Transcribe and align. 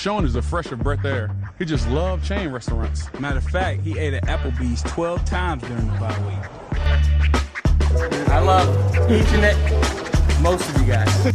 Sean 0.00 0.24
is 0.24 0.34
a 0.34 0.40
fresher 0.40 0.76
breath 0.76 1.04
air. 1.04 1.30
He 1.58 1.66
just 1.66 1.86
loved 1.90 2.24
chain 2.24 2.48
restaurants. 2.48 3.12
Matter 3.20 3.36
of 3.36 3.44
fact, 3.44 3.82
he 3.82 3.98
ate 3.98 4.14
at 4.14 4.24
Applebee's 4.24 4.82
12 4.84 5.26
times 5.26 5.62
during 5.64 5.86
the 5.86 5.92
bye 6.00 6.18
week. 6.24 6.38
I 8.30 8.38
love 8.38 8.66
each 9.12 9.28
and 9.36 9.44
every, 9.44 10.40
most 10.42 10.66
of 10.70 10.80
you 10.80 10.86
guys. 10.90 11.04
That 11.22 11.34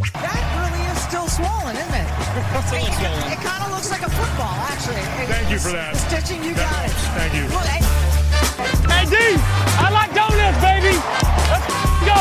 really 0.65 0.81
is 0.89 0.97
still 0.97 1.27
swollen, 1.29 1.77
isn't 1.77 1.93
it? 1.93 2.09
It's 2.09 2.25
a 2.25 2.41
little 2.41 2.63
swollen. 2.65 2.89
It, 3.31 3.37
kind 3.45 3.61
of 3.65 3.69
looks 3.69 3.91
like 3.91 4.01
a 4.01 4.09
football, 4.09 4.55
actually. 4.65 4.95
It- 4.97 5.29
Thank 5.29 5.51
you 5.51 5.59
for 5.59 5.69
the 5.69 5.75
that. 5.85 5.95
stitching, 5.97 6.43
you 6.43 6.55
That 6.55 6.65
got 6.65 6.85
it. 6.89 6.93
Thank 7.21 7.35
you. 7.37 7.43
Look, 7.53 7.69
hey, 7.69 7.85
Hey, 8.89 9.05
D, 9.05 9.13
I 9.77 9.93
like 9.93 10.09
donuts, 10.17 10.57
baby. 10.57 10.97
Let's 11.53 11.69
go. 12.09 12.17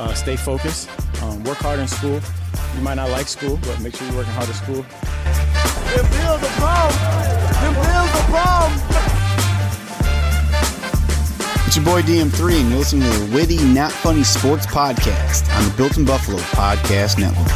uh, 0.00 0.14
stay 0.14 0.36
focused, 0.36 0.88
um, 1.24 1.42
work 1.44 1.58
hard 1.58 1.78
in 1.78 1.88
school. 1.88 2.20
You 2.74 2.80
might 2.82 2.94
not 2.94 3.10
like 3.10 3.28
school, 3.28 3.58
but 3.62 3.80
make 3.80 3.96
sure 3.96 4.06
you're 4.08 4.16
working 4.16 4.32
hard 4.32 4.48
at 4.48 4.54
school. 4.54 4.84
It's 11.66 11.76
your 11.76 11.84
boy 11.84 12.02
DM3, 12.02 12.60
and 12.60 12.70
you're 12.70 12.78
listening 12.78 13.10
to 13.10 13.18
the 13.18 13.34
Witty, 13.34 13.62
Not 13.64 13.90
Funny 13.90 14.22
Sports 14.22 14.66
Podcast 14.66 15.52
on 15.56 15.68
the 15.68 15.74
Built 15.76 15.96
in 15.96 16.04
Buffalo 16.04 16.38
Podcast 16.38 17.18
Network. 17.18 17.50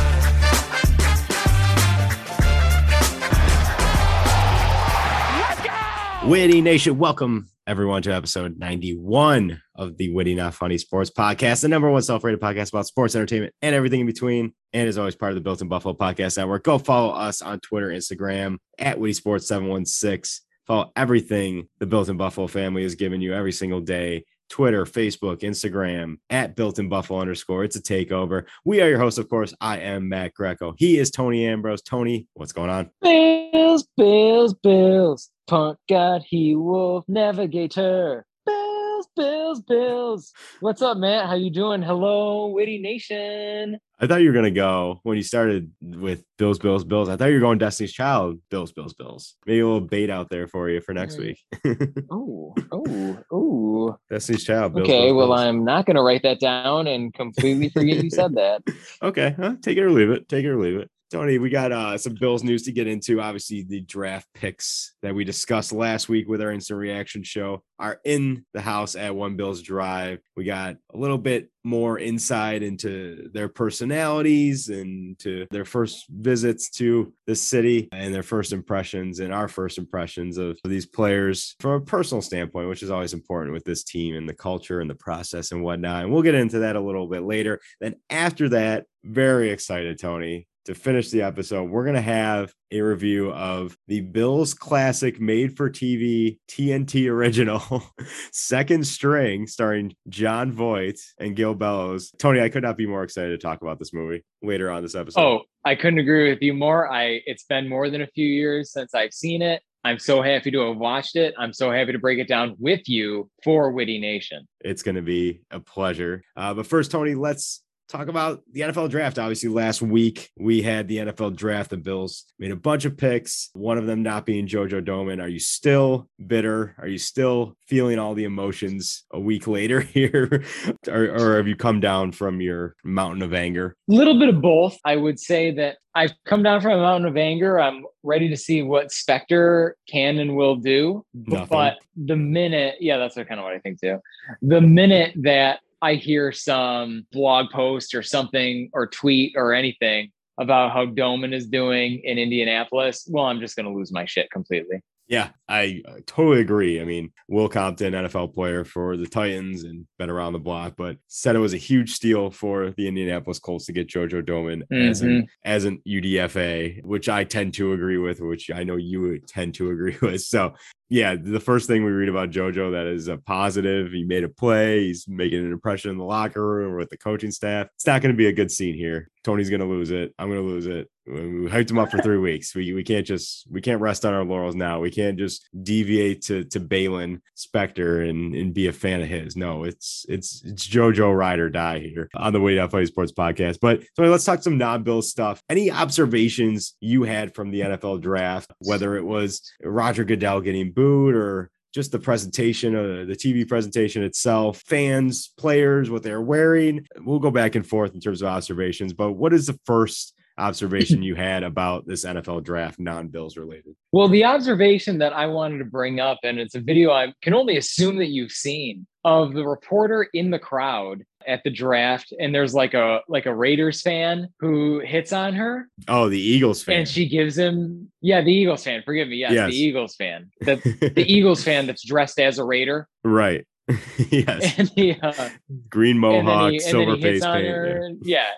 Witty 6.28 6.60
Nation, 6.60 6.98
welcome 6.98 7.48
everyone 7.68 8.00
to 8.00 8.10
episode 8.10 8.58
91 8.58 9.60
of 9.74 9.94
the 9.98 10.10
Witty 10.14 10.34
Not 10.34 10.54
Funny 10.54 10.78
Sports 10.78 11.10
Podcast, 11.10 11.60
the 11.60 11.68
number 11.68 11.90
one 11.90 12.00
self-rated 12.00 12.40
podcast 12.40 12.70
about 12.70 12.86
sports, 12.86 13.14
entertainment, 13.14 13.52
and 13.60 13.74
everything 13.74 14.00
in 14.00 14.06
between. 14.06 14.54
And 14.72 14.88
is 14.88 14.96
always 14.96 15.14
part 15.14 15.32
of 15.32 15.34
the 15.34 15.42
Built 15.42 15.60
in 15.60 15.68
Buffalo 15.68 15.94
Podcast 15.94 16.38
Network. 16.38 16.64
Go 16.64 16.78
follow 16.78 17.12
us 17.12 17.42
on 17.42 17.60
Twitter, 17.60 17.88
Instagram 17.88 18.56
at 18.78 18.98
Witty 18.98 19.12
Sports 19.12 19.46
716. 19.48 20.46
Follow 20.66 20.92
everything 20.96 21.68
the 21.78 21.84
Built 21.84 22.08
in 22.08 22.16
Buffalo 22.16 22.46
family 22.46 22.84
is 22.84 22.94
giving 22.94 23.20
you 23.20 23.34
every 23.34 23.52
single 23.52 23.82
day. 23.82 24.24
Twitter, 24.48 24.86
Facebook, 24.86 25.40
Instagram 25.40 26.16
at 26.30 26.56
Built 26.56 26.78
in 26.78 26.88
Buffalo 26.88 27.20
underscore. 27.20 27.64
It's 27.64 27.76
a 27.76 27.82
takeover. 27.82 28.44
We 28.64 28.80
are 28.80 28.88
your 28.88 28.98
hosts, 28.98 29.18
of 29.18 29.28
course. 29.28 29.52
I 29.60 29.80
am 29.80 30.08
Matt 30.08 30.32
Greco. 30.32 30.74
He 30.78 30.96
is 30.96 31.10
Tony 31.10 31.46
Ambrose. 31.46 31.82
Tony, 31.82 32.28
what's 32.32 32.52
going 32.52 32.70
on? 32.70 32.90
Bills, 33.02 33.86
Bills, 33.94 34.54
Bills. 34.54 35.28
Punk 35.48 35.78
God, 35.88 36.24
he 36.28 36.54
wolf 36.54 37.06
navigator. 37.08 38.26
Bills, 38.44 39.08
Bills, 39.16 39.62
Bills. 39.62 40.32
What's 40.60 40.82
up, 40.82 40.98
Matt? 40.98 41.24
How 41.24 41.36
you 41.36 41.50
doing? 41.50 41.80
Hello, 41.80 42.48
Witty 42.48 42.78
Nation. 42.78 43.78
I 43.98 44.06
thought 44.06 44.20
you 44.20 44.28
were 44.28 44.34
gonna 44.34 44.50
go 44.50 45.00
when 45.04 45.16
you 45.16 45.22
started 45.22 45.72
with 45.80 46.22
Bills, 46.36 46.58
Bills, 46.58 46.84
Bills. 46.84 47.08
I 47.08 47.16
thought 47.16 47.28
you 47.28 47.34
were 47.36 47.40
going 47.40 47.56
Destiny's 47.56 47.94
Child, 47.94 48.40
Bills, 48.50 48.72
Bills, 48.72 48.92
Bills. 48.92 49.36
Maybe 49.46 49.60
a 49.60 49.64
little 49.64 49.80
bait 49.80 50.10
out 50.10 50.28
there 50.28 50.48
for 50.48 50.68
you 50.68 50.82
for 50.82 50.92
next 50.92 51.16
week. 51.18 51.42
Oh, 52.10 52.54
oh, 52.70 53.18
oh. 53.32 53.98
Destiny's 54.10 54.44
Child. 54.44 54.74
Bills, 54.74 54.86
Okay, 54.86 55.06
Bills, 55.06 55.16
well, 55.16 55.26
Bills. 55.28 55.40
I'm 55.40 55.64
not 55.64 55.86
going 55.86 55.96
to 55.96 56.02
write 56.02 56.22
that 56.22 56.40
down 56.40 56.86
and 56.86 57.12
completely 57.12 57.68
forget 57.68 58.02
you 58.02 58.10
said 58.10 58.34
that. 58.34 58.62
okay. 59.02 59.34
Huh? 59.38 59.56
Take 59.62 59.76
it 59.76 59.82
or 59.82 59.90
leave 59.90 60.10
it. 60.10 60.28
Take 60.28 60.44
it 60.44 60.48
or 60.48 60.58
leave 60.58 60.76
it. 60.76 60.90
Tony, 61.10 61.38
we 61.38 61.48
got 61.48 61.72
uh, 61.72 61.96
some 61.96 62.14
Bills 62.14 62.44
news 62.44 62.64
to 62.64 62.72
get 62.72 62.86
into. 62.86 63.20
Obviously, 63.20 63.62
the 63.62 63.80
draft 63.80 64.26
picks 64.34 64.94
that 65.00 65.14
we 65.14 65.24
discussed 65.24 65.72
last 65.72 66.08
week 66.08 66.28
with 66.28 66.42
our 66.42 66.52
instant 66.52 66.78
reaction 66.78 67.22
show 67.22 67.62
are 67.78 67.98
in 68.04 68.44
the 68.52 68.60
house 68.60 68.94
at 68.94 69.14
One 69.14 69.34
Bills 69.34 69.62
Drive. 69.62 70.18
We 70.36 70.44
got 70.44 70.76
a 70.92 70.98
little 70.98 71.16
bit 71.16 71.50
more 71.64 71.98
insight 71.98 72.62
into 72.62 73.30
their 73.32 73.48
personalities 73.48 74.68
and 74.68 75.18
to 75.20 75.46
their 75.50 75.64
first 75.64 76.06
visits 76.10 76.68
to 76.70 77.12
the 77.26 77.34
city 77.34 77.88
and 77.92 78.14
their 78.14 78.22
first 78.22 78.52
impressions 78.52 79.20
and 79.20 79.32
our 79.32 79.48
first 79.48 79.78
impressions 79.78 80.36
of 80.36 80.58
these 80.64 80.86
players 80.86 81.56
from 81.60 81.72
a 81.72 81.80
personal 81.80 82.20
standpoint, 82.20 82.68
which 82.68 82.82
is 82.82 82.90
always 82.90 83.14
important 83.14 83.54
with 83.54 83.64
this 83.64 83.82
team 83.82 84.14
and 84.14 84.28
the 84.28 84.34
culture 84.34 84.80
and 84.80 84.90
the 84.90 84.94
process 84.94 85.52
and 85.52 85.62
whatnot. 85.62 86.04
And 86.04 86.12
we'll 86.12 86.22
get 86.22 86.34
into 86.34 86.60
that 86.60 86.76
a 86.76 86.80
little 86.80 87.06
bit 87.06 87.22
later. 87.22 87.60
Then 87.80 87.94
after 88.10 88.50
that, 88.50 88.84
very 89.04 89.50
excited, 89.50 89.98
Tony, 89.98 90.46
to 90.64 90.74
finish 90.74 91.10
the 91.10 91.22
episode, 91.22 91.70
we're 91.70 91.84
going 91.84 91.94
to 91.94 92.00
have 92.02 92.52
a 92.70 92.80
review 92.82 93.32
of 93.32 93.76
the 93.86 94.00
Bills 94.00 94.52
Classic 94.52 95.18
made 95.20 95.56
for 95.56 95.70
TV 95.70 96.38
TNT 96.48 97.08
original 97.08 97.82
second 98.32 98.86
string 98.86 99.46
starring 99.46 99.94
Jon 100.08 100.52
Voight 100.52 100.98
and 101.18 101.34
Gil 101.34 101.54
Bellows. 101.54 102.12
Tony, 102.18 102.40
I 102.40 102.48
could 102.50 102.62
not 102.62 102.76
be 102.76 102.86
more 102.86 103.02
excited 103.02 103.30
to 103.30 103.38
talk 103.38 103.62
about 103.62 103.78
this 103.78 103.94
movie 103.94 104.24
later 104.42 104.70
on 104.70 104.82
this 104.82 104.94
episode. 104.94 105.20
Oh, 105.20 105.40
I 105.64 105.74
couldn't 105.74 105.98
agree 106.00 106.30
with 106.30 106.42
you 106.42 106.52
more. 106.54 106.90
I 106.92 107.20
it's 107.24 107.44
been 107.44 107.68
more 107.68 107.88
than 107.90 108.02
a 108.02 108.06
few 108.06 108.26
years 108.26 108.72
since 108.72 108.94
I've 108.94 109.14
seen 109.14 109.42
it. 109.42 109.62
I'm 109.84 109.98
so 109.98 110.20
happy 110.22 110.50
to 110.50 110.60
have 110.68 110.76
watched 110.76 111.16
it. 111.16 111.34
I'm 111.38 111.52
so 111.52 111.70
happy 111.70 111.92
to 111.92 111.98
break 111.98 112.18
it 112.18 112.28
down 112.28 112.56
with 112.58 112.88
you 112.88 113.30
for 113.44 113.70
Witty 113.70 113.98
Nation. 114.00 114.46
it's 114.60 114.82
going 114.82 114.96
to 114.96 115.02
be 115.02 115.40
a 115.50 115.60
pleasure. 115.60 116.22
Uh, 116.36 116.52
but 116.52 116.66
first, 116.66 116.90
Tony, 116.90 117.14
let's 117.14 117.62
talk 117.88 118.08
about 118.08 118.42
the 118.52 118.60
NFL 118.60 118.90
draft. 118.90 119.18
Obviously, 119.18 119.48
last 119.48 119.80
week 119.80 120.30
we 120.36 120.62
had 120.62 120.88
the 120.88 120.98
NFL 120.98 121.36
draft. 121.36 121.70
The 121.70 121.76
Bills 121.76 122.24
made 122.38 122.50
a 122.50 122.56
bunch 122.56 122.84
of 122.84 122.96
picks, 122.96 123.50
one 123.54 123.78
of 123.78 123.86
them 123.86 124.02
not 124.02 124.26
being 124.26 124.46
JoJo 124.46 124.84
Domann. 124.84 125.22
Are 125.22 125.28
you 125.28 125.38
still 125.38 126.08
bitter? 126.26 126.74
Are 126.78 126.86
you 126.86 126.98
still 126.98 127.56
feeling 127.66 127.98
all 127.98 128.14
the 128.14 128.24
emotions 128.24 129.04
a 129.12 129.18
week 129.18 129.46
later 129.46 129.80
here? 129.94 130.44
or, 130.88 131.04
or 131.04 131.36
have 131.36 131.48
you 131.48 131.56
come 131.56 131.80
down 131.80 132.12
from 132.12 132.40
your 132.40 132.74
mountain 132.84 133.22
of 133.22 133.32
anger? 133.32 133.76
A 133.90 133.94
little 133.94 134.18
bit 134.18 134.28
of 134.28 134.40
both. 134.40 134.78
I 134.84 134.96
would 134.96 135.18
say 135.18 135.50
that 135.52 135.78
I've 135.94 136.12
come 136.24 136.42
down 136.42 136.60
from 136.60 136.72
a 136.72 136.82
mountain 136.82 137.08
of 137.08 137.16
anger. 137.16 137.58
I'm 137.58 137.84
ready 138.02 138.28
to 138.28 138.36
see 138.36 138.62
what 138.62 138.88
Spector 138.88 139.72
can 139.88 140.18
and 140.18 140.36
will 140.36 140.56
do. 140.56 141.04
Nothing. 141.14 141.48
But 141.50 141.78
the 141.96 142.16
minute, 142.16 142.76
yeah, 142.80 142.98
that's 142.98 143.16
kind 143.16 143.40
of 143.40 143.44
what 143.44 143.54
I 143.54 143.58
think 143.58 143.80
too. 143.80 143.98
The 144.42 144.60
minute 144.60 145.14
that 145.22 145.60
I 145.80 145.94
hear 145.94 146.32
some 146.32 147.06
blog 147.12 147.50
post 147.50 147.94
or 147.94 148.02
something 148.02 148.70
or 148.72 148.86
tweet 148.86 149.34
or 149.36 149.54
anything 149.54 150.10
about 150.38 150.72
how 150.72 150.86
Domann 150.86 151.34
is 151.34 151.46
doing 151.46 152.00
in 152.04 152.16
Indianapolis, 152.16 153.08
well, 153.10 153.24
I'm 153.24 153.40
just 153.40 153.56
going 153.56 153.66
to 153.66 153.72
lose 153.72 153.92
my 153.92 154.04
shit 154.04 154.30
completely. 154.30 154.80
Yeah, 155.08 155.30
I 155.48 155.82
totally 156.04 156.42
agree. 156.42 156.82
I 156.82 156.84
mean, 156.84 157.12
Will 157.28 157.48
Compton, 157.48 157.94
NFL 157.94 158.34
player 158.34 158.62
for 158.62 158.98
the 158.98 159.06
Titans 159.06 159.64
and 159.64 159.86
been 159.98 160.10
around 160.10 160.34
the 160.34 160.38
block, 160.38 160.74
but 160.76 160.98
said 161.06 161.34
it 161.34 161.38
was 161.38 161.54
a 161.54 161.58
huge 161.58 161.92
steal 161.92 162.30
for 162.30 162.74
the 162.76 162.86
Indianapolis 162.86 163.38
Colts 163.38 163.64
to 163.66 163.72
get 163.72 163.88
JoJo 163.88 164.22
Domann 164.22 164.64
as 164.70 165.00
an 165.00 165.08
mm-hmm. 165.08 165.24
as 165.44 165.64
an 165.64 165.80
UDFA, 165.88 166.84
which 166.84 167.08
I 167.08 167.24
tend 167.24 167.54
to 167.54 167.72
agree 167.72 167.96
with, 167.96 168.20
which 168.20 168.50
I 168.50 168.64
know 168.64 168.76
you 168.76 169.18
tend 169.20 169.54
to 169.54 169.70
agree 169.70 169.96
with. 170.02 170.20
So 170.20 170.52
yeah, 170.90 171.16
the 171.16 171.40
first 171.40 171.66
thing 171.66 171.84
we 171.84 171.90
read 171.90 172.08
about 172.08 172.30
JoJo 172.30 172.72
that 172.72 172.86
is 172.86 173.08
a 173.08 173.18
positive. 173.18 173.92
He 173.92 174.04
made 174.04 174.24
a 174.24 174.28
play. 174.28 174.86
He's 174.86 175.06
making 175.06 175.40
an 175.44 175.52
impression 175.52 175.90
in 175.90 175.98
the 175.98 176.04
locker 176.04 176.46
room 176.46 176.72
or 176.72 176.78
with 176.78 176.88
the 176.88 176.96
coaching 176.96 177.30
staff. 177.30 177.68
It's 177.74 177.86
not 177.86 178.00
going 178.00 178.12
to 178.12 178.16
be 178.16 178.28
a 178.28 178.32
good 178.32 178.50
scene 178.50 178.74
here. 178.74 179.10
Tony's 179.22 179.50
going 179.50 179.60
to 179.60 179.66
lose 179.66 179.90
it. 179.90 180.14
I'm 180.18 180.28
going 180.28 180.40
to 180.40 180.46
lose 180.46 180.66
it. 180.66 180.90
We 181.08 181.48
hyped 181.48 181.70
him 181.70 181.78
up 181.78 181.90
for 181.90 181.98
three 181.98 182.18
weeks. 182.18 182.54
We, 182.54 182.72
we 182.74 182.84
can't 182.84 183.06
just 183.06 183.46
we 183.50 183.60
can't 183.60 183.80
rest 183.80 184.04
on 184.04 184.12
our 184.12 184.24
laurels 184.24 184.54
now. 184.54 184.80
We 184.80 184.90
can't 184.90 185.18
just 185.18 185.48
deviate 185.62 186.22
to 186.22 186.44
to 186.44 186.60
Baylon 186.60 187.20
Spector 187.36 188.08
and, 188.08 188.34
and 188.34 188.52
be 188.52 188.66
a 188.66 188.72
fan 188.72 189.00
of 189.00 189.08
his. 189.08 189.36
No, 189.36 189.64
it's 189.64 190.04
it's 190.08 190.42
it's 190.44 190.68
JoJo 190.68 191.16
ride 191.16 191.38
or 191.38 191.48
die 191.48 191.78
here 191.78 192.10
on 192.14 192.32
the 192.32 192.40
Witty 192.40 192.58
Not 192.58 192.70
Funny 192.70 192.86
Sports 192.86 193.12
podcast. 193.12 193.58
But 193.60 193.82
so 193.94 194.02
let's 194.04 194.24
talk 194.24 194.42
some 194.42 194.58
non-bill 194.58 195.02
stuff. 195.02 195.42
Any 195.48 195.70
observations 195.70 196.74
you 196.80 197.04
had 197.04 197.34
from 197.34 197.50
the 197.50 197.60
NFL 197.60 198.02
draft, 198.02 198.52
whether 198.58 198.96
it 198.96 199.04
was 199.04 199.40
Roger 199.62 200.04
Goodell 200.04 200.40
getting 200.42 200.72
booed 200.72 201.14
or 201.14 201.50
just 201.74 201.92
the 201.92 201.98
presentation, 201.98 202.74
uh, 202.74 203.04
the 203.06 203.16
TV 203.16 203.46
presentation 203.46 204.02
itself, 204.02 204.62
fans, 204.66 205.32
players, 205.38 205.90
what 205.90 206.02
they're 206.02 206.20
wearing. 206.20 206.86
We'll 206.98 207.18
go 207.18 207.30
back 207.30 207.54
and 207.54 207.66
forth 207.66 207.94
in 207.94 208.00
terms 208.00 208.22
of 208.22 208.28
observations. 208.28 208.92
But 208.92 209.12
what 209.12 209.32
is 209.32 209.46
the 209.46 209.58
first 209.64 210.14
observation 210.38 211.02
you 211.02 211.14
had 211.14 211.42
about 211.42 211.86
this 211.86 212.04
NFL 212.04 212.44
draft, 212.44 212.78
non-Bills 212.78 213.36
related? 213.36 213.74
Well, 213.92 214.08
the 214.08 214.24
observation 214.24 214.98
that 214.98 215.12
I 215.12 215.26
wanted 215.26 215.58
to 215.58 215.64
bring 215.64 216.00
up, 216.00 216.18
and 216.22 216.38
it's 216.38 216.54
a 216.54 216.60
video 216.60 216.90
I 216.92 217.12
can 217.22 217.34
only 217.34 217.56
assume 217.56 217.96
that 217.98 218.08
you've 218.08 218.32
seen 218.32 218.86
of 219.04 219.32
the 219.34 219.46
reporter 219.46 220.08
in 220.14 220.30
the 220.30 220.38
crowd 220.38 221.02
at 221.26 221.42
the 221.44 221.50
draft, 221.50 222.12
and 222.18 222.34
there's 222.34 222.54
like 222.54 222.74
a 222.74 223.00
like 223.08 223.26
a 223.26 223.34
Raiders 223.34 223.82
fan 223.82 224.28
who 224.40 224.80
hits 224.80 225.12
on 225.12 225.34
her, 225.34 225.68
Oh, 225.88 226.08
the 226.08 226.20
Eagles 226.20 226.62
fan. 226.62 226.80
and 226.80 226.88
she 226.88 227.08
gives 227.08 227.36
him 227.36 227.90
yeah 228.00 228.20
the 228.22 228.32
Eagles 228.32 228.64
fan. 228.64 228.82
Forgive 228.84 229.08
me, 229.08 229.16
yes, 229.16 229.32
Yes. 229.32 229.50
the 229.50 229.56
Eagles 229.58 229.96
fan. 229.96 230.30
The 230.40 230.56
the 230.94 231.04
Eagles 231.10 231.42
fan 231.44 231.66
that's 231.66 231.84
dressed 231.86 232.18
as 232.20 232.38
a 232.38 232.44
Raider, 232.44 232.88
right. 233.04 233.46
yes. 234.10 234.58
and 234.58 234.70
he 234.74 234.92
uh, 235.02 235.28
Green 235.68 235.98
mohawk, 235.98 236.52
he, 236.52 236.58
silver 236.58 236.96
face 236.96 237.22
paint. 237.24 237.46
her. 237.46 237.90
yeah. 238.02 238.28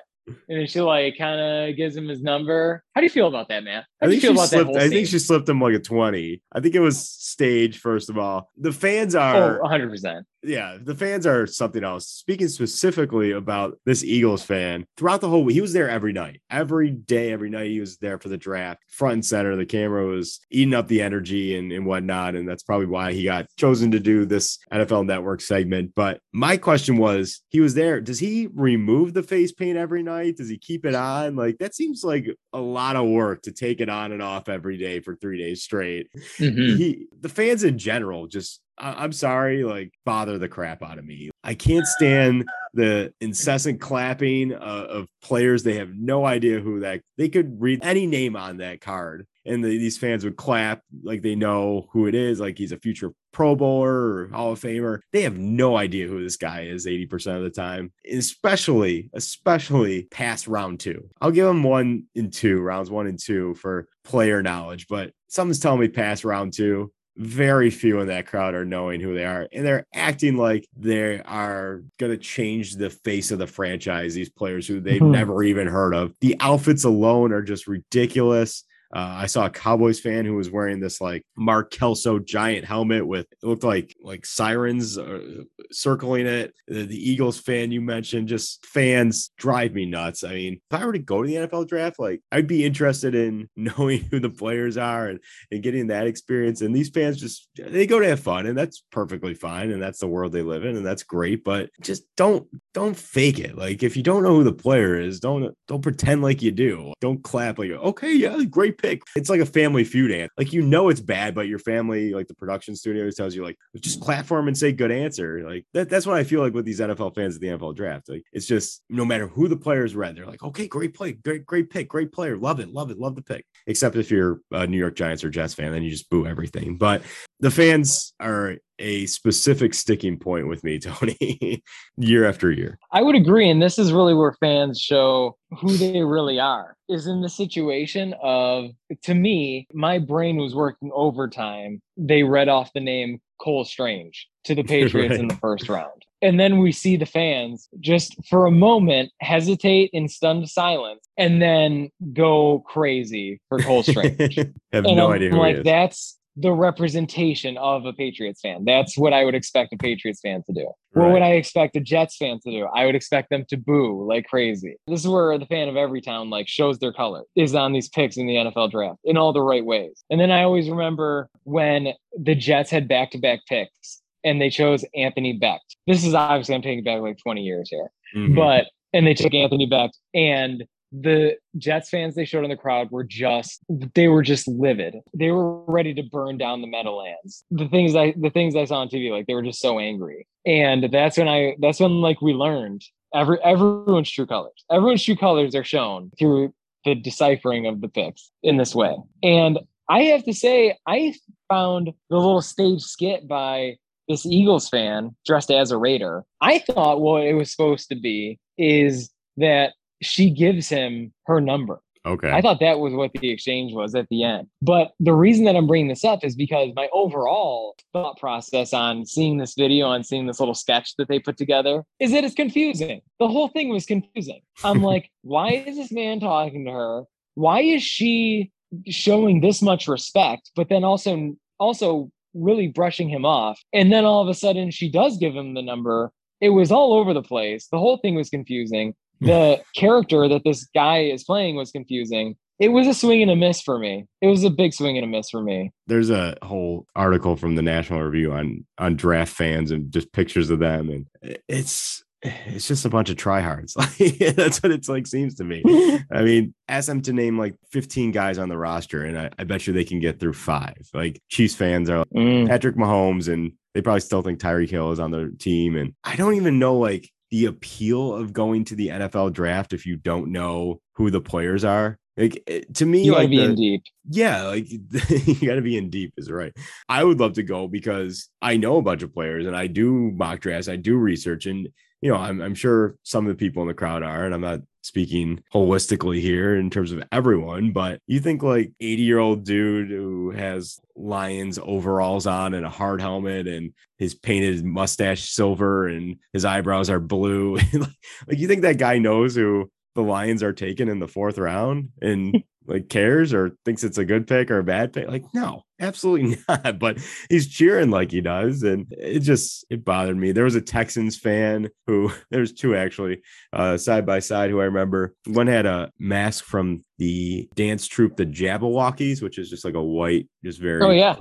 And 0.48 0.60
then 0.60 0.66
she 0.66 0.80
like 0.80 1.16
kind 1.18 1.40
of 1.40 1.76
gives 1.76 1.96
him 1.96 2.08
his 2.08 2.22
number. 2.22 2.82
How 2.94 3.00
do 3.00 3.04
you 3.04 3.10
feel 3.10 3.28
about 3.28 3.48
that, 3.48 3.64
man? 3.64 3.84
How 4.00 4.06
I 4.06 4.10
do 4.10 4.14
you 4.14 4.20
think 4.20 4.22
feel 4.22 4.32
she 4.32 4.38
about 4.38 4.48
slipped. 4.48 4.72
that 4.74 4.82
I 4.82 4.88
think 4.88 5.08
she 5.08 5.18
slipped 5.18 5.48
him 5.48 5.60
like 5.60 5.74
a 5.74 5.78
twenty. 5.78 6.42
I 6.52 6.60
think 6.60 6.74
it 6.74 6.80
was 6.80 6.98
staged. 6.98 7.80
First 7.80 8.10
of 8.10 8.18
all, 8.18 8.50
the 8.56 8.72
fans 8.72 9.14
are 9.14 9.62
Oh, 9.62 9.68
100%. 9.68 10.22
Yeah, 10.42 10.78
the 10.80 10.94
fans 10.94 11.26
are 11.26 11.46
something 11.46 11.84
else. 11.84 12.06
Speaking 12.06 12.48
specifically 12.48 13.32
about 13.32 13.78
this 13.84 14.02
Eagles 14.02 14.42
fan, 14.42 14.86
throughout 14.96 15.20
the 15.20 15.28
whole 15.28 15.44
week, 15.44 15.54
he 15.54 15.60
was 15.60 15.72
there 15.72 15.90
every 15.90 16.12
night, 16.12 16.40
every 16.50 16.90
day, 16.90 17.32
every 17.32 17.50
night. 17.50 17.70
He 17.70 17.80
was 17.80 17.98
there 17.98 18.18
for 18.18 18.28
the 18.28 18.38
draft, 18.38 18.82
front 18.88 19.14
and 19.14 19.24
center. 19.24 19.56
The 19.56 19.66
camera 19.66 20.06
was 20.06 20.40
eating 20.50 20.74
up 20.74 20.88
the 20.88 21.02
energy 21.02 21.56
and, 21.56 21.72
and 21.72 21.84
whatnot. 21.84 22.34
And 22.36 22.48
that's 22.48 22.62
probably 22.62 22.86
why 22.86 23.12
he 23.12 23.24
got 23.24 23.46
chosen 23.56 23.90
to 23.90 24.00
do 24.00 24.24
this 24.24 24.58
NFL 24.72 25.06
network 25.06 25.40
segment. 25.40 25.92
But 25.94 26.20
my 26.32 26.56
question 26.56 26.96
was 26.96 27.42
he 27.48 27.60
was 27.60 27.74
there. 27.74 28.00
Does 28.00 28.18
he 28.18 28.48
remove 28.54 29.12
the 29.12 29.22
face 29.22 29.52
paint 29.52 29.76
every 29.76 30.02
night? 30.02 30.36
Does 30.36 30.48
he 30.48 30.58
keep 30.58 30.86
it 30.86 30.94
on? 30.94 31.36
Like, 31.36 31.58
that 31.58 31.74
seems 31.74 32.02
like 32.02 32.26
a 32.52 32.60
lot 32.60 32.96
of 32.96 33.08
work 33.08 33.42
to 33.42 33.52
take 33.52 33.80
it 33.80 33.88
on 33.88 34.12
and 34.12 34.22
off 34.22 34.48
every 34.48 34.78
day 34.78 35.00
for 35.00 35.16
three 35.16 35.38
days 35.38 35.62
straight. 35.62 36.08
Mhm. 36.38 36.76
He, 36.76 37.06
the 37.20 37.28
fans 37.28 37.64
in 37.64 37.76
general, 37.78 38.26
just 38.26 38.60
I- 38.80 39.04
I'm 39.04 39.12
sorry, 39.12 39.62
like 39.64 39.92
bother 40.04 40.38
the 40.38 40.48
crap 40.48 40.82
out 40.82 40.98
of 40.98 41.04
me. 41.04 41.30
I 41.44 41.54
can't 41.54 41.86
stand 41.86 42.44
the 42.74 43.12
incessant 43.20 43.80
clapping 43.80 44.52
uh, 44.52 44.56
of 44.88 45.08
players. 45.22 45.62
They 45.62 45.76
have 45.76 45.94
no 45.94 46.24
idea 46.26 46.60
who 46.60 46.80
that. 46.80 47.02
They 47.18 47.28
could 47.28 47.60
read 47.60 47.80
any 47.82 48.06
name 48.06 48.36
on 48.36 48.58
that 48.58 48.80
card, 48.80 49.26
and 49.44 49.62
the, 49.64 49.68
these 49.68 49.98
fans 49.98 50.24
would 50.24 50.36
clap 50.36 50.82
like 51.02 51.22
they 51.22 51.34
know 51.34 51.88
who 51.92 52.06
it 52.06 52.14
is, 52.14 52.40
like 52.40 52.58
he's 52.58 52.72
a 52.72 52.78
future 52.78 53.12
Pro 53.32 53.54
Bowler 53.54 53.92
or 53.92 54.28
Hall 54.32 54.52
of 54.52 54.60
Famer. 54.60 55.00
They 55.12 55.22
have 55.22 55.38
no 55.38 55.76
idea 55.76 56.08
who 56.08 56.22
this 56.22 56.36
guy 56.36 56.62
is 56.62 56.86
80% 56.86 57.36
of 57.36 57.42
the 57.42 57.50
time, 57.50 57.92
especially, 58.10 59.10
especially 59.14 60.04
past 60.04 60.46
round 60.46 60.80
two. 60.80 61.08
I'll 61.20 61.30
give 61.30 61.46
him 61.46 61.62
one 61.62 62.04
and 62.16 62.32
two, 62.32 62.60
rounds 62.60 62.90
one 62.90 63.06
and 63.06 63.18
two 63.18 63.54
for 63.54 63.88
player 64.04 64.42
knowledge, 64.42 64.86
but 64.88 65.12
something's 65.28 65.60
telling 65.60 65.80
me 65.80 65.88
past 65.88 66.24
round 66.24 66.52
two. 66.52 66.92
Very 67.22 67.68
few 67.68 68.00
in 68.00 68.06
that 68.06 68.26
crowd 68.26 68.54
are 68.54 68.64
knowing 68.64 68.98
who 68.98 69.14
they 69.14 69.26
are, 69.26 69.46
and 69.52 69.62
they're 69.66 69.86
acting 69.92 70.36
like 70.38 70.66
they 70.74 71.20
are 71.20 71.82
going 71.98 72.12
to 72.12 72.16
change 72.16 72.76
the 72.76 72.88
face 72.88 73.30
of 73.30 73.38
the 73.38 73.46
franchise. 73.46 74.14
These 74.14 74.30
players 74.30 74.66
who 74.66 74.80
they've 74.80 75.02
Mhm. 75.02 75.10
never 75.10 75.42
even 75.42 75.66
heard 75.66 75.92
of. 75.92 76.14
The 76.22 76.34
outfits 76.40 76.82
alone 76.84 77.30
are 77.32 77.42
just 77.42 77.66
ridiculous. 77.66 78.64
Uh, 78.92 79.14
I 79.18 79.26
saw 79.26 79.46
a 79.46 79.50
Cowboys 79.50 80.00
fan 80.00 80.24
who 80.24 80.34
was 80.34 80.50
wearing 80.50 80.80
this 80.80 81.00
like 81.00 81.24
Mark 81.36 81.70
Kelso 81.70 82.18
giant 82.18 82.64
helmet 82.64 83.06
with 83.06 83.26
it 83.30 83.46
looked 83.46 83.62
like 83.62 83.94
like 84.02 84.26
sirens 84.26 84.98
uh, 84.98 85.42
circling 85.70 86.26
it. 86.26 86.54
The, 86.66 86.86
the 86.86 87.10
Eagles 87.10 87.38
fan 87.38 87.70
you 87.70 87.80
mentioned, 87.80 88.28
just 88.28 88.66
fans 88.66 89.30
drive 89.36 89.74
me 89.74 89.86
nuts. 89.86 90.24
I 90.24 90.34
mean, 90.34 90.60
if 90.70 90.80
I 90.80 90.84
were 90.84 90.92
to 90.92 90.98
go 90.98 91.22
to 91.22 91.28
the 91.28 91.36
NFL 91.36 91.68
draft, 91.68 92.00
like 92.00 92.20
I'd 92.32 92.48
be 92.48 92.64
interested 92.64 93.14
in 93.14 93.48
knowing 93.56 94.00
who 94.10 94.18
the 94.18 94.30
players 94.30 94.76
are 94.76 95.08
and, 95.08 95.20
and 95.52 95.62
getting 95.62 95.88
that 95.88 96.08
experience. 96.08 96.60
And 96.60 96.74
these 96.74 96.90
fans 96.90 97.20
just 97.20 97.48
they 97.56 97.86
go 97.86 98.00
to 98.00 98.08
have 98.08 98.20
fun, 98.20 98.46
and 98.46 98.58
that's 98.58 98.82
perfectly 98.90 99.34
fine, 99.34 99.70
and 99.70 99.80
that's 99.80 100.00
the 100.00 100.08
world 100.08 100.32
they 100.32 100.42
live 100.42 100.64
in, 100.64 100.76
and 100.76 100.84
that's 100.84 101.04
great. 101.04 101.44
But 101.44 101.70
just 101.80 102.02
don't 102.16 102.48
don't 102.74 102.96
fake 102.96 103.38
it. 103.38 103.56
Like 103.56 103.84
if 103.84 103.96
you 103.96 104.02
don't 104.02 104.24
know 104.24 104.34
who 104.34 104.44
the 104.44 104.52
player 104.52 105.00
is, 105.00 105.20
don't 105.20 105.54
don't 105.68 105.82
pretend 105.82 106.22
like 106.22 106.42
you 106.42 106.50
do. 106.50 106.92
Don't 107.00 107.22
clap 107.22 107.60
like 107.60 107.70
okay, 107.70 108.14
yeah, 108.14 108.42
great 108.44 108.79
pick. 108.80 109.02
It's 109.16 109.30
like 109.30 109.40
a 109.40 109.46
family 109.46 109.84
feud 109.84 110.10
ant. 110.10 110.30
Like 110.36 110.52
you 110.52 110.62
know 110.62 110.88
it's 110.88 111.00
bad, 111.00 111.34
but 111.34 111.48
your 111.48 111.58
family, 111.58 112.14
like 112.14 112.28
the 112.28 112.34
production 112.34 112.76
studios, 112.76 113.14
tells 113.14 113.34
you 113.34 113.44
like 113.44 113.56
just 113.80 114.00
platform 114.00 114.48
and 114.48 114.56
say 114.56 114.72
good 114.72 114.90
answer. 114.90 115.42
Like 115.48 115.66
that, 115.74 115.88
that's 115.88 116.06
what 116.06 116.16
I 116.16 116.24
feel 116.24 116.40
like 116.40 116.54
with 116.54 116.64
these 116.64 116.80
NFL 116.80 117.14
fans 117.14 117.34
at 117.34 117.40
the 117.40 117.48
NFL 117.48 117.76
draft. 117.76 118.08
Like 118.08 118.24
it's 118.32 118.46
just 118.46 118.82
no 118.88 119.04
matter 119.04 119.26
who 119.26 119.48
the 119.48 119.56
players 119.56 119.94
read, 119.94 120.16
they're 120.16 120.26
like, 120.26 120.42
okay, 120.42 120.68
great 120.68 120.94
play, 120.94 121.12
great, 121.12 121.46
great 121.46 121.70
pick, 121.70 121.88
great 121.88 122.12
player, 122.12 122.36
love 122.36 122.60
it, 122.60 122.68
love 122.68 122.90
it, 122.90 122.98
love 122.98 123.14
the 123.14 123.22
pick. 123.22 123.44
Except 123.66 123.96
if 123.96 124.10
you're 124.10 124.40
a 124.50 124.66
New 124.66 124.78
York 124.78 124.96
Giants 124.96 125.24
or 125.24 125.30
Jets 125.30 125.54
fan, 125.54 125.72
then 125.72 125.82
you 125.82 125.90
just 125.90 126.10
boo 126.10 126.26
everything. 126.26 126.76
But 126.76 127.02
the 127.40 127.50
fans 127.50 128.12
are 128.20 128.56
a 128.80 129.06
specific 129.06 129.74
sticking 129.74 130.18
point 130.18 130.48
with 130.48 130.64
me, 130.64 130.78
Tony, 130.80 131.62
year 131.96 132.24
after 132.24 132.50
year. 132.50 132.78
I 132.90 133.02
would 133.02 133.14
agree. 133.14 133.48
And 133.48 133.62
this 133.62 133.78
is 133.78 133.92
really 133.92 134.14
where 134.14 134.32
fans 134.32 134.80
show 134.80 135.36
who 135.60 135.76
they 135.76 136.02
really 136.02 136.40
are 136.40 136.76
is 136.88 137.06
in 137.06 137.20
the 137.20 137.28
situation 137.28 138.14
of, 138.22 138.70
to 139.02 139.14
me, 139.14 139.68
my 139.72 139.98
brain 139.98 140.36
was 140.36 140.54
working 140.54 140.90
overtime. 140.92 141.80
They 141.96 142.22
read 142.22 142.48
off 142.48 142.72
the 142.72 142.80
name 142.80 143.20
Cole 143.40 143.64
Strange 143.64 144.28
to 144.44 144.54
the 144.54 144.64
Patriots 144.64 145.18
in 145.18 145.28
the 145.28 145.36
first 145.36 145.68
round. 145.68 146.04
And 146.22 146.38
then 146.38 146.58
we 146.58 146.70
see 146.70 146.96
the 146.96 147.06
fans 147.06 147.68
just 147.80 148.14
for 148.28 148.44
a 148.44 148.50
moment 148.50 149.10
hesitate 149.20 149.88
in 149.94 150.06
stunned 150.06 150.50
silence 150.50 151.00
and 151.16 151.40
then 151.40 151.90
go 152.12 152.62
crazy 152.66 153.40
for 153.48 153.58
Cole 153.58 153.82
Strange. 153.82 154.36
have 154.72 154.84
and 154.84 154.96
no 154.96 155.06
I'm 155.06 155.12
idea 155.12 155.30
who 155.30 155.38
like 155.38 155.62
that's 155.62 156.18
the 156.36 156.52
representation 156.52 157.56
of 157.58 157.84
a 157.84 157.92
Patriots 157.92 158.40
fan. 158.40 158.64
That's 158.64 158.96
what 158.96 159.12
I 159.12 159.24
would 159.24 159.34
expect 159.34 159.72
a 159.72 159.76
Patriots 159.76 160.20
fan 160.20 160.42
to 160.46 160.52
do. 160.52 160.70
What 160.92 161.12
would 161.12 161.22
I 161.22 161.32
expect 161.32 161.76
a 161.76 161.80
Jets 161.80 162.16
fan 162.16 162.38
to 162.44 162.50
do? 162.50 162.66
I 162.74 162.86
would 162.86 162.94
expect 162.94 163.30
them 163.30 163.44
to 163.48 163.56
boo 163.56 164.06
like 164.08 164.26
crazy. 164.26 164.76
This 164.86 165.00
is 165.00 165.08
where 165.08 165.36
the 165.38 165.46
fan 165.46 165.68
of 165.68 165.76
every 165.76 166.00
town 166.00 166.30
like 166.30 166.48
shows 166.48 166.78
their 166.78 166.92
color 166.92 167.24
is 167.36 167.54
on 167.54 167.72
these 167.72 167.88
picks 167.88 168.16
in 168.16 168.26
the 168.26 168.34
NFL 168.36 168.70
draft 168.70 168.98
in 169.04 169.16
all 169.16 169.32
the 169.32 169.42
right 169.42 169.64
ways. 169.64 170.02
And 170.10 170.20
then 170.20 170.30
I 170.30 170.42
always 170.42 170.68
remember 170.70 171.28
when 171.44 171.88
the 172.18 172.34
Jets 172.34 172.70
had 172.70 172.88
back 172.88 173.10
to 173.12 173.18
back 173.18 173.40
picks 173.48 174.00
and 174.24 174.40
they 174.40 174.50
chose 174.50 174.84
Anthony 174.94 175.38
Becht. 175.38 175.58
This 175.86 176.04
is 176.04 176.14
obviously 176.14 176.54
I'm 176.54 176.62
taking 176.62 176.84
back 176.84 177.00
like 177.00 177.18
20 177.18 177.42
years 177.42 177.68
here 177.70 177.90
Mhm. 178.16 178.34
but 178.34 178.66
and 178.92 179.06
they 179.06 179.14
took 179.14 179.34
Anthony 179.34 179.68
Becht 179.68 179.92
and 180.14 180.64
the 180.92 181.36
Jets 181.56 181.88
fans 181.88 182.14
they 182.14 182.24
showed 182.24 182.44
in 182.44 182.50
the 182.50 182.56
crowd 182.56 182.90
were 182.90 183.04
just 183.04 183.60
they 183.94 184.08
were 184.08 184.22
just 184.22 184.48
livid. 184.48 184.96
They 185.14 185.30
were 185.30 185.62
ready 185.64 185.94
to 185.94 186.02
burn 186.02 186.38
down 186.38 186.60
the 186.60 186.66
Meadowlands. 186.66 187.44
The 187.50 187.68
things 187.68 187.94
I 187.94 188.14
the 188.16 188.30
things 188.30 188.56
I 188.56 188.64
saw 188.64 188.80
on 188.80 188.88
TV 188.88 189.10
like 189.10 189.26
they 189.26 189.34
were 189.34 189.42
just 189.42 189.60
so 189.60 189.78
angry. 189.78 190.26
And 190.44 190.88
that's 190.92 191.16
when 191.16 191.28
I 191.28 191.56
that's 191.60 191.80
when 191.80 192.00
like 192.00 192.20
we 192.20 192.32
learned 192.32 192.82
every 193.14 193.38
everyone's 193.44 194.10
true 194.10 194.26
colors. 194.26 194.64
Everyone's 194.70 195.04
true 195.04 195.16
colors 195.16 195.54
are 195.54 195.64
shown 195.64 196.10
through 196.18 196.52
the 196.84 196.94
deciphering 196.94 197.66
of 197.66 197.80
the 197.80 197.88
picks 197.88 198.30
in 198.42 198.56
this 198.56 198.74
way. 198.74 198.96
And 199.22 199.60
I 199.88 200.04
have 200.04 200.24
to 200.24 200.32
say 200.32 200.76
I 200.86 201.14
found 201.48 201.92
the 202.08 202.16
little 202.16 202.42
stage 202.42 202.82
skit 202.82 203.28
by 203.28 203.76
this 204.08 204.26
Eagles 204.26 204.68
fan 204.68 205.14
dressed 205.24 205.52
as 205.52 205.70
a 205.70 205.76
Raider. 205.76 206.24
I 206.40 206.58
thought 206.58 207.00
what 207.00 207.22
it 207.22 207.34
was 207.34 207.50
supposed 207.50 207.88
to 207.90 207.96
be 207.96 208.40
is 208.58 209.10
that 209.36 209.74
she 210.02 210.30
gives 210.30 210.68
him 210.68 211.12
her 211.26 211.40
number. 211.40 211.80
okay. 212.06 212.30
I 212.30 212.40
thought 212.40 212.60
that 212.60 212.78
was 212.78 212.94
what 212.94 213.12
the 213.12 213.30
exchange 213.30 213.74
was 213.74 213.94
at 213.94 214.08
the 214.08 214.24
end. 214.24 214.48
But 214.62 214.92
the 215.00 215.12
reason 215.12 215.44
that 215.44 215.56
I'm 215.56 215.66
bringing 215.66 215.88
this 215.88 216.04
up 216.04 216.24
is 216.24 216.34
because 216.34 216.70
my 216.74 216.88
overall 216.92 217.76
thought 217.92 218.18
process 218.18 218.72
on 218.72 219.04
seeing 219.04 219.36
this 219.38 219.54
video 219.54 219.90
and 219.92 220.06
seeing 220.06 220.26
this 220.26 220.40
little 220.40 220.54
sketch 220.54 220.96
that 220.96 221.08
they 221.08 221.18
put 221.18 221.36
together 221.36 221.84
is 221.98 222.12
that 222.12 222.24
it's 222.24 222.34
confusing. 222.34 223.02
The 223.18 223.28
whole 223.28 223.48
thing 223.48 223.68
was 223.68 223.84
confusing. 223.84 224.40
I'm 224.64 224.82
like, 224.90 225.10
why 225.22 225.50
is 225.66 225.76
this 225.76 225.92
man 225.92 226.20
talking 226.20 226.64
to 226.64 226.70
her? 226.72 227.02
Why 227.34 227.60
is 227.60 227.82
she 227.82 228.50
showing 228.86 229.40
this 229.40 229.60
much 229.60 229.86
respect, 229.88 230.50
but 230.56 230.68
then 230.68 230.84
also 230.84 231.36
also 231.58 232.10
really 232.32 232.68
brushing 232.68 233.10
him 233.10 233.26
off? 233.26 233.60
And 233.74 233.92
then 233.92 234.04
all 234.06 234.22
of 234.22 234.28
a 234.28 234.34
sudden 234.34 234.70
she 234.70 234.88
does 234.90 235.18
give 235.18 235.34
him 235.34 235.54
the 235.54 235.62
number. 235.62 236.12
It 236.40 236.50
was 236.50 236.72
all 236.72 236.94
over 236.94 237.12
the 237.12 237.22
place. 237.22 237.66
The 237.70 237.78
whole 237.78 237.98
thing 237.98 238.14
was 238.14 238.30
confusing 238.30 238.94
the 239.20 239.60
character 239.76 240.28
that 240.28 240.42
this 240.44 240.66
guy 240.74 241.00
is 241.04 241.24
playing 241.24 241.56
was 241.56 241.70
confusing. 241.70 242.36
It 242.58 242.68
was 242.68 242.86
a 242.86 242.92
swing 242.94 243.22
and 243.22 243.30
a 243.30 243.36
miss 243.36 243.62
for 243.62 243.78
me. 243.78 244.04
It 244.20 244.26
was 244.26 244.44
a 244.44 244.50
big 244.50 244.74
swing 244.74 244.98
and 244.98 245.04
a 245.04 245.08
miss 245.08 245.30
for 245.30 245.42
me. 245.42 245.72
There's 245.86 246.10
a 246.10 246.36
whole 246.42 246.86
article 246.94 247.36
from 247.36 247.54
the 247.54 247.62
National 247.62 248.02
Review 248.02 248.32
on 248.32 248.66
on 248.78 248.96
draft 248.96 249.32
fans 249.32 249.70
and 249.70 249.90
just 249.90 250.12
pictures 250.12 250.50
of 250.50 250.58
them, 250.58 250.90
and 250.90 251.38
it's 251.48 252.04
it's 252.22 252.68
just 252.68 252.84
a 252.84 252.90
bunch 252.90 253.08
of 253.08 253.16
tryhards. 253.16 253.72
Like 253.98 254.36
that's 254.36 254.62
what 254.62 254.72
it's 254.72 254.90
like 254.90 255.06
seems 255.06 255.36
to 255.36 255.44
me. 255.44 255.62
I 256.12 256.20
mean, 256.22 256.52
ask 256.68 256.86
them 256.86 257.00
to 257.02 257.14
name 257.14 257.38
like 257.38 257.54
15 257.72 258.10
guys 258.10 258.36
on 258.36 258.50
the 258.50 258.58
roster, 258.58 259.04
and 259.04 259.18
I, 259.18 259.30
I 259.38 259.44
bet 259.44 259.66
you 259.66 259.72
they 259.72 259.84
can 259.84 260.00
get 260.00 260.20
through 260.20 260.34
five. 260.34 260.86
Like 260.92 261.18
Chiefs 261.30 261.54
fans 261.54 261.88
are 261.88 262.04
Mm. 262.14 262.46
Patrick 262.46 262.76
Mahomes, 262.76 263.32
and 263.32 263.52
they 263.72 263.80
probably 263.80 264.00
still 264.00 264.20
think 264.20 264.38
Tyreek 264.38 264.68
Hill 264.68 264.92
is 264.92 265.00
on 265.00 265.12
their 265.12 265.28
team. 265.30 265.76
And 265.76 265.94
I 266.04 266.16
don't 266.16 266.34
even 266.34 266.58
know 266.58 266.76
like 266.76 267.08
the 267.30 267.46
appeal 267.46 268.14
of 268.14 268.32
going 268.32 268.64
to 268.66 268.74
the 268.74 268.88
NFL 268.88 269.32
draft 269.32 269.72
if 269.72 269.86
you 269.86 269.96
don't 269.96 270.32
know 270.32 270.80
who 270.94 271.10
the 271.10 271.20
players 271.20 271.64
are. 271.64 271.96
Like 272.16 272.42
eh, 272.48 272.62
to 272.74 272.84
me, 272.86 273.04
You 273.04 273.12
gotta 273.12 273.22
like 273.22 273.30
be 273.30 273.36
the- 273.38 273.44
in 273.44 273.54
deep. 273.54 273.82
yeah, 274.10 274.42
like 274.42 274.68
you 274.70 275.46
got 275.48 275.54
to 275.54 275.62
be 275.62 275.76
in 275.78 275.90
deep, 275.90 276.12
is 276.18 276.30
right. 276.30 276.52
I 276.88 277.02
would 277.04 277.20
love 277.20 277.34
to 277.34 277.42
go 277.42 277.68
because 277.68 278.28
I 278.42 278.56
know 278.56 278.76
a 278.78 278.82
bunch 278.82 279.02
of 279.02 279.14
players 279.14 279.46
and 279.46 279.56
I 279.56 279.68
do 279.68 280.10
mock 280.10 280.40
drafts, 280.40 280.68
I 280.68 280.76
do 280.76 280.96
research, 280.96 281.46
and 281.46 281.68
you 282.00 282.10
know, 282.10 282.18
I'm, 282.18 282.40
I'm 282.40 282.54
sure 282.54 282.96
some 283.02 283.26
of 283.26 283.30
the 283.30 283.36
people 283.36 283.62
in 283.62 283.68
the 283.68 283.74
crowd 283.74 284.02
are, 284.02 284.24
and 284.24 284.34
I'm 284.34 284.40
not 284.40 284.60
speaking 284.82 285.42
holistically 285.52 286.20
here 286.20 286.56
in 286.56 286.70
terms 286.70 286.92
of 286.92 287.02
everyone, 287.12 287.72
but 287.72 288.00
you 288.06 288.20
think 288.20 288.42
like 288.42 288.72
80 288.80 289.02
year 289.02 289.18
old 289.18 289.44
dude 289.44 289.90
who 289.90 290.30
has 290.30 290.80
Lions 290.96 291.58
overalls 291.62 292.26
on 292.26 292.54
and 292.54 292.64
a 292.64 292.70
hard 292.70 293.00
helmet 293.00 293.46
and 293.46 293.72
his 293.98 294.14
painted 294.14 294.64
mustache 294.64 295.28
silver 295.30 295.86
and 295.86 296.16
his 296.32 296.44
eyebrows 296.44 296.88
are 296.88 297.00
blue. 297.00 297.56
like, 297.72 298.38
you 298.38 298.48
think 298.48 298.62
that 298.62 298.78
guy 298.78 298.98
knows 298.98 299.34
who 299.34 299.70
the 299.94 300.02
Lions 300.02 300.42
are 300.42 300.52
taken 300.52 300.88
in 300.88 300.98
the 300.98 301.08
fourth 301.08 301.38
round 301.38 301.90
and 302.00 302.42
like 302.66 302.88
cares 302.88 303.34
or 303.34 303.52
thinks 303.64 303.84
it's 303.84 303.98
a 303.98 304.04
good 304.04 304.26
pick 304.26 304.50
or 304.50 304.58
a 304.58 304.64
bad 304.64 304.92
pick. 304.92 305.08
Like, 305.08 305.24
no, 305.34 305.64
Absolutely 305.80 306.36
not. 306.48 306.78
But 306.78 306.98
he's 307.28 307.48
cheering 307.48 307.90
like 307.90 308.10
he 308.10 308.20
does. 308.20 308.62
And 308.62 308.86
it 308.90 309.20
just 309.20 309.64
it 309.70 309.84
bothered 309.84 310.16
me. 310.16 310.32
There 310.32 310.44
was 310.44 310.54
a 310.54 310.60
Texans 310.60 311.16
fan 311.16 311.70
who 311.86 312.12
there's 312.30 312.52
two 312.52 312.76
actually, 312.76 313.22
uh, 313.52 313.76
side 313.76 314.06
by 314.06 314.20
side 314.20 314.50
who 314.50 314.60
I 314.60 314.64
remember. 314.64 315.14
One 315.26 315.46
had 315.46 315.66
a 315.66 315.90
mask 315.98 316.44
from 316.44 316.84
the 316.98 317.48
dance 317.54 317.86
troupe, 317.86 318.16
the 318.16 318.26
Jabbawockeez, 318.26 319.22
which 319.22 319.38
is 319.38 319.48
just 319.48 319.64
like 319.64 319.74
a 319.74 319.82
white, 319.82 320.28
just 320.44 320.60
very 320.60 320.82
Oh, 320.82 320.90
yeah. 320.90 321.16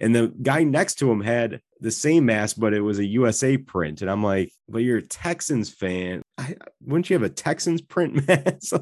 And 0.00 0.14
the 0.14 0.34
guy 0.42 0.64
next 0.64 0.96
to 0.96 1.10
him 1.10 1.20
had 1.20 1.60
the 1.80 1.92
same 1.92 2.26
mask, 2.26 2.56
but 2.58 2.74
it 2.74 2.80
was 2.80 2.98
a 2.98 3.04
USA 3.04 3.56
print. 3.56 4.02
And 4.02 4.10
I'm 4.10 4.24
like, 4.24 4.50
but 4.68 4.78
you're 4.78 4.98
a 4.98 5.06
Texans 5.06 5.70
fan. 5.70 6.22
I, 6.38 6.56
wouldn't 6.80 7.08
you 7.08 7.14
have 7.14 7.22
a 7.22 7.28
Texans 7.28 7.80
print 7.82 8.26
mask? 8.28 8.72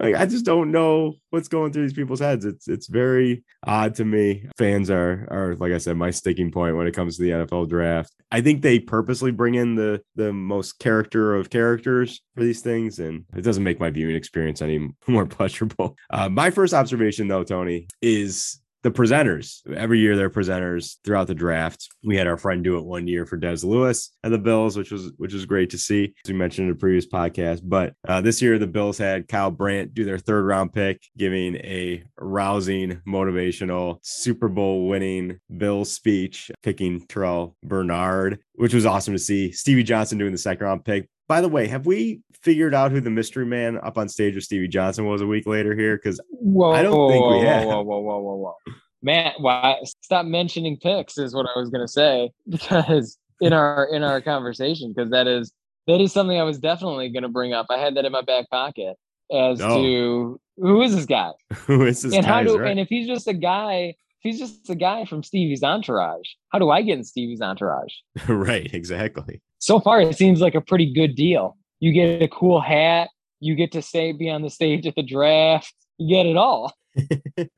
like, 0.00 0.16
I 0.16 0.26
just 0.26 0.44
don't 0.44 0.72
know 0.72 1.14
what's 1.30 1.48
going 1.48 1.72
through 1.72 1.82
these 1.82 1.92
people's 1.92 2.20
heads. 2.20 2.44
It's 2.44 2.66
it's 2.66 2.88
very 2.88 3.44
odd 3.64 3.94
to 3.96 4.04
me. 4.04 4.39
Fans 4.56 4.90
are 4.90 5.26
are 5.30 5.56
like 5.56 5.72
I 5.72 5.78
said, 5.78 5.96
my 5.96 6.10
sticking 6.10 6.50
point 6.50 6.76
when 6.76 6.86
it 6.86 6.94
comes 6.94 7.16
to 7.16 7.22
the 7.22 7.30
NFL 7.30 7.68
draft. 7.68 8.14
I 8.30 8.40
think 8.40 8.62
they 8.62 8.78
purposely 8.78 9.30
bring 9.30 9.54
in 9.54 9.74
the 9.74 10.02
the 10.14 10.32
most 10.32 10.78
character 10.78 11.34
of 11.34 11.50
characters 11.50 12.22
for 12.34 12.42
these 12.42 12.60
things, 12.60 12.98
and 12.98 13.24
it 13.36 13.42
doesn't 13.42 13.64
make 13.64 13.80
my 13.80 13.90
viewing 13.90 14.16
experience 14.16 14.62
any 14.62 14.88
more 15.06 15.26
pleasurable. 15.26 15.96
Uh, 16.10 16.28
my 16.28 16.50
first 16.50 16.74
observation, 16.74 17.28
though, 17.28 17.44
Tony, 17.44 17.86
is 18.00 18.59
the 18.82 18.90
presenters. 18.90 19.60
Every 19.72 19.98
year 20.00 20.16
they're 20.16 20.30
presenters 20.30 20.96
throughout 21.04 21.26
the 21.26 21.34
draft. 21.34 21.88
We 22.02 22.16
had 22.16 22.26
our 22.26 22.36
friend 22.36 22.64
do 22.64 22.78
it 22.78 22.84
one 22.84 23.06
year 23.06 23.26
for 23.26 23.36
Des 23.36 23.58
Lewis 23.64 24.10
and 24.22 24.32
the 24.32 24.38
Bills, 24.38 24.76
which 24.76 24.90
was 24.90 25.12
which 25.16 25.34
was 25.34 25.46
great 25.46 25.70
to 25.70 25.78
see. 25.78 26.14
As 26.24 26.30
we 26.30 26.36
mentioned 26.36 26.68
in 26.68 26.74
a 26.74 26.78
previous 26.78 27.06
podcast. 27.06 27.60
But 27.62 27.94
uh, 28.08 28.20
this 28.20 28.40
year 28.40 28.58
the 28.58 28.66
Bills 28.66 28.98
had 28.98 29.28
Kyle 29.28 29.50
Brandt 29.50 29.94
do 29.94 30.04
their 30.04 30.18
third 30.18 30.44
round 30.44 30.72
pick, 30.72 31.02
giving 31.16 31.56
a 31.56 32.02
rousing, 32.18 33.00
motivational, 33.06 33.98
Super 34.02 34.48
Bowl 34.48 34.88
winning 34.88 35.38
Bills 35.56 35.92
speech, 35.92 36.50
picking 36.62 37.06
Terrell 37.06 37.56
Bernard, 37.62 38.38
which 38.54 38.74
was 38.74 38.86
awesome 38.86 39.14
to 39.14 39.18
see. 39.18 39.52
Stevie 39.52 39.82
Johnson 39.82 40.18
doing 40.18 40.32
the 40.32 40.38
second 40.38 40.66
round 40.66 40.84
pick. 40.84 41.08
By 41.30 41.40
the 41.40 41.48
way, 41.48 41.68
have 41.68 41.86
we 41.86 42.22
figured 42.32 42.74
out 42.74 42.90
who 42.90 43.00
the 43.00 43.08
mystery 43.08 43.46
man 43.46 43.78
up 43.84 43.96
on 43.96 44.08
stage 44.08 44.34
with 44.34 44.42
Stevie 44.42 44.66
Johnson 44.66 45.06
was 45.06 45.20
a 45.20 45.26
week 45.28 45.46
later 45.46 45.76
here? 45.76 45.96
Because 45.96 46.18
I 46.18 46.82
don't 46.82 47.08
think 47.08 47.24
we 47.24 47.36
whoa, 47.36 47.40
have. 47.42 47.68
Whoa, 47.68 47.82
whoa, 47.82 48.00
whoa, 48.00 48.18
whoa, 48.18 48.34
whoa. 48.34 48.74
Matt, 49.00 49.34
why 49.38 49.76
stop 50.02 50.26
mentioning 50.26 50.76
picks 50.76 51.18
is 51.18 51.32
what 51.32 51.46
I 51.46 51.56
was 51.56 51.70
gonna 51.70 51.86
say 51.86 52.32
because 52.48 53.16
in 53.40 53.52
our 53.52 53.86
in 53.94 54.02
our 54.02 54.20
conversation, 54.20 54.92
because 54.92 55.12
that 55.12 55.28
is 55.28 55.52
that 55.86 56.00
is 56.00 56.12
something 56.12 56.36
I 56.36 56.42
was 56.42 56.58
definitely 56.58 57.10
gonna 57.10 57.28
bring 57.28 57.52
up. 57.52 57.66
I 57.70 57.78
had 57.78 57.94
that 57.94 58.04
in 58.04 58.10
my 58.10 58.22
back 58.22 58.50
pocket 58.50 58.96
as 59.32 59.60
Oh. 59.60 59.80
to 59.80 60.40
who 60.56 60.82
is 60.82 60.96
this 60.96 61.06
guy? 61.06 61.30
who 61.54 61.86
is 61.86 62.02
this 62.02 62.12
and 62.12 62.26
how 62.26 62.42
do 62.42 62.58
right. 62.58 62.72
and 62.72 62.80
if 62.80 62.88
he's 62.88 63.06
just 63.06 63.28
a 63.28 63.34
guy, 63.34 63.94
if 63.94 63.96
he's 64.18 64.40
just 64.40 64.68
a 64.68 64.74
guy 64.74 65.04
from 65.04 65.22
Stevie's 65.22 65.62
entourage, 65.62 66.26
how 66.48 66.58
do 66.58 66.70
I 66.70 66.82
get 66.82 66.98
in 66.98 67.04
Stevie's 67.04 67.40
entourage? 67.40 67.92
right, 68.26 68.68
exactly. 68.74 69.40
So 69.60 69.78
far 69.78 70.00
it 70.00 70.16
seems 70.16 70.40
like 70.40 70.54
a 70.56 70.60
pretty 70.60 70.92
good 70.92 71.14
deal. 71.14 71.56
You 71.78 71.92
get 71.92 72.20
a 72.22 72.28
cool 72.28 72.60
hat, 72.60 73.08
you 73.38 73.54
get 73.54 73.72
to 73.72 73.82
stay 73.82 74.12
be 74.12 74.28
on 74.28 74.42
the 74.42 74.50
stage 74.50 74.86
at 74.86 74.96
the 74.96 75.02
draft, 75.02 75.72
you 75.98 76.14
get 76.14 76.26
it 76.26 76.36
all. 76.36 76.74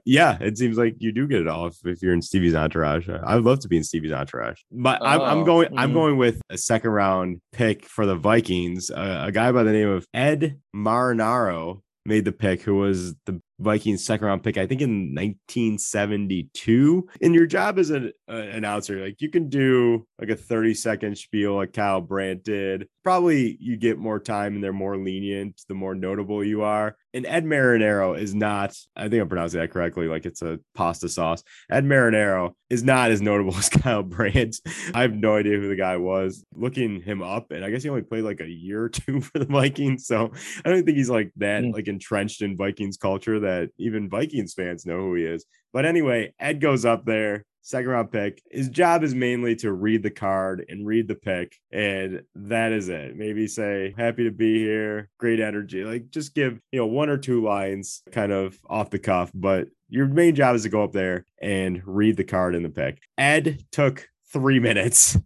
Yeah, 0.04 0.36
it 0.40 0.58
seems 0.58 0.76
like 0.76 0.96
you 0.98 1.12
do 1.12 1.26
get 1.26 1.40
it 1.40 1.48
all 1.48 1.68
if, 1.68 1.76
if 1.84 2.02
you're 2.02 2.12
in 2.12 2.22
Stevie's 2.22 2.54
entourage. 2.54 3.08
I 3.08 3.36
would 3.36 3.44
love 3.44 3.60
to 3.60 3.68
be 3.68 3.76
in 3.76 3.84
Stevie's 3.84 4.12
entourage, 4.12 4.60
but 4.70 5.00
I'm, 5.02 5.20
I'm 5.20 5.38
Oh, 5.38 5.44
going. 5.44 5.68
I'm 5.78 5.90
mhm. 5.90 5.94
going 5.94 6.16
with 6.18 6.40
a 6.50 6.58
second 6.58 6.90
round 6.90 7.40
pick 7.52 7.86
for 7.86 8.04
the 8.04 8.16
Vikings. 8.16 8.90
Uh, 8.90 9.24
a 9.26 9.32
guy 9.32 9.50
by 9.52 9.62
the 9.62 9.72
name 9.72 9.88
of 9.88 10.06
Ed 10.12 10.58
Marinaro 10.74 11.80
made 12.04 12.24
the 12.24 12.32
pick, 12.32 12.62
who 12.62 12.74
was 12.74 13.14
the 13.26 13.40
Vikings 13.60 14.04
second 14.04 14.26
round 14.26 14.42
pick, 14.42 14.58
I 14.58 14.66
think 14.66 14.80
in 14.80 15.14
1972. 15.14 17.08
And 17.22 17.34
your 17.34 17.46
job 17.46 17.78
as 17.78 17.90
an 17.90 18.12
uh, 18.32 18.36
announcer, 18.36 19.04
like 19.04 19.20
you 19.20 19.28
can 19.30 19.48
do 19.48 20.06
like 20.18 20.30
a 20.30 20.36
30 20.36 20.74
second 20.74 21.18
spiel 21.18 21.56
like 21.56 21.72
Kyle 21.72 22.00
Brandt 22.00 22.44
did. 22.44 22.88
Probably 23.04 23.56
you 23.60 23.76
get 23.76 23.98
more 23.98 24.18
time 24.20 24.54
and 24.54 24.64
they're 24.64 24.72
more 24.72 24.96
lenient 24.96 25.60
the 25.68 25.74
more 25.74 25.94
notable 25.94 26.42
you 26.42 26.62
are. 26.62 26.96
And 27.14 27.26
Ed 27.26 27.44
Marinaro 27.44 28.18
is 28.18 28.34
not, 28.34 28.74
I 28.96 29.08
think 29.08 29.20
I'm 29.20 29.28
pronouncing 29.28 29.60
that 29.60 29.70
correctly, 29.70 30.08
like 30.08 30.24
it's 30.24 30.40
a 30.40 30.60
pasta 30.74 31.08
sauce. 31.10 31.42
Ed 31.70 31.84
Marinaro 31.84 32.52
is 32.70 32.82
not 32.82 33.10
as 33.10 33.20
notable 33.20 33.54
as 33.58 33.68
Kyle 33.68 34.02
Brandt. 34.02 34.56
I 34.94 35.02
have 35.02 35.14
no 35.14 35.36
idea 35.36 35.58
who 35.58 35.68
the 35.68 35.76
guy 35.76 35.98
was. 35.98 36.44
Looking 36.54 37.02
him 37.02 37.22
up, 37.22 37.50
and 37.50 37.64
I 37.64 37.70
guess 37.70 37.82
he 37.82 37.90
only 37.90 38.02
played 38.02 38.24
like 38.24 38.40
a 38.40 38.48
year 38.48 38.84
or 38.84 38.88
two 38.88 39.20
for 39.20 39.38
the 39.38 39.44
Vikings. 39.46 40.06
So 40.06 40.32
I 40.64 40.70
don't 40.70 40.84
think 40.84 40.96
he's 40.96 41.10
like 41.10 41.32
that 41.36 41.62
Mm. 41.64 41.74
like 41.74 41.88
entrenched 41.88 42.40
in 42.40 42.56
Vikings 42.56 42.96
culture 42.96 43.40
that 43.40 43.70
even 43.78 44.08
Vikings 44.08 44.54
fans 44.54 44.86
know 44.86 44.98
who 45.00 45.14
he 45.16 45.24
is. 45.24 45.44
But 45.72 45.84
anyway, 45.84 46.32
Ed 46.38 46.60
goes 46.60 46.84
up 46.84 47.04
there, 47.04 47.44
second 47.62 47.90
round 47.90 48.12
pick. 48.12 48.42
His 48.50 48.68
job 48.68 49.02
is 49.02 49.14
mainly 49.14 49.56
to 49.56 49.72
read 49.72 50.02
the 50.02 50.10
card 50.10 50.64
and 50.68 50.86
read 50.86 51.08
the 51.08 51.14
pick, 51.14 51.56
and 51.72 52.22
that 52.34 52.72
is 52.72 52.88
it. 52.88 53.16
Maybe 53.16 53.46
say 53.46 53.94
happy 53.96 54.24
to 54.24 54.30
be 54.30 54.58
here, 54.58 55.08
great 55.18 55.40
energy. 55.40 55.84
Like 55.84 56.10
just 56.10 56.34
give 56.34 56.60
you 56.70 56.80
know 56.80 56.86
one 56.86 57.08
or 57.08 57.18
two 57.18 57.42
lines, 57.42 58.02
kind 58.12 58.32
of 58.32 58.58
off 58.68 58.90
the 58.90 58.98
cuff. 58.98 59.30
But 59.34 59.68
your 59.88 60.06
main 60.06 60.34
job 60.34 60.56
is 60.56 60.64
to 60.64 60.68
go 60.68 60.84
up 60.84 60.92
there 60.92 61.24
and 61.40 61.82
read 61.86 62.16
the 62.16 62.24
card 62.24 62.54
and 62.54 62.64
the 62.64 62.70
pick. 62.70 63.02
Ed 63.16 63.64
took 63.70 64.06
three 64.32 64.58
minutes 64.60 65.16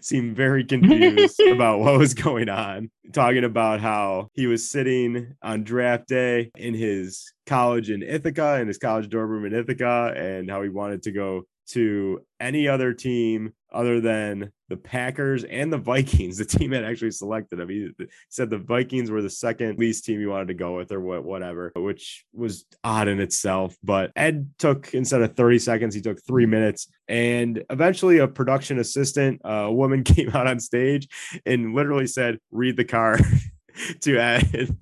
seemed 0.00 0.36
very 0.36 0.64
confused 0.64 1.40
about 1.52 1.80
what 1.80 1.98
was 1.98 2.14
going 2.14 2.48
on, 2.48 2.90
talking 3.12 3.44
about 3.44 3.80
how 3.80 4.28
he 4.34 4.46
was 4.46 4.70
sitting 4.70 5.34
on 5.42 5.64
draft 5.64 6.08
day 6.08 6.50
in 6.56 6.74
his 6.74 7.32
college 7.46 7.90
in 7.90 8.02
Ithaca, 8.02 8.60
in 8.60 8.68
his 8.68 8.78
college 8.78 9.08
dorm 9.08 9.30
room 9.30 9.46
in 9.46 9.54
Ithaca, 9.54 10.14
and 10.16 10.50
how 10.50 10.62
he 10.62 10.68
wanted 10.68 11.02
to 11.02 11.12
go 11.12 11.42
to 11.68 12.20
any 12.40 12.68
other 12.68 12.92
team 12.92 13.52
other 13.72 14.00
than 14.00 14.52
the 14.68 14.76
Packers 14.76 15.44
and 15.44 15.72
the 15.72 15.78
Vikings, 15.78 16.38
the 16.38 16.44
team 16.44 16.70
that 16.70 16.84
actually 16.84 17.10
selected 17.10 17.60
him. 17.60 17.68
He 17.68 17.90
said 18.28 18.50
the 18.50 18.58
Vikings 18.58 19.10
were 19.10 19.22
the 19.22 19.30
second 19.30 19.78
least 19.78 20.04
team 20.04 20.20
he 20.20 20.26
wanted 20.26 20.48
to 20.48 20.54
go 20.54 20.76
with, 20.76 20.92
or 20.92 21.00
what, 21.00 21.24
whatever, 21.24 21.72
which 21.74 22.24
was 22.32 22.64
odd 22.82 23.08
in 23.08 23.20
itself. 23.20 23.76
But 23.82 24.12
Ed 24.16 24.50
took 24.58 24.94
instead 24.94 25.22
of 25.22 25.36
30 25.36 25.58
seconds, 25.58 25.94
he 25.94 26.00
took 26.00 26.24
three 26.26 26.46
minutes. 26.46 26.88
And 27.08 27.64
eventually, 27.70 28.18
a 28.18 28.28
production 28.28 28.78
assistant, 28.78 29.40
uh, 29.44 29.66
a 29.66 29.72
woman 29.72 30.04
came 30.04 30.30
out 30.30 30.46
on 30.46 30.60
stage 30.60 31.08
and 31.44 31.74
literally 31.74 32.06
said, 32.06 32.38
Read 32.50 32.76
the 32.76 32.84
card 32.84 33.22
to 34.00 34.18
Ed 34.18 34.76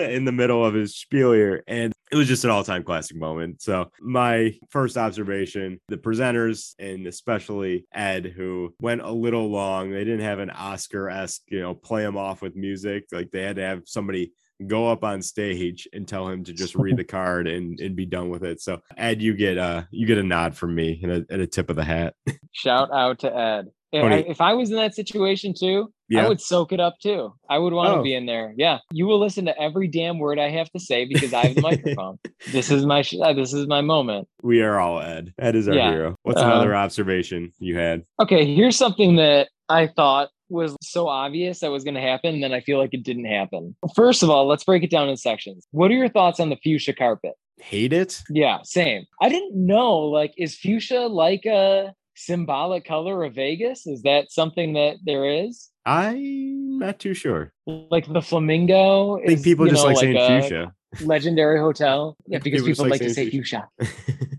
in 0.10 0.24
the 0.24 0.32
middle 0.32 0.64
of 0.64 0.74
his 0.74 0.96
spiel 0.96 1.32
here. 1.32 1.62
And 1.66 1.92
it 2.10 2.16
was 2.16 2.28
just 2.28 2.44
an 2.44 2.50
all 2.50 2.64
time 2.64 2.82
classic 2.82 3.16
moment. 3.16 3.62
So, 3.62 3.90
my 4.00 4.54
first 4.70 4.96
observation 4.96 5.80
the 5.88 5.96
presenters, 5.96 6.74
and 6.78 7.06
especially 7.06 7.86
Ed, 7.92 8.32
who 8.36 8.74
went 8.80 9.02
a 9.02 9.12
little 9.12 9.48
long, 9.50 9.90
they 9.90 10.04
didn't 10.04 10.20
have 10.20 10.38
an 10.38 10.50
Oscar 10.50 11.08
esque, 11.08 11.42
you 11.48 11.60
know, 11.60 11.74
play 11.74 12.02
him 12.02 12.16
off 12.16 12.42
with 12.42 12.56
music. 12.56 13.04
Like 13.12 13.30
they 13.30 13.42
had 13.42 13.56
to 13.56 13.62
have 13.62 13.82
somebody 13.86 14.32
go 14.66 14.90
up 14.90 15.04
on 15.04 15.22
stage 15.22 15.88
and 15.92 16.06
tell 16.06 16.28
him 16.28 16.44
to 16.44 16.52
just 16.52 16.74
read 16.74 16.96
the 16.96 17.04
card 17.18 17.46
and, 17.46 17.80
and 17.80 17.96
be 17.96 18.06
done 18.06 18.28
with 18.28 18.44
it. 18.44 18.60
So 18.60 18.80
Ed, 18.96 19.22
you 19.22 19.34
get 19.34 19.58
uh 19.58 19.84
you 19.90 20.06
get 20.06 20.18
a 20.18 20.22
nod 20.22 20.56
from 20.56 20.74
me 20.74 21.00
and 21.02 21.12
a, 21.12 21.26
and 21.30 21.42
a 21.42 21.46
tip 21.46 21.70
of 21.70 21.76
the 21.76 21.84
hat. 21.84 22.14
Shout 22.52 22.90
out 22.92 23.20
to 23.20 23.34
Ed. 23.34 23.66
If 23.92 24.02
Tony. 24.02 24.14
I, 24.14 24.18
if 24.28 24.40
I 24.40 24.52
was 24.54 24.70
in 24.70 24.76
that 24.76 24.94
situation 24.94 25.52
too, 25.58 25.92
Yeah. 26.08 26.24
I 26.24 26.28
would 26.28 26.40
soak 26.40 26.72
it 26.72 26.78
up 26.80 26.94
too. 27.02 27.32
I 27.48 27.58
would 27.58 27.72
want 27.72 27.88
to 27.94 27.98
Oh. 28.00 28.02
be 28.02 28.14
in 28.14 28.26
there. 28.26 28.54
Yeah, 28.56 28.78
you 28.92 29.06
will 29.06 29.18
listen 29.18 29.44
to 29.46 29.60
every 29.60 29.88
damn 29.88 30.18
word 30.18 30.38
I 30.38 30.48
have 30.50 30.70
to 30.72 30.78
say 30.80 31.06
because 31.06 31.34
I 31.34 31.46
have 31.46 31.54
the 31.56 31.60
microphone. 31.70 32.18
This 32.52 32.70
is 32.70 32.86
my 32.86 33.02
sh- 33.02 33.16
uh, 33.20 33.32
this 33.32 33.52
is 33.52 33.66
my 33.66 33.80
moment. 33.80 34.28
We 34.42 34.62
are 34.62 34.78
all 34.78 35.00
Ed. 35.00 35.34
Ed 35.38 35.56
is 35.56 35.66
our 35.68 35.74
Yeah. 35.74 35.90
hero. 35.90 36.16
What's 36.22 36.40
Um, 36.40 36.50
another 36.50 36.74
observation 36.76 37.52
you 37.58 37.76
had? 37.76 38.04
Okay, 38.20 38.54
here's 38.54 38.76
something 38.76 39.16
that 39.16 39.48
I 39.68 39.88
thought 39.88 40.28
was 40.48 40.76
so 40.82 41.06
obvious 41.08 41.60
that 41.60 41.70
was 41.70 41.84
going 41.84 41.94
to 41.94 42.00
happen, 42.00 42.34
and 42.34 42.42
then 42.42 42.52
I 42.52 42.60
feel 42.60 42.78
like 42.78 42.92
it 42.92 43.04
didn't 43.04 43.26
happen. 43.26 43.76
First 43.94 44.22
of 44.24 44.30
all, 44.30 44.46
let's 44.46 44.64
break 44.64 44.82
it 44.82 44.90
down 44.90 45.08
in 45.08 45.16
sections. 45.16 45.64
What 45.70 45.90
are 45.92 45.94
your 45.94 46.08
thoughts 46.08 46.40
on 46.40 46.48
the 46.50 46.56
fuchsia 46.56 46.92
carpet? 46.92 47.34
Hate 47.60 47.92
it? 47.92 48.20
Yeah, 48.30 48.58
same. 48.64 49.04
I 49.20 49.28
didn't 49.28 49.54
know. 49.54 49.98
Like, 49.98 50.32
is 50.36 50.56
fuchsia 50.56 51.02
like 51.06 51.44
a 51.46 51.92
symbolic 52.14 52.84
color 52.84 53.24
of 53.24 53.34
Vegas? 53.34 53.86
Is 53.86 54.02
that 54.02 54.30
something 54.30 54.74
that 54.74 54.96
there 55.04 55.28
is? 55.44 55.70
I'm 55.86 56.78
not 56.78 56.98
too 56.98 57.14
sure. 57.14 57.52
Like 57.66 58.12
the 58.12 58.22
flamingo 58.22 59.18
I 59.18 59.26
think 59.26 59.38
is, 59.38 59.42
people 59.44 59.66
just 59.66 59.82
know, 59.82 59.88
like 59.88 59.98
saying 59.98 60.42
fuchsia. 60.42 60.74
legendary 61.02 61.58
hotel. 61.60 62.16
Yeah, 62.26 62.38
because 62.38 62.62
People 62.62 62.84
people 62.84 62.84
like 62.84 63.00
like 63.00 63.08
to 63.08 63.14
say 63.14 63.30
fuchsia. 63.30 63.68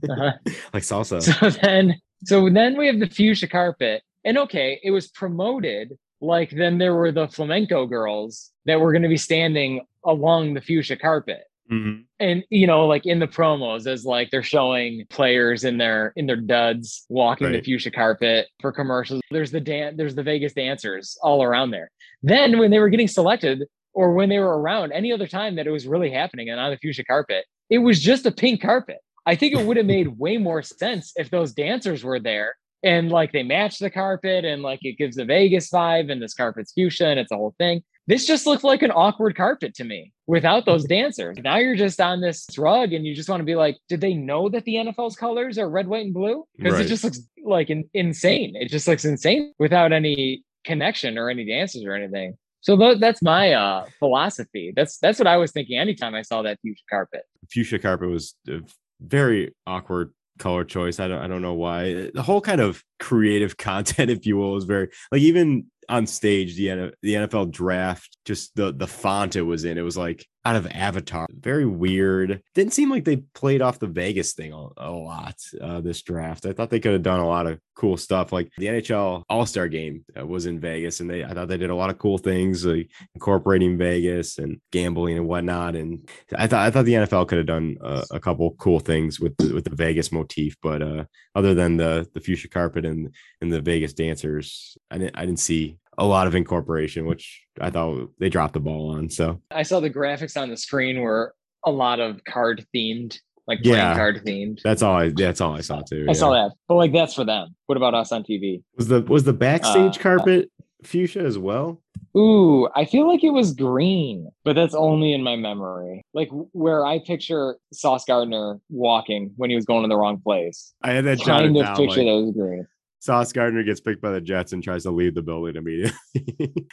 Uh-huh. 0.10 0.32
like 0.74 0.82
salsa. 0.82 1.22
So 1.22 1.50
then, 1.62 1.96
so 2.24 2.50
then 2.50 2.76
we 2.76 2.88
have 2.88 3.00
the 3.00 3.08
fuchsia 3.08 3.48
carpet, 3.48 4.02
and 4.26 4.36
okay, 4.36 4.80
it 4.84 4.90
was 4.90 5.08
promoted. 5.10 5.96
Like 6.20 6.50
then 6.50 6.80
there 6.80 6.96
were 6.96 7.12
the 7.12 7.28
flamenco 7.28 7.86
girls 7.86 8.52
that 8.66 8.82
were 8.82 8.92
going 8.92 9.04
to 9.04 9.10
be 9.10 9.18
standing 9.18 9.86
along 10.04 10.56
the 10.56 10.62
fuchsia 10.62 10.96
carpet, 10.96 11.44
Mhm. 11.72 12.04
and 12.20 12.44
you 12.50 12.68
know, 12.68 12.86
like 12.86 13.06
in 13.06 13.20
the 13.20 13.28
promos, 13.28 13.88
as 13.88 14.04
like 14.06 14.30
they're 14.30 14.44
showing 14.44 15.06
players 15.10 15.64
in 15.64 15.78
their 15.78 16.12
in 16.16 16.26
their 16.28 16.36
duds 16.36 17.06
walking 17.10 17.48
the 17.54 17.62
fuchsia 17.64 17.92
carpet 17.92 18.48
for 18.62 18.72
commercials. 18.72 19.22
There's 19.32 19.52
the 19.52 19.62
dan- 19.62 19.96
there's 19.98 20.16
the 20.16 20.24
Vegas 20.24 20.54
dancers 20.54 21.18
all 21.22 21.42
around 21.44 21.72
there. 21.72 21.90
Then 22.24 22.60
when 22.60 22.72
they 22.72 22.80
were 22.80 22.90
getting 22.90 23.08
selected, 23.08 23.64
or 23.94 24.14
when 24.14 24.30
they 24.30 24.40
were 24.40 24.60
around, 24.60 24.92
any 24.92 25.12
other 25.12 25.28
time 25.28 25.56
that 25.56 25.68
it 25.68 25.72
was 25.72 25.88
really 25.88 26.12
happening 26.12 26.50
and 26.50 26.60
on 26.60 26.72
the 26.72 26.78
fuchsia 26.78 27.04
carpet, 27.06 27.46
it 27.70 27.80
was 27.80 28.00
just 28.02 28.26
a 28.26 28.32
pink 28.32 28.62
carpet. 28.62 28.98
I 29.26 29.36
think 29.36 29.54
it 29.54 29.66
would 29.66 29.78
have 29.78 29.86
made 29.86 30.18
way 30.20 30.38
more 30.38 30.62
sense 30.64 31.12
if 31.16 31.30
those 31.30 31.54
dancers 31.54 32.04
were 32.04 32.20
there 32.20 32.56
and 32.84 33.12
like 33.12 33.32
they 33.34 33.44
match 33.44 33.78
the 33.80 33.90
carpet 33.92 34.44
and 34.46 34.62
like 34.64 34.80
it 34.82 34.98
gives 34.98 35.18
a 35.18 35.26
Vegas 35.26 35.70
vibe 35.70 36.12
and 36.12 36.22
this 36.22 36.34
carpet's 36.34 36.74
fuchsia 36.74 37.08
and 37.08 37.20
it's 37.20 37.32
a 37.32 37.36
whole 37.36 37.54
thing. 37.60 37.84
This 38.12 38.28
just 38.28 38.46
looked 38.46 38.66
like 38.66 38.82
an 38.82 38.92
awkward 38.92 39.38
carpet 39.38 39.74
to 39.76 39.86
me 39.86 40.12
without 40.28 40.66
those 40.66 40.84
dancers. 40.98 41.38
Now 41.42 41.58
you're 41.60 41.78
just 41.78 42.02
on 42.02 42.20
this 42.20 42.46
rug 42.58 42.92
and 42.92 43.06
you 43.06 43.16
just 43.16 43.30
want 43.30 43.40
to 43.40 43.46
be 43.46 43.56
like, 43.56 43.78
did 43.88 44.02
they 44.02 44.14
know 44.14 44.50
that 44.50 44.66
the 44.66 44.76
NFL's 44.76 45.16
colors 45.16 45.58
are 45.58 45.70
red, 45.70 45.88
white, 45.88 46.04
and 46.06 46.14
blue? 46.14 46.44
Because 46.58 46.74
Right. 46.74 46.86
it 46.86 46.90
just 46.90 47.06
looks 47.06 47.22
like 47.46 47.70
in, 47.70 47.90
insane. 47.94 48.54
It 48.56 48.68
just 48.70 48.86
looks 48.86 49.06
insane 49.06 49.54
without 49.60 49.94
any 49.94 50.44
connection 50.66 51.18
or 51.18 51.30
any 51.30 51.46
dancers 51.46 51.86
or 51.86 51.94
anything. 51.94 52.38
So 52.60 52.76
tho- 52.76 52.96
that's 53.00 53.22
my 53.22 53.54
uh, 53.54 53.86
philosophy. 53.98 54.74
That's 54.76 54.98
that's 54.98 55.18
what 55.18 55.28
I 55.28 55.38
was 55.38 55.52
thinking 55.54 55.80
anytime 55.80 56.14
I 56.14 56.22
saw 56.22 56.42
that 56.42 56.60
fuchsia 56.62 56.84
carpet. 56.90 57.22
fuchsia 57.50 57.80
carpet 57.80 58.10
was 58.10 58.36
a 58.50 58.60
very 59.00 59.56
awkward 59.66 60.14
color 60.38 60.64
choice. 60.66 61.00
I 61.00 61.08
don't 61.08 61.20
I 61.20 61.28
don't 61.28 61.42
know 61.42 61.54
why. 61.56 62.12
The 62.14 62.22
whole 62.22 62.42
kind 62.42 62.62
of 62.62 62.84
creative 63.00 63.58
content, 63.70 64.12
if 64.12 64.26
you 64.26 64.36
will, 64.38 64.58
is 64.58 64.66
very 64.66 64.90
like 65.14 65.22
even 65.22 65.66
on 65.92 66.08
stage 66.08 66.56
the 66.56 66.94
the 67.02 67.14
NFL 67.16 67.52
draft, 67.52 68.18
just 68.26 68.56
the 68.56 68.72
the 68.72 68.88
font 68.88 69.36
it 69.36 69.42
was 69.42 69.66
in, 69.66 69.78
it 69.78 69.82
was 69.82 69.98
like 69.98 70.26
out 70.44 70.56
of 70.56 70.66
Avatar. 70.68 71.28
Very 71.30 71.66
weird. 71.66 72.42
Didn't 72.56 72.74
seem 72.74 72.90
like 72.90 73.04
they 73.04 73.18
played 73.36 73.62
off 73.62 73.78
the 73.78 73.88
Vegas 73.88 74.34
thing 74.34 74.54
a, 74.54 74.68
a 74.78 74.90
lot 74.90 75.36
uh, 75.62 75.82
this 75.82 76.02
draft. 76.02 76.46
I 76.46 76.54
thought 76.54 76.70
they 76.70 76.80
could 76.80 76.94
have 76.94 77.04
done 77.04 77.20
a 77.20 77.28
lot 77.28 77.46
of 77.46 77.60
cool 77.76 77.98
stuff. 77.98 78.32
Like 78.32 78.50
the 78.58 78.68
NHL 78.68 79.24
All 79.30 79.46
Star 79.46 79.68
Game 79.68 80.06
uh, 80.20 80.26
was 80.26 80.46
in 80.46 80.62
Vegas, 80.62 81.02
and 81.02 81.10
they 81.10 81.26
I 81.26 81.34
thought 81.34 81.50
they 81.50 81.58
did 81.58 81.70
a 81.70 81.76
lot 81.76 81.90
of 81.90 82.00
cool 82.00 82.18
things, 82.18 82.66
like 82.66 82.90
incorporating 83.14 83.78
Vegas 83.78 84.38
and 84.38 84.62
gambling 84.72 85.18
and 85.18 85.28
whatnot. 85.28 85.76
And 85.76 86.10
I 86.36 86.48
thought 86.48 86.66
I 86.66 86.72
thought 86.72 86.86
the 86.86 86.94
NFL 86.94 87.28
could 87.28 87.38
have 87.38 87.48
done 87.48 87.78
uh, 87.84 88.06
a 88.12 88.20
couple 88.20 88.52
cool 88.56 88.80
things 88.80 89.20
with 89.20 89.36
the, 89.38 89.54
with 89.54 89.66
the 89.66 89.76
Vegas 89.76 90.12
motif, 90.12 90.56
but 90.64 90.82
uh, 90.82 91.04
other 91.36 91.54
than 91.54 91.76
the 91.76 92.08
the 92.14 92.22
fuchsia 92.22 92.48
carpet 92.48 92.86
and 92.86 93.14
and 93.42 93.52
the 93.52 93.62
Vegas 93.62 93.94
dancers, 93.94 94.78
I 94.90 94.98
didn't 94.98 95.18
I 95.18 95.26
didn't 95.26 95.40
see 95.40 95.78
a 95.98 96.06
lot 96.06 96.28
of 96.28 96.36
incorporation, 96.36 97.06
which 97.06 97.44
I 97.60 97.70
thought 97.70 98.10
they 98.20 98.30
dropped 98.30 98.54
the 98.54 98.60
ball 98.60 98.92
on. 98.96 99.10
So 99.10 99.42
I 99.52 99.64
saw 99.64 99.80
the 99.80 99.90
graphics 99.90 100.40
on 100.42 100.50
the 100.50 100.58
screen 100.58 101.02
were 101.02 101.34
a 101.66 101.72
lot 101.72 102.00
of 102.00 102.24
card 102.24 102.66
themed, 102.76 103.20
like 103.48 103.60
Yeah. 103.64 103.94
playing 103.94 103.98
card 103.98 104.26
themed. 104.26 104.62
that's 104.64 104.82
all 104.82 104.96
I 104.96 105.10
that's 105.10 105.42
all 105.42 105.54
I 105.56 105.62
saw 105.62 105.82
too. 105.82 106.06
I 106.10 106.14
saw 106.14 106.32
that, 106.34 106.52
but 106.68 106.76
like 106.76 106.94
that's 106.94 107.14
for 107.14 107.26
them. 107.26 107.56
What 107.68 107.78
about 107.78 107.94
us 107.94 108.12
on 108.12 108.24
TV? 108.24 108.64
Was 108.78 108.88
the 108.88 109.02
was 109.02 109.24
the 109.26 109.34
backstage 109.34 109.98
Uh, 109.98 110.02
carpet 110.02 110.52
fuchsia 110.84 111.20
as 111.20 111.38
well? 111.38 111.82
Ooh, 112.18 112.68
I 112.76 112.86
feel 112.86 113.08
like 113.08 113.24
it 113.24 113.30
was 113.30 113.54
green, 113.54 114.28
but 114.44 114.56
that's 114.56 114.74
only 114.74 115.14
in 115.14 115.24
my 115.24 115.36
memory. 115.36 116.02
Like 116.14 116.30
where 116.52 116.86
I 116.86 117.00
picture 117.00 117.58
Sauce 117.72 118.04
Gardner 118.06 118.60
walking 118.70 119.32
when 119.38 119.50
he 119.50 119.56
was 119.56 119.66
going 119.66 119.84
to 119.84 119.88
the 119.88 119.96
wrong 119.96 120.20
place. 120.20 120.74
I 120.84 120.92
had 120.94 121.06
that 121.06 121.20
Kind 121.22 121.56
of 121.56 121.64
down. 121.64 121.76
picture 121.76 122.02
Like, 122.04 122.08
that 122.08 122.26
was 122.26 122.32
green. 122.36 122.68
Sauce 123.02 123.34
Gardner 123.34 123.64
gets 123.64 123.82
picked 123.82 124.00
by 124.02 124.12
the 124.12 124.22
Jets 124.22 124.54
and 124.54 124.64
tries 124.64 124.84
to 124.84 124.92
leave 124.92 125.16
the 125.16 125.24
building 125.24 125.56
immediately. 125.56 125.98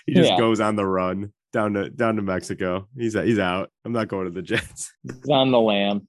he 0.06 0.14
just 0.14 0.30
Yeah. 0.30 0.38
goes 0.38 0.60
on 0.60 0.76
the 0.76 0.86
run 0.86 1.32
down 1.54 1.72
to 1.72 1.88
down 1.88 2.16
to 2.16 2.22
Mexico. 2.22 2.86
He's 2.96 3.14
he's 3.14 3.38
out. 3.38 3.70
I'm 3.84 3.92
not 3.92 4.08
going 4.08 4.26
to 4.26 4.30
the 4.30 4.42
Jets. 4.42 4.92
He's 5.02 5.28
on 5.30 5.50
the 5.50 5.58
lamb. 5.60 6.06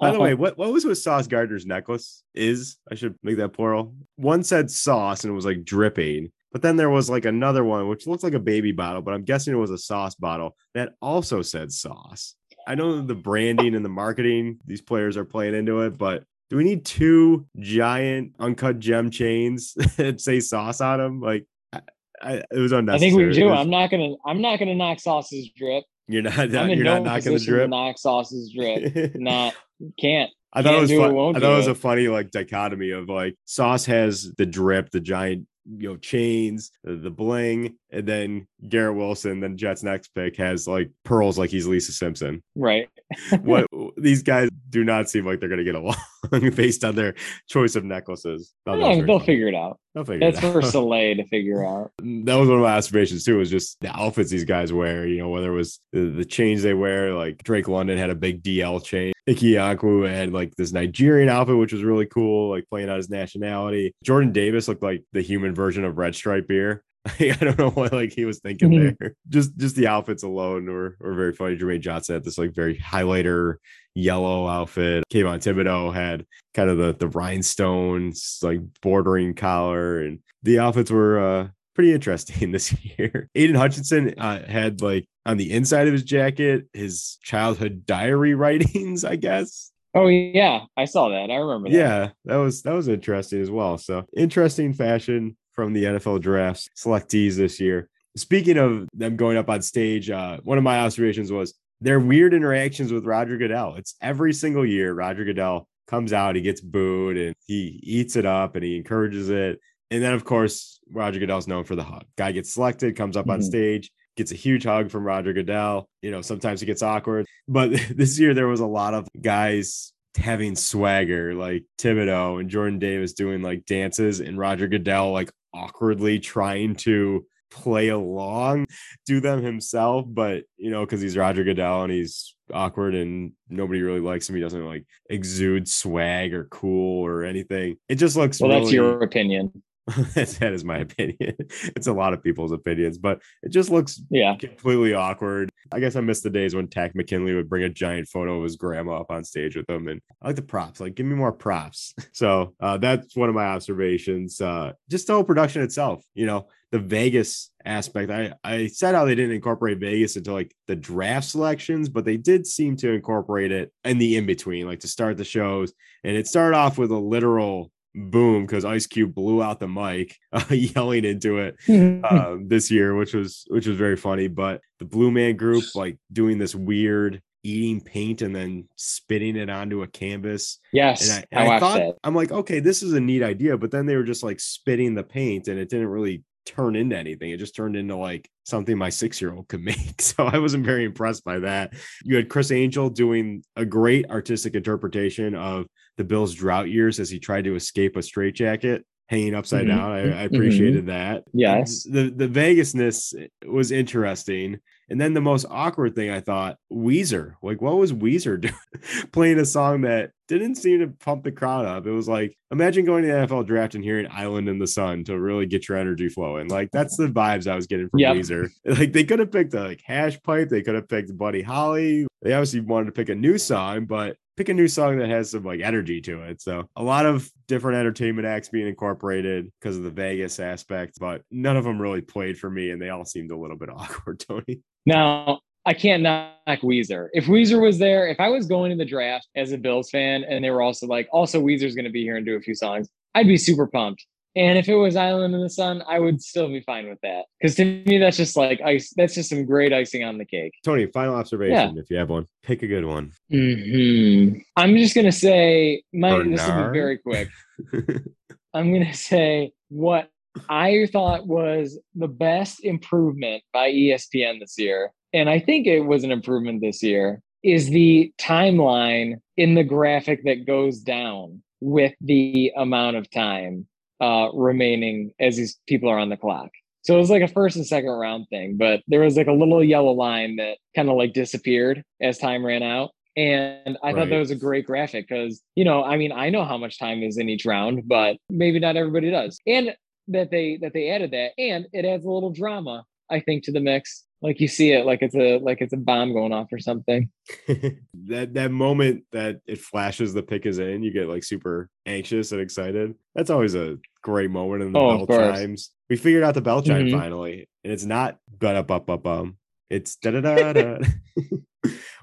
By 0.00 0.10
the 0.10 0.18
way, 0.18 0.34
what, 0.42 0.58
what 0.58 0.72
was 0.72 0.84
with 0.84 0.98
Sauce 0.98 1.28
Gardner's 1.28 1.64
necklace? 1.66 2.24
Is 2.34 2.78
I 2.90 2.96
should 2.96 3.14
make 3.22 3.36
that 3.36 3.52
plural. 3.52 3.94
One 4.16 4.42
said 4.42 4.70
sauce 4.72 5.22
and 5.22 5.30
it 5.30 5.34
was 5.36 5.46
like 5.46 5.62
dripping, 5.64 6.32
but 6.50 6.62
then 6.62 6.74
there 6.76 6.90
was 6.90 7.08
like 7.08 7.24
another 7.24 7.62
one 7.62 7.88
which 7.88 8.08
looked 8.08 8.24
like 8.24 8.34
a 8.34 8.40
baby 8.40 8.72
bottle, 8.72 9.02
but 9.02 9.14
I'm 9.14 9.22
guessing 9.22 9.54
it 9.54 9.58
was 9.58 9.70
a 9.70 9.78
sauce 9.78 10.16
bottle 10.16 10.56
that 10.74 10.94
also 11.00 11.42
said 11.42 11.70
sauce. 11.70 12.34
I 12.66 12.74
know 12.74 13.00
the 13.00 13.14
branding 13.14 13.76
and 13.76 13.84
the 13.84 13.88
marketing, 13.88 14.58
these 14.66 14.82
players 14.82 15.16
are 15.16 15.24
playing 15.24 15.54
into 15.54 15.82
it, 15.82 15.96
but 15.96 16.24
do 16.50 16.56
we 16.56 16.64
need 16.64 16.84
two 16.84 17.46
giant 17.58 18.34
uncut 18.38 18.78
gem 18.80 19.10
chains 19.10 19.72
that 19.96 20.20
say 20.20 20.40
sauce 20.40 20.80
on 20.80 20.98
them? 20.98 21.20
Like, 21.20 21.46
I, 21.72 21.80
I, 22.20 22.32
it 22.50 22.58
was 22.58 22.72
unnecessary. 22.72 23.08
I 23.08 23.10
think 23.10 23.16
we 23.16 23.30
It 23.30 23.34
do. 23.34 23.46
was- 23.46 23.58
I'm 23.60 23.70
not 23.70 23.90
gonna. 23.90 24.14
I'm 24.26 24.42
not 24.42 24.58
gonna 24.58 24.74
knock 24.74 25.00
Sauce's 25.00 25.48
drip. 25.56 25.84
you're 26.08 26.22
not. 26.22 26.38
I'm 26.38 26.54
in 26.70 26.76
you're 26.78 26.84
no 26.84 26.94
not 26.96 27.02
knocking 27.04 27.32
the 27.34 27.38
drip. 27.40 27.70
knock 27.70 27.96
Sauce's 27.98 28.52
drip. 28.52 29.14
not 29.14 29.54
can't. 29.98 30.30
I 30.52 30.62
thought 30.62 30.70
it 30.70 30.72
Can't 30.72 30.80
was 30.82 30.90
do 30.90 31.04
it, 31.04 31.12
won't 31.12 31.36
I 31.36 31.40
thought 31.40 31.52
it 31.52 31.56
was 31.58 31.66
a 31.68 31.74
funny 31.76 32.08
like 32.08 32.32
dichotomy 32.32 32.90
of 32.90 33.08
like 33.08 33.36
Sauce 33.44 33.86
has 33.86 34.32
the 34.36 34.44
drip, 34.46 34.90
the 34.90 34.98
giant 35.00 35.46
you 35.64 35.90
know 35.90 35.96
chains, 35.96 36.72
the, 36.82 36.96
the 36.96 37.10
bling, 37.10 37.76
and 37.92 38.06
then 38.06 38.46
Garrett 38.68 38.96
Wilson, 38.96 39.40
then 39.40 39.56
Jets 39.56 39.82
next 39.82 40.08
pick 40.14 40.36
has 40.36 40.66
like 40.68 40.90
pearls 41.04 41.38
like 41.38 41.50
he's 41.50 41.66
Lisa 41.66 41.92
Simpson. 41.92 42.42
Right. 42.54 42.88
What 43.42 43.66
these 43.96 44.22
guys 44.22 44.50
do 44.68 44.84
not 44.84 45.10
seem 45.10 45.26
like 45.26 45.40
they're 45.40 45.48
gonna 45.48 45.64
get 45.64 45.74
along 45.74 45.96
based 46.54 46.84
on 46.84 46.94
their 46.94 47.14
choice 47.48 47.74
of 47.74 47.84
necklaces. 47.84 48.54
Yeah, 48.68 49.02
they'll 49.04 49.18
figure 49.18 49.48
it 49.48 49.54
out. 49.56 49.80
They'll 49.94 50.04
figure 50.04 50.28
it 50.28 50.32
That's 50.32 50.44
out. 50.44 50.52
for 50.52 50.62
Saleh 50.70 51.16
to 51.16 51.24
figure 51.26 51.64
out. 51.66 51.90
that 51.98 52.34
was 52.36 52.48
one 52.48 52.58
of 52.58 52.62
my 52.62 52.76
observations 52.76 53.24
too 53.24 53.38
was 53.38 53.50
just 53.50 53.78
the 53.80 53.88
outfits 53.88 54.30
these 54.30 54.44
guys 54.44 54.72
wear 54.72 55.08
you 55.08 55.18
know 55.18 55.28
whether 55.28 55.52
it 55.52 55.56
was 55.56 55.80
the, 55.92 56.02
the 56.10 56.24
chains 56.24 56.62
they 56.62 56.74
wear 56.74 57.12
like 57.14 57.42
drake 57.42 57.66
london 57.66 57.98
had 57.98 58.10
a 58.10 58.14
big 58.14 58.42
dl 58.44 58.82
chain 58.84 59.12
Ickey 59.26 59.54
Ekwonu 59.54 60.08
had 60.08 60.32
like 60.32 60.54
this 60.56 60.72
nigerian 60.72 61.28
outfit 61.28 61.56
which 61.56 61.72
was 61.72 61.82
really 61.82 62.06
cool 62.06 62.50
like 62.50 62.64
playing 62.70 62.88
out 62.88 62.98
his 62.98 63.10
nationality 63.10 63.92
jordan 64.04 64.30
davis 64.32 64.68
looked 64.68 64.82
like 64.82 65.02
the 65.12 65.20
human 65.20 65.52
version 65.54 65.84
of 65.84 65.98
red 65.98 66.14
stripe 66.14 66.46
beer 66.46 66.84
I 67.18 67.36
don't 67.40 67.58
know 67.58 67.70
what 67.70 67.92
like 67.92 68.12
he 68.12 68.24
was 68.24 68.40
thinking 68.40 68.70
Mhm. 68.70 68.96
there. 68.98 69.14
Just 69.28 69.56
just 69.56 69.76
the 69.76 69.86
outfits 69.86 70.22
alone 70.22 70.66
were, 70.66 70.96
were 71.00 71.14
very 71.14 71.32
funny. 71.32 71.56
Jermaine 71.56 71.80
Johnson 71.80 72.14
had 72.14 72.24
this 72.24 72.36
like 72.38 72.54
very 72.54 72.76
highlighter 72.76 73.54
yellow 73.94 74.46
outfit. 74.46 75.04
Kayvon 75.12 75.38
Thibodeaux 75.38 75.94
had 75.94 76.26
kind 76.54 76.68
of 76.70 76.76
the 76.78 76.94
the 76.94 77.08
rhinestones 77.08 78.38
like 78.42 78.60
bordering 78.82 79.34
collar, 79.34 80.00
and 80.00 80.20
the 80.42 80.58
outfits 80.58 80.90
were 80.90 81.18
uh 81.18 81.48
pretty 81.74 81.92
interesting 81.92 82.52
this 82.52 82.74
year. 82.84 83.28
Aidan 83.34 83.56
Hutchinson 83.56 84.14
uh, 84.18 84.46
had 84.46 84.82
like 84.82 85.06
on 85.26 85.36
the 85.36 85.50
inside 85.52 85.86
of 85.86 85.92
his 85.92 86.04
jacket 86.04 86.66
his 86.72 87.18
childhood 87.22 87.84
diary 87.86 88.34
writings, 88.42 89.04
I 89.04 89.16
guess. 89.16 89.70
Oh 89.94 90.06
yeah, 90.06 90.66
I 90.76 90.84
saw 90.84 91.08
that. 91.08 91.30
I 91.30 91.36
remember 91.36 91.70
that. 91.70 91.76
Yeah, 91.76 92.10
that 92.26 92.36
was 92.36 92.62
that 92.62 92.74
was 92.74 92.88
interesting 92.88 93.40
as 93.40 93.50
well. 93.50 93.76
So 93.78 94.04
interesting 94.16 94.72
fashion 94.72 95.36
from 95.60 95.74
the 95.74 95.84
NFL 95.84 96.22
drafts 96.22 96.70
selectees 96.74 97.36
this 97.36 97.60
year. 97.60 97.86
Speaking 98.16 98.56
of 98.56 98.88
them 98.94 99.16
going 99.16 99.36
up 99.36 99.50
on 99.50 99.60
stage, 99.60 100.08
uh, 100.08 100.38
one 100.42 100.56
of 100.56 100.64
my 100.64 100.80
observations 100.80 101.30
was 101.30 101.52
their 101.82 102.00
weird 102.00 102.32
interactions 102.32 102.90
with 102.94 103.04
Roger 103.04 103.36
Goodell. 103.36 103.74
It's 103.76 103.94
every 104.00 104.32
single 104.32 104.64
year 104.64 104.94
Roger 104.94 105.22
Goodell 105.26 105.68
comes 105.86 106.14
out, 106.14 106.34
he 106.34 106.40
gets 106.40 106.62
booed, 106.62 107.18
and 107.18 107.34
he 107.46 107.78
eats 107.82 108.16
it 108.16 108.24
up 108.24 108.54
and 108.54 108.64
he 108.64 108.74
encourages 108.78 109.28
it. 109.28 109.60
And 109.90 110.02
then, 110.02 110.14
of 110.14 110.24
course, 110.24 110.80
Roger 110.90 111.20
Goodell's 111.20 111.46
known 111.46 111.64
for 111.64 111.76
the 111.76 111.82
hug. 111.84 112.04
Guy 112.16 112.32
gets 112.32 112.54
selected, 112.54 112.96
comes 112.96 113.18
up 113.18 113.28
on 113.28 113.40
Mhm. 113.40 113.44
stage, 113.44 113.90
gets 114.16 114.32
a 114.32 114.36
huge 114.36 114.64
hug 114.64 114.90
from 114.90 115.04
Roger 115.04 115.34
Goodell. 115.34 115.90
You 116.00 116.10
know, 116.10 116.22
sometimes 116.22 116.62
it 116.62 116.66
gets 116.66 116.82
awkward, 116.82 117.26
but 117.46 117.70
this 117.94 118.18
year 118.18 118.32
there 118.32 118.48
was 118.48 118.60
a 118.60 118.66
lot 118.66 118.94
of 118.94 119.06
guys 119.20 119.92
having 120.16 120.56
swagger, 120.56 121.34
like 121.34 121.64
Thibodeaux 121.78 122.40
and 122.40 122.48
Jordan 122.50 122.78
Davis 122.80 123.12
doing 123.12 123.42
like 123.42 123.66
dances, 123.66 124.20
and 124.20 124.36
Roger 124.38 124.66
Goodell 124.66 125.12
like 125.12 125.30
awkwardly 125.52 126.18
trying 126.18 126.76
to 126.76 127.26
play 127.50 127.88
along, 127.88 128.66
do 129.06 129.20
them 129.20 129.42
himself, 129.42 130.06
but 130.08 130.44
you 130.56 130.70
know, 130.70 130.84
because 130.84 131.00
he's 131.00 131.16
Roger 131.16 131.42
Goodell 131.44 131.82
and 131.82 131.92
he's 131.92 132.34
awkward 132.52 132.94
and 132.94 133.32
nobody 133.48 133.82
really 133.82 134.00
likes 134.00 134.28
him. 134.28 134.36
He 134.36 134.40
doesn't 134.40 134.64
like 134.64 134.84
exude 135.08 135.68
swag 135.68 136.32
or 136.32 136.44
cool 136.50 137.04
or 137.04 137.24
anything. 137.24 137.76
It 137.88 137.96
just 137.96 138.16
looks 138.16 138.40
Well, 138.40 138.50
that's 138.50 138.72
your 138.72 139.02
opinion. 139.02 139.62
that 140.14 140.52
is 140.52 140.64
my 140.64 140.78
opinion. 140.86 141.36
It's 141.76 141.88
a 141.88 141.92
lot 141.92 142.12
of 142.12 142.22
people's 142.22 142.52
opinions, 142.52 142.98
but 142.98 143.20
it 143.42 143.50
just 143.50 143.70
looks 143.70 144.00
Yeah. 144.10 144.36
completely 144.36 144.94
awkward. 144.94 145.49
I 145.72 145.80
guess 145.80 145.96
I 145.96 146.00
miss 146.00 146.20
the 146.20 146.30
days 146.30 146.54
when 146.54 146.68
Takk 146.68 146.94
McKinley 146.94 147.34
would 147.34 147.48
bring 147.48 147.64
a 147.64 147.68
giant 147.68 148.08
photo 148.08 148.38
of 148.38 148.44
his 148.44 148.56
grandma 148.56 149.00
up 149.00 149.10
on 149.10 149.24
stage 149.24 149.56
with 149.56 149.68
him. 149.68 149.88
And 149.88 150.00
I 150.22 150.28
like 150.28 150.36
the 150.36 150.42
props. 150.42 150.80
Like, 150.80 150.94
give 150.94 151.06
me 151.06 151.14
more 151.14 151.32
props. 151.32 151.94
So 152.12 152.54
uh, 152.60 152.76
that's 152.76 153.16
one 153.16 153.28
of 153.28 153.34
my 153.34 153.46
observations. 153.46 154.40
Uh, 154.40 154.72
just 154.90 155.06
the 155.06 155.14
whole 155.14 155.24
production 155.24 155.62
itself, 155.62 156.04
you 156.12 156.26
know, 156.26 156.48
the 156.70 156.78
Vegas 156.78 157.50
aspect. 157.64 158.10
I, 158.10 158.34
I 158.44 158.66
said 158.66 158.94
how 158.94 159.04
they 159.04 159.14
didn't 159.14 159.34
incorporate 159.34 159.78
Vegas 159.78 160.16
into 160.16 160.32
like 160.32 160.54
the 160.66 160.76
draft 160.76 161.28
selections, 161.28 161.88
but 161.88 162.04
they 162.04 162.16
did 162.16 162.46
seem 162.46 162.76
to 162.76 162.90
incorporate 162.92 163.52
it 163.52 163.72
in 163.84 163.98
the 163.98 164.16
in 164.16 164.26
between, 164.26 164.66
like 164.66 164.80
to 164.80 164.88
start 164.88 165.16
the 165.16 165.24
shows. 165.24 165.72
And 166.04 166.16
it 166.16 166.26
started 166.26 166.56
off 166.56 166.76
with 166.78 166.90
a 166.90 166.98
literal 166.98 167.70
boom 167.94 168.46
because 168.46 168.64
Ice 168.64 168.86
Cube 168.86 169.14
blew 169.14 169.42
out 169.42 169.60
the 169.60 169.68
mic, 169.68 170.16
uh, 170.32 170.44
yelling 170.50 171.04
into 171.04 171.38
it 171.38 171.56
um, 172.04 172.44
this 172.48 172.70
year, 172.70 172.94
which 172.94 173.14
was 173.14 173.44
which 173.48 173.66
was 173.66 173.76
very 173.76 173.96
funny. 173.96 174.28
But 174.28 174.60
the 174.78 174.84
Blue 174.84 175.10
Man 175.10 175.36
Group 175.36 175.64
like 175.74 175.98
doing 176.12 176.38
this 176.38 176.54
weird 176.54 177.22
eating 177.42 177.80
paint 177.80 178.20
and 178.22 178.36
then 178.36 178.68
spitting 178.76 179.36
it 179.36 179.48
onto 179.48 179.82
a 179.82 179.86
canvas. 179.86 180.58
yes, 180.72 181.08
And 181.08 181.12
I, 181.12 181.16
I, 181.16 181.24
and 181.32 181.40
I 181.40 181.48
watched 181.48 181.60
thought 181.60 181.78
that. 181.78 181.96
I'm 182.04 182.14
like, 182.14 182.30
okay, 182.32 182.60
this 182.60 182.82
is 182.82 182.92
a 182.92 183.00
neat 183.00 183.22
idea. 183.22 183.56
But 183.56 183.70
then 183.70 183.86
they 183.86 183.96
were 183.96 184.04
just 184.04 184.22
like 184.22 184.40
spitting 184.40 184.94
the 184.94 185.02
paint, 185.02 185.48
and 185.48 185.58
it 185.58 185.68
didn't 185.68 185.88
really 185.88 186.22
turn 186.46 186.76
into 186.76 186.96
anything. 186.96 187.30
It 187.30 187.38
just 187.38 187.54
turned 187.54 187.76
into 187.76 187.96
like 187.96 188.28
something 188.44 188.76
my 188.76 188.90
six 188.90 189.20
year 189.20 189.32
old 189.32 189.48
could 189.48 189.60
make. 189.64 190.00
So 190.00 190.24
I 190.24 190.38
wasn't 190.38 190.66
very 190.66 190.84
impressed 190.84 191.24
by 191.24 191.40
that. 191.40 191.74
You 192.04 192.16
had 192.16 192.28
Criss 192.28 192.50
Angel 192.50 192.90
doing 192.90 193.44
a 193.56 193.64
great 193.64 194.10
artistic 194.10 194.54
interpretation 194.54 195.34
of 195.34 195.66
the 196.00 196.04
Bills' 196.04 196.34
drought 196.34 196.70
years 196.70 196.98
as 196.98 197.10
he 197.10 197.18
tried 197.18 197.44
to 197.44 197.54
escape 197.54 197.96
a 197.96 198.02
straitjacket 198.02 198.84
hanging 199.10 199.34
upside 199.34 199.66
Mhm. 199.66 199.68
down. 199.68 199.92
I, 199.92 199.98
I 200.00 200.22
appreciated 200.22 200.86
that. 200.86 201.24
Yes. 201.34 201.82
The 201.84 202.10
the 202.10 202.28
Vegasness 202.28 203.12
was 203.46 203.70
interesting. 203.70 204.58
And 204.88 205.00
then 205.00 205.14
the 205.14 205.20
most 205.20 205.46
awkward 205.48 205.94
thing 205.94 206.10
I 206.10 206.18
thought, 206.18 206.56
Weezer. 206.72 207.34
Like, 207.42 207.60
what 207.62 207.76
was 207.76 207.92
Weezer 207.92 208.40
doing? 208.40 208.54
Playing 209.12 209.38
a 209.38 209.44
song 209.44 209.82
that 209.82 210.10
didn't 210.26 210.56
seem 210.56 210.80
to 210.80 210.88
pump 210.88 211.22
the 211.22 211.30
crowd 211.30 211.64
up. 211.64 211.86
It 211.86 211.92
was 211.92 212.08
like, 212.08 212.36
imagine 212.50 212.84
going 212.84 213.02
to 213.04 213.08
the 213.08 213.14
NFL 213.14 213.46
draft 213.46 213.76
and 213.76 213.84
hearing 213.84 214.08
Island 214.10 214.48
in 214.48 214.58
the 214.58 214.66
Sun 214.66 215.04
to 215.04 215.16
really 215.20 215.46
get 215.46 215.68
your 215.68 215.78
energy 215.78 216.08
flowing. 216.08 216.48
Like, 216.48 216.70
that's 216.72 216.96
the 216.96 217.06
vibes 217.06 217.46
I 217.48 217.54
was 217.54 217.68
getting 217.68 217.88
from 217.88 218.00
Yep. 218.00 218.16
Weezer. 218.16 218.48
Like, 218.78 218.92
they 218.92 219.04
could 219.04 219.20
have 219.20 219.30
picked 219.30 219.54
a 219.54 219.60
like 219.62 219.80
hash 219.84 220.20
pipe, 220.22 220.48
they 220.48 220.62
could 220.62 220.74
have 220.74 220.88
picked 220.88 221.16
Buddy 221.16 221.42
Holly. 221.42 222.06
They 222.22 222.32
obviously 222.32 222.60
wanted 222.60 222.86
to 222.86 222.92
pick 222.92 223.10
a 223.10 223.14
new 223.14 223.38
song, 223.38 223.84
but 223.86 224.16
pick 224.40 224.48
a 224.48 224.54
new 224.54 224.68
song 224.68 224.96
that 224.96 225.10
has 225.10 225.32
some 225.32 225.44
like 225.44 225.60
energy 225.60 226.00
to 226.00 226.22
it. 226.22 226.40
So 226.40 226.66
a 226.74 226.82
lot 226.82 227.04
of 227.04 227.30
different 227.46 227.76
entertainment 227.76 228.26
acts 228.26 228.48
being 228.48 228.66
incorporated 228.66 229.52
because 229.60 229.76
of 229.76 229.82
the 229.82 229.90
Vegas 229.90 230.40
aspect, 230.40 230.98
but 230.98 231.20
none 231.30 231.58
of 231.58 231.64
them 231.64 231.78
really 231.78 232.00
played 232.00 232.38
for 232.38 232.48
me 232.48 232.70
and 232.70 232.80
they 232.80 232.88
all 232.88 233.04
seemed 233.04 233.32
a 233.32 233.36
little 233.36 233.58
bit 233.58 233.68
awkward, 233.76 234.18
Tony. 234.18 234.60
Now, 234.86 235.40
I 235.66 235.74
can't 235.74 236.02
knock 236.02 236.38
Weezer. 236.62 237.08
If 237.12 237.26
Weezer 237.26 237.60
was 237.60 237.78
there, 237.78 238.08
if 238.08 238.18
I 238.18 238.28
was 238.30 238.46
going 238.46 238.70
to 238.70 238.78
the 238.78 238.86
draft 238.86 239.28
as 239.36 239.52
a 239.52 239.58
Bills 239.58 239.90
fan 239.90 240.24
and 240.24 240.42
they 240.42 240.48
were 240.48 240.62
also 240.62 240.86
like, 240.86 241.06
also 241.12 241.42
Weezer's 241.42 241.74
going 241.74 241.84
to 241.84 241.90
be 241.90 242.02
here 242.02 242.16
and 242.16 242.24
do 242.24 242.36
a 242.36 242.40
few 242.40 242.54
songs, 242.54 242.88
I'd 243.14 243.26
be 243.26 243.36
super 243.36 243.66
pumped. 243.66 244.06
And 244.36 244.58
if 244.58 244.68
it 244.68 244.76
was 244.76 244.94
Island 244.94 245.34
in 245.34 245.40
the 245.40 245.50
Sun, 245.50 245.82
I 245.88 245.98
would 245.98 246.22
still 246.22 246.48
be 246.48 246.60
fine 246.60 246.88
with 246.88 247.00
that. 247.02 247.24
Because 247.40 247.56
to 247.56 247.64
me, 247.64 247.98
that's 247.98 248.16
just 248.16 248.36
like 248.36 248.60
ice. 248.60 248.92
That's 248.96 249.14
just 249.14 249.30
some 249.30 249.44
great 249.44 249.72
icing 249.72 250.04
on 250.04 250.18
the 250.18 250.24
cake. 250.24 250.54
Tony, 250.64 250.86
final 250.86 251.14
observation 251.16 251.76
if 251.78 251.90
you 251.90 251.96
have 251.96 252.10
one. 252.10 252.26
Pick 252.42 252.62
a 252.62 252.66
good 252.68 252.84
one. 252.84 253.12
hmm 253.30 254.38
I'm 254.56 254.76
just 254.76 254.94
gonna 254.94 255.12
say 255.12 255.82
my 255.92 256.22
this 256.22 256.46
will 256.46 256.66
be 256.66 256.72
very 256.72 256.98
quick. 256.98 257.28
I'm 258.54 258.72
gonna 258.72 258.94
say 258.94 259.52
what 259.68 260.08
I 260.48 260.88
thought 260.92 261.26
was 261.26 261.78
the 261.94 262.08
best 262.08 262.64
improvement 262.64 263.42
by 263.52 263.72
ESPN 263.72 264.38
this 264.38 264.56
year, 264.58 264.92
and 265.12 265.28
I 265.28 265.40
think 265.40 265.66
it 265.66 265.80
was 265.80 266.04
an 266.04 266.12
improvement 266.12 266.60
this 266.60 266.82
year, 266.82 267.20
is 267.42 267.68
the 267.68 268.12
timeline 268.18 269.16
in 269.36 269.54
the 269.54 269.64
graphic 269.64 270.24
that 270.24 270.46
goes 270.46 270.80
down 270.80 271.42
with 271.60 271.94
the 272.00 272.52
amount 272.56 272.96
of 272.96 273.10
time 273.10 273.66
uh, 274.00 274.28
remaining 274.32 275.12
as 275.20 275.36
these 275.36 275.58
people 275.66 275.88
are 275.88 275.98
on 275.98 276.08
the 276.08 276.16
clock. 276.16 276.50
So 276.82 276.94
it 276.94 276.98
was 276.98 277.10
like 277.10 277.22
a 277.22 277.28
first 277.28 277.56
and 277.56 277.66
second 277.66 277.90
round 277.90 278.26
thing, 278.30 278.56
but 278.56 278.80
there 278.88 279.00
was 279.00 279.16
like 279.16 279.26
a 279.26 279.32
little 279.32 279.62
yellow 279.62 279.92
line 279.92 280.36
that 280.36 280.58
kind 280.74 280.88
of 280.88 280.96
like 280.96 281.12
disappeared 281.12 281.84
as 282.00 282.18
time 282.18 282.44
ran 282.44 282.62
out. 282.62 282.90
And 283.16 283.76
I 283.82 283.92
thought 283.92 284.08
that 284.08 284.18
was 284.18 284.30
a 284.30 284.36
great 284.36 284.64
graphic 284.64 285.08
because, 285.08 285.42
you 285.54 285.64
know, 285.64 285.84
I 285.84 285.96
mean, 285.96 286.12
I 286.12 286.30
know 286.30 286.44
how 286.44 286.56
much 286.56 286.78
time 286.78 287.02
is 287.02 287.18
in 287.18 287.28
each 287.28 287.44
round, 287.44 287.82
but 287.86 288.16
maybe 288.30 288.60
not 288.60 288.76
everybody 288.76 289.10
does. 289.10 289.38
And 289.46 289.74
that 290.08 290.30
they 290.30 290.58
that 290.62 290.72
they 290.72 290.90
added 290.90 291.10
that 291.10 291.32
and 291.38 291.66
it 291.72 291.84
adds 291.84 292.04
a 292.04 292.10
little 292.10 292.30
drama, 292.30 292.84
I 293.10 293.20
think, 293.20 293.44
to 293.44 293.52
the 293.52 293.60
mix. 293.60 294.04
Like 294.22 294.38
you 294.40 294.48
see 294.48 294.72
it 294.72 294.84
like 294.84 295.00
it's 295.02 295.14
a 295.14 295.38
like 295.38 295.60
it's 295.62 295.72
a 295.72 295.78
bomb 295.78 296.12
going 296.12 296.32
off 296.32 296.52
or 296.52 296.58
something. 296.58 297.10
that 297.48 298.34
that 298.34 298.50
moment 298.50 299.04
that 299.12 299.40
it 299.46 299.58
flashes 299.58 300.12
the 300.12 300.22
pick 300.22 300.44
is 300.46 300.58
in, 300.58 300.82
you 300.82 300.92
get 300.92 301.08
like 301.08 301.24
super 301.24 301.70
anxious 301.86 302.32
and 302.32 302.40
excited. 302.40 302.94
That's 303.14 303.30
always 303.30 303.54
a 303.54 303.78
great 304.02 304.30
moment 304.30 304.62
in 304.62 304.72
the 304.72 304.78
Oh, 304.78 304.98
bell 304.98 305.06
course. 305.06 305.38
chimes. 305.38 305.70
We 305.88 305.96
figured 305.96 306.22
out 306.22 306.34
the 306.34 306.42
bell 306.42 306.62
chime 306.62 306.86
Mhm. 306.86 306.92
finally, 306.98 307.48
and 307.64 307.72
it's 307.72 307.84
not 307.84 308.18
but 308.38 308.56
up 308.56 308.70
up 308.70 308.90
up 308.90 309.06
um. 309.06 309.36
It's 309.70 309.96
da 309.96 310.10
da 310.10 310.20
da 310.20 310.52
da. 310.52 310.78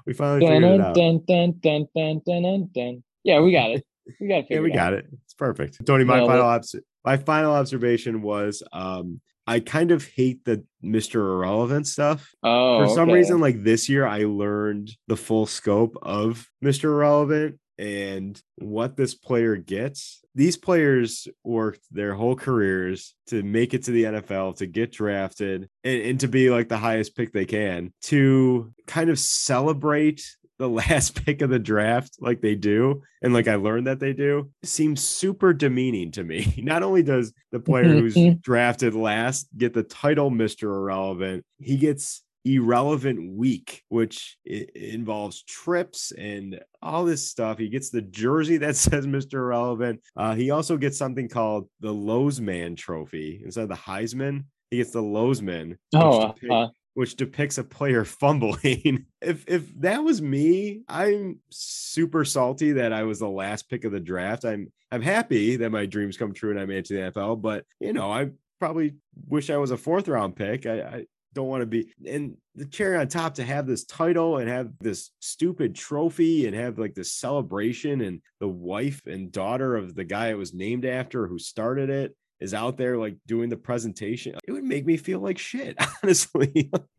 We 0.06 0.14
finally 0.14 0.40
Dun, 0.40 0.62
figured 0.62 0.74
it 0.74 0.80
out. 0.80 0.94
dun, 0.94 1.22
dun, 1.26 1.54
dun, 1.60 1.86
dun, 1.94 2.22
dun, 2.24 2.42
dun, 2.42 2.70
dun. 2.74 3.04
Yeah, 3.24 3.40
we 3.40 3.52
got 3.52 3.70
it. 3.72 3.84
We 4.20 4.26
got 4.28 4.38
it. 4.38 4.46
Yeah, 4.48 4.60
we 4.60 4.70
got 4.70 4.94
it. 4.94 5.06
It's 5.24 5.34
perfect. 5.34 5.84
Tony, 5.84 6.02
my 6.04 6.16
Nailed 6.16 6.30
final 6.30 6.46
obs- 6.46 6.74
my 7.04 7.16
final 7.18 7.52
observation 7.52 8.22
was 8.22 8.62
um 8.72 9.20
I 9.48 9.60
kind 9.60 9.92
of 9.92 10.04
hate 10.04 10.44
the 10.44 10.62
Mr. 10.84 11.14
Irrelevant 11.14 11.86
stuff. 11.86 12.30
Oh, 12.42 12.80
For 12.80 12.94
some 12.94 13.08
okay. 13.08 13.14
reason, 13.14 13.40
like 13.40 13.62
this 13.62 13.88
year, 13.88 14.06
I 14.06 14.24
learned 14.24 14.90
the 15.06 15.16
full 15.16 15.46
scope 15.46 15.96
of 16.02 16.46
Mr. 16.62 16.84
Irrelevant 16.84 17.58
and 17.78 18.38
what 18.56 18.98
this 18.98 19.14
player 19.14 19.56
gets. 19.56 20.20
These 20.34 20.58
players 20.58 21.28
worked 21.44 21.80
their 21.90 22.12
whole 22.14 22.36
careers 22.36 23.14
to 23.28 23.42
make 23.42 23.72
it 23.72 23.84
to 23.84 23.90
the 23.90 24.04
NFL, 24.04 24.56
to 24.58 24.66
get 24.66 24.92
drafted, 24.92 25.70
and, 25.82 26.02
and 26.02 26.20
to 26.20 26.28
be 26.28 26.50
like 26.50 26.68
the 26.68 26.76
highest 26.76 27.16
pick 27.16 27.32
they 27.32 27.46
can, 27.46 27.90
to 28.02 28.72
kind 28.86 29.08
of 29.08 29.18
celebrate 29.18 30.22
the 30.58 30.68
last 30.68 31.14
pick 31.24 31.42
of 31.42 31.50
the 31.50 31.58
draft 31.58 32.16
like 32.20 32.40
they 32.40 32.54
do 32.54 33.02
and 33.22 33.32
like 33.32 33.48
i 33.48 33.54
learned 33.54 33.86
that 33.86 34.00
they 34.00 34.12
do 34.12 34.50
seems 34.62 35.02
super 35.02 35.52
demeaning 35.52 36.10
to 36.12 36.24
me. 36.24 36.54
Not 36.62 36.82
only 36.82 37.02
does 37.02 37.32
the 37.52 37.60
player 37.60 37.84
who's 37.84 38.16
drafted 38.40 38.94
last 38.94 39.48
get 39.56 39.72
the 39.72 39.82
title 39.82 40.30
mr 40.30 40.64
irrelevant 40.64 41.44
he 41.58 41.76
gets 41.76 42.22
irrelevant 42.44 43.36
week 43.36 43.82
which 43.88 44.38
involves 44.44 45.42
trips 45.42 46.12
and 46.12 46.60
all 46.80 47.04
this 47.04 47.28
stuff. 47.28 47.58
He 47.58 47.68
gets 47.68 47.90
the 47.90 48.02
jersey 48.02 48.56
that 48.58 48.76
says 48.76 49.06
mr 49.06 49.34
irrelevant. 49.34 50.00
Uh, 50.16 50.34
he 50.34 50.50
also 50.50 50.76
gets 50.76 50.98
something 50.98 51.28
called 51.28 51.68
the 51.80 51.92
lowsman 51.92 52.76
trophy 52.76 53.42
instead 53.44 53.62
of 53.62 53.68
the 53.68 53.74
heisman. 53.74 54.44
He 54.70 54.78
gets 54.78 54.92
the 54.92 55.00
which 55.00 55.76
Oh, 55.94 56.34
uh, 56.50 56.68
which 56.94 57.16
depicts 57.16 57.58
a 57.58 57.64
player 57.64 58.04
fumbling. 58.04 59.06
if 59.20 59.44
if 59.46 59.80
that 59.80 60.02
was 60.02 60.20
me, 60.20 60.82
I'm 60.88 61.40
super 61.50 62.24
salty 62.24 62.72
that 62.72 62.92
I 62.92 63.04
was 63.04 63.18
the 63.18 63.28
last 63.28 63.68
pick 63.68 63.84
of 63.84 63.92
the 63.92 64.00
draft. 64.00 64.44
I'm 64.44 64.72
I'm 64.90 65.02
happy 65.02 65.56
that 65.56 65.70
my 65.70 65.86
dreams 65.86 66.16
come 66.16 66.32
true 66.32 66.50
and 66.50 66.60
I 66.60 66.64
made 66.64 66.78
it 66.78 66.84
to 66.86 66.94
the 66.94 67.10
NFL, 67.12 67.42
but 67.42 67.64
you 67.80 67.92
know, 67.92 68.10
I 68.10 68.30
probably 68.58 68.96
wish 69.28 69.50
I 69.50 69.58
was 69.58 69.70
a 69.70 69.76
fourth 69.76 70.08
round 70.08 70.36
pick. 70.36 70.66
I, 70.66 70.80
I 70.80 71.06
don't 71.34 71.48
want 71.48 71.60
to 71.60 71.66
be 71.66 71.92
and 72.06 72.36
the 72.54 72.64
cherry 72.64 72.96
on 72.96 73.06
top 73.06 73.34
to 73.34 73.44
have 73.44 73.66
this 73.66 73.84
title 73.84 74.38
and 74.38 74.48
have 74.48 74.70
this 74.80 75.10
stupid 75.20 75.74
trophy 75.74 76.46
and 76.46 76.56
have 76.56 76.78
like 76.78 76.94
this 76.94 77.12
celebration 77.12 78.00
and 78.00 78.20
the 78.40 78.48
wife 78.48 79.02
and 79.06 79.30
daughter 79.30 79.76
of 79.76 79.94
the 79.94 80.04
guy 80.04 80.28
it 80.28 80.38
was 80.38 80.54
named 80.54 80.84
after 80.84 81.26
who 81.26 81.38
started 81.38 81.90
it 81.90 82.16
is 82.40 82.54
out 82.54 82.76
there 82.76 82.96
like 82.96 83.16
doing 83.26 83.48
the 83.48 83.56
presentation, 83.56 84.36
it 84.46 84.52
would 84.52 84.64
make 84.64 84.86
me 84.86 84.96
feel 84.96 85.20
like 85.20 85.38
shit, 85.38 85.76
honestly. 86.02 86.70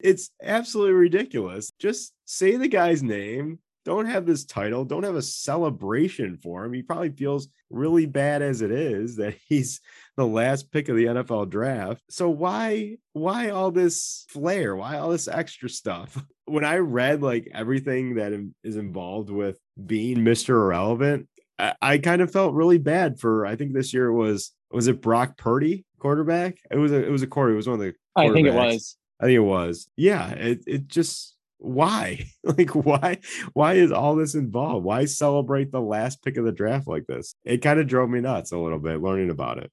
it's 0.00 0.30
absolutely 0.42 0.94
ridiculous. 0.94 1.70
Just 1.78 2.12
say 2.24 2.56
the 2.56 2.68
guy's 2.68 3.02
name. 3.02 3.58
Don't 3.84 4.06
have 4.06 4.26
this 4.26 4.44
title. 4.44 4.84
Don't 4.84 5.04
have 5.04 5.16
a 5.16 5.22
celebration 5.22 6.36
for 6.36 6.64
him. 6.64 6.72
He 6.74 6.82
probably 6.82 7.10
feels 7.10 7.48
really 7.70 8.04
bad 8.04 8.42
as 8.42 8.60
it 8.60 8.70
is 8.70 9.16
that 9.16 9.36
he's 9.48 9.80
the 10.16 10.26
last 10.26 10.70
pick 10.70 10.88
of 10.88 10.96
the 10.96 11.06
NFL 11.06 11.48
draft. 11.48 12.02
So 12.10 12.28
why 12.28 12.96
why 13.12 13.50
all 13.50 13.70
this 13.70 14.26
flair? 14.28 14.76
Why 14.76 14.98
all 14.98 15.10
this 15.10 15.28
extra 15.28 15.68
stuff? 15.68 16.22
When 16.44 16.64
I 16.64 16.76
read 16.78 17.22
like 17.22 17.48
everything 17.54 18.16
that 18.16 18.32
is 18.64 18.76
involved 18.76 19.30
with 19.30 19.58
being 19.86 20.18
Mr. 20.18 20.50
Irrelevant, 20.50 21.28
I, 21.60 21.74
I 21.82 21.98
kind 21.98 22.22
of 22.22 22.32
felt 22.32 22.54
really 22.54 22.78
bad 22.78 23.20
for. 23.20 23.46
I 23.46 23.56
think 23.56 23.72
this 23.72 23.92
year 23.92 24.06
it 24.06 24.14
was 24.14 24.52
was 24.70 24.86
it 24.86 25.00
Brock 25.00 25.36
Purdy 25.36 25.84
quarterback? 25.98 26.58
It 26.70 26.78
was 26.78 26.92
a 26.92 27.04
it 27.04 27.10
was 27.10 27.22
a 27.22 27.26
quarter. 27.26 27.52
It 27.52 27.56
was 27.56 27.68
one 27.68 27.74
of 27.74 27.80
the. 27.80 27.94
I 28.16 28.32
think 28.32 28.46
it 28.46 28.54
was. 28.54 28.96
I 29.20 29.24
think 29.26 29.36
it 29.36 29.40
was. 29.40 29.88
Yeah. 29.96 30.30
It 30.30 30.62
it 30.66 30.88
just 30.88 31.36
why 31.58 32.24
like 32.42 32.70
why 32.70 33.18
why 33.52 33.74
is 33.74 33.92
all 33.92 34.16
this 34.16 34.34
involved? 34.34 34.84
Why 34.84 35.04
celebrate 35.04 35.70
the 35.70 35.80
last 35.80 36.22
pick 36.24 36.36
of 36.36 36.44
the 36.44 36.52
draft 36.52 36.88
like 36.88 37.06
this? 37.06 37.34
It 37.44 37.58
kind 37.58 37.78
of 37.78 37.86
drove 37.86 38.10
me 38.10 38.20
nuts 38.20 38.52
a 38.52 38.58
little 38.58 38.78
bit 38.78 39.02
learning 39.02 39.30
about 39.30 39.58
it. 39.58 39.70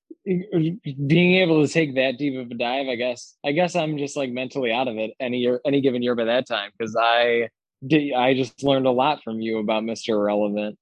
being 1.08 1.36
able 1.36 1.65
to 1.65 1.71
take 1.71 1.95
that 1.95 2.17
deep 2.17 2.38
of 2.38 2.52
a 2.52 2.54
dive, 2.54 2.88
I 2.88 2.95
guess. 2.95 3.36
I 3.45 3.54
guess 3.54 3.76
I'm 3.76 3.97
just 3.97 4.17
like 4.17 4.32
mentally 4.32 4.71
out 4.71 4.88
of 4.88 4.97
it 4.97 5.12
any 5.19 5.38
year, 5.38 5.62
any 5.65 5.82
given 5.82 6.04
year 6.04 6.15
by 6.15 6.26
that 6.26 6.47
time 6.47 6.71
because 6.78 6.95
I 7.00 7.50
did. 7.86 8.13
I 8.13 8.34
just 8.34 8.63
learned 8.63 8.88
a 8.88 8.91
lot 8.91 9.23
from 9.23 9.39
you 9.39 9.60
about 9.60 9.86
Mister 9.86 10.13
Irrelevant. 10.13 10.78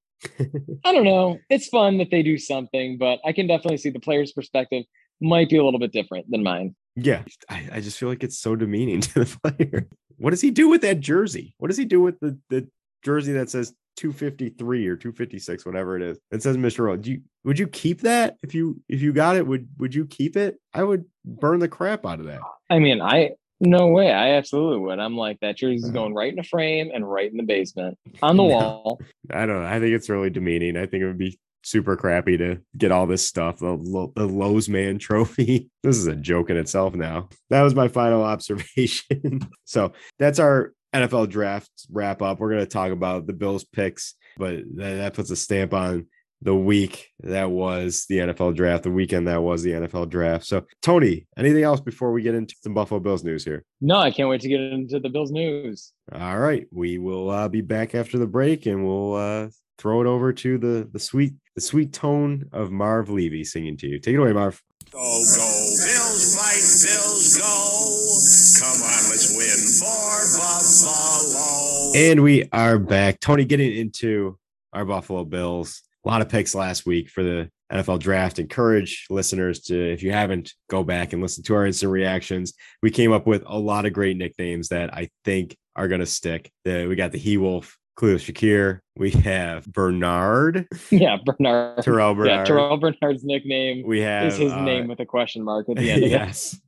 I 0.86 0.91
don't 0.91 1.04
know. 1.04 1.39
It's 1.49 1.67
fun 1.67 1.97
that 1.97 2.10
they 2.12 2.23
do 2.23 2.38
something, 2.38 2.97
but 2.97 3.19
I 3.25 3.32
can 3.32 3.47
definitely 3.47 3.78
see 3.78 3.89
the 3.89 3.99
player's 3.99 4.32
perspective 4.32 4.86
might 5.21 5.49
be 5.49 5.58
a 5.58 5.63
little 5.63 5.80
bit 5.80 5.91
different 5.91 6.30
than 6.30 6.43
mine. 6.43 6.75
Yeah, 6.95 7.23
I, 7.49 7.69
I 7.73 7.82
just 7.82 7.97
feel 7.97 8.10
like 8.10 8.23
it's 8.23 8.39
so 8.39 8.56
demeaning 8.56 9.01
to 9.01 9.25
the 9.25 9.39
player. 9.43 9.88
What 10.17 10.32
does 10.32 10.41
he 10.41 10.51
do 10.51 10.69
with 10.69 10.82
that 10.82 10.99
jersey? 10.99 11.54
What 11.58 11.67
does 11.67 11.78
he 11.78 11.86
do 11.86 12.01
with 12.01 12.19
the, 12.19 12.38
the 12.49 12.67
jersey 13.04 13.34
that 13.34 13.49
says 13.49 13.73
253 13.97 14.88
or 14.88 14.95
256, 14.95 15.65
whatever 15.65 15.95
it 15.97 16.01
is? 16.01 16.17
It 16.32 16.41
says 16.41 16.58
Mr. 16.58 16.91
O. 16.91 16.95
Do 16.95 17.12
you 17.12 17.21
would 17.43 17.60
you 17.60 17.67
keep 17.67 18.01
that 18.01 18.38
if 18.41 18.56
you 18.56 18.82
if 18.88 19.01
you 19.01 19.13
got 19.13 19.36
it? 19.36 19.45
Would 19.45 19.67
would 19.78 19.93
you 19.93 20.06
keep 20.06 20.38
it? 20.38 20.58
I 20.73 20.84
would 20.84 21.06
burn 21.25 21.60
the 21.60 21.67
crap 21.67 22.06
out 22.06 22.19
of 22.19 22.25
that. 22.28 22.39
I 22.69 22.80
mean, 22.80 23.01
I 23.01 23.32
no 23.60 23.88
way. 23.88 24.12
I 24.12 24.32
absolutely 24.32 24.80
would. 24.80 25.00
I'm 25.00 25.15
like 25.15 25.39
that 25.39 25.58
jersey's 25.58 25.86
uh-huh. 25.86 25.94
going 25.94 26.13
right 26.13 26.32
in 26.32 26.39
a 26.39 26.44
frame 26.44 26.91
and 26.94 27.10
right 27.10 27.30
in 27.30 27.38
the 27.38 27.44
basement 27.44 27.98
on 28.22 28.38
the 28.38 28.44
No. 28.44 28.50
wall. 28.50 29.02
I 29.32 29.46
don't 29.46 29.62
know. 29.62 29.68
I 29.68 29.80
think 29.80 29.94
it's 29.94 30.10
really 30.10 30.30
demeaning. 30.30 30.78
I 30.78 30.86
think 30.86 31.04
it 31.04 31.08
would 31.08 31.18
be 31.18 31.39
super 31.63 31.96
crappy 31.98 32.38
to 32.38 32.60
get 32.78 32.91
all 32.91 33.08
this 33.08 33.26
stuff. 33.26 33.60
The, 33.60 33.72
Lo- 33.72 34.13
the 34.15 34.28
Lowsman 34.28 35.00
trophy. 35.00 35.70
This 35.84 35.98
is 35.98 36.08
a 36.08 36.15
joke 36.15 36.50
in 36.50 36.58
itself 36.58 36.94
now. 36.96 37.30
That 37.50 37.63
was 37.63 37.76
my 37.76 37.88
final 37.88 38.24
observation. 38.36 39.41
so 39.65 39.94
that's 40.20 40.39
our 40.39 40.74
NFL 40.94 41.30
draft 41.30 41.70
wrap 41.91 42.22
up. 42.22 42.39
We're 42.39 42.52
going 42.52 42.62
to 42.62 42.68
talk 42.68 42.91
about 42.91 43.28
the 43.28 43.34
Bills 43.34 43.63
picks, 43.65 44.15
but 44.38 44.60
that, 44.76 44.96
that 44.96 45.13
puts 45.13 45.32
a 45.32 45.36
stamp 45.36 45.74
on 45.74 46.08
the 46.45 46.55
week 46.55 47.12
that 47.21 47.49
was 47.49 48.05
the 48.08 48.19
NFL 48.19 48.55
draft, 48.55 48.84
the 48.84 48.91
weekend 48.91 49.27
that 49.27 49.41
was 49.41 49.63
the 49.63 49.71
NFL 49.71 50.10
draft. 50.10 50.45
So, 50.45 50.63
Tony, 50.84 51.25
anything 51.36 51.63
else 51.63 51.81
before 51.81 52.12
we 52.12 52.21
get 52.21 52.36
into 52.36 52.55
some 52.62 52.75
Buffalo 52.75 52.99
Bills 52.99 53.23
news 53.23 53.43
here? 53.43 53.65
No, 53.81 53.97
I 53.97 54.12
can't 54.12 54.29
wait 54.29 54.41
to 54.41 54.47
get 54.47 54.62
into 54.62 54.99
the 54.99 55.10
Bills 55.10 55.31
news. 55.31 55.91
All 56.13 56.38
right, 56.38 56.67
we 56.71 56.99
will 56.99 57.31
uh, 57.31 57.49
be 57.49 57.62
back 57.62 57.95
after 57.95 58.19
the 58.19 58.27
break, 58.27 58.67
and 58.67 58.86
we'll 58.86 59.15
uh, 59.15 59.47
throw 59.79 60.01
it 60.01 60.08
over 60.08 60.31
to 60.31 60.58
the 60.60 60.88
the 60.93 60.99
sweet 60.99 61.34
the 61.55 61.62
sweet 61.62 61.91
tone 61.91 62.45
of 62.53 62.71
Marv 62.71 63.10
Levy 63.10 63.43
singing 63.43 63.75
to 63.77 63.88
you. 63.88 63.99
Take 63.99 64.13
it 64.13 64.19
away, 64.19 64.31
Marv. 64.31 64.62
Go, 64.91 64.99
go, 64.99 65.01
Bills 65.01 66.36
fight, 66.38 66.62
Bills 66.86 67.38
go. 67.38 68.62
Come 68.62 68.84
on, 68.84 69.10
let's 69.10 69.36
win 69.36 69.58
for 69.81 70.39
Buffalo. 70.39 71.91
And 71.95 72.21
we 72.21 72.47
are 72.51 72.77
back. 72.77 73.19
Tony, 73.19 73.45
getting 73.45 73.75
into 73.75 74.38
our 74.73 74.86
Buffalo 74.86 75.25
Bills. 75.25 75.81
A 76.06 76.10
lot 76.10 76.22
of 76.22 76.30
picks 76.30 76.54
last 76.54 76.86
week 76.86 77.10
for 77.10 77.24
the 77.24 77.50
NFL 77.72 78.00
draft. 78.00 78.38
Encourage 78.38 79.08
listeners 79.10 79.62
to, 79.62 79.94
if 79.94 80.04
you 80.04 80.12
haven't, 80.12 80.54
go 80.70 80.84
back 80.84 81.13
and 81.13 81.22
listen 81.22 81.44
to 81.46 81.56
our 81.56 81.65
instant 81.65 81.91
reactions. 81.91 82.54
We 82.84 82.91
came 82.91 83.12
up 83.12 83.26
with 83.26 83.44
a 83.46 83.58
lot 83.58 83.86
of 83.86 83.94
great 83.94 84.18
nicknames 84.18 84.70
that 84.70 84.94
I 84.94 85.10
think 85.24 85.58
are 85.76 85.88
going 85.88 86.00
to 86.00 86.06
stick. 86.06 86.52
The, 86.63 86.86
we 86.86 86.96
got 86.96 87.12
the 87.12 87.18
He 87.18 87.38
Wolf, 87.38 87.78
Khalil 88.00 88.18
Shakir. 88.18 88.80
We 88.98 89.12
have 89.12 89.65
Bernard. 89.65 90.68
Yeah, 90.91 91.18
Bernard. 91.26 91.82
Terrell 91.82 92.13
Bernard. 92.13 92.30
Yeah, 92.30 92.44
Terrell 92.46 92.78
Bernard's 92.78 93.24
nickname 93.24 93.84
we 93.86 94.02
have 94.02 94.28
is 94.28 94.38
his 94.38 94.54
uh, 94.54 94.62
name 94.62 94.88
with 94.88 95.00
a 95.00 95.06
question 95.06 95.44
mark 95.44 95.68
at 95.70 95.78
the 95.78 95.89
end 95.89 96.04
of 96.04 96.08
it. 96.08 96.12
yes. 96.12 96.60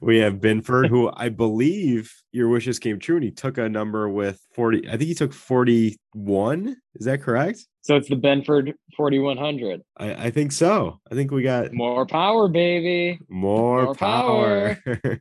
We 0.00 0.18
have 0.18 0.40
Binford, 0.40 0.88
who 0.88 1.10
I 1.14 1.28
believe 1.28 2.12
your 2.32 2.48
wishes 2.48 2.78
came 2.78 2.98
true, 2.98 3.16
and 3.16 3.24
he 3.24 3.30
took 3.30 3.58
a 3.58 3.68
number 3.68 4.08
with 4.08 4.40
40. 4.54 4.88
I 4.88 4.92
think 4.92 5.02
he 5.02 5.14
took 5.14 5.32
41. 5.32 6.76
Is 6.96 7.06
that 7.06 7.22
correct? 7.22 7.64
So 7.82 7.96
it's 7.96 8.08
the 8.08 8.16
Benford 8.16 8.72
4100. 8.96 9.80
I, 9.96 10.14
I 10.26 10.30
think 10.30 10.52
so. 10.52 11.00
I 11.10 11.14
think 11.14 11.30
we 11.30 11.42
got 11.42 11.72
More 11.72 12.06
power, 12.06 12.48
baby. 12.48 13.18
more, 13.28 13.84
More 13.84 13.94
power. 13.94 14.78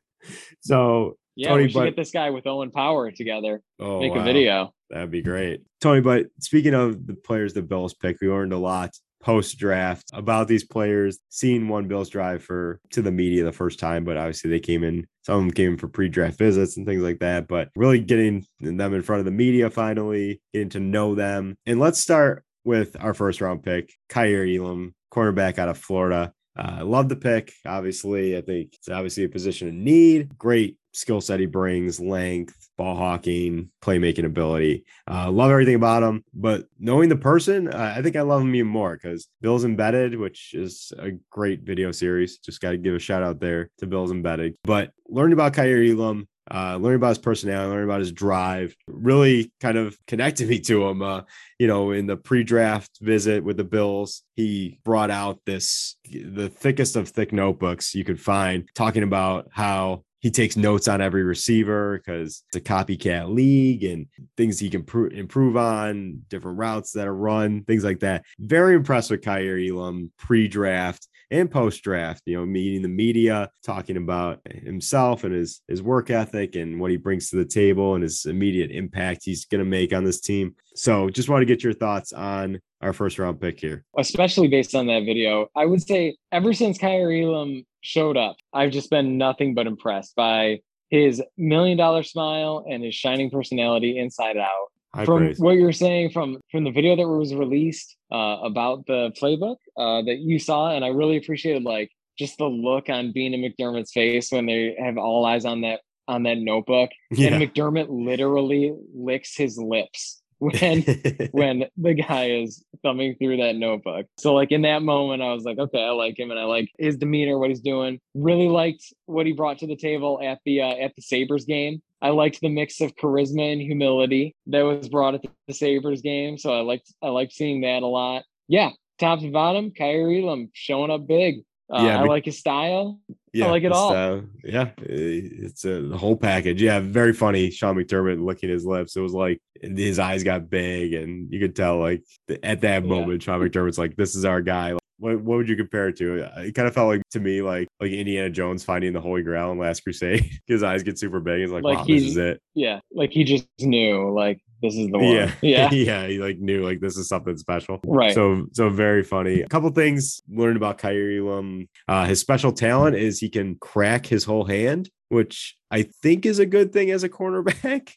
so, 0.61 1.17
Yeah, 1.35 1.49
Tony, 1.49 1.63
we 1.63 1.69
should 1.69 1.73
but- 1.79 1.85
get 1.85 1.95
this 1.95 2.11
guy 2.11 2.29
with 2.29 2.45
Owen 2.47 2.71
Power 2.71 3.11
together. 3.11 3.61
oh, 3.79 3.99
Make 3.99 4.13
wow. 4.13 4.21
a 4.21 4.23
video. 4.23 4.73
That'd 4.89 5.11
be 5.11 5.21
great. 5.21 5.61
Tony, 5.79 6.01
but 6.01 6.25
speaking 6.39 6.73
of 6.73 7.07
the 7.07 7.13
players 7.13 7.53
the 7.53 7.61
Bills 7.61 7.93
picked, 7.93 8.21
we 8.21 8.27
learned 8.27 8.53
a 8.53 8.57
lot 8.57 8.91
post 9.21 9.57
draft 9.57 10.09
about 10.13 10.47
these 10.47 10.63
players, 10.63 11.19
seeing 11.29 11.67
one 11.67 11.87
Bills 11.87 12.09
drive 12.09 12.43
for 12.43 12.79
to 12.91 13.01
the 13.01 13.11
media 13.11 13.43
the 13.43 13.51
first 13.51 13.79
time, 13.79 14.03
but 14.03 14.17
obviously 14.17 14.49
they 14.49 14.59
came 14.59 14.83
in, 14.83 15.07
some 15.23 15.35
of 15.35 15.41
them 15.41 15.51
came 15.51 15.71
in 15.73 15.77
for 15.77 15.87
pre-draft 15.87 16.37
visits 16.37 16.77
and 16.77 16.85
things 16.85 17.01
like 17.01 17.19
that. 17.19 17.47
But 17.47 17.69
really 17.75 17.99
getting 17.99 18.45
them 18.59 18.93
in 18.93 19.01
front 19.01 19.19
of 19.19 19.25
the 19.25 19.31
media 19.31 19.69
finally, 19.69 20.41
getting 20.53 20.69
to 20.69 20.79
know 20.79 21.15
them. 21.15 21.55
And 21.65 21.79
let's 21.79 21.99
start 21.99 22.43
with 22.63 22.95
our 22.99 23.13
first 23.13 23.41
round 23.41 23.63
pick, 23.63 23.93
Kaiir 24.09 24.45
Elam, 24.45 24.93
cornerback 25.13 25.57
out 25.57 25.69
of 25.69 25.77
Florida. 25.77 26.33
Uh, 26.57 26.77
I 26.79 26.81
love 26.81 27.09
the 27.09 27.15
pick. 27.15 27.53
Obviously, 27.65 28.37
I 28.37 28.41
think 28.41 28.73
it's 28.73 28.89
obviously 28.89 29.23
a 29.23 29.29
position 29.29 29.69
of 29.69 29.73
need. 29.73 30.37
Great 30.37 30.77
skill 30.91 31.21
set 31.21 31.39
he 31.39 31.45
brings, 31.45 31.99
length, 31.99 32.69
ball 32.77 32.95
hawking, 32.95 33.69
playmaking 33.81 34.25
ability. 34.25 34.85
Uh, 35.09 35.31
love 35.31 35.51
everything 35.51 35.75
about 35.75 36.03
him. 36.03 36.23
But 36.33 36.65
knowing 36.79 37.09
the 37.09 37.15
person, 37.15 37.67
uh, 37.67 37.93
I 37.95 38.01
think 38.01 38.15
I 38.15 38.21
love 38.21 38.41
him 38.41 38.55
even 38.55 38.67
more 38.67 38.93
because 38.93 39.27
Bill's 39.41 39.65
Embedded, 39.65 40.17
which 40.17 40.53
is 40.53 40.91
a 40.97 41.11
great 41.29 41.61
video 41.61 41.91
series. 41.91 42.39
Just 42.39 42.61
got 42.61 42.71
to 42.71 42.77
give 42.77 42.95
a 42.95 42.99
shout 42.99 43.23
out 43.23 43.39
there 43.39 43.69
to 43.79 43.87
Bill's 43.87 44.11
Embedded. 44.11 44.55
But 44.63 44.91
learning 45.07 45.33
about 45.33 45.53
Kaiir 45.53 45.83
Elam, 45.83 46.27
uh, 46.49 46.75
learning 46.77 46.97
about 46.97 47.09
his 47.09 47.17
personality, 47.19 47.69
learning 47.69 47.85
about 47.85 47.99
his 47.99 48.11
drive, 48.11 48.75
really 48.87 49.51
kind 49.61 49.77
of 49.77 49.97
connected 50.07 50.49
me 50.49 50.59
to 50.59 50.87
him. 50.87 51.01
Uh, 51.01 51.21
you 51.59 51.67
know, 51.67 51.91
in 51.91 52.07
the 52.07 52.17
pre-draft 52.17 52.97
visit 52.99 53.43
with 53.43 53.57
the 53.57 53.63
Bills, 53.63 54.23
he 54.35 54.79
brought 54.83 55.11
out 55.11 55.39
this 55.45 55.95
the 56.03 56.49
thickest 56.49 56.95
of 56.95 57.07
thick 57.07 57.31
notebooks 57.31 57.95
you 57.95 58.03
could 58.03 58.19
find, 58.19 58.67
talking 58.75 59.03
about 59.03 59.49
how 59.51 60.03
he 60.21 60.29
takes 60.31 60.55
notes 60.55 60.87
on 60.87 61.01
every 61.01 61.23
receiver 61.23 61.97
because 61.97 62.43
it's 62.47 62.57
a 62.57 62.61
copycat 62.61 63.33
league 63.33 63.83
and 63.83 64.05
things 64.37 64.59
he 64.59 64.69
can 64.69 64.83
pro- 64.83 65.09
improve 65.09 65.57
on, 65.57 66.21
different 66.29 66.59
routes 66.59 66.91
that 66.91 67.07
are 67.07 67.15
run, 67.15 67.63
things 67.63 67.83
like 67.83 67.99
that. 67.99 68.23
Very 68.39 68.75
impressed 68.75 69.09
with 69.09 69.21
Kaiir 69.21 69.59
Elam 69.59 70.11
pre-draft 70.17 71.07
and 71.31 71.49
post-draft. 71.49 72.21
You 72.25 72.37
know, 72.37 72.45
meeting 72.45 72.81
the 72.81 72.89
media, 72.89 73.49
talking 73.63 73.97
about 73.97 74.41
himself 74.45 75.23
and 75.23 75.33
his 75.33 75.61
his 75.67 75.81
work 75.81 76.09
ethic 76.09 76.55
and 76.55 76.79
what 76.79 76.91
he 76.91 76.97
brings 76.97 77.29
to 77.29 77.37
the 77.37 77.45
table 77.45 77.95
and 77.95 78.03
his 78.03 78.25
immediate 78.25 78.71
impact 78.71 79.21
he's 79.23 79.45
going 79.45 79.63
to 79.63 79.69
make 79.69 79.93
on 79.93 80.03
this 80.03 80.21
team. 80.21 80.55
So, 80.75 81.09
just 81.09 81.29
want 81.29 81.41
to 81.41 81.45
get 81.45 81.63
your 81.63 81.73
thoughts 81.73 82.13
on 82.13 82.59
our 82.81 82.93
first 82.93 83.19
round 83.19 83.39
pick 83.39 83.59
here. 83.59 83.85
especially 83.97 84.47
based 84.47 84.75
on 84.75 84.87
that 84.87 85.03
video. 85.05 85.47
I 85.55 85.65
would 85.65 85.81
say 85.81 86.17
ever 86.31 86.51
since 86.53 86.77
Kaiir 86.77 87.23
Elam 87.23 87.63
showed 87.81 88.17
up, 88.17 88.37
I've 88.53 88.71
just 88.71 88.89
been 88.89 89.17
nothing 89.17 89.53
but 89.53 89.67
impressed 89.67 90.15
by 90.15 90.59
his 90.89 91.21
million 91.37 91.77
dollar 91.77 92.03
smile 92.03 92.65
and 92.69 92.83
his 92.83 92.95
shining 92.95 93.29
personality 93.29 93.97
inside 93.97 94.37
out. 94.37 94.70
High 94.93 95.05
from 95.05 95.19
praise. 95.19 95.39
what 95.39 95.51
you're 95.55 95.71
saying 95.71 96.11
from 96.11 96.39
from 96.51 96.63
the 96.65 96.71
video 96.71 96.95
that 96.95 97.07
was 97.07 97.33
released 97.33 97.95
uh, 98.11 98.37
about 98.43 98.85
the 98.87 99.11
playbook 99.21 99.57
uh, 99.77 100.01
that 100.03 100.19
you 100.19 100.37
saw, 100.39 100.71
and 100.75 100.83
I 100.83 100.89
really 100.89 101.17
appreciated 101.17 101.63
like 101.63 101.91
just 102.19 102.37
the 102.37 102.45
look 102.45 102.89
on 102.89 103.11
Beane 103.13 103.33
and 103.33 103.43
McDermott's 103.43 103.91
face 103.93 104.31
when 104.31 104.45
they 104.45 104.75
have 104.77 104.97
all 104.97 105.25
eyes 105.25 105.45
on 105.45 105.61
that 105.61 105.79
on 106.07 106.23
that 106.23 106.37
notebook, 106.39 106.89
Yeah. 107.11 107.33
and 107.33 107.41
McDermott 107.41 107.87
literally 107.89 108.73
licks 108.93 109.35
his 109.37 109.57
lips 109.57 110.21
when 110.39 110.81
when 111.31 111.65
the 111.77 111.93
guy 111.93 112.31
is 112.31 112.65
thumbing 112.83 113.15
through 113.15 113.37
that 113.37 113.55
notebook. 113.55 114.07
So 114.17 114.33
like 114.33 114.51
in 114.51 114.63
that 114.63 114.81
moment, 114.81 115.21
I 115.21 115.31
was 115.33 115.43
like, 115.45 115.57
okay, 115.57 115.81
I 115.83 115.91
like 115.91 116.19
him 116.19 116.31
and 116.31 116.39
I 116.39 116.43
like 116.43 116.69
his 116.77 116.97
demeanor, 116.97 117.37
what 117.37 117.49
he's 117.49 117.61
doing. 117.61 118.01
Really 118.13 118.49
liked 118.49 118.83
what 119.05 119.25
he 119.25 119.31
brought 119.31 119.59
to 119.59 119.67
the 119.67 119.77
table 119.77 120.19
at 120.21 120.39
the 120.43 120.61
uh, 120.63 120.73
at 120.75 120.95
the 120.97 121.01
Sabres 121.01 121.45
game. 121.45 121.81
I 122.01 122.09
liked 122.09 122.41
the 122.41 122.49
mix 122.49 122.81
of 122.81 122.95
charisma 122.95 123.53
and 123.53 123.61
humility 123.61 124.35
that 124.47 124.61
was 124.63 124.89
brought 124.89 125.15
at 125.15 125.21
the 125.47 125.53
Sabres 125.53 126.01
game. 126.01 126.37
So 126.37 126.51
I 126.53 126.61
liked 126.61 126.91
I 127.01 127.09
liked 127.09 127.33
seeing 127.33 127.61
that 127.61 127.83
a 127.83 127.87
lot. 127.87 128.23
Yeah, 128.47 128.71
top 128.99 129.19
to 129.19 129.31
bottom, 129.31 129.71
Kaiir 129.71 130.09
Elam 130.23 130.49
showing 130.53 130.91
up 130.91 131.07
big. 131.07 131.41
Uh, 131.71 131.83
Yeah, 131.83 132.01
I 132.01 132.03
like 132.05 132.25
his 132.25 132.37
style. 132.39 132.99
yeah, 133.31 133.45
like 133.49 133.63
it 133.63 133.71
all. 133.71 134.23
yeah, 134.43 134.71
it's 134.79 135.63
a 135.63 135.81
the 135.81 135.97
whole 135.97 136.17
package. 136.17 136.61
Yeah, 136.61 136.79
very 136.81 137.13
funny. 137.13 137.49
Sean 137.51 137.75
McDermott 137.77 138.21
licking 138.21 138.49
his 138.49 138.65
lips. 138.65 138.95
It 138.97 138.99
was 139.01 139.13
like 139.13 139.39
his 139.61 139.99
eyes 139.99 140.23
got 140.23 140.49
big, 140.49 140.93
and 140.93 141.31
you 141.31 141.39
could 141.39 141.55
tell 141.55 141.77
like 141.79 142.03
at 142.43 142.61
that 142.61 142.83
Yeah. 142.83 142.89
moment, 142.89 143.23
Sean 143.23 143.39
McDermott's 143.39 143.77
like, 143.77 143.95
"This 143.95 144.15
is 144.15 144.25
our 144.25 144.41
guy." 144.41 144.75
What, 145.01 145.19
what 145.21 145.37
would 145.37 145.49
you 145.49 145.55
compare 145.55 145.87
it 145.87 145.97
to? 145.97 146.17
It 146.41 146.53
kind 146.53 146.67
of 146.67 146.73
felt 146.75 146.87
like 146.89 147.01
to 147.11 147.19
me 147.19 147.41
like 147.41 147.67
like 147.79 147.91
Indiana 147.91 148.29
Jones 148.29 148.63
finding 148.63 148.93
the 148.93 149.01
Holy 149.01 149.23
Grail 149.23 149.51
in 149.51 149.57
Last 149.57 149.81
Crusade. 149.83 150.29
his 150.47 150.61
eyes 150.61 150.83
get 150.83 150.99
super 150.99 151.19
big. 151.19 151.41
He's 151.41 151.49
like, 151.51 151.63
Like 151.63 151.79
"Wow, 151.79 151.83
he- 151.85 151.99
this 151.99 152.09
is 152.11 152.17
it." 152.17 152.39
Yeah, 152.53 152.79
like 152.93 153.09
he 153.11 153.23
just 153.23 153.47
knew 153.59 154.13
like 154.13 154.39
this 154.61 154.75
is 154.75 154.87
the 154.91 154.99
one. 154.99 155.05
Yeah, 155.15 155.31
yeah, 155.41 155.69
yeah. 155.71 156.05
He 156.07 156.19
like 156.19 156.37
knew 156.37 156.63
like 156.63 156.81
this 156.81 156.97
is 156.97 157.07
something 157.07 157.35
special. 157.35 157.79
right. 157.83 158.13
So 158.13 158.45
so 158.53 158.69
very 158.69 159.01
funny. 159.03 159.41
A 159.41 159.47
couple 159.47 159.69
things 159.71 160.21
learned 160.29 160.57
about 160.57 160.77
Kaiir 160.77 161.17
Elam. 161.19 161.67
Uh, 161.87 162.05
his 162.05 162.19
special 162.19 162.51
talent 162.51 162.95
is 162.95 163.17
he 163.19 163.29
can 163.29 163.55
crack 163.55 164.05
his 164.05 164.23
whole 164.23 164.45
hand, 164.45 164.87
which 165.09 165.55
I 165.71 165.83
think 166.03 166.27
is 166.27 166.37
a 166.37 166.45
good 166.45 166.71
thing 166.73 166.91
as 166.91 167.03
a 167.03 167.09
cornerback 167.09 167.89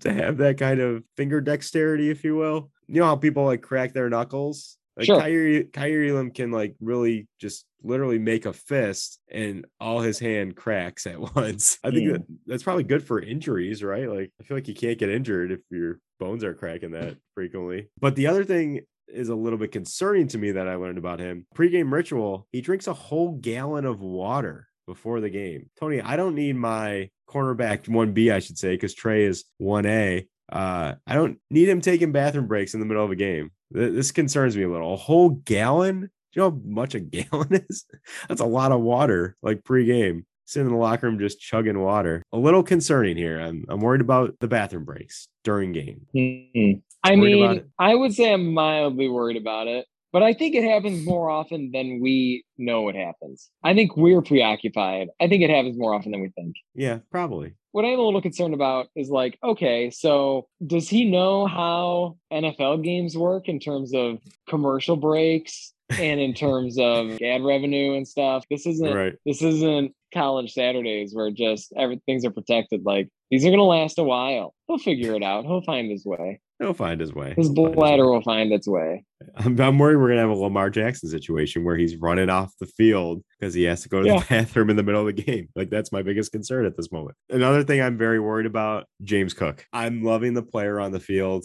to 0.00 0.12
have 0.12 0.36
that 0.36 0.58
kind 0.58 0.78
of 0.80 1.02
finger 1.16 1.40
dexterity, 1.40 2.08
if 2.08 2.22
you 2.22 2.36
will. 2.36 2.70
You 2.86 3.00
know 3.00 3.06
how 3.06 3.16
people 3.16 3.44
like 3.44 3.62
crack 3.62 3.92
their 3.94 4.08
knuckles. 4.08 4.76
Like 4.96 5.06
Sure. 5.06 5.20
Kaiir, 5.20 5.70
Kaiir 5.72 6.10
Elam 6.10 6.30
can 6.30 6.50
like 6.50 6.74
really 6.80 7.26
just 7.40 7.64
literally 7.82 8.18
make 8.18 8.46
a 8.46 8.52
fist 8.52 9.18
and 9.30 9.64
all 9.80 10.00
his 10.00 10.18
hand 10.18 10.54
cracks 10.56 11.06
at 11.06 11.18
once. 11.36 11.78
I 11.82 11.90
think 11.90 12.08
Mm. 12.08 12.12
that 12.12 12.22
that's 12.46 12.62
probably 12.62 12.84
good 12.84 13.04
for 13.06 13.20
injuries, 13.20 13.82
right? 13.82 14.08
Like 14.08 14.30
I 14.40 14.44
feel 14.44 14.56
like 14.56 14.68
you 14.68 14.74
can't 14.74 14.98
get 14.98 15.08
injured 15.10 15.52
if 15.52 15.60
your 15.70 15.98
bones 16.20 16.44
are 16.44 16.54
cracking 16.54 16.90
that 16.92 17.16
frequently. 17.34 17.88
But 18.00 18.16
the 18.16 18.26
other 18.26 18.44
thing 18.44 18.80
is 19.08 19.28
a 19.28 19.34
little 19.34 19.58
bit 19.58 19.72
concerning 19.72 20.28
to 20.28 20.38
me 20.38 20.52
that 20.52 20.68
I 20.68 20.76
learned 20.76 20.98
about 20.98 21.20
him. 21.20 21.46
Pre-game 21.54 21.92
ritual, 21.92 22.46
he 22.52 22.60
drinks 22.60 22.86
a 22.86 22.92
whole 22.94 23.32
gallon 23.32 23.84
of 23.84 24.00
water 24.00 24.68
before 24.86 25.20
the 25.20 25.28
game. 25.30 25.68
Tony, 25.78 26.00
I 26.00 26.16
don't 26.16 26.34
need 26.34 26.56
my 26.56 27.10
cornerback 27.28 27.88
1B, 27.88 28.32
I 28.32 28.38
should 28.38 28.58
say, 28.58 28.74
because 28.74 28.94
Tre 28.94 29.24
is 29.24 29.44
1A. 29.60 30.26
Uh, 30.50 30.94
I 31.06 31.14
don't 31.14 31.38
need 31.50 31.68
him 31.68 31.80
taking 31.80 32.12
bathroom 32.12 32.46
breaks 32.46 32.74
in 32.74 32.80
the 32.80 32.86
middle 32.86 33.04
of 33.04 33.10
a 33.10 33.16
game. 33.16 33.50
Th- 33.74 33.92
This 33.92 34.10
concerns 34.12 34.56
me 34.56 34.62
a 34.64 34.70
little. 34.70 34.94
A 34.94 34.96
whole 34.96 35.30
gallon? 35.30 36.00
Do 36.32 36.40
you 36.40 36.42
know 36.42 36.50
how 36.50 36.60
much 36.64 36.94
a 36.94 37.00
gallon 37.16 37.54
is? 37.68 37.84
That's 38.28 38.40
a 38.40 38.46
lot 38.46 38.72
of 38.72 38.80
water, 38.80 39.36
like 39.42 39.64
pre-game. 39.64 40.24
Sitting 40.44 40.66
in 40.68 40.72
the 40.74 40.78
locker 40.78 41.06
room 41.06 41.18
just 41.18 41.40
chugging 41.40 41.78
water. 41.78 42.22
A 42.32 42.38
little 42.38 42.62
concerning 42.62 43.16
here. 43.16 43.40
I'm 43.40 43.64
I'm 43.68 43.80
worried 43.80 44.00
about 44.02 44.34
the 44.40 44.48
bathroom 44.48 44.84
breaks 44.84 45.28
during 45.44 45.72
game. 45.72 46.06
Mhm. 46.14 46.82
I 47.04 47.16
mean. 47.16 47.64
I 47.78 47.94
would 47.94 48.12
say 48.12 48.32
I'm 48.32 48.52
mildly 48.52 49.08
worried 49.08 49.36
about 49.36 49.66
it. 49.68 49.86
but 50.12 50.22
I 50.22 50.34
think 50.34 50.54
it 50.54 50.62
happens 50.64 51.06
more 51.06 51.30
often 51.30 51.70
than 51.72 52.00
we 52.02 52.44
know 52.58 52.88
it 52.90 52.96
happens. 52.96 53.48
I 53.64 53.72
think 53.72 53.96
we're 53.96 54.20
preoccupied. 54.20 55.08
I 55.18 55.26
think 55.28 55.42
it 55.42 55.48
happens 55.48 55.78
more 55.78 55.94
often 55.94 56.10
than 56.12 56.20
we 56.20 56.28
think. 56.30 56.54
Yeah, 56.74 56.98
probably. 57.10 57.54
What 57.72 57.84
I'm 57.84 57.98
a 57.98 58.02
little 58.02 58.22
concerned 58.22 58.54
about 58.54 58.88
is 58.94 59.10
like, 59.10 59.38
okay, 59.42 59.90
so 59.90 60.46
does 60.66 60.88
he 60.88 61.10
know 61.10 61.46
how 61.46 62.16
NFL 62.32 62.84
games 62.84 63.16
work 63.16 63.48
in 63.48 63.58
terms 63.58 63.94
of 63.94 64.18
commercial 64.48 64.96
breaks 64.96 65.72
and 65.90 66.20
in 66.20 66.34
terms 66.34 66.78
of 66.78 67.20
ad 67.22 67.42
revenue 67.42 67.94
and 67.94 68.06
stuff? 68.06 68.44
This 68.50 68.66
isn't 68.66 68.94
Right. 68.94 69.14
this 69.26 69.42
isn't 69.42 69.94
college 70.12 70.52
Saturdays 70.52 71.14
where 71.14 71.30
just 71.30 71.72
everything's 71.76 72.24
are 72.26 72.30
protected. 72.30 72.84
Like 72.84 73.08
these 73.30 73.44
are 73.46 73.50
gonna 73.50 73.64
last 73.64 73.98
a 73.98 74.04
while. 74.04 74.54
He'll 74.68 74.78
figure 74.78 75.14
it 75.14 75.22
out. 75.22 75.44
He'll 75.46 75.62
find 75.62 75.90
his 75.90 76.04
way. 76.04 76.40
He'll 76.62 76.74
find 76.74 77.00
his 77.00 77.12
way. 77.12 77.34
His 77.36 77.48
He'll 77.48 77.72
bladder 77.72 78.06
will 78.10 78.22
find 78.22 78.52
its 78.52 78.68
way. 78.68 79.04
I'm, 79.36 79.58
I'm 79.60 79.78
worried 79.78 79.96
we're 79.96 80.08
gonna 80.08 80.20
have 80.20 80.30
a 80.30 80.34
Lamar 80.34 80.70
Jackson 80.70 81.08
situation 81.10 81.64
where 81.64 81.76
he's 81.76 81.96
running 81.96 82.30
off 82.30 82.52
the 82.60 82.66
field 82.66 83.22
because 83.38 83.52
he 83.54 83.64
has 83.64 83.82
to 83.82 83.88
go 83.88 84.00
to 84.02 84.08
Yeah. 84.08 84.20
the 84.20 84.26
bathroom 84.30 84.70
in 84.70 84.76
the 84.76 84.82
middle 84.82 85.00
of 85.06 85.14
the 85.14 85.22
game. 85.22 85.48
Like 85.56 85.70
that's 85.70 85.92
my 85.92 86.02
biggest 86.02 86.32
concern 86.32 86.64
at 86.64 86.76
this 86.76 86.90
moment. 86.92 87.16
Another 87.30 87.64
thing 87.64 87.80
I'm 87.82 87.98
very 87.98 88.20
worried 88.20 88.46
about: 88.46 88.86
James 89.02 89.34
Cook. 89.34 89.66
I'm 89.72 90.02
loving 90.02 90.34
the 90.34 90.42
player 90.42 90.78
on 90.80 90.92
the 90.92 91.00
field. 91.00 91.44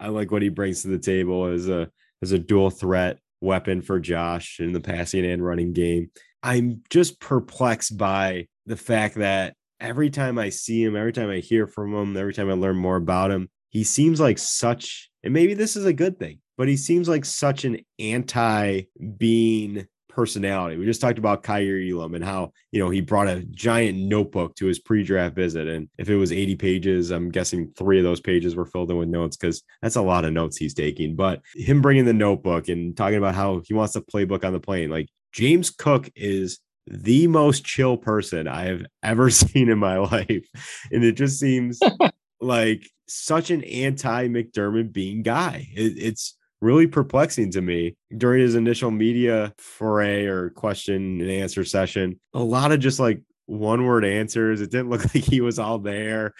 I 0.00 0.08
like 0.08 0.30
what 0.32 0.42
he 0.42 0.48
brings 0.48 0.82
to 0.82 0.88
the 0.88 0.98
table 0.98 1.46
as 1.46 1.68
a 1.68 1.90
as 2.22 2.32
a 2.32 2.38
dual 2.38 2.70
threat 2.70 3.18
weapon 3.40 3.82
for 3.82 4.00
Josh 4.00 4.58
in 4.60 4.72
the 4.72 4.80
passing 4.80 5.24
and 5.26 5.44
running 5.44 5.72
game. 5.74 6.10
I'm 6.42 6.82
just 6.90 7.20
perplexed 7.20 7.96
by 7.98 8.46
the 8.66 8.76
fact 8.76 9.16
that 9.16 9.54
every 9.80 10.08
time 10.10 10.38
I 10.38 10.48
see 10.48 10.82
him, 10.82 10.96
every 10.96 11.12
time 11.12 11.28
I 11.30 11.38
hear 11.40 11.66
from 11.66 11.94
him, 11.94 12.16
every 12.16 12.32
time 12.32 12.48
I 12.48 12.54
learn 12.54 12.76
more 12.76 12.96
about 12.96 13.30
him, 13.30 13.48
he 13.74 13.82
seems 13.84 14.20
like 14.20 14.38
such, 14.38 15.10
and 15.24 15.34
maybe 15.34 15.52
this 15.52 15.74
is 15.74 15.84
a 15.84 15.92
good 15.92 16.18
thing, 16.18 16.38
but 16.56 16.68
he 16.68 16.76
seems 16.76 17.08
like 17.08 17.24
such 17.24 17.64
an 17.64 17.80
anti 17.98 18.82
being 19.18 19.86
personality. 20.08 20.76
We 20.76 20.84
just 20.86 21.00
talked 21.00 21.18
about 21.18 21.42
Kaiir 21.42 21.90
Elam 21.90 22.14
and 22.14 22.24
how, 22.24 22.52
you 22.70 22.78
know, 22.78 22.88
he 22.88 23.00
brought 23.00 23.26
a 23.26 23.44
giant 23.50 23.98
notebook 23.98 24.54
to 24.56 24.66
his 24.66 24.78
pre-draft 24.78 25.34
visit. 25.34 25.66
And 25.66 25.88
if 25.98 26.08
it 26.08 26.16
was 26.16 26.30
80 26.30 26.54
pages, 26.54 27.10
I'm 27.10 27.30
guessing 27.30 27.72
three 27.76 27.98
of 27.98 28.04
those 28.04 28.20
pages 28.20 28.54
were 28.54 28.64
filled 28.64 28.92
in 28.92 28.96
with 28.96 29.08
notes 29.08 29.36
because 29.36 29.60
that's 29.82 29.96
a 29.96 30.02
lot 30.02 30.24
of 30.24 30.32
notes 30.32 30.56
he's 30.56 30.72
taking. 30.72 31.16
But 31.16 31.40
him 31.56 31.82
bringing 31.82 32.04
the 32.04 32.12
notebook 32.12 32.68
and 32.68 32.96
talking 32.96 33.18
about 33.18 33.34
how 33.34 33.60
he 33.66 33.74
wants 33.74 33.94
the 33.94 34.02
playbook 34.02 34.44
on 34.44 34.52
the 34.52 34.60
plane, 34.60 34.88
like 34.88 35.08
James 35.32 35.70
Cook 35.70 36.08
is 36.14 36.60
the 36.86 37.26
most 37.26 37.64
chill 37.64 37.96
person 37.96 38.46
I 38.46 38.66
have 38.66 38.86
ever 39.02 39.30
seen 39.30 39.68
in 39.68 39.78
my 39.78 39.98
life. 40.12 40.46
And 40.92 41.02
it 41.02 41.16
just 41.16 41.40
seems 41.40 41.80
like 42.44 42.90
such 43.08 43.50
an 43.50 43.64
anti 43.64 44.28
McDermott 44.28 44.92
being 44.92 45.22
guy. 45.22 45.68
It, 45.74 45.94
it's 45.96 46.36
really 46.60 46.86
perplexing 46.86 47.50
to 47.52 47.60
me 47.60 47.96
during 48.16 48.40
his 48.40 48.54
initial 48.54 48.90
media 48.90 49.52
foray 49.58 50.26
or 50.26 50.50
question 50.50 51.20
and 51.20 51.30
answer 51.30 51.64
session. 51.64 52.18
A 52.32 52.42
lot 52.42 52.72
of 52.72 52.80
just 52.80 52.98
like 52.98 53.20
one 53.46 53.84
word 53.84 54.04
answers. 54.04 54.60
It 54.60 54.70
didn't 54.70 54.90
look 54.90 55.02
like 55.14 55.24
he 55.24 55.40
was 55.40 55.58
all 55.58 55.78
there. 55.78 56.34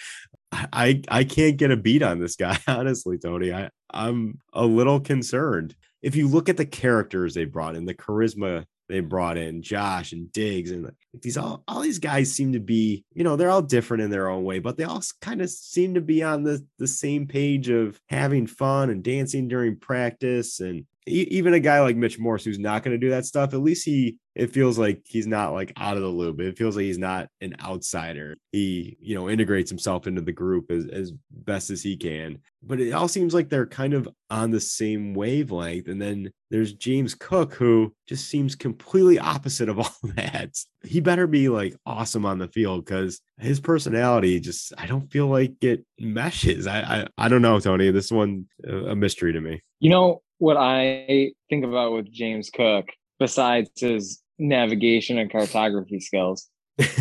I 0.53 1.03
I 1.09 1.25
can't 1.25 1.57
get 1.57 1.73
a 1.73 1.77
beat 1.77 2.03
on 2.03 2.21
this 2.21 2.37
guy, 2.37 2.59
honestly, 2.67 3.19
Tony. 3.19 3.53
I, 3.53 3.71
I'm 3.91 4.39
a 4.53 4.65
little 4.65 5.01
concerned. 5.01 5.75
If 6.01 6.17
you 6.17 6.29
look 6.29 6.49
at 6.49 6.57
the 6.57 6.67
characters 6.67 7.35
they 7.35 7.45
brought 7.45 7.77
in, 7.77 7.87
the 7.87 7.95
charisma 7.95 8.67
they 8.89 9.01
brought 9.01 9.39
in, 9.39 9.63
Josh 9.63 10.13
and 10.13 10.31
Diggs, 10.33 10.71
and 10.71 10.85
like, 10.85 10.95
these 11.23 11.37
all 11.37 11.63
all 11.67 11.81
these 11.81 11.99
guys 11.99 12.33
seem 12.33 12.53
to 12.53 12.61
be, 12.61 13.05
you 13.15 13.25
know, 13.25 13.37
they're 13.37 13.51
all 13.51 13.63
different 13.63 14.03
in 14.03 14.11
their 14.11 14.29
own 14.29 14.45
way, 14.45 14.59
but 14.59 14.77
they 14.77 14.85
all 14.85 15.03
kind 15.21 15.41
of 15.41 15.51
seem 15.51 15.95
to 15.95 16.01
be 16.01 16.23
on 16.23 16.43
the 16.43 16.65
the 16.79 16.87
same 16.87 17.27
page 17.27 17.69
of 17.69 17.99
having 18.09 18.47
fun 18.47 18.91
and 18.91 19.03
dancing 19.03 19.49
during 19.49 19.79
practice 19.79 20.61
and 20.61 20.85
even 21.07 21.55
a 21.55 21.61
guy 21.61 21.81
like 21.81 21.97
Mitch 21.97 22.19
Morse 22.19 22.45
who's 22.45 22.59
not 22.59 22.83
going 22.83 22.99
to 22.99 23.07
do 23.07 23.11
that 23.11 23.27
stuff, 23.27 23.53
at 23.53 23.61
least 23.61 23.85
he 23.85 24.17
it 24.35 24.51
feels 24.53 24.79
like 24.79 25.03
he's 25.05 25.29
not 25.29 25.53
like 25.53 25.73
out 25.77 25.97
of 25.97 26.03
the 26.03 26.09
loop. 26.09 26.41
It 26.41 26.59
feels 26.59 26.75
like 26.75 26.87
he's 26.87 26.99
not 26.99 27.29
an 27.41 27.55
outsider. 27.63 28.37
He, 28.51 28.97
you 29.01 29.15
know, 29.15 29.31
integrates 29.31 29.71
himself 29.71 30.09
into 30.09 30.23
the 30.23 30.33
group 30.33 30.73
as, 30.73 30.87
as 30.89 31.13
best 31.31 31.71
as 31.71 31.83
he 31.83 31.97
can. 31.97 32.39
But 32.61 32.81
it 32.81 32.91
all 32.93 33.07
seems 33.07 33.33
like 33.33 33.49
they're 33.49 33.67
kind 33.67 33.95
of 33.95 34.09
on 34.31 34.51
the 34.51 34.61
same 34.61 35.15
wavelength. 35.15 35.87
And 35.87 36.03
then 36.03 36.33
there's 36.51 36.73
James 36.73 37.15
Cook, 37.15 37.55
who 37.55 37.95
just 38.09 38.29
seems 38.29 38.57
completely 38.57 39.21
opposite 39.21 39.69
of 39.69 39.79
all 39.79 39.95
that. 40.17 40.57
He 40.83 40.99
better 40.99 41.29
be 41.29 41.49
like 41.49 41.77
awesome 41.87 42.27
on 42.27 42.39
the 42.39 42.49
field 42.49 42.85
because 42.85 43.21
his 43.39 43.61
personality 43.61 44.41
just 44.41 44.73
I 44.77 44.87
don't 44.87 45.13
feel 45.13 45.29
like 45.29 45.63
it 45.63 45.85
meshes. 46.01 46.67
I 46.67 46.81
I, 46.81 47.07
I 47.17 47.29
don't 47.29 47.43
know, 47.43 47.61
Tony. 47.61 47.93
This 47.93 48.11
one 48.11 48.47
a 48.69 48.97
mystery 48.97 49.33
to 49.33 49.41
me. 49.41 49.63
You 49.79 49.91
know 49.91 50.23
what 50.39 50.57
I 50.57 51.33
think 51.49 51.65
about 51.65 51.93
with 51.93 52.13
James 52.13 52.51
Cook, 52.51 52.87
besides 53.19 53.71
his 53.77 54.21
navigation 54.39 55.19
and 55.19 55.31
cartography 55.31 56.01
skills, 56.01 56.49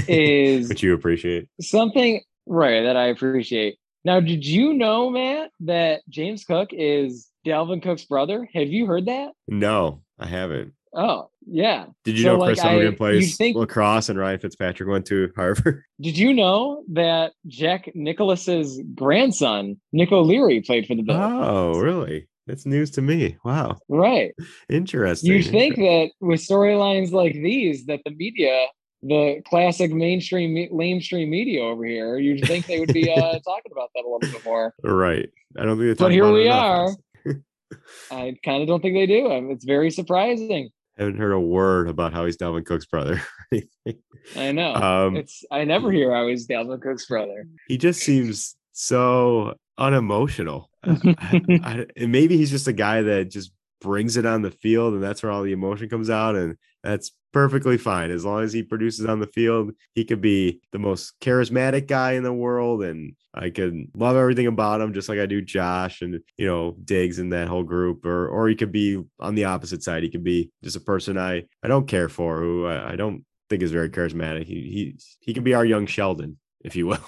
is 0.08 0.70
Which 0.70 0.84
you 0.84 0.94
appreciate. 0.94 1.48
something 1.62 2.22
right 2.46 2.84
that 2.84 2.96
I 2.98 3.08
appreciate. 3.08 3.78
Now, 4.06 4.20
did 4.20 4.46
you 4.46 4.74
know, 4.74 5.10
Matt, 5.10 5.52
that 5.62 6.02
James 6.10 6.44
Cook 6.44 6.70
is 6.74 7.30
Dalvin 7.46 7.82
Cook's 7.82 8.04
brother? 8.06 8.48
Have 8.54 8.68
you 8.68 8.86
heard 8.86 9.06
that? 9.06 9.32
No, 9.48 10.02
I 10.20 10.28
haven't. 10.28 10.74
Oh, 10.96 11.30
yeah. 11.48 11.86
Did 12.04 12.18
you 12.20 12.26
So, 12.26 12.36
know 12.38 12.46
Chris 12.46 12.60
like, 12.60 12.68
I- 12.68 12.72
Hogan 12.74 12.96
plays 12.96 13.36
think- 13.38 13.56
lacrosse 13.58 14.10
and 14.10 14.20
Ryan 14.20 14.40
Fitzpatrick 14.40 14.88
went 14.90 15.06
to 15.08 15.32
Harvard? 15.36 15.82
Did 16.02 16.18
you 16.18 16.34
know 16.34 16.84
that 16.92 17.32
Jack 17.48 17.90
Nicklaus's 17.96 18.80
grandson, 18.94 19.80
Nick 19.92 20.12
O'Leary, 20.12 20.62
played 20.62 20.86
for 20.86 20.94
the 20.96 21.02
Bills? 21.02 21.20
Oh, 21.20 21.80
really? 21.80 22.28
That's 22.48 22.66
news 22.66 22.92
to 22.92 23.02
me. 23.02 23.38
Wow. 23.46 23.78
Right. 23.88 24.34
Interesting. 24.70 25.32
You'd 25.32 25.46
think 25.48 25.76
that 25.78 26.10
with 26.20 26.42
storylines 26.42 27.12
like 27.12 27.34
these, 27.34 27.86
that 27.86 28.02
the 28.06 28.12
media, 28.12 28.66
the 29.02 29.42
classic 29.48 29.92
mainstream 29.92 30.54
me- 30.54 30.70
lamestream 30.70 31.30
media 31.30 31.64
over 31.64 31.86
here, 31.86 32.18
you'd 32.18 32.46
think 32.46 32.66
they 32.66 32.80
would 32.80 32.94
be 32.94 33.10
uh, 33.10 33.16
talking 33.46 33.72
about 33.72 33.90
that 33.96 34.02
a 34.02 34.08
little 34.10 34.20
bit 34.20 34.44
more. 34.46 34.74
Right. 34.84 35.30
I 35.58 35.64
don't 35.64 35.78
think 35.78 35.98
they 35.98 36.04
But 36.04 36.12
here 36.12 36.32
we 36.32 36.50
are. 36.50 36.90
I 38.12 38.36
kind 38.44 38.62
of 38.62 38.68
don't 38.68 38.82
think 38.82 38.96
they 38.96 39.08
do. 39.08 39.32
Um, 39.32 39.50
It's 39.50 39.66
very 39.66 39.90
surprising. 39.90 40.70
haven't 40.98 41.18
heard 41.18 41.32
a 41.32 41.40
word 41.40 41.88
about 41.88 42.14
how 42.14 42.26
he's 42.26 42.38
Dalvin 42.38 42.66
Cook's 42.66 42.86
brother. 42.86 43.22
I 44.36 44.52
know. 44.52 44.74
um, 44.76 45.16
it's 45.18 45.44
I 45.52 45.64
never 45.64 45.92
hear 45.92 46.14
I 46.14 46.22
was 46.24 46.46
Dalvin 46.48 46.82
Cook's 46.82 47.06
brother. 47.08 47.46
he 47.68 47.78
just 47.78 48.02
seems 48.02 48.56
so 48.74 49.56
unemotional. 49.78 50.70
I- 50.84 51.42
I- 51.64 51.86
and 51.98 52.12
maybe 52.12 52.38
he's 52.38 52.52
just 52.52 52.68
a 52.68 52.74
guy 52.74 53.02
that 53.02 53.30
just 53.32 53.52
brings 53.82 54.18
it 54.18 54.26
on 54.26 54.42
the 54.42 54.52
field, 54.52 54.94
and 54.94 55.04
that's 55.04 55.22
where 55.24 55.32
all 55.32 55.44
the 55.44 55.52
emotion 55.52 55.90
comes 55.90 56.10
out, 56.10 56.36
and 56.36 56.56
that's 56.84 57.12
perfectly 57.34 57.78
fine 57.78 58.12
as 58.12 58.24
long 58.24 58.44
as 58.44 58.54
he 58.54 58.62
produces 58.64 59.06
on 59.06 59.20
the 59.20 59.28
field. 59.28 59.72
He 59.96 60.06
could 60.06 60.22
be 60.22 60.62
the 60.72 60.80
most 60.80 61.14
charismatic 61.20 61.88
guy 61.88 62.14
in 62.14 62.24
the 62.24 62.32
world, 62.34 62.84
and 62.84 63.16
I 63.34 63.50
could 63.50 63.88
love 63.96 64.16
everything 64.16 64.48
about 64.48 64.80
him, 64.82 64.94
just 64.94 65.10
like 65.10 65.20
I 65.20 65.26
do 65.26 65.42
Josh 65.42 66.02
and 66.02 66.20
you 66.38 66.46
know 66.46 66.76
Diggs 66.84 67.20
and 67.20 67.34
that 67.34 67.48
whole 67.48 67.64
group. 67.64 68.06
Or 68.06 68.28
or 68.28 68.48
he 68.48 68.56
could 68.56 68.72
be 68.72 69.02
on 69.20 69.36
the 69.36 69.46
opposite 69.46 69.84
side. 69.84 70.04
He 70.04 70.10
could 70.10 70.24
be 70.24 70.52
just 70.64 70.76
a 70.78 70.82
person 70.82 71.18
I 71.18 71.44
I 71.64 71.68
don't 71.68 71.88
care 71.88 72.10
for, 72.10 72.40
who 72.40 72.66
I, 72.66 72.94
I 72.94 72.96
don't 72.96 73.26
think 73.50 73.64
is 73.64 73.72
very 73.72 73.90
charismatic. 73.90 74.46
He 74.46 74.54
he 74.54 74.96
he 75.20 75.34
could 75.34 75.44
be 75.44 75.56
our 75.56 75.66
young 75.66 75.88
Sheldon, 75.88 76.38
if 76.64 76.76
you 76.76 76.88
will 76.88 77.00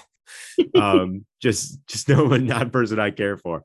um 0.75 1.25
just 1.41 1.85
just 1.87 2.09
no 2.09 2.25
one 2.25 2.45
not 2.45 2.71
person 2.71 2.99
i 2.99 3.11
care 3.11 3.37
for 3.37 3.63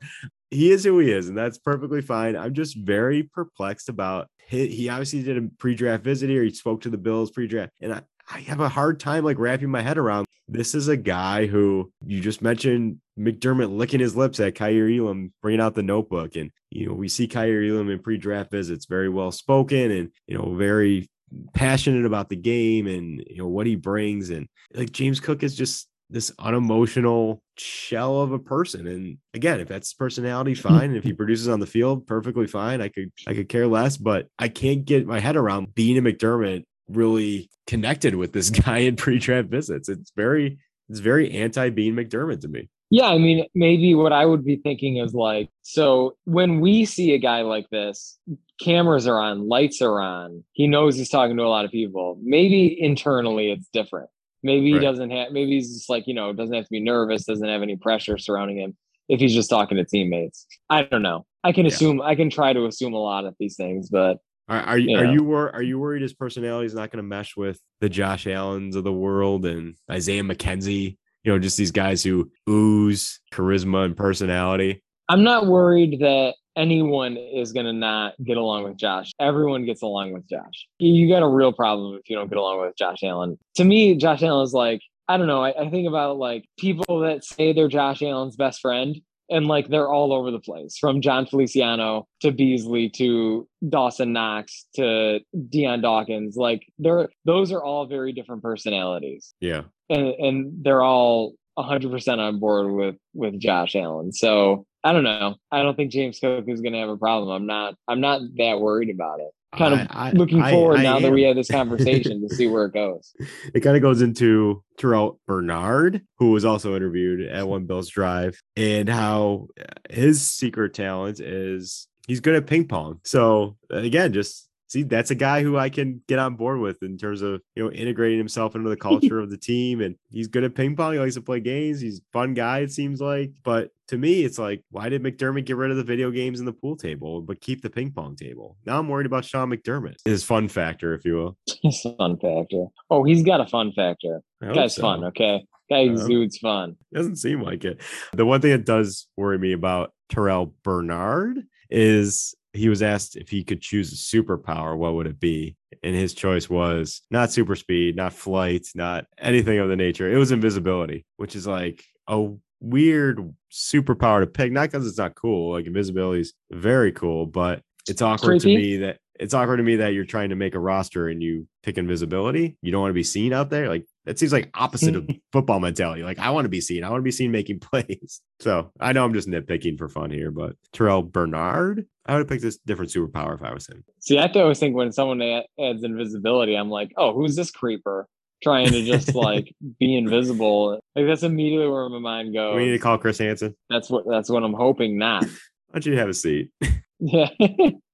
he 0.51 0.71
is 0.71 0.85
who 0.85 0.99
he 0.99 1.11
is 1.11 1.29
and 1.29 1.39
that's 1.39 1.59
perfectly 1.59 2.03
fine 2.03 2.37
i'm 2.37 2.55
just 2.55 2.77
very 2.77 3.23
perplexed 3.23 3.89
about 3.89 4.29
he, 4.49 4.67
he 4.67 4.89
obviously 4.89 5.23
did 5.23 5.39
a 5.39 5.49
pre-draft 5.59 6.03
visit 6.03 6.29
here 6.29 6.43
he 6.43 6.51
spoke 6.51 6.81
to 6.81 6.91
the 6.91 6.99
bills 6.99 7.31
pre-draft 7.31 7.73
and 7.81 7.93
i 7.93 8.03
i 8.33 8.41
have 8.41 8.61
a 8.61 8.69
hard 8.69 8.99
time 8.99 9.25
like 9.25 9.39
wrapping 9.39 9.71
my 9.71 9.83
head 9.83 9.99
around 9.99 10.27
this 10.53 10.75
is 10.75 10.89
a 10.89 10.97
guy 10.97 11.47
who 11.47 11.93
you 12.05 12.21
just 12.21 12.43
mentioned 12.43 12.99
McDermott 13.19 13.77
licking 13.77 14.01
his 14.01 14.17
lips 14.17 14.41
at 14.41 14.55
Kaiir 14.55 14.91
Elam, 14.91 15.33
bringing 15.43 15.61
out 15.61 15.75
the 15.75 15.83
notebook. 15.83 16.37
And, 16.37 16.51
you 16.71 16.87
know, 16.87 16.95
we 16.95 17.09
see 17.09 17.29
Kaiir 17.29 17.63
Elam 17.63 17.91
in 17.91 18.01
pre 18.01 18.19
draft 18.19 18.51
visits, 18.51 18.87
very 18.87 19.09
well 19.09 19.31
spoken 19.31 19.91
and, 19.91 20.11
you 20.27 20.37
know, 20.37 20.55
very 20.55 21.09
passionate 21.55 22.05
about 22.05 22.29
the 22.29 22.37
game 22.37 22.87
and, 22.87 23.23
you 23.29 23.39
know, 23.39 23.47
what 23.47 23.67
he 23.67 23.77
brings. 23.77 24.31
And 24.31 24.49
like 24.75 24.91
James 24.91 25.21
Cook 25.21 25.43
is 25.43 25.55
just 25.55 25.89
this 26.11 26.33
unemotional 26.39 27.43
shell 27.57 28.21
of 28.21 28.33
a 28.33 28.39
person. 28.39 28.87
And 28.87 29.19
again, 29.35 29.61
if 29.61 29.69
that's 29.69 29.95
personality, 29.95 30.53
mm-hmm. 30.53 30.69
fine. 30.69 30.85
And 30.91 30.97
if 30.97 31.05
he 31.05 31.13
produces 31.13 31.49
on 31.49 31.61
the 31.61 31.67
field, 31.67 32.07
perfectly 32.07 32.47
fine. 32.47 32.81
I 32.81 32.89
could 32.89 33.11
I 33.27 33.35
could 33.35 33.49
care 33.49 33.67
less, 33.67 33.97
but 33.97 34.27
I 34.39 34.49
can't 34.49 34.85
get 34.85 35.07
my 35.07 35.21
head 35.21 35.37
around 35.37 35.75
being 35.75 35.99
a 35.99 36.03
McDermott 36.03 36.65
really 36.89 37.49
connected 37.67 38.17
with 38.17 38.33
this 38.33 38.51
guy 38.65 38.79
in 38.79 38.97
pre-draft 38.97 39.49
visits. 39.49 39.89
It's 39.89 40.13
very 40.17 40.59
it's 40.89 40.99
very 40.99 41.31
anti 41.31 41.71
Bean 41.71 41.95
McDermott 41.95 42.41
to 42.41 42.49
me. 42.49 42.69
Yeah, 42.93 43.07
I 43.07 43.19
mean, 43.19 43.47
maybe 43.55 43.95
what 43.95 44.13
I 44.13 44.27
would 44.27 44.45
be 44.45 44.57
thinking 44.57 44.97
is 44.97 45.15
like, 45.15 45.49
so 45.63 46.17
when 46.25 46.61
we 46.61 46.85
see 46.85 47.15
a 47.15 47.19
guy 47.19 47.43
like 47.43 47.71
this, 47.71 48.19
cameras 48.61 49.07
are 49.07 49.21
on, 49.21 49.49
lights 49.49 49.81
are 49.81 50.01
on, 50.01 50.43
he 50.53 50.67
knows 50.67 50.97
he's 50.97 51.09
talking 51.09 51.37
to 51.37 51.45
a 51.45 51.49
lot 51.49 51.65
of 51.65 51.71
people. 51.71 52.19
Maybe 52.21 52.77
internally 52.81 53.53
it's 53.53 53.69
different. 53.73 54.11
Maybe 54.43 54.67
he 54.69 54.75
Right. 54.75 54.83
doesn't 54.83 55.11
have, 55.11 55.33
maybe 55.33 55.53
he's 55.53 55.73
just 55.75 55.91
like, 55.91 56.07
you 56.07 56.15
know, 56.15 56.33
doesn't 56.33 56.55
have 56.55 56.65
to 56.65 56.71
be 56.71 56.81
nervous, 56.81 57.25
doesn't 57.25 57.47
have 57.49 57.63
any 57.63 57.77
pressure 57.77 58.19
surrounding 58.19 58.57
him. 58.59 58.77
if 59.13 59.19
he's 59.19 59.35
just 59.35 59.51
talking 59.51 59.77
to 59.77 59.85
teammates. 59.85 60.47
I 60.69 60.85
don't 60.85 61.03
know. 61.03 61.27
I 61.43 61.51
can 61.51 61.67
Yeah. 61.67 61.73
assume. 61.73 62.01
I 62.01 62.15
can 62.15 62.31
try 62.31 62.53
to 62.53 62.67
assume 62.67 62.93
a 62.95 62.99
lot 63.03 63.25
of 63.25 63.35
these 63.41 63.57
things, 63.57 63.91
but 63.91 64.19
Are, 64.49 64.61
are 64.61 64.79
you 64.79 64.91
You 64.91 64.99
are 64.99 65.13
you 65.13 65.25
wor- 65.25 65.53
are 65.53 65.63
you 65.65 65.81
worried 65.81 66.03
his 66.03 66.15
personality 66.15 66.67
is 66.67 66.75
not 66.75 66.93
going 66.93 66.99
to 66.99 67.09
mesh 67.09 67.37
with 67.37 67.61
the 67.81 67.89
Josh 67.89 68.29
Allens 68.29 68.77
of 68.77 68.85
the 68.85 68.93
world 68.93 69.47
and 69.47 69.75
Isaiah 69.91 70.23
McKenzie? 70.23 70.97
You 71.25 71.33
know, 71.33 71.41
just 71.41 71.57
these 71.59 71.73
guys 71.73 72.05
who 72.05 72.31
ooze 72.49 73.19
charisma 73.33 73.85
and 73.85 73.97
personality. 73.97 74.81
I'm 75.09 75.25
not 75.25 75.47
worried 75.49 75.99
that 76.03 76.37
anyone 76.57 77.17
is 77.17 77.53
going 77.53 77.67
to 77.67 77.73
not 77.73 78.15
get 78.23 78.37
along 78.37 78.65
with 78.65 78.77
Josh. 78.77 79.13
Everyone 79.21 79.65
gets 79.65 79.83
along 79.83 80.13
with 80.13 80.29
Josh. 80.29 80.67
You 80.79 81.09
got 81.09 81.23
a 81.23 81.29
real 81.29 81.53
problem 81.53 81.97
if 81.97 82.09
you 82.09 82.17
don't 82.17 82.29
get 82.29 82.39
along 82.39 82.61
with 82.61 82.77
Josh 82.77 83.03
Allen. 83.03 83.39
To 83.57 83.65
me, 83.65 83.95
Josh 83.97 84.23
Allen 84.23 84.45
is 84.45 84.53
like, 84.53 84.81
I 85.09 85.17
don't 85.17 85.27
know. 85.27 85.43
I, 85.43 85.67
I 85.67 85.71
think 85.71 85.89
about 85.89 86.19
like 86.19 86.45
people 86.59 87.01
that 87.01 87.25
say 87.25 87.53
they're 87.53 87.69
Josh 87.69 88.03
Allen's 88.03 88.37
best 88.37 88.61
friend 88.61 89.01
and 89.31 89.47
like 89.47 89.69
they're 89.69 89.89
all 89.89 90.13
over 90.13 90.31
the 90.31 90.41
place 90.41 90.77
from 90.77 91.01
Jon 91.01 91.25
Feliciano 91.25 92.07
to 92.21 92.33
Beasley 92.33 92.91
to 92.91 93.49
Dawson 93.67 94.13
Knox 94.13 94.67
to 94.75 95.21
Dion 95.49 95.81
Dawkins. 95.81 96.37
Like 96.37 96.67
they're 96.79 97.09
those 97.25 97.53
are 97.53 97.63
all 97.63 97.87
very 97.87 98.13
different 98.13 98.43
personalities 98.43 99.33
Yeah, 99.41 99.63
and 99.89 100.09
and 100.09 100.65
they're 100.65 100.83
all 100.83 101.35
100% 101.59 102.19
on 102.19 102.39
board 102.41 102.73
with 102.73 102.97
with 103.15 103.39
Josh 103.39 103.77
Allen. 103.77 104.13
So 104.13 104.67
I 104.83 104.93
don't 104.93 105.05
know. 105.05 105.37
I 105.53 105.63
don't 105.63 105.77
think 105.77 105.93
James 105.93 106.19
Cook 106.19 106.45
is 106.49 106.61
going 106.61 106.73
to 106.73 106.79
have 106.79 106.89
a 106.89 106.97
problem. 106.97 107.31
I'm 107.31 107.47
not. 107.47 107.75
I'm 107.87 108.01
not 108.01 108.23
that 108.37 108.61
worried 108.61 108.91
about 108.91 109.21
it. 109.21 109.31
Kind 109.57 109.75
of 109.75 109.81
I- 109.91 110.09
I- 110.09 110.13
looking 110.13 110.43
forward 110.43 110.79
I 110.79 110.83
now 110.85 111.01
that 111.01 111.11
we 111.11 111.23
had 111.23 111.37
this 111.37 111.51
conversation 111.51 112.27
to 112.27 112.35
see 112.35 112.47
where 112.47 112.67
it 112.67 112.73
goes. 112.73 113.13
it 113.55 113.61
kind 113.61 113.77
of 113.77 113.83
goes 113.83 114.01
into 114.01 114.63
Terrel 114.79 115.19
Bernard, 115.27 116.03
who 116.19 116.31
was 116.31 116.45
also 116.45 116.77
interviewed 116.77 117.29
at 117.29 117.49
One 117.49 117.67
Bills 117.67 117.89
Drive, 117.89 118.41
and 118.57 118.89
how 118.89 119.49
his 119.91 120.23
secret 120.23 120.73
talent 120.73 121.19
is 121.21 121.89
he's 122.07 122.21
good 122.21 122.37
at 122.37 122.47
ping 122.47 122.69
pong. 122.69 123.01
So 123.05 123.57
again, 123.71 124.13
just 124.13 124.49
see 124.71 124.85
that's 124.85 125.11
a 125.11 125.15
guy 125.15 125.43
who 125.43 125.59
I 125.59 125.69
can 125.69 126.01
get 126.09 126.19
on 126.19 126.37
board 126.37 126.61
with 126.61 126.83
in 126.83 126.97
terms 126.97 127.21
of 127.21 127.43
you 127.57 127.65
know 127.65 127.71
integrating 127.73 128.17
himself 128.19 128.55
into 128.55 128.71
the 128.71 128.77
culture 128.77 129.19
of 129.19 129.31
the 129.31 129.37
team, 129.37 129.81
and 129.81 129.97
he's 130.11 130.29
good 130.29 130.45
at 130.45 130.55
ping 130.55 130.77
pong. 130.77 130.93
He 130.95 130.99
likes 130.99 131.15
to 131.17 131.21
play 131.21 131.41
games. 131.41 131.81
He's 131.81 131.99
a 131.99 132.03
fun 132.13 132.35
guy. 132.35 132.61
It 132.61 132.73
seems 132.73 133.01
like, 133.01 133.33
but 133.43 133.71
to 133.89 133.99
me, 133.99 134.23
it's 134.23 134.39
like, 134.39 134.63
why 134.71 134.89
did 134.89 135.03
McDermott 135.03 135.45
get 135.47 135.57
rid 135.57 135.73
of 135.73 135.77
the 135.77 135.83
video 135.83 136.13
games 136.13 136.39
and 136.39 136.47
the 136.47 136.53
pool 136.53 136.77
table, 136.77 137.21
but 137.23 137.41
keep 137.41 137.61
the 137.61 137.69
ping 137.71 137.91
pong 137.91 138.15
table? 138.15 138.57
Now 138.65 138.79
I'm 138.79 138.89
worried 138.89 139.07
about 139.07 139.25
Sean 139.25 139.51
McDermott, 139.51 139.97
his 140.05 140.23
fun 140.23 140.47
factor, 140.49 140.95
if 140.95 141.05
you 141.05 141.15
will. 141.17 141.37
His 141.63 141.83
fun 141.99 142.17
factor. 142.19 142.67
Oh, 142.89 143.03
he's 143.05 143.23
got 143.23 143.41
a 143.41 143.47
fun 143.47 143.73
factor. 143.73 144.23
Guy's 144.43 144.77
so. 144.77 144.83
fun. 144.83 145.05
Okay, 145.05 145.45
guy 145.69 145.83
Um, 145.83 145.91
exudes 145.91 146.39
fun. 146.39 146.77
doesn't 146.95 147.17
seem 147.17 147.43
like 147.43 147.65
it. 147.65 147.81
The 148.13 148.25
one 148.25 148.41
thing 148.41 148.53
that 148.53 148.65
does 148.65 149.09
worry 149.17 149.39
me 149.39 149.53
about 149.53 149.93
Terrel 150.11 150.53
Bernard 150.65 151.41
is 151.69 152.35
he 152.53 152.69
was 152.69 152.83
asked 152.83 153.17
if 153.17 153.29
he 153.29 153.45
could 153.45 153.61
choose 153.61 153.93
a 153.93 153.97
superpower, 153.97 154.77
what 154.77 154.95
would 154.95 155.07
it 155.07 155.21
be? 155.21 155.57
And 155.83 155.95
his 155.95 156.15
choice 156.15 156.51
was 156.51 157.03
not 157.11 157.31
super 157.31 157.55
speed, 157.55 157.97
not 157.97 158.13
flight, 158.13 158.67
not 158.75 159.07
anything 159.19 159.59
of 159.59 159.69
the 159.69 159.77
nature. 159.77 160.13
It 160.13 160.19
was 160.19 160.33
invisibility, 160.33 161.05
which 161.17 161.37
is 161.37 161.47
like 161.47 161.85
a 162.09 162.29
weird 162.61 163.35
superpower 163.53 164.21
to 164.21 164.27
pick. 164.27 164.53
Not 164.53 164.71
because 164.71 164.87
it's 164.87 164.99
not 164.99 165.15
cool. 165.15 165.53
Like 165.53 165.67
invisibility 165.67 166.23
is 166.23 166.35
very 166.51 166.93
cool, 166.93 167.27
but 167.27 167.63
it's 167.89 168.03
awkward 168.03 168.41
to 168.41 168.49
me 168.49 168.79
that 168.79 168.99
it's 169.19 169.35
awkward 169.35 169.59
to 169.59 169.63
me 169.63 169.77
that 169.77 169.93
you're 169.93 170.05
trying 170.05 170.31
to 170.31 170.37
make 170.37 170.55
a 170.55 170.59
roster 170.59 171.09
and 171.09 171.23
you 171.23 171.47
pick 171.63 171.79
invisibility. 171.79 172.57
You 172.63 172.73
don't 172.73 172.81
want 172.81 172.91
to 172.91 172.95
be 172.95 173.03
seen 173.05 173.33
out 173.33 173.51
there. 173.51 173.69
Like 173.69 173.87
that 174.07 174.19
seems 174.19 174.33
like 174.33 174.51
opposite 174.55 174.97
of 174.97 175.09
football 175.33 175.61
mentality. 175.61 176.03
Like 176.03 176.19
I 176.19 176.31
want 176.31 176.45
to 176.47 176.49
be 176.49 176.61
seen. 176.61 176.85
I 176.85 176.91
want 176.91 177.01
to 177.01 177.05
be 177.05 177.11
seen 177.11 177.31
making 177.31 177.61
plays. 177.61 178.21
So 178.41 178.73
I 178.81 178.93
know 178.93 179.05
I'm 179.05 179.13
just 179.15 179.29
nitpicking 179.29 179.79
for 179.79 179.89
fun 179.89 180.11
here, 180.11 180.31
but 180.31 180.57
Terrel 180.73 181.11
Bernard, 181.11 181.87
I 182.07 182.13
would 182.15 182.21
have 182.21 182.29
picked 182.29 182.43
this 182.43 182.59
different 182.59 182.91
superpower 182.91 183.35
if 183.35 183.43
I 183.43 183.53
was 183.53 183.67
him. 183.69 183.85
See, 184.01 184.19
I 184.19 184.27
always 184.27 184.59
think 184.59 184.75
when 184.75 184.93
someone 184.93 185.21
adds 185.23 185.85
invisibility, 185.85 186.55
I'm 186.57 186.71
like, 186.71 186.93
oh, 186.97 187.13
who's 187.15 187.37
this 187.37 187.51
creeper 187.51 188.07
trying 188.43 188.71
to 188.71 188.83
just 188.83 189.15
like 189.15 189.55
be 189.79 189.97
invisible? 189.97 190.81
Like 190.97 191.07
that's 191.07 191.23
immediately 191.23 191.69
where 191.69 191.89
my 191.89 191.99
mind 191.99 192.33
goes. 192.35 192.57
we 192.57 192.65
need 192.67 192.73
to 192.73 192.79
call 192.79 192.99
Chris 192.99 193.19
Hansen. 193.19 193.55
That's 193.69 193.91
what 193.91 194.05
that's 194.09 194.31
what 194.31 194.43
I'm 194.43 194.55
hoping 194.55 194.99
not. 194.99 195.25
Why 195.25 195.31
don't 195.75 195.87
you 195.87 195.99
have 195.99 196.09
a 196.09 196.15
seat? 196.15 196.51
Yeah. 196.99 197.29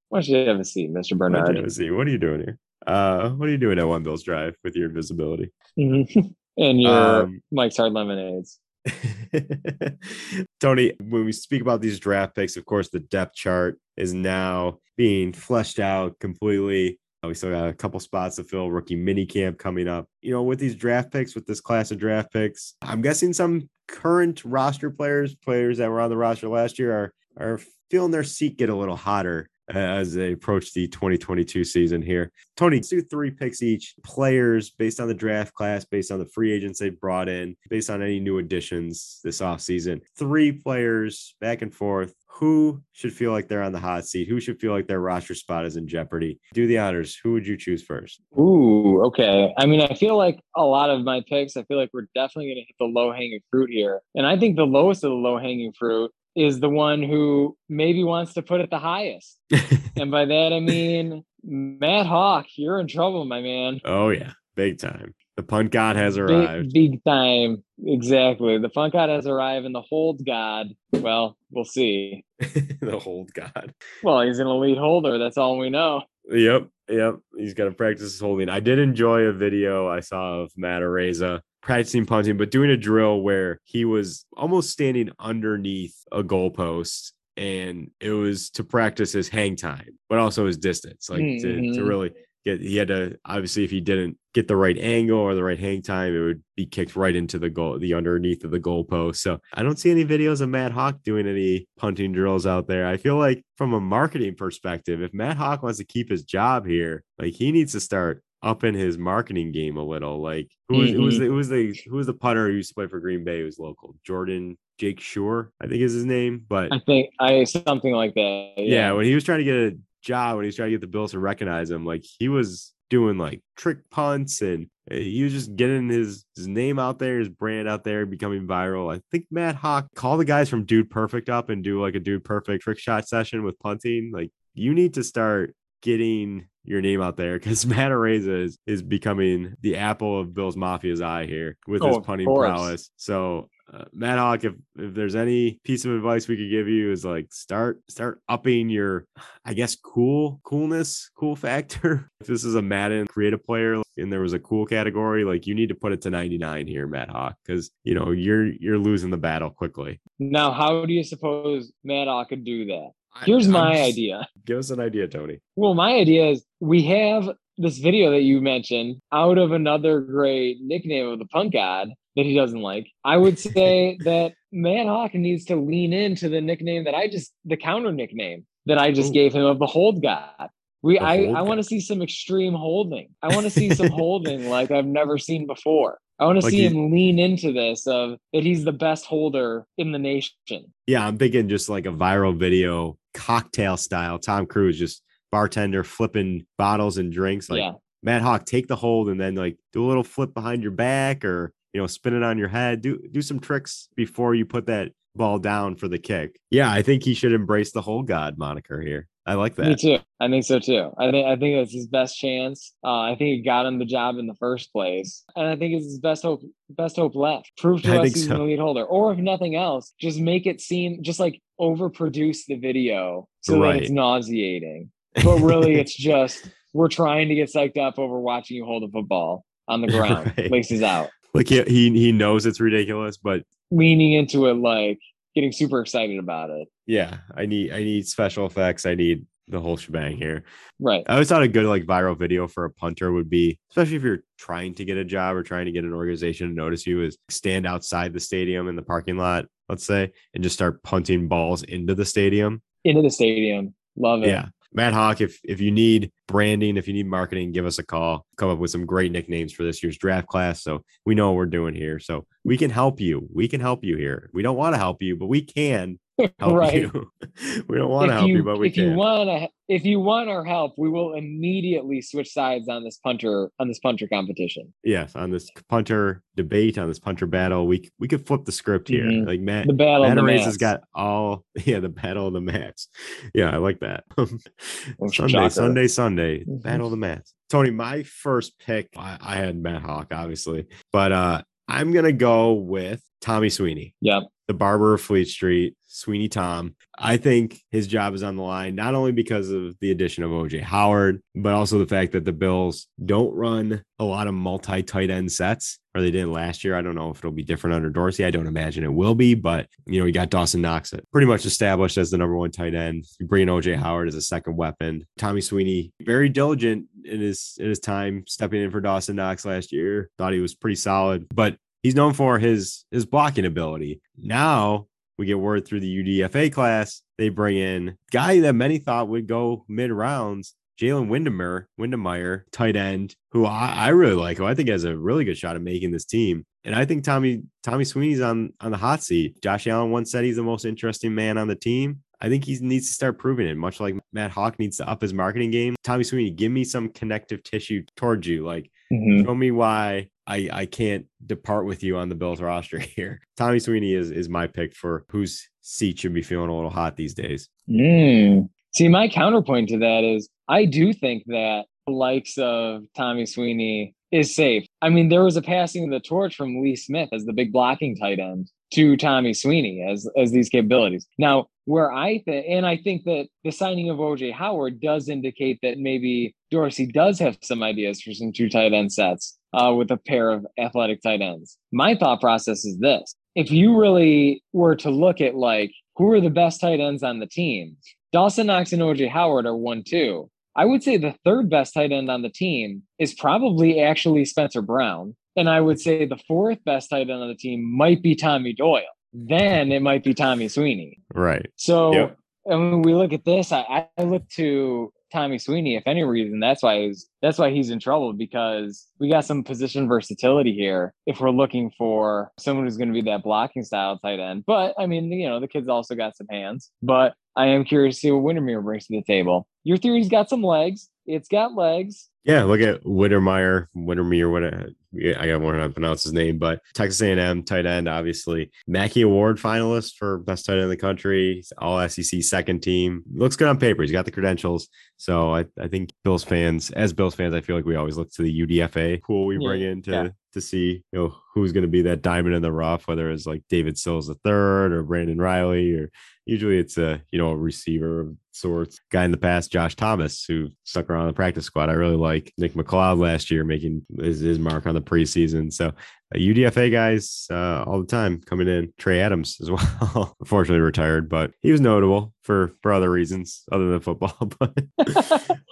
Why 0.09 0.21
don't 0.21 0.29
you 0.29 0.37
have 0.49 0.61
a 0.61 0.65
seat, 0.65 0.91
Mr. 0.91 0.95
Why 0.95 1.01
don't 1.01 1.11
you 1.11 1.17
Bernard? 1.17 1.57
have 1.57 1.65
a 1.65 1.71
seat? 1.71 1.91
What 1.91 2.07
are 2.07 2.11
you 2.11 2.19
doing 2.19 2.41
here? 2.41 2.59
Uh, 2.87 3.31
what 3.31 3.49
are 3.49 3.53
you 3.53 3.59
doing 3.59 3.79
at 3.79 3.89
One 3.89 4.03
Bills 4.03 4.23
Drive 4.23 4.57
with 4.63 4.77
your 4.77 4.89
invisibility? 4.89 5.53
And 6.59 6.81
your 6.81 7.23
Um, 7.25 7.43
Mike's 7.53 7.77
Hard 7.77 7.93
Lemonades. 7.93 8.59
Tony, 10.61 10.95
when 11.01 11.25
we 11.25 11.33
speak 11.33 11.61
about 11.61 11.81
these 11.83 12.01
draft 12.01 12.35
picks, 12.35 12.57
of 12.57 12.65
course, 12.65 12.89
the 12.89 13.01
depth 13.01 13.35
chart 13.35 13.79
is 13.97 14.15
now 14.15 14.79
being 14.97 15.33
fleshed 15.33 15.79
out 15.79 16.19
completely. 16.19 16.99
Uh, 17.23 17.29
We 17.29 17.35
still 17.35 17.51
got 17.51 17.69
a 17.69 17.75
couple 17.75 18.01
spots 18.01 18.37
to 18.37 18.45
fill, 18.45 18.71
rookie 18.71 18.97
mini 18.97 19.27
camp 19.27 19.59
coming 19.59 19.89
up. 19.89 20.09
You 20.23 20.31
know, 20.31 20.43
with 20.43 20.59
these 20.59 20.75
draft 20.75 21.13
picks, 21.13 21.35
with 21.35 21.47
this 21.47 21.61
class 21.61 21.91
of 21.91 21.99
draft 21.99 22.33
picks, 22.33 22.75
I'm 22.81 23.03
guessing 23.03 23.33
some 23.33 23.69
current 23.89 24.43
roster 24.45 24.91
players, 24.91 25.35
players 25.35 25.79
that 25.79 25.91
were 25.91 26.01
on 26.01 26.11
the 26.11 26.17
roster 26.17 26.49
last 26.49 26.79
year, 26.79 26.93
are 26.93 27.13
are 27.39 27.61
feeling 27.91 28.13
their 28.13 28.25
seat 28.25 28.57
get 28.57 28.71
a 28.71 28.75
little 28.75 28.97
hotter 28.97 29.51
as 29.75 30.15
they 30.15 30.33
approach 30.33 30.73
the 30.73 30.89
2022 30.89 31.65
season 31.65 32.03
here. 32.03 32.31
Tony, 32.57 32.81
do 32.81 33.01
three 33.03 33.31
picks 33.31 33.63
each. 33.63 33.95
Players 34.05 34.71
based 34.71 35.01
on 35.01 35.09
the 35.09 35.15
draft 35.15 35.55
class, 35.55 35.85
based 35.85 36.11
on 36.11 36.19
the 36.19 36.27
free 36.27 36.53
agents 36.53 36.79
they've 36.79 37.01
brought 37.01 37.29
in, 37.29 37.57
based 37.69 37.91
on 37.91 38.03
any 38.03 38.21
new 38.21 38.39
additions 38.39 39.21
this 39.25 39.41
offseason. 39.41 40.01
Three 40.17 40.53
players 40.53 41.35
back 41.41 41.63
and 41.63 41.75
forth. 41.75 42.15
Who 42.29 42.83
should 42.93 43.15
feel 43.15 43.33
like 43.33 43.49
they're 43.49 43.63
on 43.63 43.73
the 43.73 43.81
hot 43.81 44.07
seat? 44.07 44.29
Who 44.29 44.41
should 44.41 44.61
feel 44.61 44.73
like 44.73 44.87
their 44.87 45.01
roster 45.01 45.35
spot 45.35 45.65
is 45.65 45.77
in 45.77 45.89
jeopardy? 45.89 46.39
Do 46.53 46.67
the 46.67 46.79
honors. 46.79 47.19
Who 47.23 47.33
would 47.33 47.47
you 47.47 47.57
choose 47.57 47.83
first? 47.83 48.21
Ooh, 48.39 49.03
okay. 49.07 49.55
I 49.57 49.65
mean, 49.65 49.81
I 49.81 49.95
feel 49.95 50.19
like 50.19 50.39
a 50.55 50.63
lot 50.63 50.91
of 50.91 51.03
my 51.03 51.23
picks, 51.27 51.57
I 51.57 51.63
feel 51.63 51.79
like 51.79 51.91
we're 51.95 52.09
definitely 52.15 52.49
going 52.49 52.57
to 52.57 52.67
hit 52.67 52.77
the 52.79 52.85
low 52.85 53.11
hanging 53.11 53.41
fruit 53.51 53.71
here. 53.71 54.03
And 54.15 54.27
I 54.27 54.39
think 54.39 54.57
the 54.57 54.67
lowest 54.67 55.03
of 55.03 55.11
the 55.11 55.17
low 55.17 55.39
hanging 55.39 55.73
fruit 55.73 56.13
is 56.37 56.61
the 56.61 56.69
one 56.69 57.03
who 57.03 57.57
maybe 57.69 58.05
wants 58.05 58.35
to 58.35 58.43
put 58.43 58.61
it 58.61 58.71
the 58.71 58.79
highest. 58.79 59.39
and 59.97 60.11
by 60.11 60.27
that, 60.27 60.53
I 60.53 60.61
mean, 60.61 61.25
Matt 61.43 62.07
Haack, 62.07 62.47
you're 62.57 62.79
in 62.79 62.87
trouble, 62.87 63.25
my 63.25 63.41
man. 63.41 63.81
oh, 63.85 64.11
yeah. 64.11 64.33
Big 64.55 64.79
time. 64.79 65.15
The 65.37 65.43
punt 65.43 65.71
god 65.71 65.97
has 65.97 66.17
arrived. 66.17 66.73
big 66.73 67.05
time. 67.05 67.63
Exactly. 67.85 68.57
The 68.57 68.71
fun 68.71 68.89
god 68.89 69.11
has 69.11 69.27
arrived 69.27 69.67
and 69.67 69.75
the 69.75 69.83
hold 69.83 70.25
god, 70.25 70.69
well, 70.93 71.37
we'll 71.51 71.67
see. 71.67 72.25
the 72.39 72.99
hold 73.03 73.35
god. 73.35 73.75
Well, 74.03 74.23
he's 74.23 74.39
an 74.39 74.47
elite 74.47 74.79
holder. 74.79 75.19
That's 75.19 75.37
all 75.37 75.59
we 75.59 75.69
know. 75.69 76.03
Yep, 76.31 76.69
yep. 76.89 77.17
He's 77.37 77.53
got 77.53 77.67
to 77.67 77.73
practice 77.73 78.13
his 78.13 78.21
holding. 78.21 78.49
I 78.49 78.61
did 78.61 78.79
enjoy 78.79 79.23
a 79.23 79.33
video 79.33 79.87
I 79.89 80.01
saw 80.01 80.41
of 80.41 80.53
Matt 80.57 80.81
Araiza 80.81 81.41
practicing 81.67 82.07
punting, 82.07 82.37
but 82.39 82.51
doing 82.53 82.71
a 82.71 82.77
drill 82.77 83.21
where 83.21 83.61
he 83.65 83.85
was 83.85 84.25
almost 84.37 84.71
standing 84.71 85.11
underneath 85.19 85.97
a 86.13 86.23
goalpost, 86.23 87.11
and 87.37 87.91
it 88.01 88.13
was 88.13 88.49
to 88.51 88.65
practice 88.65 89.13
his 89.13 89.29
hang 89.29 89.57
time, 89.57 89.99
but 90.09 90.19
also 90.21 90.47
his 90.47 90.57
distance, 90.57 91.11
like 91.11 91.21
to, 91.41 91.57
to 91.75 91.81
Mhm. 91.81 91.89
really 91.89 92.11
get. 92.45 92.61
He 92.63 92.77
had 92.77 92.89
to 92.89 93.19
obviously, 93.27 93.65
if 93.65 93.71
he 93.73 93.81
didn't 93.81 94.17
get 94.33 94.47
the 94.47 94.55
right 94.57 94.79
angle 94.79 95.19
or 95.19 95.35
the 95.35 95.43
right 95.43 95.59
hang 95.59 95.83
time, 95.83 96.15
it 96.15 96.21
would 96.21 96.43
be 96.55 96.67
kicked 96.67 96.95
right 96.95 97.17
into 97.17 97.39
the 97.39 97.51
goal, 97.51 97.79
the 97.81 97.95
underneath 97.95 98.45
of 98.45 98.53
the 98.53 98.61
goalpost. 98.61 99.17
So 99.17 99.41
I 99.53 99.63
don't 99.65 99.79
see 99.79 99.91
any 99.91 100.05
videos 100.05 100.41
of 100.41 100.49
Matt 100.49 100.73
Haack 100.73 101.03
doing 101.03 101.27
any 101.27 101.67
punting 101.79 102.13
drills 102.13 102.47
out 102.47 102.69
there. 102.69 102.87
I 102.87 102.97
feel 102.97 103.17
like 103.17 103.43
from 103.59 103.73
a 103.75 103.81
marketing 103.81 104.37
perspective, 104.37 105.03
if 105.03 105.13
Matt 105.13 105.37
Haack 105.37 105.63
wants 105.65 105.79
to 105.79 105.85
keep 105.85 106.09
his 106.09 106.23
job 106.23 106.67
here, 106.67 107.03
like 107.19 107.35
he 107.35 107.51
needs 107.51 107.73
to 107.73 107.81
start 107.81 108.23
upping 108.43 108.75
his 108.75 108.99
marketing 108.99 109.53
game 109.53 109.77
a 109.77 109.83
little. 109.83 110.21
Like 110.23 110.49
who 110.69 110.79
was, 110.79 110.91
who 110.91 111.03
was 111.03 111.15
Mhm. 111.17 111.19
the 111.21 111.25
who 111.27 111.35
was 111.35 111.49
the 111.49 111.81
who 111.89 111.97
was 111.97 112.07
the 112.07 112.15
punter 112.15 112.49
who 112.49 112.55
used 112.57 112.69
to 112.71 112.75
play 112.75 112.87
for 112.87 113.01
Green 113.01 113.25
Bay? 113.25 113.39
Who 113.41 113.45
was 113.47 113.59
local? 113.59 113.97
Jordan 114.05 114.57
Jake 114.79 115.01
Shore, 115.01 115.53
I 115.61 115.67
think 115.67 115.81
is 115.83 115.93
his 115.95 116.05
name. 116.05 116.45
But 116.49 116.73
I 116.73 116.79
think 116.81 117.11
I 117.19 117.45
something 117.45 117.93
like 117.93 118.15
that. 118.15 118.53
yeah, 118.59 118.93
when 118.93 119.05
he 119.07 119.15
was 119.15 119.25
trying 119.25 119.39
to 119.39 119.45
get 119.45 119.55
a 119.55 119.79
job, 120.03 120.37
when 120.37 120.45
he 120.45 120.49
was 120.49 120.57
trying 120.57 120.69
to 120.69 120.75
get 120.75 120.81
the 120.81 120.87
Bills 120.87 121.13
to 121.13 121.19
recognize 121.19 121.71
him, 121.71 121.85
like 121.85 122.05
he 122.19 122.29
was 122.29 122.73
doing 122.89 123.19
like 123.19 123.41
trick 123.57 123.79
punts 123.91 124.43
and 124.43 124.69
uh, 124.89 124.95
he 124.95 125.25
was 125.25 125.33
just 125.33 125.57
getting 125.57 125.89
his 125.89 126.25
his 126.37 126.47
name 126.47 126.79
out 126.79 126.99
there, 127.01 127.19
his 127.19 127.29
brand 127.29 127.67
out 127.67 127.83
there, 127.85 128.07
becoming 128.07 128.47
viral. 128.47 128.95
I 128.95 129.01
think 129.11 129.25
Matt 129.31 129.57
Haack 129.57 129.87
call 129.97 130.17
the 130.19 130.25
guys 130.25 130.49
from 130.49 130.65
Dude 130.65 130.91
Perfect 130.91 131.29
up 131.29 131.49
and 131.49 131.65
do 131.65 131.81
like 131.83 131.95
a 131.97 132.01
Dude 132.01 132.23
Perfect 132.25 132.63
trick 132.63 132.79
shot 132.79 133.09
session 133.09 133.43
with 133.43 133.59
punting. 133.59 134.13
Like 134.13 134.31
you 134.55 134.73
need 134.75 134.95
to 134.95 135.03
start 135.03 135.55
getting 135.83 136.47
your 136.67 136.81
name 136.81 137.01
out 137.01 137.17
there 137.17 137.39
because 137.39 137.67
Matt 137.67 137.91
Araiza 137.91 138.45
is, 138.45 138.59
is 138.67 138.83
becoming 138.83 139.55
the 139.61 139.77
apple 139.77 140.21
of 140.21 140.35
Bill's 140.35 140.57
Mafia's 140.57 141.01
eye 141.01 141.27
here 141.27 141.57
with 141.67 141.83
Oh, 141.83 141.89
his 141.89 141.99
punting 141.99 142.27
prowess. 142.27 142.91
So 142.97 143.49
uh, 143.73 143.85
Matt 143.93 144.19
Haack, 144.19 144.45
if 144.45 144.55
if 144.77 144.95
there's 144.95 145.17
any 145.17 145.59
piece 145.65 145.85
of 145.85 145.93
advice 145.93 146.29
we 146.29 146.37
could 146.37 146.51
give 146.51 146.69
you 146.69 146.93
is 146.93 147.05
like 147.05 147.33
start 147.33 147.81
start 147.91 148.21
upping 148.29 148.69
your, 148.69 149.07
I 149.45 149.55
guess 149.55 149.75
cool 149.75 150.41
coolness 150.45 151.11
cool 151.19 151.35
factor. 151.47 152.09
if 152.21 152.29
this 152.29 152.45
is 152.45 152.55
a 152.55 152.63
Madden 152.63 153.07
creative 153.09 153.45
player 153.45 153.83
and 153.97 154.13
there 154.13 154.21
was 154.21 154.35
a 154.35 154.39
cool 154.39 154.67
category, 154.67 155.25
like 155.25 155.47
you 155.49 155.55
need 155.55 155.71
to 155.71 155.75
put 155.75 155.93
it 155.93 156.01
to 156.03 156.11
99 156.11 156.67
here, 156.69 156.87
Matt 156.87 157.09
Haack, 157.09 157.35
because 157.45 157.71
you 157.83 157.95
know 157.95 158.13
you're 158.13 158.47
you're 158.47 158.79
losing 158.79 159.11
the 159.11 159.17
battle 159.17 159.51
quickly. 159.51 160.01
Now, 160.21 160.53
how 160.53 160.85
do 160.87 160.93
you 160.93 161.03
suppose 161.03 161.73
Matt 161.83 162.07
Haack 162.07 162.29
could 162.29 162.45
do 162.45 162.67
that? 162.67 162.91
Here's 163.25 163.49
my 163.49 163.75
just- 163.75 163.89
idea. 163.89 164.29
Give 164.45 164.59
us 164.59 164.71
an 164.71 164.81
idea, 164.81 165.09
Tony. 165.09 165.41
Well, 165.57 165.75
my 165.75 165.95
idea 165.95 166.31
is 166.31 166.45
we 166.61 166.83
have 166.85 167.31
this 167.59 167.79
video 167.79 168.11
that 168.11 168.23
you 168.23 168.41
mentioned 168.41 168.97
out 169.13 169.39
of 169.39 169.53
another 169.53 170.01
great 170.01 170.59
nickname 170.61 171.09
of 171.09 171.19
the 171.19 171.25
punk 171.27 171.53
god 171.55 171.89
that 172.17 172.25
he 172.27 172.35
doesn't 172.35 172.61
like. 172.61 172.87
I 173.05 173.17
would 173.17 173.39
say 173.55 173.99
that 174.05 174.35
Matt 174.53 174.87
Haack 174.87 175.15
needs 175.15 175.47
to 175.47 175.57
lean 175.57 175.93
into 175.93 176.29
the 176.29 176.41
nickname 176.41 176.85
that 176.85 176.95
I 176.95 177.09
just 177.09 177.33
the 177.45 177.57
counter 177.57 177.93
nickname 177.93 178.47
that 178.67 178.79
I 178.79 178.93
just 178.93 179.11
Ooh. 179.11 179.15
gave 179.15 179.33
him 179.35 179.45
of 179.45 179.59
the 179.59 179.67
hold 179.67 180.03
god. 180.03 180.49
We 180.83 180.99
I, 180.99 181.25
I 181.25 181.43
want 181.43 181.59
to 181.59 181.65
see 181.65 181.81
some 181.81 182.03
extreme 182.03 182.53
holding. 182.55 183.09
I 183.23 183.29
want 183.35 183.43
to 183.45 183.51
see 183.51 183.75
some 183.75 183.89
holding 183.91 184.49
like 184.49 184.71
I've 184.71 184.87
never 184.87 185.19
seen 185.19 185.47
before. 185.47 185.99
I 186.19 186.25
want 186.27 186.39
to 186.41 186.45
Like 186.47 186.51
see 186.53 186.59
he- 186.61 186.67
him 186.69 186.91
lean 186.93 187.19
into 187.19 187.53
this 187.53 187.87
of 187.87 188.19
that 188.33 188.43
he's 188.43 188.65
the 188.65 188.73
best 188.73 189.05
holder 189.07 189.67
in 189.79 189.93
the 189.93 189.99
nation. 189.99 190.73
Yeah, 190.87 191.07
I'm 191.07 191.19
thinking 191.19 191.49
just 191.49 191.69
like 191.69 191.87
a 191.87 191.91
viral 191.91 192.37
video, 192.39 192.97
cocktail 193.17 193.77
style. 193.77 194.19
Tom 194.19 194.47
Cruise 194.47 194.79
just 194.79 195.03
bartender 195.33 195.83
flipping 195.83 196.47
bottles 196.57 196.99
and 196.99 197.13
drinks. 197.13 197.51
Like 197.51 197.61
yeah. 197.61 197.73
Matt 198.03 198.23
Haack, 198.23 198.45
take 198.45 198.69
the 198.69 198.77
hold 198.77 199.09
and 199.09 199.21
then 199.21 199.35
like 199.35 199.57
do 199.73 199.85
a 199.85 199.89
little 199.89 200.05
flip 200.05 200.35
behind 200.35 200.63
your 200.63 200.73
back 200.73 201.25
or 201.25 201.53
you 201.73 201.81
know 201.81 201.87
spin 201.87 202.15
it 202.15 202.23
on 202.23 202.39
your 202.39 202.49
head. 202.49 202.83
Do 202.83 203.01
do 203.11 203.23
some 203.23 203.41
tricks 203.41 203.89
before 203.97 204.35
you 204.35 204.47
put 204.47 204.67
that 204.67 204.93
ball 205.17 205.39
down 205.39 205.77
for 205.77 205.89
the 205.89 205.99
kick. 205.99 206.39
Yeah, 206.51 206.71
I 206.71 206.83
think 206.83 207.03
he 207.03 207.15
should 207.15 207.33
embrace 207.33 207.73
the 207.73 207.83
whole 207.83 208.03
god 208.03 208.39
moniker 208.39 208.81
here. 208.81 209.09
I 209.27 209.35
like 209.35 209.57
that. 209.57 209.67
Me 209.67 209.75
too. 209.75 209.99
I 210.21 210.29
think 210.29 210.45
so 210.45 210.61
too. 210.61 210.93
I 210.97 211.11
think 211.11 211.27
I 211.27 211.35
think 211.35 211.59
that's 211.59 211.73
his 211.73 211.89
best 211.89 212.17
chance. 212.17 212.73
Uh, 212.85 213.01
I 213.01 213.17
think 213.19 213.41
it 213.41 213.45
got 213.45 213.67
him 213.67 213.81
the 213.81 213.85
job 213.85 214.19
in 214.19 214.29
the 214.29 214.37
first 214.37 214.73
place, 214.73 215.25
and 215.35 215.49
I 215.49 215.57
think 215.57 215.75
it's 215.75 215.87
his 215.87 215.99
best 215.99 216.23
hope. 216.23 216.43
Best 216.71 216.95
hope 216.95 217.17
left. 217.17 217.51
Prove 217.59 217.83
to 217.83 217.95
I 217.95 217.99
us 217.99 218.15
he's 218.15 218.29
so. 218.29 218.37
an 218.37 218.41
elite 218.43 218.61
holder, 218.61 218.85
or 218.85 219.13
if 219.13 219.19
nothing 219.19 219.57
else, 219.57 219.93
just 220.01 220.21
make 220.21 220.47
it 220.47 220.61
seem 220.61 221.03
just 221.03 221.19
like 221.19 221.43
overproduce 221.61 222.47
the 222.47 222.57
video 222.57 223.29
so 223.41 223.61
that 223.63 223.77
it's 223.77 223.91
nauseating. 223.91 224.91
But 225.25 225.39
really, 225.41 225.77
it's 225.77 225.97
just 225.97 226.47
we're 226.75 226.89
trying 226.89 227.29
to 227.31 227.35
get 227.35 227.49
psyched 227.51 227.79
up 227.79 227.99
over 227.99 228.21
watching 228.21 228.59
you 228.59 228.67
hold 228.67 228.85
a 228.85 228.89
football 228.89 229.47
on 229.67 229.81
the 229.81 229.89
ground, 229.89 230.35
Right. 230.39 230.51
laces 230.51 230.83
out, 230.83 231.09
Like 231.33 231.49
he, 231.49 231.63
he 231.63 231.91
he 231.99 232.13
knows 232.13 232.45
it's 232.45 232.61
ridiculous, 232.61 233.17
but 233.17 233.43
leaning 233.71 234.13
into 234.13 234.47
it 234.47 234.55
like 234.59 234.99
getting 235.35 235.53
super 235.53 235.81
excited 235.81 236.19
about 236.19 236.51
it. 236.51 236.69
yeah, 236.87 237.19
I 237.35 237.47
need 237.47 237.73
I 237.73 237.79
need 237.83 238.07
special 238.07 238.45
effects. 238.45 238.85
I 238.85 238.95
need 238.95 239.25
the 239.49 239.59
whole 239.61 239.77
shebang 239.79 240.17
here. 240.19 240.45
Right. 240.81 241.05
I 241.09 241.15
always 241.15 241.29
thought 241.31 241.43
a 241.43 241.49
good 241.49 241.65
like 241.65 241.85
viral 241.85 242.19
video 242.19 242.47
for 242.47 242.65
a 242.67 242.71
punter 242.71 243.11
would 243.13 243.31
be, 243.31 243.59
especially 243.71 243.97
if 243.97 244.03
you're 244.03 244.25
trying 244.39 244.75
to 244.75 244.85
get 244.85 244.99
a 244.99 245.05
job 245.05 245.35
or 245.37 245.43
trying 245.43 245.65
to 245.67 245.73
get 245.73 245.85
an 245.85 245.95
organization 245.95 246.49
to 246.49 246.55
notice 246.55 246.87
you, 246.87 247.03
is 247.03 247.17
stand 247.31 247.67
outside 247.67 248.13
the 248.13 248.21
stadium 248.21 248.69
in 248.69 248.77
the 248.77 248.83
parking 248.83 249.17
lot, 249.17 249.47
let's 249.69 249.85
say, 249.85 250.13
and 250.35 250.43
just 250.43 250.55
start 250.55 250.83
punting 250.83 251.29
balls 251.29 251.63
into 251.63 251.95
the 251.95 252.05
stadium. 252.05 252.63
Into 252.85 253.03
the 253.03 253.11
stadium. 253.11 253.75
Love 253.97 254.23
it. 254.23 254.29
Yeah. 254.29 254.47
Matt 254.73 254.93
Haack, 254.93 255.23
if 255.23 255.41
if 255.43 255.61
you 255.61 255.71
need 255.71 256.13
branding, 256.29 256.77
if 256.77 256.87
you 256.87 256.93
need 256.93 257.07
marketing, 257.07 257.53
give 257.53 257.65
us 257.65 257.79
a 257.79 257.83
call. 257.83 258.27
Come 258.37 258.51
up 258.51 258.59
with 258.59 258.71
some 258.71 258.85
great 258.85 259.11
nicknames 259.11 259.53
for 259.53 259.63
this 259.63 259.83
year's 259.83 259.97
draft 259.97 260.29
class. 260.29 260.63
So 260.63 260.85
we 261.07 261.15
know 261.15 261.29
what 261.29 261.37
we're 261.37 261.47
doing 261.47 261.75
here. 261.75 261.99
So 261.99 262.27
we 262.45 262.59
can 262.59 262.71
help 262.71 263.01
you. 263.01 263.27
We 263.33 263.49
can 263.49 263.61
help 263.61 263.85
you 263.85 263.97
here. 263.97 264.29
We 264.35 264.43
don't 264.43 264.57
want 264.57 264.75
to 264.75 264.79
help 264.79 265.03
you, 265.03 265.17
but 265.17 265.27
we 265.27 265.43
can 265.43 265.99
help 266.39 266.55
Right. 266.55 266.83
you. 266.83 267.11
we 267.69 267.77
don't 267.77 267.91
want 267.91 268.09
to 268.09 268.15
help 268.15 268.29
you, 268.29 268.37
you, 268.39 268.43
but 268.43 268.59
we 268.59 268.69
if 268.69 268.75
can. 268.75 268.91
you 268.91 268.97
want 268.97 269.29
to 269.29 269.49
if 269.69 269.85
you 269.85 269.99
want 270.01 270.29
our 270.31 270.45
help 270.45 270.75
we 270.79 270.89
will 270.89 271.15
immediately 271.15 272.01
switch 272.01 272.33
sides 272.33 272.69
on 272.69 272.85
this 272.85 272.99
punter 272.99 273.51
on 273.59 273.67
this 273.69 273.79
punter 273.81 274.07
competition 274.07 274.73
yes, 274.85 275.15
on 275.17 275.31
this 275.31 275.51
punter 275.69 276.23
debate, 276.37 276.79
on 276.79 276.87
this 276.89 276.99
punter 276.99 277.27
battle, 277.27 277.67
we 277.67 277.91
we 277.99 278.07
could 278.09 278.27
flip 278.27 278.45
the 278.45 278.53
script 278.53 278.89
here. 278.89 279.05
Mhm. 279.05 279.27
Like 279.27 279.41
Matt, 279.41 279.67
the 279.67 279.73
battle 279.73 280.05
of 280.05 280.09
Matt 280.11 280.17
the 280.17 280.23
Arrays 280.23 280.45
has 280.45 280.57
got 280.57 280.83
all 280.95 281.45
yeah, 281.65 281.81
the 281.81 281.89
battle 281.89 282.27
of 282.29 282.33
the 282.33 282.41
mats. 282.41 282.89
Yeah, 283.35 283.51
I 283.51 283.57
like 283.57 283.81
that. 283.81 284.05
Sunday, 284.17 285.13
shocker. 285.33 285.51
Sunday, 285.51 285.89
Sunday, 285.89 286.45
Mhm. 286.45 286.63
battle 286.63 286.87
of 286.87 286.91
the 286.93 286.97
mats. 286.97 287.35
Tony, 287.51 287.71
my 287.71 288.03
first 288.03 288.59
pick, 288.59 288.89
I, 288.97 289.19
I 289.21 289.37
had 289.37 289.57
Matt 289.57 289.83
Haack, 289.83 290.13
obviously, 290.13 290.67
but 290.93 291.13
uh 291.13 291.43
I'm 291.69 291.93
gonna 291.93 292.13
go 292.13 292.53
with 292.55 293.03
Tommy 293.21 293.49
Sweeney 293.49 293.95
yep 294.01 294.23
the 294.47 294.55
barber 294.55 294.95
of 294.95 295.01
Fleet 295.01 295.27
Street, 295.27 295.75
Sweeney 295.87 296.29
Tom. 296.29 296.77
I 296.99 297.17
think 297.17 297.61
his 297.71 297.87
job 297.87 298.15
is 298.15 298.23
on 298.23 298.37
the 298.37 298.43
line, 298.43 298.75
not 298.75 298.95
only 298.95 299.13
because 299.13 299.51
of 299.51 299.77
the 299.81 299.91
addition 299.91 300.25
of 300.25 300.31
OJ 300.31 300.63
Howard, 300.63 301.23
but 301.35 301.53
also 301.53 301.79
the 301.79 301.87
fact 301.87 302.13
that 302.13 302.25
the 302.25 302.33
Bills 302.33 302.87
don't 303.05 303.35
run 303.35 303.83
a 303.99 304.05
lot 304.05 304.27
of 304.27 304.35
multi 304.35 304.83
tight 304.83 305.11
end 305.11 305.33
sets, 305.33 305.79
or 305.95 306.01
they 306.01 306.11
didn't 306.11 306.33
last 306.33 306.65
year. 306.65 306.77
I 306.77 306.83
don't 306.83 306.95
know 306.95 307.11
if 307.11 307.19
it'll 307.19 307.33
be 307.33 307.43
different 307.43 307.75
under 307.75 307.91
Dorsey. 307.91 308.25
I 308.25 308.31
don't 308.31 308.47
imagine 308.47 308.85
it 308.85 308.93
will 308.93 309.15
be, 309.15 309.35
but 309.35 309.69
you 309.87 310.01
know, 310.01 310.07
you 310.07 310.13
got 310.13 310.31
Dawson 310.31 310.63
Knox 310.63 310.93
uh, 310.93 310.99
pretty 311.13 311.27
much 311.27 311.45
established 311.45 311.99
as 311.99 312.11
the 312.11 312.19
number 312.19 312.37
one 312.37 312.51
tight 312.51 312.75
end. 312.75 313.05
You 313.19 313.27
bring 313.27 313.43
in 313.43 313.49
OJ 313.49 313.77
Howard 313.77 314.09
as 314.09 314.15
a 314.15 314.23
second 314.23 314.57
weapon. 314.57 315.07
Tommy 315.19 315.41
Sweeney, 315.41 315.93
very 316.01 316.29
diligent 316.29 316.87
in 317.05 317.21
his 317.21 317.57
in 317.59 317.69
his 317.69 317.81
time 317.81 318.25
stepping 318.27 318.63
in 318.63 318.71
for 318.71 318.81
Dawson 318.81 319.17
Knox 319.17 319.45
last 319.45 319.73
year. 319.73 320.11
Thought 320.19 320.35
he 320.35 320.41
was 320.41 320.55
pretty 320.55 320.77
solid, 320.77 321.27
but 321.35 321.57
he's 321.87 321.95
known 321.95 322.13
for 322.13 322.41
his 322.41 322.85
his 322.91 323.07
blocking 323.07 323.47
ability. 323.47 324.01
Now 324.19 324.89
we 325.17 325.27
get 325.27 325.39
word 325.39 325.65
through 325.65 325.81
the 325.81 326.03
UDFA 326.03 326.53
class, 326.53 327.01
they 327.17 327.29
bring 327.29 327.57
in 327.57 327.97
guy 328.11 328.41
that 328.41 328.55
many 328.55 328.79
thought 328.79 329.09
would 329.09 329.29
go 329.29 329.65
mid 329.69 329.93
rounds, 329.93 330.57
Jalen 330.81 331.09
Windemer, 331.09 331.67
Windemeyer, 331.81 332.43
tight 332.51 332.75
end, 332.75 333.15
who 333.31 333.47
I, 333.47 333.73
I 333.77 333.89
really 333.91 334.17
like, 334.17 334.37
who 334.37 334.45
I 334.45 334.55
think 334.55 334.69
has 334.69 334.83
a 334.83 334.97
really 334.97 335.25
good 335.25 335.39
shot 335.39 335.55
at 335.55 335.63
making 335.63 335.93
this 335.93 336.05
team. 336.05 336.45
And 336.65 336.75
I 336.75 336.85
think 336.85 337.05
Tommy 337.05 337.45
Tommy 337.63 337.85
Sweeney's 337.85 338.21
on 338.21 338.53
on 338.61 338.73
the 338.73 338.77
hot 338.77 339.05
seat. 339.05 339.41
Josh 339.41 339.69
Allen 339.69 339.93
once 339.93 340.11
said 340.11 340.25
he's 340.25 340.37
the 340.37 340.43
most 340.43 340.65
interesting 340.65 341.15
man 341.15 341.39
on 341.39 341.47
the 341.47 341.55
team. 341.55 342.03
I 342.21 342.29
think 342.29 342.45
he 342.45 342.59
needs 342.61 342.89
to 342.89 342.95
start 342.95 343.19
proving 343.19 343.47
it, 343.47 343.57
much 343.57 343.79
like 343.79 343.95
Matt 344.13 344.33
Haack 344.33 344.59
needs 344.59 344.79
to 344.79 344.89
up 344.89 345.03
his 345.03 345.15
marketing 345.15 345.53
game. 345.53 345.77
Tommy 345.85 346.03
Sweeney, 346.03 346.31
give 346.31 346.51
me 346.51 346.65
some 346.65 346.89
connective 346.89 347.45
tissue 347.45 347.85
towards 347.97 348.27
you. 348.27 348.45
Like 348.45 348.73
Mhm. 348.93 349.25
show 349.25 349.35
me 349.35 349.51
why 349.51 350.09
I, 350.27 350.49
I 350.53 350.67
can't 350.67 351.07
depart 351.25 351.67
with 351.67 351.83
you 351.83 351.97
on 351.97 352.09
the 352.09 352.15
Bills 352.15 352.41
roster 352.41 352.79
here. 352.97 353.21
Tommy 353.37 353.59
Sweeney 353.59 353.95
is 353.95 354.11
is 354.11 354.29
my 354.29 354.47
pick 354.47 354.75
for 354.75 355.05
whose 355.11 355.49
seat 355.61 355.99
should 355.99 356.15
be 356.15 356.23
feeling 356.23 356.49
a 356.51 356.55
little 356.55 356.71
hot 356.71 356.97
these 356.97 357.15
days. 357.15 357.49
Mm. 357.69 358.49
see 358.75 358.89
my 358.89 359.09
counterpoint 359.09 359.69
to 359.71 359.79
that 359.79 360.05
is 360.05 360.29
i 360.49 360.65
do 360.65 360.93
think 360.93 361.25
that 361.27 361.65
the 361.89 361.93
likes 361.93 362.39
of 362.39 362.85
tommy 362.97 363.27
sweeney 363.27 363.93
is 364.13 364.37
safe 364.37 364.65
i 364.83 364.89
mean 364.89 365.09
there 365.09 365.25
was 365.25 365.37
a 365.37 365.43
passing 365.43 365.83
of 365.85 365.91
the 365.91 365.99
torch 365.99 366.37
from 366.37 366.63
lee 366.63 366.77
smith 366.77 367.09
as 367.13 367.25
the 367.25 367.33
big 367.33 367.53
blocking 367.53 367.97
tight 367.97 368.21
end 368.21 368.49
to 368.73 368.97
tommy 368.97 369.35
sweeney 369.35 369.85
as 369.91 370.09
as 370.17 370.31
these 370.31 370.49
capabilities 370.49 371.09
now 371.19 371.47
where 371.67 371.93
i 371.93 372.19
think 372.25 372.47
and 372.49 372.67
i 372.67 372.77
think 372.77 373.05
that 373.05 373.29
the 373.45 373.53
signing 373.53 373.91
of 373.91 373.99
oj 373.99 374.33
howard 374.33 374.81
does 374.81 375.09
indicate 375.09 375.59
that 375.63 375.79
maybe 375.79 376.35
dorsey 376.51 376.87
does 376.87 377.19
have 377.19 377.37
some 377.43 377.63
ideas 377.63 378.01
for 378.01 378.13
some 378.13 378.33
two 378.33 378.49
tight 378.49 378.73
end 378.73 378.93
sets 378.93 379.39
uh, 379.53 379.73
with 379.73 379.91
a 379.91 379.97
pair 379.97 380.31
of 380.31 380.47
athletic 380.59 381.01
tight 381.03 381.21
ends 381.21 381.59
my 381.73 381.95
thought 381.95 382.21
process 382.21 382.65
is 382.65 382.79
this 382.79 383.15
if 383.35 383.51
you 383.51 383.79
really 383.79 384.43
were 384.53 384.75
to 384.75 384.91
look 384.91 385.21
at 385.21 385.35
like 385.35 385.73
who 385.97 386.11
are 386.11 386.21
the 386.21 386.31
best 386.31 386.61
tight 386.61 386.81
ends 386.81 387.03
on 387.03 387.21
the 387.21 387.27
team 387.27 387.77
Dawson 388.17 388.47
Knox 388.47 388.73
and 388.73 388.81
OJ 388.81 389.11
Howard 389.11 389.45
are 389.45 389.55
one, 389.55 389.83
two. 389.83 390.31
I 390.57 390.65
would 390.65 390.83
say 390.83 390.97
the 390.97 391.15
third 391.23 391.51
best 391.51 391.75
tight 391.75 391.93
end 391.93 392.11
on 392.11 392.23
the 392.23 392.31
team 392.31 392.83
is 392.99 393.13
probably 393.13 393.79
actually 393.79 394.25
Spencer 394.25 394.63
Brown. 394.63 395.15
And 395.37 395.51
I 395.51 395.61
would 395.61 395.79
say 395.79 396.07
the 396.07 396.19
fourth 396.27 396.65
best 396.65 396.89
tight 396.89 397.11
end 397.11 397.23
on 397.23 397.29
the 397.29 397.35
team 397.35 397.63
might 397.77 398.03
be 398.03 398.15
Tommy 398.15 398.55
Doyle. 398.55 398.85
Then 399.19 399.73
it 399.73 399.81
might 399.81 400.05
be 400.05 400.13
Tommy 400.13 400.49
Sweeney. 400.49 401.01
Right. 401.15 401.47
So 401.57 401.93
Yep. 401.93 402.19
and 402.47 402.61
when 402.61 402.83
we 402.83 402.95
look 402.95 403.13
at 403.15 403.25
this, 403.25 403.51
I, 403.51 403.89
I 403.97 404.03
look 404.03 404.29
to 404.31 404.93
Tommy 405.13 405.39
Sweeney, 405.39 405.77
if 405.77 405.85
any 405.87 406.03
reason, 406.05 406.41
that's 406.41 406.63
why 406.63 406.83
he's 406.83 407.09
that's 407.23 407.39
why 407.39 407.51
he's 407.51 407.71
in 407.71 407.79
trouble 407.79 408.13
because 408.13 408.87
we 408.99 409.09
got 409.09 409.25
some 409.25 409.43
position 409.43 409.89
versatility 409.89 410.53
here. 410.53 410.93
If 411.07 411.21
we're 411.21 411.31
looking 411.31 411.71
for 411.79 412.31
someone 412.39 412.67
who's 412.67 412.77
going 412.77 412.89
to 412.89 412.95
be 412.95 413.09
that 413.11 413.23
blocking 413.23 413.65
style 413.65 413.99
tight 413.99 414.21
end, 414.21 414.45
but 414.47 414.75
I 414.79 414.87
mean, 414.87 415.11
you 415.11 415.29
know, 415.29 415.41
the 415.41 415.49
kid's 415.49 415.69
also 415.69 415.95
got 415.95 416.17
some 416.17 416.27
hands. 416.29 416.71
But 416.83 417.15
I 417.37 417.47
am 417.47 417.65
curious 417.65 417.97
to 417.97 418.01
see 418.01 418.11
what 418.11 418.23
Windermere 418.25 418.61
brings 418.61 418.87
to 418.87 418.97
the 418.97 419.03
table. 419.03 419.47
Your 419.65 419.79
theory's 419.79 420.09
got 420.09 420.29
some 420.29 420.43
legs. 420.43 420.89
It's 421.07 421.29
got 421.29 421.55
legs. 421.55 422.09
Yeah, 422.25 422.43
look 422.43 422.61
at 422.61 422.83
Wittermeyer, 422.83 423.69
Wintermeer, 423.77 424.31
what 424.31 424.73
yeah, 424.93 425.21
I 425.21 425.29
got 425.29 425.41
one 425.41 425.55
how 425.55 425.67
to 425.67 425.73
pronounce 425.73 426.03
his 426.03 426.13
name, 426.13 426.39
but 426.39 426.61
Texas 426.75 427.01
A&M 427.01 427.45
tight 427.45 427.67
end, 427.67 427.89
obviously 427.89 428.51
Mackey 428.67 429.03
Award 429.03 429.39
finalist 429.39 429.95
for 429.95 430.19
best 430.19 430.45
tight 430.47 430.55
end 430.55 430.63
in 430.63 430.69
the 430.69 430.77
country, 430.77 431.45
all 431.59 431.89
SEC 431.89 432.23
second 432.23 432.63
team. 432.63 433.05
Looks 433.15 433.37
good 433.37 433.47
on 433.49 433.59
paper. 433.59 433.83
He's 433.83 433.93
got 433.93 434.07
the 434.07 434.11
credentials. 434.11 434.69
So 434.97 435.35
I, 435.35 435.45
I 435.61 435.69
think 435.69 435.91
Bills 436.03 436.25
fans, 436.25 436.71
as 436.73 436.93
Bills 436.93 437.15
fans, 437.15 437.35
I 437.35 437.41
feel 437.43 437.55
like 437.55 437.65
we 437.65 437.77
always 437.77 437.97
look 437.97 438.11
to 438.13 438.23
the 438.23 438.41
UDFA 438.47 439.03
pool 439.03 439.27
we 439.27 439.39
bring 439.39 439.61
Yeah, 439.61 439.71
in 439.71 439.83
to 439.83 439.91
yeah. 439.91 440.09
to 440.33 440.41
see 440.41 440.83
you 440.93 440.99
know 440.99 441.15
who's 441.35 441.53
going 441.53 441.63
to 441.63 441.69
be 441.69 441.83
that 441.83 442.03
diamond 442.03 442.35
in 442.35 442.43
the 442.43 442.53
rough, 442.53 442.89
whether 442.89 443.11
it's 443.11 443.27
like 443.27 443.43
David 443.49 443.79
Sills 443.79 444.09
the 444.09 444.15
third 444.25 444.73
or 444.73 444.83
Brandon 444.83 445.19
Riley 445.19 445.75
or 445.75 445.91
usually 446.27 446.59
it's 446.59 446.77
a 446.77 447.01
you 447.11 447.19
know 447.19 447.31
a 447.31 447.37
receiver 447.37 448.01
of 448.01 448.17
sorts. 448.33 448.81
Guy 448.91 449.05
in 449.05 449.13
the 449.13 449.17
past, 449.17 449.51
Josh 449.51 449.75
Thomas, 449.77 450.25
who 450.27 450.51
stuck 450.65 450.91
around 450.91 451.07
the 451.07 451.13
practice 451.15 451.47
squad. 451.47 451.71
I 451.71 451.75
really 451.75 451.97
like 451.97 452.33
Nick 452.37 452.53
McCloud 452.55 452.99
last 452.99 453.31
year 453.31 453.45
making 453.45 453.87
his, 453.99 454.21
his 454.21 454.39
mark 454.39 454.67
on 454.67 454.75
the 454.75 454.83
preseason. 454.83 455.53
So 455.53 455.73
UDFA 456.15 456.71
guys 456.71 457.27
uh, 457.31 457.65
all 457.67 457.81
the 457.81 457.87
time 457.87 458.21
coming 458.21 458.49
in. 458.49 458.73
Trey 458.79 459.01
Adams 459.01 459.39
as 459.41 459.51
well, 459.51 460.17
unfortunately 460.21 460.61
retired, 460.61 461.09
but 461.09 461.33
he 461.41 461.51
was 461.53 461.61
notable 461.61 462.13
for 462.23 462.53
for 462.63 462.73
other 462.73 462.91
reasons 462.91 463.43
other 463.51 463.71
than 463.71 463.81
football. 463.81 464.17
but 464.39 464.55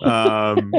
um, 0.03 0.73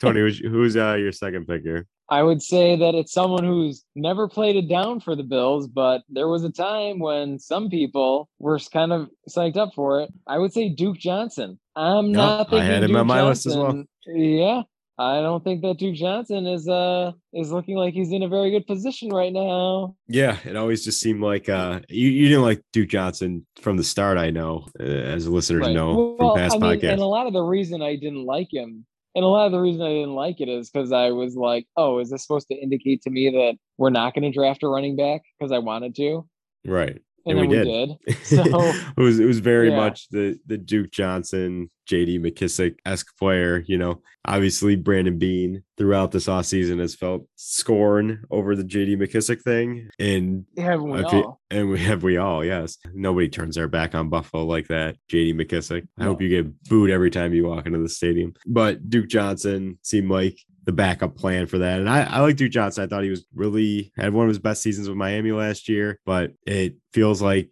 Tony, 0.00 0.20
who's, 0.20 0.38
who's 0.38 0.76
uh, 0.76 0.94
your 0.94 1.12
second 1.12 1.46
pick 1.46 1.62
here? 1.62 1.86
I 2.08 2.24
would 2.24 2.42
say 2.42 2.76
that 2.76 2.96
it's 2.96 3.12
someone 3.12 3.44
who's 3.44 3.84
never 3.94 4.26
played 4.26 4.56
it 4.56 4.68
down 4.68 4.98
for 4.98 5.14
the 5.14 5.22
Bills, 5.22 5.68
but 5.68 6.02
there 6.08 6.26
was 6.26 6.42
a 6.42 6.50
time 6.50 6.98
when 6.98 7.38
some 7.38 7.70
people 7.70 8.28
were 8.40 8.58
kind 8.58 8.92
of 8.92 9.08
psyched 9.28 9.56
up 9.56 9.74
for 9.74 10.00
it. 10.00 10.10
I 10.26 10.38
would 10.38 10.52
say 10.52 10.70
Duke 10.70 10.98
Johnson. 10.98 11.60
I'm 11.76 12.10
not 12.10 12.52
I 12.52 12.64
had 12.64 12.82
him 12.82 12.88
Duke 12.90 12.98
on 12.98 13.06
my 13.06 13.18
Johnson. 13.18 13.28
list 13.28 13.46
as 13.46 13.56
well. 13.56 13.84
Yeah. 14.06 14.62
I 15.00 15.22
don't 15.22 15.42
think 15.42 15.62
that 15.62 15.78
Duke 15.78 15.94
Johnson 15.94 16.46
is 16.46 16.68
uh 16.68 17.12
is 17.32 17.50
looking 17.50 17.76
like 17.76 17.94
he's 17.94 18.12
in 18.12 18.22
a 18.22 18.28
very 18.28 18.50
good 18.50 18.66
position 18.66 19.08
right 19.08 19.32
now. 19.32 19.96
Yeah, 20.08 20.36
it 20.44 20.56
always 20.56 20.84
just 20.84 21.00
seemed 21.00 21.22
like 21.22 21.48
uh, 21.48 21.80
you, 21.88 22.10
you 22.10 22.28
didn't 22.28 22.42
like 22.42 22.62
Duke 22.74 22.90
Johnson 22.90 23.46
from 23.62 23.78
the 23.78 23.84
start. 23.84 24.18
I 24.18 24.28
know, 24.28 24.66
uh, 24.78 24.82
as 24.84 25.26
listeners 25.26 25.62
Right. 25.62 25.72
know 25.74 26.16
Well, 26.18 26.34
from 26.34 26.38
past 26.38 26.56
I 26.56 26.58
mean, 26.58 26.78
podcasts. 26.80 26.92
and 26.92 27.00
a 27.00 27.06
lot 27.06 27.26
of 27.26 27.32
the 27.32 27.42
reason 27.42 27.80
I 27.80 27.96
didn't 27.96 28.26
like 28.26 28.52
him, 28.52 28.84
and 29.14 29.24
a 29.24 29.28
lot 29.28 29.46
of 29.46 29.52
the 29.52 29.60
reason 29.60 29.80
I 29.82 29.88
didn't 29.88 30.14
like 30.14 30.38
it 30.40 30.50
is 30.50 30.68
because 30.70 30.92
I 30.92 31.12
was 31.12 31.34
like, 31.34 31.66
oh, 31.78 31.98
is 32.00 32.10
this 32.10 32.22
supposed 32.22 32.48
to 32.48 32.54
indicate 32.54 33.00
to 33.02 33.10
me 33.10 33.30
that 33.30 33.56
we're 33.78 33.90
not 33.90 34.14
going 34.14 34.30
to 34.30 34.30
draft 34.30 34.62
a 34.64 34.68
running 34.68 34.96
back 34.96 35.22
because 35.38 35.50
I 35.50 35.58
wanted 35.60 35.94
to, 35.96 36.28
right. 36.66 37.00
And, 37.26 37.38
And 37.38 37.48
we 37.48 37.56
we 37.58 37.64
did. 37.64 37.90
did. 38.06 38.16
So 38.24 38.42
it 38.44 39.00
was 39.00 39.20
it 39.20 39.26
was 39.26 39.40
very 39.40 39.70
Yeah. 39.70 39.76
much 39.76 40.08
the 40.10 40.38
the 40.46 40.56
Duke 40.58 40.90
Johnson, 40.90 41.70
JD 41.88 42.20
McKissic 42.20 42.76
esque 42.86 43.16
player. 43.18 43.62
You 43.66 43.78
know, 43.78 44.02
obviously 44.24 44.76
Brandon 44.76 45.18
Beane 45.18 45.62
throughout 45.76 46.12
this 46.12 46.26
offseason 46.26 46.78
has 46.78 46.94
felt 46.94 47.26
scorn 47.36 48.24
over 48.30 48.54
the 48.56 48.64
JD 48.64 48.96
McKissic 48.96 49.42
thing. 49.42 49.88
And 49.98 50.44
haven't 50.56 50.90
we 50.90 51.02
all? 51.02 51.40
and 51.50 51.68
we 51.70 51.78
have 51.80 52.02
we 52.02 52.16
all, 52.16 52.44
yes. 52.44 52.78
Nobody 52.94 53.28
turns 53.28 53.56
their 53.56 53.68
back 53.68 53.94
on 53.94 54.08
Buffalo 54.08 54.44
like 54.44 54.68
that. 54.68 54.96
JD 55.10 55.34
McKissic. 55.34 55.86
I 55.98 56.04
hope 56.04 56.22
you 56.22 56.28
get 56.28 56.62
booed 56.64 56.90
every 56.90 57.10
time 57.10 57.34
you 57.34 57.46
walk 57.46 57.66
into 57.66 57.78
the 57.80 57.88
stadium. 57.88 58.34
But 58.46 58.88
Duke 58.88 59.08
Johnson 59.08 59.78
seemed 59.82 60.10
like 60.10 60.38
the 60.70 60.76
backup 60.76 61.16
plan 61.16 61.48
for 61.48 61.58
that. 61.58 61.80
And 61.80 61.90
I, 61.90 62.02
I 62.02 62.20
like 62.20 62.36
Duke 62.36 62.52
Johnson. 62.52 62.84
I 62.84 62.86
thought 62.86 63.02
he 63.02 63.10
was 63.10 63.26
really 63.34 63.92
had 63.96 64.12
one 64.12 64.26
of 64.26 64.28
his 64.28 64.38
best 64.38 64.62
seasons 64.62 64.88
with 64.88 64.96
Miami 64.96 65.32
last 65.32 65.68
year, 65.68 65.98
but 66.06 66.32
it 66.46 66.76
feels 66.92 67.20
like 67.20 67.50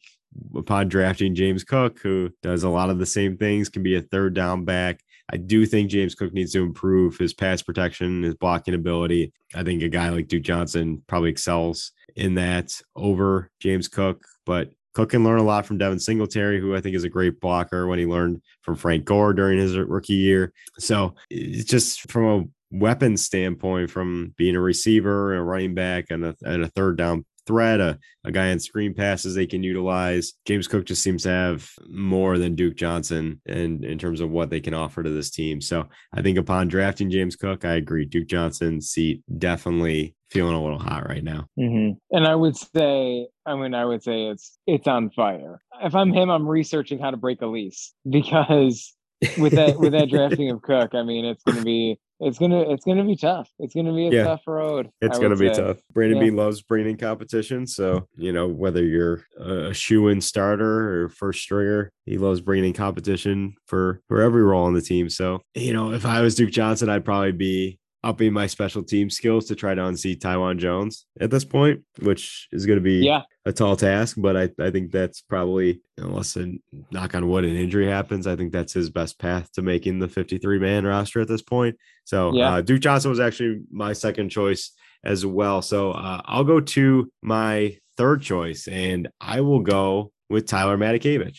upon 0.54 0.88
drafting 0.88 1.34
James 1.34 1.64
Cook, 1.64 1.98
who 1.98 2.30
does 2.44 2.62
a 2.62 2.68
lot 2.68 2.90
of 2.90 3.00
the 3.00 3.06
same 3.06 3.36
things, 3.36 3.68
can 3.68 3.82
be 3.82 3.96
a 3.96 4.02
third 4.02 4.34
down 4.34 4.64
back. 4.64 5.00
I 5.32 5.36
do 5.36 5.66
think 5.66 5.90
James 5.90 6.14
Cook 6.14 6.32
needs 6.32 6.52
to 6.52 6.62
improve 6.62 7.18
his 7.18 7.34
pass 7.34 7.60
protection, 7.60 8.22
his 8.22 8.36
blocking 8.36 8.74
ability. 8.74 9.32
I 9.52 9.64
think 9.64 9.82
a 9.82 9.88
guy 9.88 10.10
like 10.10 10.28
Duke 10.28 10.44
Johnson 10.44 11.02
probably 11.08 11.30
excels 11.30 11.90
in 12.14 12.36
that 12.36 12.80
over 12.94 13.50
James 13.58 13.88
Cook, 13.88 14.24
but 14.46 14.70
Cook 14.94 15.10
can 15.10 15.24
learn 15.24 15.40
a 15.40 15.44
lot 15.44 15.66
from 15.66 15.78
Devin 15.78 15.98
Singletary, 15.98 16.60
who 16.60 16.76
I 16.76 16.80
think 16.80 16.94
is 16.94 17.04
a 17.04 17.08
great 17.08 17.40
blocker 17.40 17.88
when 17.88 17.98
he 17.98 18.06
learned 18.06 18.42
from 18.62 18.76
Frank 18.76 19.04
Gore 19.04 19.32
during 19.32 19.58
his 19.58 19.76
rookie 19.76 20.14
year. 20.14 20.52
So 20.78 21.14
it's 21.30 21.64
just 21.64 22.10
from 22.10 22.24
a 22.24 22.44
weapon 22.70 23.16
standpoint, 23.16 23.90
from 23.90 24.34
being 24.36 24.56
a 24.56 24.60
receiver 24.60 25.32
and 25.32 25.40
a 25.40 25.44
running 25.44 25.74
back 25.74 26.06
and 26.10 26.24
a, 26.24 26.34
and 26.42 26.62
a 26.62 26.68
third 26.68 26.96
down 26.96 27.24
threat, 27.48 27.80
a, 27.80 27.98
a 28.24 28.30
guy 28.30 28.50
on 28.50 28.60
screen 28.60 28.94
passes 28.94 29.34
they 29.34 29.46
can 29.46 29.62
utilize. 29.62 30.34
James 30.44 30.68
Cook 30.68 30.84
just 30.84 31.02
seems 31.02 31.22
to 31.24 31.30
have 31.30 31.68
more 31.88 32.38
than 32.38 32.54
Duke 32.54 32.76
Johnson 32.76 33.40
in, 33.46 33.82
in 33.82 33.98
terms 33.98 34.20
of 34.20 34.30
what 34.30 34.50
they 34.50 34.60
can 34.60 34.74
offer 34.74 35.02
to 35.02 35.10
this 35.10 35.30
team. 35.30 35.60
So 35.60 35.88
I 36.12 36.22
think 36.22 36.38
upon 36.38 36.68
drafting 36.68 37.10
James 37.10 37.34
Cook, 37.34 37.64
I 37.64 37.72
agree. 37.72 38.04
Duke 38.04 38.28
Johnson's 38.28 38.90
seat 38.90 39.22
definitely 39.38 40.14
feeling 40.30 40.54
a 40.54 40.62
little 40.62 40.78
hot 40.78 41.08
right 41.08 41.24
now. 41.24 41.46
Mm-hmm. 41.58 42.16
And 42.16 42.26
I 42.26 42.34
would 42.34 42.56
say, 42.56 43.26
I 43.46 43.56
mean, 43.56 43.74
I 43.74 43.86
would 43.86 44.02
say 44.02 44.26
it's 44.26 44.58
it's 44.66 44.86
on 44.86 45.10
fire. 45.10 45.62
If 45.82 45.94
I'm 45.94 46.12
him, 46.12 46.28
I'm 46.28 46.46
researching 46.46 46.98
how 46.98 47.10
to 47.10 47.16
break 47.16 47.40
a 47.40 47.46
lease 47.46 47.94
because 48.08 48.94
with 49.38 49.54
that 49.54 49.78
with 49.78 49.92
that 49.92 50.08
drafting 50.10 50.50
of 50.50 50.60
Cook, 50.60 50.94
I 50.94 51.02
mean, 51.02 51.24
it's 51.24 51.42
gonna 51.44 51.62
be 51.62 51.98
it's 52.20 52.38
gonna 52.38 52.60
it's 52.70 52.84
gonna 52.84 53.04
be 53.04 53.16
tough. 53.16 53.50
It's 53.58 53.74
gonna 53.74 53.94
be 53.94 54.08
a 54.08 54.10
Yeah. 54.10 54.24
tough 54.24 54.42
road. 54.46 54.88
It's 55.00 55.16
I 55.18 55.20
going 55.20 55.30
to 55.30 55.36
be 55.36 55.52
say. 55.54 55.60
tough. 55.62 55.78
Brandon 55.92 56.18
Yeah. 56.18 56.24
Beane 56.24 56.36
loves 56.36 56.62
bringing 56.62 56.90
in 56.90 56.96
competition. 56.96 57.66
So, 57.66 58.06
you 58.16 58.32
know, 58.32 58.48
whether 58.48 58.82
you're 58.84 59.24
a 59.38 59.72
shoe 59.72 60.08
in 60.08 60.20
starter 60.20 61.04
or 61.04 61.08
first 61.08 61.40
stringer, 61.42 61.90
he 62.06 62.18
loves 62.18 62.40
bringing 62.40 62.66
in 62.66 62.72
competition 62.72 63.54
for, 63.66 64.00
for 64.08 64.20
every 64.20 64.42
role 64.42 64.64
on 64.64 64.74
the 64.74 64.80
team. 64.82 65.08
So, 65.08 65.40
you 65.54 65.72
know, 65.72 65.92
if 65.92 66.04
I 66.04 66.20
was 66.20 66.34
Duke 66.34 66.50
Johnson, 66.50 66.88
I'd 66.88 67.04
probably 67.04 67.32
be 67.32 67.78
upping 68.04 68.32
my 68.32 68.46
special 68.46 68.82
team 68.82 69.10
skills 69.10 69.46
to 69.46 69.54
try 69.56 69.74
to 69.74 69.84
unseat 69.84 70.20
Taiwan 70.20 70.58
Jones 70.58 71.04
at 71.20 71.30
this 71.30 71.44
point, 71.44 71.80
which 72.00 72.48
is 72.52 72.64
going 72.64 72.78
to 72.78 72.82
be 72.82 73.04
Yeah. 73.04 73.22
a 73.44 73.52
tall 73.52 73.74
task. 73.76 74.16
But 74.20 74.36
I, 74.36 74.50
I 74.60 74.70
think 74.70 74.92
that's 74.92 75.20
probably, 75.20 75.80
unless 75.96 76.36
a 76.36 76.52
knock 76.92 77.14
on 77.14 77.28
wood, 77.28 77.44
an 77.44 77.56
injury 77.56 77.88
happens, 77.88 78.26
I 78.26 78.36
think 78.36 78.52
that's 78.52 78.72
his 78.72 78.88
best 78.88 79.18
path 79.18 79.50
to 79.52 79.62
making 79.62 79.98
the 79.98 80.08
53 80.08 80.58
man 80.60 80.86
roster 80.86 81.20
at 81.20 81.28
this 81.28 81.42
point. 81.42 81.76
So 82.04 82.32
Yeah. 82.34 82.54
uh, 82.54 82.60
Duke 82.60 82.80
Johnson 82.80 83.10
was 83.10 83.20
actually 83.20 83.62
my 83.70 83.92
second 83.94 84.28
choice 84.30 84.70
as 85.04 85.26
well. 85.26 85.60
So 85.62 85.90
uh, 85.92 86.20
I'll 86.24 86.44
go 86.44 86.60
to 86.60 87.10
my 87.22 87.78
third 87.96 88.22
choice, 88.22 88.68
and 88.68 89.08
I 89.20 89.40
will 89.40 89.60
go 89.60 90.12
with 90.30 90.46
Tyler 90.46 90.76
Matakevich. 90.78 91.38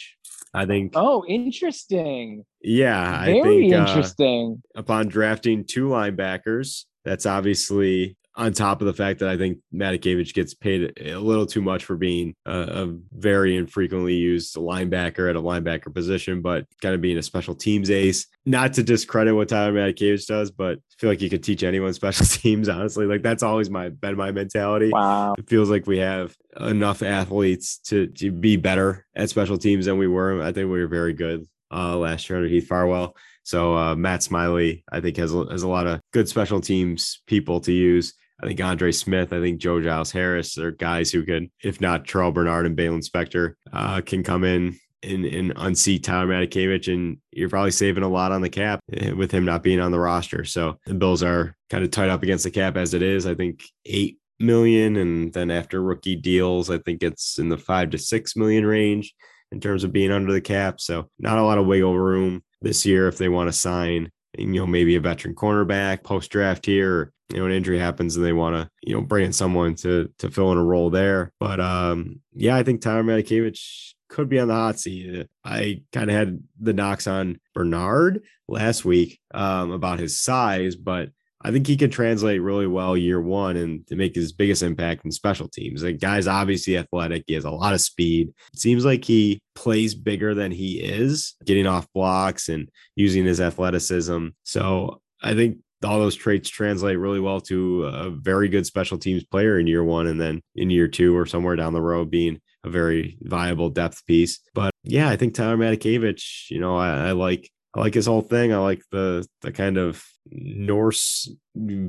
I 0.53 0.65
think, 0.65 0.93
Oh, 0.95 1.23
interesting. 1.27 2.45
yeah, 2.61 3.19
I 3.19 3.25
Very 3.25 3.69
think 3.69 3.73
uh, 3.73 3.77
interesting. 3.77 4.61
upon 4.75 5.07
drafting 5.07 5.63
two 5.65 5.87
linebackers, 5.87 6.85
that's 7.05 7.25
obviously 7.25 8.17
on 8.35 8.53
top 8.53 8.81
of 8.81 8.87
the 8.87 8.93
fact 8.93 9.19
that 9.19 9.29
I 9.29 9.37
think 9.37 9.59
Matakevich 9.73 10.33
gets 10.33 10.53
paid 10.53 10.93
a 11.01 11.19
little 11.19 11.45
too 11.45 11.61
much 11.61 11.83
for 11.83 11.97
being 11.97 12.35
a, 12.45 12.85
a 12.85 12.97
very 13.11 13.57
infrequently 13.57 14.13
used 14.13 14.55
linebacker 14.55 15.29
at 15.29 15.35
a 15.35 15.41
linebacker 15.41 15.93
position, 15.93 16.41
but 16.41 16.65
kind 16.81 16.95
of 16.95 17.01
being 17.01 17.17
a 17.17 17.23
special 17.23 17.55
teams 17.55 17.89
ace. 17.89 18.27
Not 18.45 18.73
to 18.73 18.83
discredit 18.83 19.35
what 19.35 19.49
Tyler 19.49 19.73
Matakevich 19.73 20.27
does, 20.27 20.51
but 20.51 20.77
I 20.77 20.95
feel 20.97 21.09
like 21.09 21.21
you 21.21 21.29
could 21.29 21.43
teach 21.43 21.63
anyone 21.63 21.93
special 21.93 22.25
teams, 22.29 22.69
honestly. 22.69 23.05
Like 23.05 23.23
that's 23.23 23.43
always 23.43 23.69
my 23.69 23.89
been 23.89 24.15
my 24.15 24.31
mentality. 24.31 24.89
Wow. 24.91 25.35
It 25.37 25.49
feels 25.49 25.69
like 25.69 25.85
we 25.85 25.97
have 25.97 26.35
enough 26.59 27.03
athletes 27.03 27.79
to, 27.87 28.07
to 28.07 28.31
be 28.31 28.57
better 28.57 29.05
at 29.15 29.29
special 29.29 29.57
teams 29.57 29.85
than 29.85 29.97
we 29.97 30.07
were. 30.07 30.41
I 30.41 30.51
think 30.51 30.71
we 30.71 30.79
were 30.79 30.87
very 30.87 31.13
good 31.13 31.45
uh, 31.71 31.97
last 31.97 32.29
year 32.29 32.37
under 32.37 32.49
Heath 32.49 32.67
Farwell. 32.67 33.15
So 33.49 33.75
uh, 33.75 33.95
Matt 33.95 34.21
Smiley, 34.21 34.83
I 34.91 34.99
think, 34.99 35.17
has, 35.17 35.31
has 35.31 35.63
a 35.63 35.67
lot 35.67 35.87
of 35.87 36.01
good 36.13 36.29
special 36.29 36.61
teams 36.61 37.23
people 37.25 37.59
to 37.61 37.71
use. 37.71 38.13
I 38.39 38.45
think 38.45 38.61
Andre 38.61 38.91
Smith, 38.91 39.33
I 39.33 39.41
think 39.41 39.59
Joe 39.59 39.81
Giles 39.81 40.11
Harris 40.11 40.59
are 40.59 40.69
guys 40.69 41.09
who 41.09 41.23
could, 41.23 41.49
if 41.63 41.81
not 41.81 42.05
Terrell 42.05 42.31
Bernard 42.31 42.67
and 42.67 42.77
Baylon 42.77 43.03
Spector, 43.03 43.53
uh, 43.73 44.01
can 44.01 44.21
come 44.21 44.43
in 44.43 44.77
and, 45.01 45.25
and 45.25 45.51
unseat 45.55 46.03
Tyler 46.03 46.27
Matakevich. 46.27 46.93
And 46.93 47.17
you're 47.31 47.49
probably 47.49 47.71
saving 47.71 48.03
a 48.03 48.07
lot 48.07 48.31
on 48.31 48.43
the 48.43 48.51
cap 48.51 48.81
eh, 48.93 49.13
with 49.13 49.31
him 49.31 49.45
not 49.45 49.63
being 49.63 49.79
on 49.79 49.91
the 49.91 49.99
roster. 49.99 50.45
So 50.45 50.77
the 50.85 50.93
Bills 50.93 51.23
are 51.23 51.55
kind 51.71 51.83
of 51.83 51.89
tied 51.89 52.09
up 52.09 52.21
against 52.21 52.43
the 52.43 52.51
cap 52.51 52.77
as 52.77 52.93
it 52.93 53.01
is. 53.01 53.25
I 53.25 53.33
think 53.33 53.63
eight 53.87 54.19
million. 54.39 54.95
And 54.97 55.33
then 55.33 55.49
after 55.49 55.81
rookie 55.81 56.17
deals, 56.17 56.69
I 56.69 56.77
think 56.77 57.01
it's 57.01 57.39
in 57.39 57.49
the 57.49 57.57
five 57.57 57.89
to 57.89 57.97
six 57.97 58.35
million 58.35 58.63
range 58.63 59.11
in 59.51 59.59
terms 59.59 59.83
of 59.83 59.91
being 59.91 60.11
under 60.11 60.31
the 60.31 60.39
cap. 60.39 60.79
So 60.79 61.09
not 61.17 61.39
a 61.39 61.43
lot 61.43 61.57
of 61.57 61.65
wiggle 61.65 61.97
room 61.97 62.43
this 62.61 62.85
year 62.85 63.07
if 63.07 63.17
they 63.17 63.29
want 63.29 63.47
to 63.47 63.53
sign, 63.53 64.11
you 64.37 64.45
know, 64.47 64.67
maybe 64.67 64.95
a 64.95 64.99
veteran 64.99 65.35
cornerback 65.35 66.03
post 66.03 66.31
draft 66.31 66.65
here. 66.65 66.93
Or, 66.93 67.13
you 67.29 67.37
know, 67.37 67.45
an 67.45 67.51
injury 67.51 67.77
happens 67.77 68.15
and 68.15 68.25
they 68.25 68.33
want 68.33 68.55
to, 68.55 68.69
you 68.81 68.95
know, 68.95 69.01
bring 69.01 69.25
in 69.25 69.33
someone 69.33 69.75
to 69.75 70.09
to 70.19 70.31
fill 70.31 70.51
in 70.51 70.57
a 70.57 70.63
role 70.63 70.89
there. 70.89 71.31
But 71.39 71.59
um, 71.59 72.21
yeah, 72.33 72.55
I 72.55 72.63
think 72.63 72.81
Tyler 72.81 73.03
Matakevich 73.03 73.93
could 74.09 74.29
be 74.29 74.39
on 74.39 74.47
the 74.47 74.55
hot 74.55 74.79
seat. 74.79 75.27
I 75.45 75.83
kind 75.93 76.09
of 76.09 76.15
had 76.15 76.39
the 76.59 76.73
knocks 76.73 77.05
on 77.05 77.39
Bernard 77.53 78.23
last 78.47 78.83
week 78.83 79.19
um, 79.31 79.71
about 79.71 79.99
his 79.99 80.19
size, 80.19 80.75
but 80.75 81.09
I 81.41 81.51
think 81.51 81.67
he 81.67 81.77
could 81.77 81.91
translate 81.91 82.41
really 82.41 82.67
well 82.67 82.97
year 82.97 83.21
one 83.21 83.55
and 83.55 83.87
to 83.87 83.95
make 83.95 84.13
his 84.13 84.33
biggest 84.33 84.61
impact 84.61 85.05
in 85.05 85.11
special 85.11 85.47
teams. 85.47 85.81
The 85.81 85.93
guy's 85.93 86.27
obviously 86.27 86.77
athletic. 86.77 87.23
He 87.27 87.33
has 87.33 87.45
a 87.45 87.51
lot 87.51 87.73
of 87.73 87.81
speed. 87.81 88.33
It 88.53 88.59
seems 88.59 88.83
like 88.83 89.05
he 89.05 89.39
plays 89.55 89.95
bigger 89.95 90.35
than 90.35 90.51
he 90.51 90.81
is, 90.81 91.35
getting 91.45 91.65
off 91.65 91.87
blocks 91.93 92.49
and 92.49 92.69
using 92.95 93.23
his 93.23 93.39
athleticism. 93.39 94.27
So 94.43 95.01
I 95.21 95.33
think 95.33 95.59
all 95.83 95.99
those 95.99 96.15
traits 96.15 96.49
translate 96.49 96.99
really 96.99 97.21
well 97.21 97.39
to 97.39 97.85
a 97.85 98.09
very 98.09 98.49
good 98.49 98.65
special 98.65 98.97
teams 98.97 99.23
player 99.23 99.59
in 99.59 99.67
year 99.67 99.83
one 99.83 100.07
and 100.07 100.19
then 100.19 100.41
in 100.55 100.69
year 100.69 100.87
two 100.87 101.15
or 101.17 101.25
somewhere 101.25 101.55
down 101.55 101.73
the 101.73 101.81
road 101.81 102.09
being 102.09 102.41
a 102.65 102.69
very 102.69 103.17
viable 103.21 103.69
depth 103.69 104.05
piece. 104.05 104.39
But 104.53 104.71
yeah, 104.83 105.09
I 105.09 105.15
think 105.15 105.33
Tyler 105.33 105.57
Matakevich, 105.57 106.49
you 106.49 106.59
know, 106.59 106.75
I, 106.75 107.09
I 107.09 107.11
like 107.13 107.49
I 107.73 107.81
like 107.81 107.93
his 107.93 108.07
whole 108.07 108.21
thing. 108.21 108.51
I 108.53 108.57
like 108.57 108.81
the 108.91 109.25
the 109.41 109.51
kind 109.51 109.77
of 109.77 110.03
Norse 110.31 111.29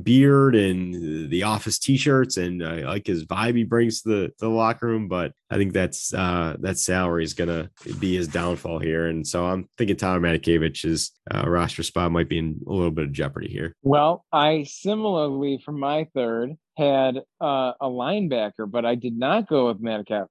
beard 0.03 0.55
and 0.55 1.29
the 1.29 1.43
office 1.43 1.79
t-shirts 1.79 2.37
and 2.37 2.65
I 2.65 2.81
like 2.81 3.07
his 3.07 3.25
vibe 3.25 3.55
he 3.55 3.63
brings 3.63 4.01
to 4.01 4.09
the, 4.09 4.27
to 4.27 4.35
the 4.39 4.49
locker 4.49 4.87
room 4.87 5.07
but 5.07 5.33
I 5.49 5.55
think 5.55 5.71
that's 5.71 6.13
uh 6.13 6.57
that 6.59 6.77
salary 6.77 7.23
is 7.23 7.33
gonna 7.33 7.69
be 7.99 8.15
his 8.15 8.27
downfall 8.27 8.79
here 8.79 9.07
and 9.07 9.25
so 9.25 9.45
I'm 9.45 9.69
thinking 9.77 9.95
Tyler 9.95 10.19
Matakevich 10.19 11.11
uh, 11.33 11.49
roster 11.49 11.83
spot 11.83 12.11
might 12.11 12.29
be 12.29 12.39
in 12.39 12.59
a 12.67 12.71
little 12.71 12.91
bit 12.91 13.05
of 13.05 13.11
jeopardy 13.11 13.49
here. 13.49 13.75
Well, 13.83 14.25
I 14.31 14.63
similarly 14.63 15.61
for 15.63 15.71
my 15.71 16.07
third 16.13 16.55
had 16.77 17.17
uh, 17.39 17.73
a 17.79 17.87
linebacker, 17.87 18.69
but 18.69 18.85
I 18.85 18.95
did 18.95 19.17
not 19.17 19.47
go 19.47 19.67
with 19.67 19.81
Matakevich. 19.81 20.27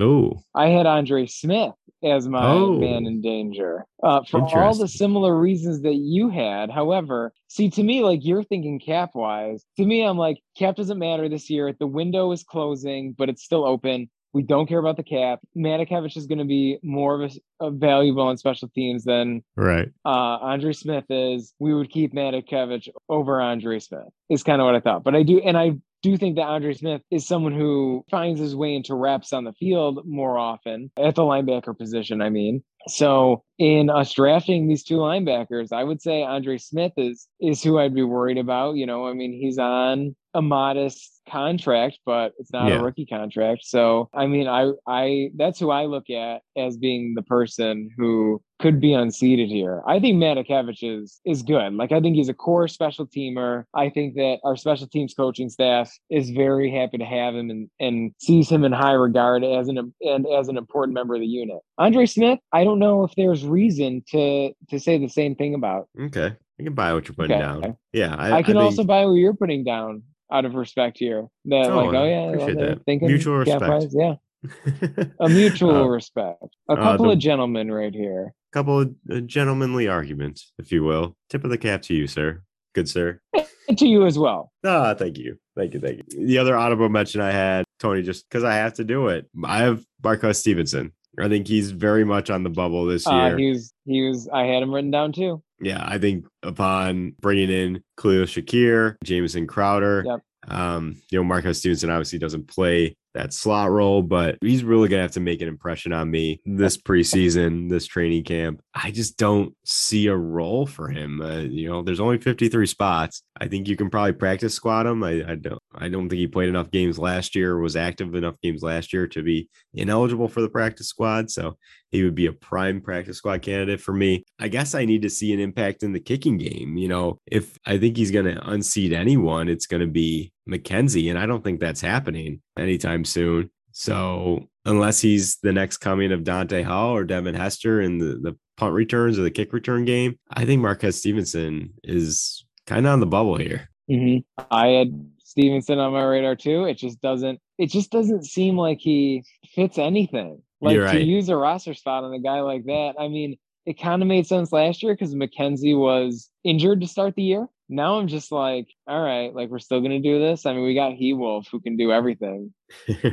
Oh, 0.00 0.42
I 0.54 0.68
had 0.68 0.86
Andre 0.86 1.26
Smith 1.26 1.74
as 2.04 2.28
my 2.28 2.44
Oh. 2.52 2.72
man 2.78 3.06
in 3.06 3.20
danger 3.20 3.86
uh, 4.02 4.22
for 4.30 4.40
all 4.56 4.74
the 4.74 4.88
similar 4.88 5.38
reasons 5.38 5.82
that 5.82 5.94
you 5.94 6.28
had. 6.28 6.70
However, 6.70 7.32
see, 7.48 7.70
to 7.70 7.82
me, 7.82 8.02
like 8.02 8.20
you're 8.22 8.44
thinking 8.44 8.78
cap 8.80 9.10
wise, 9.14 9.64
to 9.76 9.84
me, 9.84 10.02
I'm 10.04 10.18
like, 10.18 10.38
cap 10.58 10.76
doesn't 10.76 10.98
matter 10.98 11.28
this 11.28 11.48
year. 11.50 11.72
The 11.78 11.86
window 11.86 12.32
is 12.32 12.42
closing, 12.42 13.14
but 13.16 13.28
it's 13.28 13.42
still 13.42 13.64
open. 13.64 14.10
We 14.34 14.42
don't 14.42 14.66
care 14.66 14.78
about 14.78 14.96
the 14.96 15.02
cap. 15.02 15.40
Matakevich 15.54 16.16
is 16.16 16.26
going 16.26 16.38
to 16.38 16.46
be 16.46 16.78
more 16.82 17.22
of 17.22 17.32
a 17.60 17.70
valuable 17.70 18.22
on 18.22 18.38
special 18.38 18.68
teams 18.74 19.04
than 19.04 19.42
right. 19.56 19.88
uh, 20.06 20.08
Andre 20.08 20.72
Smith 20.72 21.04
is. 21.10 21.52
We 21.58 21.74
would 21.74 21.90
keep 21.90 22.14
Matakevich 22.14 22.88
over 23.10 23.42
Andre 23.42 23.78
Smith, 23.78 24.08
is 24.30 24.42
kind 24.42 24.62
of 24.62 24.64
what 24.64 24.74
I 24.74 24.80
thought. 24.80 25.04
But 25.04 25.14
I 25.14 25.22
do, 25.22 25.38
and 25.40 25.58
I 25.58 25.72
do 26.02 26.16
think 26.16 26.36
that 26.36 26.42
Andre 26.42 26.74
Smith 26.74 27.02
is 27.10 27.26
someone 27.26 27.52
who 27.52 28.04
finds 28.10 28.40
his 28.40 28.56
way 28.56 28.74
into 28.74 28.94
reps 28.94 29.32
on 29.32 29.44
the 29.44 29.52
field 29.52 30.00
more 30.04 30.38
often 30.38 30.90
at 30.98 31.14
the 31.14 31.22
linebacker 31.22 31.76
position. 31.76 32.20
I 32.20 32.28
mean, 32.28 32.62
so 32.88 33.44
in 33.58 33.88
us 33.88 34.12
drafting 34.12 34.66
these 34.66 34.82
two 34.82 34.96
linebackers, 34.96 35.72
I 35.72 35.84
would 35.84 36.02
say 36.02 36.22
Andre 36.22 36.58
Smith 36.58 36.92
is 36.96 37.28
is 37.40 37.62
who 37.62 37.78
I'd 37.78 37.94
be 37.94 38.02
worried 38.02 38.38
about. 38.38 38.76
You 38.76 38.86
know, 38.86 39.06
I 39.06 39.12
mean, 39.12 39.32
he's 39.32 39.58
on 39.58 40.16
a 40.34 40.42
modest 40.42 41.20
contract, 41.28 41.98
but 42.04 42.32
it's 42.38 42.52
not 42.52 42.68
Yeah. 42.68 42.80
a 42.80 42.82
rookie 42.82 43.06
contract. 43.06 43.64
So 43.64 44.08
I 44.14 44.26
mean, 44.26 44.48
I 44.48 44.72
I 44.86 45.30
that's 45.36 45.58
who 45.60 45.70
I 45.70 45.84
look 45.86 46.10
at 46.10 46.42
as 46.56 46.76
being 46.76 47.14
the 47.14 47.22
person 47.22 47.90
who 47.96 48.42
could 48.58 48.80
be 48.80 48.92
unseated 48.92 49.48
here. 49.48 49.82
I 49.86 49.98
think 50.00 50.16
Matakevich 50.22 50.82
is 50.82 51.20
is 51.24 51.42
good. 51.42 51.74
Like 51.74 51.92
I 51.92 52.00
think 52.00 52.16
he's 52.16 52.28
a 52.28 52.34
core 52.34 52.66
special 52.68 53.06
teamer. 53.06 53.64
I 53.74 53.88
think 53.88 54.14
that 54.14 54.38
our 54.44 54.56
special 54.56 54.86
teams 54.88 55.14
coaching 55.14 55.48
staff 55.48 55.92
is 56.10 56.30
very 56.30 56.70
happy 56.70 56.98
to 56.98 57.04
have 57.04 57.34
him 57.34 57.50
and, 57.50 57.68
and 57.78 58.12
sees 58.18 58.50
him 58.50 58.64
in 58.64 58.72
high 58.72 58.92
regard 58.92 59.44
as 59.44 59.68
an 59.68 59.92
and 60.02 60.26
as 60.26 60.48
an 60.48 60.56
important 60.56 60.94
member 60.94 61.14
of 61.14 61.20
the 61.20 61.26
unit. 61.26 61.58
Andre 61.78 62.06
Smith, 62.06 62.38
I 62.52 62.64
don't 62.64 62.78
know 62.78 63.04
if 63.04 63.12
there's 63.16 63.44
reason 63.44 64.02
to 64.08 64.52
to 64.70 64.78
say 64.80 64.98
the 64.98 65.08
same 65.08 65.34
thing 65.36 65.54
about. 65.54 65.88
Okay. 66.00 66.32
I 66.60 66.64
can 66.64 66.74
buy 66.74 66.92
what 66.92 67.08
you're 67.08 67.14
putting 67.14 67.32
Okay. 67.32 67.40
down. 67.42 67.76
Yeah. 67.92 68.14
I, 68.18 68.42
can 68.42 68.54
think- 68.54 68.58
also 68.64 68.84
buy 68.84 69.04
what 69.06 69.14
you're 69.14 69.34
putting 69.34 69.64
down 69.64 70.02
out 70.32 70.44
of 70.44 70.54
respect 70.54 70.98
here. 70.98 71.26
That 71.46 71.66
Oh, 71.70 71.84
like, 71.84 71.94
oh 71.94 72.04
yeah, 72.04 72.28
appreciate 72.30 72.58
that. 72.58 72.84
thinking 72.84 73.08
Mutual 73.08 73.36
respect. 73.38 73.62
wise, 73.62 73.94
yeah. 73.94 74.14
A 75.20 75.28
mutual 75.28 75.84
Uh, 75.84 75.86
respect. 75.86 76.42
A 76.68 76.72
uh, 76.72 76.76
couple 76.76 77.06
the- 77.06 77.12
of 77.12 77.18
gentlemen 77.18 77.70
right 77.70 77.94
here. 77.94 78.34
A 78.50 78.52
couple 78.52 78.80
of 78.80 78.94
uh, 79.10 79.20
gentlemanly 79.20 79.88
arguments, 79.88 80.52
if 80.58 80.72
you 80.72 80.82
will. 80.84 81.16
Tip 81.30 81.44
of 81.44 81.50
the 81.50 81.58
cap 81.58 81.82
to 81.82 81.94
you, 81.94 82.06
sir. 82.06 82.42
Good 82.74 82.88
sir. 82.88 83.20
To 83.78 83.86
you 83.86 84.04
as 84.04 84.18
well. 84.18 84.52
Ah, 84.66 84.92
thank 84.94 85.16
you. 85.18 85.38
Thank 85.56 85.72
you. 85.72 85.80
Thank 85.80 86.02
you. 86.10 86.26
The 86.26 86.38
other 86.38 86.56
honorable 86.56 86.88
mention 86.88 87.20
I 87.20 87.30
had, 87.30 87.64
Tony, 87.78 88.02
just 88.02 88.28
because 88.28 88.42
I 88.42 88.54
have 88.56 88.74
to 88.74 88.84
do 88.84 89.06
it. 89.06 89.30
I 89.44 89.58
have 89.58 89.84
Marquez 90.02 90.38
Stevenson. 90.38 90.92
I 91.20 91.28
think 91.28 91.46
he's 91.46 91.70
very 91.72 92.04
much 92.04 92.30
on 92.30 92.42
the 92.42 92.50
bubble 92.50 92.86
this 92.86 93.06
Uh, 93.06 93.12
year. 93.14 93.38
he 93.38 93.48
was 93.50 93.72
he 93.84 94.02
was 94.08 94.28
I 94.32 94.44
had 94.44 94.62
him 94.62 94.72
written 94.74 94.90
down 94.90 95.12
too. 95.12 95.42
yeah, 95.60 95.84
I 95.86 95.98
think 95.98 96.26
upon 96.42 97.14
bringing 97.20 97.50
in 97.50 97.82
Khalil 97.98 98.24
Shakir, 98.24 98.96
Jamison 99.04 99.46
Crowder, 99.46 100.04
Yep. 100.06 100.20
um, 100.48 100.96
you 101.10 101.18
know, 101.18 101.24
Marquez 101.24 101.58
Stevenson 101.58 101.90
obviously 101.90 102.18
doesn't 102.18 102.48
play 102.48 102.96
that 103.14 103.32
slot 103.32 103.70
role, 103.70 104.02
but 104.02 104.38
he's 104.40 104.64
really 104.64 104.88
gonna 104.88 105.02
have 105.02 105.12
to 105.12 105.20
make 105.20 105.42
an 105.42 105.48
impression 105.48 105.92
on 105.92 106.10
me 106.10 106.40
this 106.44 106.76
preseason, 106.76 107.68
this 107.68 107.86
training 107.86 108.24
camp. 108.24 108.62
I 108.74 108.90
just 108.90 109.18
don't 109.18 109.54
see 109.64 110.06
a 110.06 110.16
role 110.16 110.66
for 110.66 110.88
him. 110.88 111.20
Uh, 111.20 111.38
you 111.38 111.68
know, 111.68 111.82
there's 111.82 112.00
only 112.00 112.18
53 112.18 112.66
spots. 112.66 113.22
I 113.38 113.48
think 113.48 113.68
you 113.68 113.76
can 113.76 113.90
probably 113.90 114.12
practice 114.12 114.54
squad 114.54 114.86
him. 114.86 115.02
I, 115.02 115.22
I 115.26 115.34
don't. 115.34 115.62
I 115.74 115.88
don't 115.88 116.08
think 116.08 116.20
he 116.20 116.26
played 116.26 116.48
enough 116.48 116.70
games 116.70 116.98
last 116.98 117.34
year, 117.34 117.58
was 117.58 117.76
active 117.76 118.14
enough 118.14 118.40
games 118.42 118.62
last 118.62 118.92
year 118.92 119.06
to 119.08 119.22
be 119.22 119.48
ineligible 119.74 120.28
for 120.28 120.40
the 120.40 120.48
practice 120.48 120.88
squad. 120.88 121.30
So 121.30 121.56
he 121.92 122.02
would 122.02 122.14
be 122.14 122.26
a 122.26 122.32
prime 122.32 122.80
practice 122.80 123.18
squad 123.18 123.42
candidate 123.42 123.80
for 123.80 123.92
me. 123.92 124.24
I 124.40 124.48
guess 124.48 124.74
I 124.74 124.84
need 124.86 125.02
to 125.02 125.10
see 125.10 125.32
an 125.32 125.40
impact 125.40 125.82
in 125.82 125.92
the 125.92 126.00
kicking 126.00 126.38
game. 126.38 126.76
You 126.76 126.88
know, 126.88 127.20
if 127.26 127.58
I 127.66 127.78
think 127.78 127.96
he's 127.96 128.10
going 128.10 128.24
to 128.24 128.50
unseat 128.50 128.92
anyone, 128.92 129.48
it's 129.48 129.66
going 129.66 129.82
to 129.82 129.86
be 129.86 130.32
McKenzie, 130.48 131.10
and 131.10 131.18
I 131.18 131.26
don't 131.26 131.44
think 131.44 131.60
that's 131.60 131.82
happening 131.82 132.40
anytime 132.58 133.04
soon. 133.04 133.50
So 133.72 134.48
unless 134.64 135.00
he's 135.00 135.36
the 135.42 135.52
next 135.52 135.78
coming 135.78 136.12
of 136.12 136.24
Dante 136.24 136.62
Hall 136.62 136.94
or 136.94 137.04
Devin 137.04 137.34
Hester 137.34 137.80
in 137.80 137.98
the, 137.98 138.18
the 138.20 138.36
punt 138.56 138.74
returns 138.74 139.18
or 139.18 139.22
the 139.22 139.30
kick 139.30 139.52
return 139.52 139.84
game, 139.84 140.18
I 140.30 140.44
think 140.44 140.60
Marquez 140.60 140.98
Stevenson 140.98 141.74
is 141.84 142.44
kind 142.66 142.86
of 142.86 142.92
on 142.92 143.00
the 143.00 143.06
bubble 143.06 143.36
here. 143.36 143.68
hmm 143.88 144.18
I 144.50 144.68
had 144.68 145.10
Stevenson 145.24 145.78
on 145.78 145.92
my 145.92 146.04
radar 146.04 146.36
too. 146.36 146.64
It 146.64 146.74
just 146.74 147.00
doesn't. 147.00 147.40
It 147.58 147.70
just 147.70 147.90
doesn't 147.90 148.24
seem 148.24 148.56
like 148.56 148.78
he 148.80 149.24
fits 149.54 149.78
anything. 149.78 150.42
Like 150.60 150.74
You're 150.74 150.88
to 150.88 151.02
use 151.02 151.28
a 151.28 151.36
roster 151.36 151.74
spot 151.74 152.04
on 152.04 152.12
a 152.12 152.20
guy 152.20 152.40
like 152.40 152.64
that. 152.66 152.94
I 152.98 153.08
mean, 153.08 153.36
it 153.66 153.80
kind 153.80 154.02
of 154.02 154.08
made 154.08 154.26
sense 154.26 154.52
last 154.52 154.82
year 154.82 154.94
because 154.94 155.14
McKenzie 155.14 155.76
was 155.76 156.30
injured 156.44 156.80
to 156.80 156.86
start 156.86 157.14
the 157.16 157.22
year. 157.22 157.48
Now 157.72 157.98
I'm 157.98 158.06
just 158.06 158.30
like, 158.30 158.68
all 158.86 159.00
right, 159.02 159.34
like 159.34 159.48
we're 159.48 159.58
still 159.58 159.80
gonna 159.80 159.98
do 159.98 160.18
this. 160.18 160.44
I 160.44 160.52
mean, 160.52 160.62
we 160.62 160.74
got 160.74 160.92
He 160.92 161.14
Wolf 161.14 161.48
who 161.50 161.58
can 161.58 161.78
do 161.78 161.90
everything. 161.90 162.52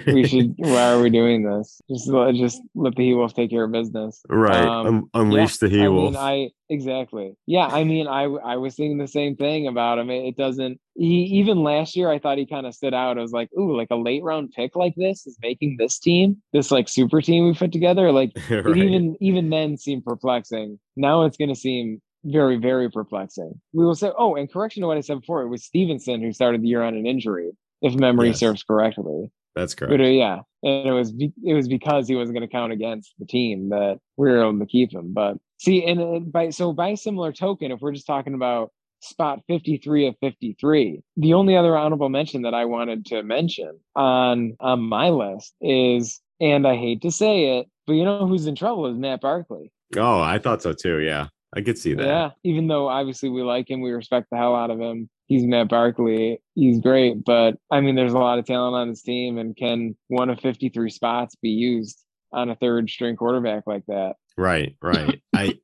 We 0.05 0.28
should. 0.28 0.53
why 0.57 0.91
are 0.91 1.01
we 1.01 1.10
doing 1.10 1.43
this? 1.43 1.82
Just 1.89 2.10
let 2.10 2.36
just 2.36 2.62
let 2.76 2.95
the 2.95 3.05
He 3.05 3.14
Wolf 3.14 3.34
take 3.34 3.49
care 3.51 3.64
of 3.64 3.72
business. 3.72 4.22
right. 4.28 4.66
Um, 4.66 4.88
Un- 4.88 5.10
unleash 5.14 5.57
the 5.57 5.70
he 5.70 5.82
I 5.82 5.88
wolf. 5.88 6.12
mean, 6.12 6.18
I 6.18 6.49
exactly. 6.70 7.38
Yeah, 7.47 7.68
I 7.68 7.86
mean, 7.86 8.07
I 8.07 8.24
I 8.24 8.57
was 8.57 8.76
thinking 8.76 8.97
the 8.97 9.07
same 9.07 9.38
thing 9.38 9.66
about 9.68 9.97
him. 9.97 10.10
It, 10.10 10.26
it 10.26 10.36
doesn't. 10.36 10.78
He 10.95 11.24
even 11.39 11.64
last 11.64 11.95
year, 11.95 12.10
I 12.12 12.20
thought 12.20 12.38
he 12.38 12.45
kind 12.45 12.68
of 12.68 12.76
stood 12.76 12.93
out. 12.93 13.18
I 13.18 13.22
was 13.22 13.32
like, 13.32 13.49
ooh, 13.57 13.78
like 13.78 13.88
a 13.91 13.95
late 13.95 14.24
round 14.24 14.51
pick 14.53 14.76
like 14.76 14.95
this 14.97 15.26
is 15.26 15.38
making 15.41 15.78
this 15.80 15.99
team, 15.99 16.41
this 16.51 16.70
like 16.70 16.89
super 16.89 17.22
team 17.22 17.45
we 17.45 17.53
put 17.53 17.72
together. 17.72 18.12
Like 18.12 18.34
right. 18.49 18.66
it 18.68 18.78
even 18.78 19.16
even 19.22 19.49
then 19.49 19.78
seemed 19.78 20.03
perplexing. 20.03 20.80
Now 20.97 21.24
it's 21.24 21.38
going 21.38 21.47
to 21.49 21.55
seem 21.55 22.01
very 22.24 22.57
very 22.57 22.89
perplexing. 22.89 23.59
We 23.74 23.86
will 23.86 23.95
say, 23.95 24.11
oh, 24.17 24.36
and 24.36 24.51
correction 24.51 24.82
to 24.82 24.88
what 24.88 24.97
I 24.97 25.01
said 25.01 25.20
before, 25.22 25.41
it 25.41 25.47
was 25.49 25.63
Stevenson 25.63 26.22
who 26.22 26.32
started 26.34 26.61
the 26.61 26.67
year 26.67 26.82
on 26.84 26.95
an 26.95 27.05
injury, 27.05 27.51
if 27.82 27.93
memory 27.95 28.28
Yes. 28.30 28.39
serves 28.39 28.63
correctly. 28.63 29.32
That's 29.55 29.74
But 29.74 29.88
correct. 29.88 30.01
uh, 30.03 30.05
yeah, 30.07 30.39
and 30.63 30.88
it 30.88 30.91
was 30.91 31.11
be- 31.11 31.34
it 31.43 31.53
was 31.53 31.67
because 31.67 32.07
he 32.07 32.15
wasn't 32.15 32.38
going 32.38 32.47
to 32.47 32.51
count 32.51 32.72
against 32.72 33.13
the 33.20 33.26
team 33.26 33.70
that 33.70 33.99
we 34.17 34.30
were 34.30 34.41
able 34.47 34.59
to 34.59 34.65
keep 34.65 34.93
him. 34.93 35.11
But 35.13 35.38
see, 35.59 35.84
and 35.86 35.99
uh, 35.99 36.20
by 36.20 36.49
so 36.51 36.72
by 36.74 36.93
similar 36.95 37.32
token, 37.32 37.72
if 37.72 37.80
we're 37.82 37.91
just 37.93 38.07
talking 38.07 38.34
about 38.36 38.72
spot 39.01 39.39
53 39.47 40.07
of 40.07 40.15
53, 40.20 41.01
the 41.17 41.34
only 41.34 41.55
other 41.55 41.76
honorable 41.78 42.09
mention 42.09 42.41
that 42.43 42.53
I 42.53 42.65
wanted 42.65 43.05
to 43.07 43.24
mention 43.24 43.80
on 43.95 44.55
on 44.59 44.82
my 44.82 45.09
list 45.09 45.55
is, 45.61 46.22
and 46.39 46.67
I 46.67 46.76
hate 46.76 47.01
to 47.01 47.11
say 47.11 47.57
it, 47.59 47.67
but 47.88 47.93
you 47.93 48.05
know 48.05 48.28
who's 48.28 48.45
in 48.45 48.55
trouble 48.55 48.86
is 48.88 48.97
Matt 48.97 49.22
Barkley. 49.22 49.72
Oh, 49.97 50.20
I 50.22 50.38
thought 50.38 50.61
so 50.61 50.74
too. 50.74 50.99
Yeah. 50.99 51.28
I 51.56 51.62
could 51.62 51.78
see 51.78 51.93
that. 51.95 52.06
Yeah, 52.06 52.30
even 52.43 52.68
though 52.68 52.88
obviously 52.88 53.30
we 53.30 53.41
like 53.41 53.70
him, 53.70 53.82
we 53.82 53.91
respect 53.91 54.28
the 54.32 54.38
hell 54.38 54.56
out 54.56 54.70
of 54.70 54.80
him. 54.80 55.10
He's 55.28 55.43
Matt 55.43 55.70
Barkley. 55.70 56.41
He's 56.56 56.80
great, 56.80 57.24
but 57.24 57.56
I 57.72 57.82
mean, 57.82 57.95
there's 57.95 58.14
a 58.14 58.18
lot 58.20 58.39
of 58.39 58.45
talent 58.45 58.76
on 58.76 58.89
this 58.89 59.02
team, 59.04 59.38
and 59.38 59.56
can 59.56 59.95
one 60.08 60.30
of 60.30 60.39
53 60.39 60.89
spots 60.89 61.36
be 61.41 61.50
used 61.50 62.00
on 62.32 62.50
a 62.50 62.56
third 62.56 62.89
string 62.89 63.16
quarterback 63.16 63.64
like 63.66 63.84
that? 63.88 64.16
Right, 64.38 64.76
right. 64.82 65.22
I 65.36 65.60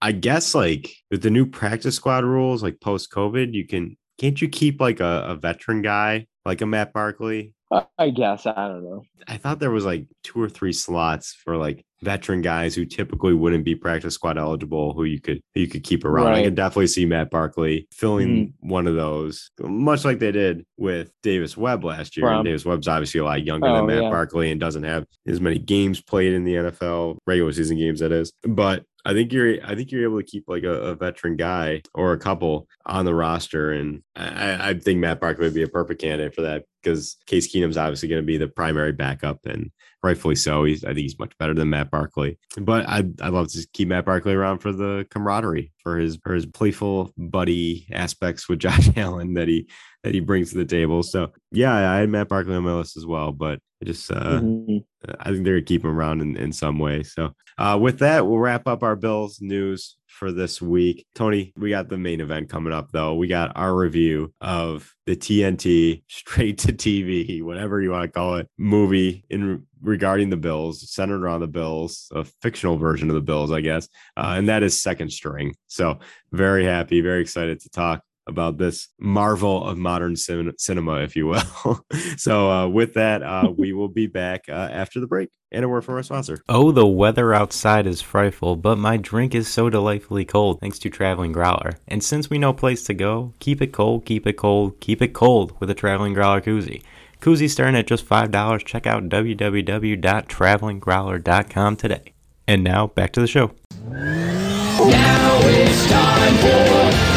I 0.00 0.12
guess 0.12 0.54
like 0.54 0.90
with 1.10 1.22
the 1.22 1.30
new 1.30 1.46
practice 1.46 1.96
squad 1.96 2.24
rules, 2.24 2.62
like 2.62 2.80
post 2.80 3.10
COVID, 3.12 3.52
you 3.54 3.66
can 3.66 3.96
can't 4.18 4.40
you 4.40 4.48
keep 4.48 4.80
like 4.80 5.00
a, 5.00 5.24
a 5.28 5.34
veteran 5.36 5.82
guy 5.82 6.26
like 6.44 6.60
a 6.60 6.66
Matt 6.66 6.92
Barkley? 6.92 7.52
I- 7.72 7.86
I 7.98 8.10
guess 8.10 8.46
I 8.46 8.68
don't 8.68 8.84
know. 8.84 9.02
I 9.26 9.38
thought 9.38 9.58
there 9.58 9.70
was 9.70 9.84
like 9.84 10.06
two 10.22 10.40
or 10.40 10.48
three 10.48 10.72
slots 10.72 11.32
for 11.32 11.56
like 11.56 11.84
veteran 12.02 12.42
guys 12.42 12.74
who 12.74 12.84
typically 12.84 13.32
wouldn't 13.32 13.64
be 13.64 13.74
practice 13.74 14.14
squad 14.14 14.36
eligible 14.38 14.92
who 14.92 15.04
you 15.04 15.20
could 15.20 15.40
who 15.54 15.62
you 15.62 15.68
could 15.68 15.82
keep 15.82 16.04
around. 16.04 16.26
I 16.28 16.30
Right. 16.30 16.44
could 16.44 16.54
definitely 16.54 16.88
see 16.88 17.06
Matt 17.06 17.30
Barkley 17.30 17.86
filling 17.92 18.28
mm. 18.28 18.52
one 18.60 18.86
of 18.86 18.94
those, 18.94 19.50
much 19.60 20.04
like 20.04 20.18
they 20.18 20.32
did 20.32 20.64
with 20.76 21.10
Davis 21.22 21.56
Webb 21.56 21.84
last 21.84 22.16
year. 22.16 22.26
And 22.28 22.38
From- 22.38 22.44
Davis 22.44 22.64
Webb's 22.64 22.88
obviously 22.88 23.20
a 23.20 23.24
lot 23.24 23.44
younger 23.44 23.68
Oh, 23.68 23.76
than 23.76 23.86
Matt 23.86 24.02
yeah. 24.02 24.10
Barkley 24.10 24.50
and 24.50 24.60
doesn't 24.60 24.84
have 24.84 25.06
as 25.26 25.40
many 25.40 25.58
games 25.58 26.00
played 26.02 26.32
in 26.32 26.44
the 26.44 26.54
NFL, 26.54 27.18
regular 27.26 27.52
season 27.52 27.78
games 27.78 28.00
that 28.00 28.12
is. 28.12 28.32
But 28.42 28.84
I 29.06 29.12
think 29.12 29.32
you're 29.32 29.64
I 29.64 29.76
think 29.76 29.92
you're 29.92 30.02
able 30.02 30.20
to 30.20 30.26
keep 30.26 30.44
like 30.48 30.64
a, 30.64 30.72
a 30.72 30.94
veteran 30.96 31.36
guy 31.36 31.82
or 31.94 32.12
a 32.12 32.18
couple 32.18 32.66
on 32.84 33.04
the 33.04 33.14
roster. 33.14 33.70
And 33.70 34.02
I, 34.16 34.70
I 34.70 34.74
think 34.74 34.98
Matt 34.98 35.20
Barkley 35.20 35.44
would 35.44 35.54
be 35.54 35.62
a 35.62 35.68
perfect 35.68 36.00
candidate 36.00 36.34
for 36.34 36.42
that 36.42 36.64
because 36.86 37.16
Case 37.26 37.52
Keenum's 37.52 37.76
obviously 37.76 38.08
going 38.08 38.22
to 38.22 38.26
be 38.26 38.36
the 38.36 38.46
primary 38.46 38.92
backup, 38.92 39.44
and 39.44 39.72
rightfully 40.02 40.36
so. 40.36 40.62
He's 40.64 40.84
I 40.84 40.88
think 40.88 41.00
he's 41.00 41.18
much 41.18 41.36
better 41.38 41.52
than 41.52 41.70
Matt 41.70 41.90
Barkley. 41.90 42.38
But 42.56 42.88
I 42.88 43.04
I 43.20 43.28
love 43.28 43.48
to 43.52 43.66
keep 43.72 43.88
Matt 43.88 44.04
Barkley 44.04 44.34
around 44.34 44.60
for 44.60 44.72
the 44.72 45.06
camaraderie, 45.10 45.72
for 45.78 45.98
his 45.98 46.16
for 46.22 46.32
his 46.32 46.46
playful 46.46 47.12
buddy 47.16 47.88
aspects 47.92 48.48
with 48.48 48.58
Josh 48.60 48.88
Allen 48.96 49.34
that 49.34 49.48
he 49.48 49.68
that 50.04 50.14
he 50.14 50.20
brings 50.20 50.52
to 50.52 50.58
the 50.58 50.64
table. 50.64 51.02
So 51.02 51.32
yeah, 51.50 51.92
I 51.92 51.98
had 51.98 52.08
Matt 52.08 52.28
Barkley 52.28 52.54
on 52.54 52.62
my 52.62 52.74
list 52.74 52.96
as 52.96 53.04
well, 53.04 53.32
but 53.32 53.58
I 53.82 53.84
just 53.84 54.10
uh, 54.10 54.40
mm-hmm. 54.40 54.78
I 55.18 55.32
think 55.32 55.44
they're 55.44 55.54
gonna 55.54 55.62
keep 55.62 55.84
him 55.84 55.90
around 55.90 56.22
in, 56.22 56.36
in 56.36 56.52
some 56.52 56.78
way. 56.78 57.02
So 57.02 57.32
uh, 57.58 57.78
with 57.80 57.98
that, 57.98 58.26
we'll 58.26 58.38
wrap 58.38 58.68
up 58.68 58.82
our 58.84 58.96
Bills 58.96 59.40
news 59.40 59.96
for 60.16 60.32
this 60.32 60.62
week. 60.62 61.06
Tony, 61.14 61.52
we 61.56 61.70
got 61.70 61.88
the 61.88 61.98
main 61.98 62.20
event 62.20 62.48
coming 62.48 62.72
up 62.72 62.90
though. 62.90 63.14
We 63.14 63.28
got 63.28 63.56
our 63.56 63.74
review 63.74 64.32
of 64.40 64.92
the 65.04 65.14
TNT 65.14 66.02
straight 66.08 66.58
to 66.58 66.72
TV, 66.72 67.42
whatever 67.42 67.80
you 67.80 67.90
want 67.90 68.04
to 68.04 68.08
call 68.08 68.36
it, 68.36 68.48
movie 68.58 69.24
in 69.30 69.66
regarding 69.82 70.30
the 70.30 70.36
Bills, 70.36 70.90
centered 70.90 71.22
around 71.22 71.40
the 71.40 71.46
Bills, 71.46 72.10
a 72.14 72.24
fictional 72.42 72.78
version 72.78 73.10
of 73.10 73.14
the 73.14 73.20
Bills, 73.20 73.52
I 73.52 73.60
guess. 73.60 73.88
Uh, 74.16 74.34
and 74.36 74.48
that 74.48 74.62
is 74.62 74.80
second 74.80 75.10
string. 75.10 75.54
So 75.66 75.98
very 76.32 76.64
happy, 76.64 77.00
very 77.02 77.20
excited 77.20 77.60
to 77.60 77.68
talk 77.68 78.02
about 78.26 78.58
this 78.58 78.88
marvel 78.98 79.64
of 79.64 79.78
modern 79.78 80.16
cin- 80.16 80.52
cinema, 80.58 81.02
if 81.02 81.16
you 81.16 81.26
will. 81.26 81.80
so, 82.16 82.50
uh, 82.50 82.68
with 82.68 82.94
that, 82.94 83.22
uh, 83.22 83.52
we 83.56 83.72
will 83.72 83.88
be 83.88 84.06
back 84.06 84.44
uh, 84.48 84.52
after 84.52 85.00
the 85.00 85.06
break 85.06 85.30
and 85.52 85.64
a 85.64 85.68
word 85.68 85.84
from 85.84 85.94
our 85.94 86.02
sponsor. 86.02 86.42
Oh, 86.48 86.72
the 86.72 86.86
weather 86.86 87.32
outside 87.32 87.86
is 87.86 88.02
frightful, 88.02 88.56
but 88.56 88.78
my 88.78 88.96
drink 88.96 89.32
is 89.34 89.46
so 89.48 89.70
delightfully 89.70 90.24
cold 90.24 90.60
thanks 90.60 90.80
to 90.80 90.90
Traveling 90.90 91.30
Growler. 91.32 91.74
And 91.86 92.02
since 92.02 92.28
we 92.28 92.38
know 92.38 92.52
place 92.52 92.82
to 92.84 92.94
go, 92.94 93.34
keep 93.38 93.62
it 93.62 93.72
cold, 93.72 94.04
keep 94.04 94.26
it 94.26 94.34
cold, 94.34 94.80
keep 94.80 95.00
it 95.00 95.12
cold 95.12 95.54
with 95.60 95.70
a 95.70 95.74
Traveling 95.74 96.14
Growler 96.14 96.40
koozie. 96.40 96.82
Koozie 97.20 97.48
starting 97.48 97.76
at 97.76 97.86
just 97.86 98.04
$5. 98.06 98.64
Check 98.64 98.86
out 98.86 99.08
www.travelinggrowler.com 99.08 101.76
today. 101.76 102.12
And 102.48 102.62
now, 102.62 102.86
back 102.88 103.12
to 103.12 103.20
the 103.20 103.26
show. 103.26 103.52
Now 103.90 105.38
it's 105.42 105.90
time 105.90 106.34
for 106.36 107.15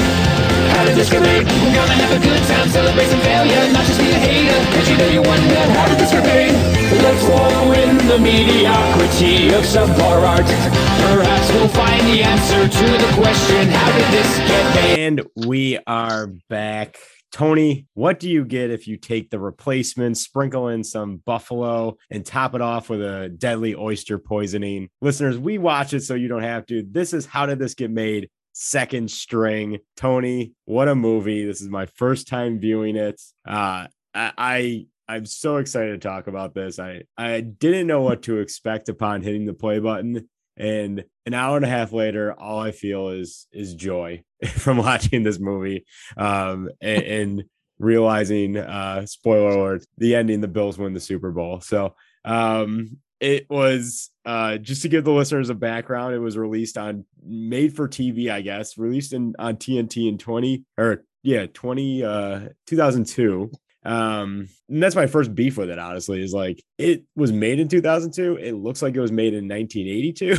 get 0.95 1.21
made? 1.21 1.45
We're 1.45 1.75
gonna 1.75 1.93
have 1.93 2.11
a 2.17 2.23
good 2.23 2.43
time, 2.47 2.69
celebrate 2.69 3.07
some 3.07 3.19
failure, 3.21 3.71
not 3.71 3.85
just 3.85 3.99
be 3.99 4.09
a 4.09 4.17
hater. 4.17 4.59
Cause 4.73 4.89
you 4.89 4.97
know 4.97 5.07
you 5.09 5.21
wonder, 5.21 5.55
how 5.77 5.87
did 5.87 5.99
this 5.99 6.11
get 6.11 6.25
made? 6.25 6.55
Let's 7.03 7.23
wallow 7.29 7.71
in 7.73 7.97
the 8.07 8.17
mediocrity 8.17 9.53
of 9.53 9.63
subpar 9.63 10.25
art. 10.25 10.45
Perhaps 10.45 11.53
we'll 11.53 11.67
find 11.69 12.01
the 12.07 12.23
answer 12.23 12.67
to 12.67 12.85
the 12.97 13.13
question, 13.13 13.69
how 13.69 13.91
did 13.97 14.09
this 14.11 14.37
get 14.47 14.75
made? 14.75 14.99
And 14.99 15.21
we 15.47 15.77
are 15.85 16.27
back. 16.49 16.97
Tony, 17.31 17.85
what 17.93 18.19
do 18.19 18.27
you 18.27 18.43
get 18.43 18.71
if 18.71 18.87
you 18.87 18.97
take 18.97 19.29
the 19.29 19.39
replacement, 19.39 20.17
sprinkle 20.17 20.69
in 20.69 20.83
some 20.83 21.17
buffalo, 21.17 21.95
and 22.09 22.25
top 22.25 22.55
it 22.55 22.61
off 22.61 22.89
with 22.89 23.01
a 23.01 23.29
deadly 23.29 23.75
oyster 23.75 24.17
poisoning? 24.17 24.89
Listeners, 24.99 25.37
we 25.37 25.59
watch 25.59 25.93
it 25.93 26.01
so 26.01 26.15
you 26.15 26.27
don't 26.27 26.41
have 26.41 26.65
to. 26.65 26.83
This 26.89 27.13
is 27.13 27.27
How 27.27 27.45
Did 27.45 27.59
This 27.59 27.75
Get 27.75 27.91
Made? 27.91 28.29
Second 28.59 29.09
string. 29.09 29.79
Tony, 29.95 30.51
what 30.65 30.89
a 30.89 30.95
movie. 30.95 31.45
This 31.45 31.61
is 31.61 31.69
my 31.69 31.85
first 31.85 32.27
time 32.27 32.59
viewing 32.59 32.97
it. 32.97 33.19
Uh, 33.47 33.87
I, 34.13 34.31
I 34.37 34.85
I'm 35.07 35.25
so 35.25 35.57
excited 35.57 35.99
to 35.99 36.07
talk 36.07 36.27
about 36.27 36.53
this. 36.53 36.77
I 36.77 37.03
I 37.17 37.39
didn't 37.39 37.87
know 37.87 38.01
what 38.01 38.23
to 38.23 38.39
expect 38.39 38.89
upon 38.89 39.21
hitting 39.21 39.45
the 39.45 39.53
play 39.53 39.79
button, 39.79 40.27
and 40.57 41.05
an 41.25 41.33
hour 41.33 41.55
and 41.55 41.65
a 41.65 41.69
half 41.69 41.93
later, 41.93 42.33
all 42.33 42.59
I 42.59 42.71
feel 42.71 43.09
is 43.09 43.47
is 43.53 43.73
joy 43.73 44.23
from 44.49 44.77
watching 44.77 45.23
this 45.23 45.39
movie, 45.39 45.85
um, 46.17 46.69
and, 46.81 47.03
and 47.19 47.43
realizing, 47.79 48.57
uh, 48.57 49.05
spoiler 49.05 49.51
alert, 49.51 49.85
the 49.97 50.15
ending, 50.15 50.41
the 50.41 50.49
Bills 50.49 50.77
win 50.77 50.93
the 50.93 50.99
Super 50.99 51.31
Bowl. 51.31 51.61
So, 51.61 51.95
um, 52.25 52.97
it 53.19 53.49
was 53.49 54.11
uh, 54.25 54.57
just 54.57 54.81
to 54.83 54.89
give 54.89 55.03
the 55.03 55.11
listeners 55.11 55.49
a 55.49 55.55
background. 55.55 56.13
It 56.13 56.19
was 56.19 56.37
released 56.37 56.77
on 56.77 57.05
made 57.23 57.75
for 57.75 57.87
TV, 57.87 58.31
I 58.31 58.41
guess, 58.41 58.77
released 58.77 59.13
in 59.13 59.35
on 59.37 59.57
TNT 59.57 60.07
in 60.07 60.17
20 60.17 60.63
or 60.77 61.03
yeah, 61.23 61.47
20 61.47 62.03
uh 62.03 62.39
2002. 62.67 63.51
Um, 63.83 64.49
and 64.67 64.83
that's 64.83 64.95
my 64.95 65.07
first 65.07 65.33
beef 65.33 65.57
with 65.57 65.69
it, 65.69 65.79
honestly, 65.79 66.21
is 66.21 66.33
like 66.33 66.63
it 66.77 67.03
was 67.15 67.31
made 67.31 67.59
in 67.59 67.67
2002. 67.67 68.37
It 68.37 68.53
looks 68.53 68.81
like 68.81 68.95
it 68.95 69.01
was 69.01 69.11
made 69.11 69.33
in 69.33 69.47
1982. 69.47 70.37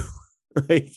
like 0.68 0.90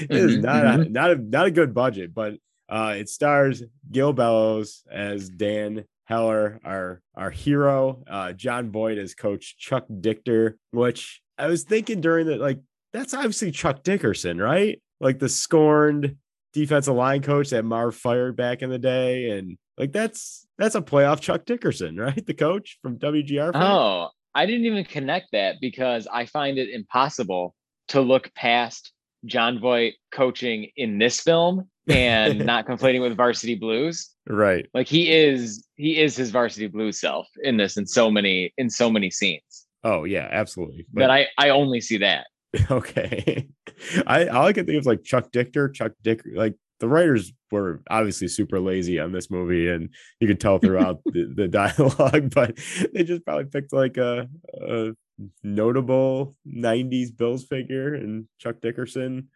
it 0.00 0.10
is 0.10 0.32
mm-hmm, 0.32 0.42
not 0.42 0.64
mm-hmm. 0.64 0.82
a, 0.82 0.88
not 0.88 1.10
a 1.10 1.16
not 1.16 1.46
a 1.46 1.50
good 1.50 1.74
budget, 1.74 2.14
but 2.14 2.34
uh 2.68 2.94
it 2.96 3.08
stars 3.08 3.62
Gil 3.90 4.12
Bellows 4.12 4.82
as 4.90 5.28
Dan 5.28 5.84
Heller, 6.08 6.58
our 6.64 7.02
our 7.14 7.30
hero, 7.30 8.02
uh, 8.08 8.32
Jon 8.32 8.70
Voight 8.70 8.96
as 8.96 9.14
Coach 9.14 9.58
Chuck 9.58 9.84
Dichter, 10.00 10.56
which 10.70 11.20
I 11.38 11.46
was 11.46 11.64
thinking 11.64 12.00
during 12.00 12.26
the 12.26 12.36
like 12.36 12.60
that's 12.92 13.14
obviously 13.14 13.50
Chuck 13.50 13.82
Dickerson, 13.82 14.38
right? 14.38 14.80
Like 15.00 15.18
the 15.18 15.28
scorned 15.28 16.16
defensive 16.52 16.94
line 16.94 17.22
coach 17.22 17.50
that 17.50 17.64
Marv 17.64 17.94
fired 17.94 18.36
back 18.36 18.62
in 18.62 18.70
the 18.70 18.78
day, 18.78 19.30
and 19.30 19.56
like 19.76 19.92
that's 19.92 20.46
that's 20.58 20.74
a 20.74 20.82
playoff 20.82 21.20
Chuck 21.20 21.44
Dickerson, 21.44 21.96
right? 22.00 22.24
The 22.24 22.34
coach 22.34 22.78
from 22.82 22.98
WGR. 22.98 23.52
Oh, 23.54 24.08
I 24.34 24.46
didn't 24.46 24.66
even 24.66 24.84
connect 24.84 25.32
that 25.32 25.56
because 25.60 26.06
I 26.12 26.26
find 26.26 26.58
it 26.58 26.70
impossible 26.70 27.54
to 27.88 28.00
look 28.00 28.32
past 28.34 28.92
Jon 29.24 29.58
Voight 29.58 29.94
coaching 30.12 30.70
in 30.76 30.98
this 30.98 31.20
film 31.20 31.68
and 31.88 32.38
not 32.46 32.66
conflating 32.66 33.00
with 33.00 33.16
Varsity 33.16 33.54
Blues. 33.54 34.10
Right. 34.28 34.66
Like 34.74 34.86
he 34.86 35.12
is 35.12 35.66
he 35.76 36.00
is 36.00 36.16
his 36.16 36.30
Varsity 36.30 36.66
Blues 36.66 37.00
self 37.00 37.26
in 37.42 37.56
this 37.56 37.76
in 37.76 37.86
so 37.86 38.10
many 38.10 38.52
in 38.58 38.68
so 38.70 38.90
many 38.90 39.10
scenes. 39.10 39.66
Oh 39.84 40.04
yeah, 40.04 40.28
absolutely. 40.30 40.86
But, 40.92 41.02
but 41.02 41.10
I 41.10 41.26
I 41.36 41.50
only 41.50 41.80
see 41.80 41.98
that. 41.98 42.26
Okay. 42.70 43.46
I 44.06 44.26
all 44.26 44.46
I 44.46 44.52
can 44.52 44.64
think 44.64 44.76
of 44.76 44.80
is 44.80 44.86
like 44.86 45.04
Chuck 45.04 45.30
Dichter, 45.32 45.68
Chuck 45.68 45.92
Dick 46.02 46.22
like 46.34 46.54
the 46.80 46.88
writers 46.88 47.32
were 47.50 47.82
obviously 47.90 48.28
super 48.28 48.58
lazy 48.58 48.98
on 48.98 49.12
this 49.12 49.30
movie 49.30 49.68
and 49.68 49.90
you 50.20 50.26
could 50.26 50.40
tell 50.40 50.58
throughout 50.58 51.00
the, 51.06 51.32
the, 51.34 51.48
dialogue, 51.48 52.30
but 52.34 52.56
they 52.94 53.02
just 53.02 53.24
probably 53.24 53.44
picked 53.44 53.72
like 53.72 53.96
a, 53.96 54.28
a 54.66 54.92
notable 55.42 56.36
90s 56.46 57.16
Bills 57.16 57.44
figure 57.44 57.94
and 57.94 58.26
Chuck 58.38 58.60
Dickerson 58.60 59.28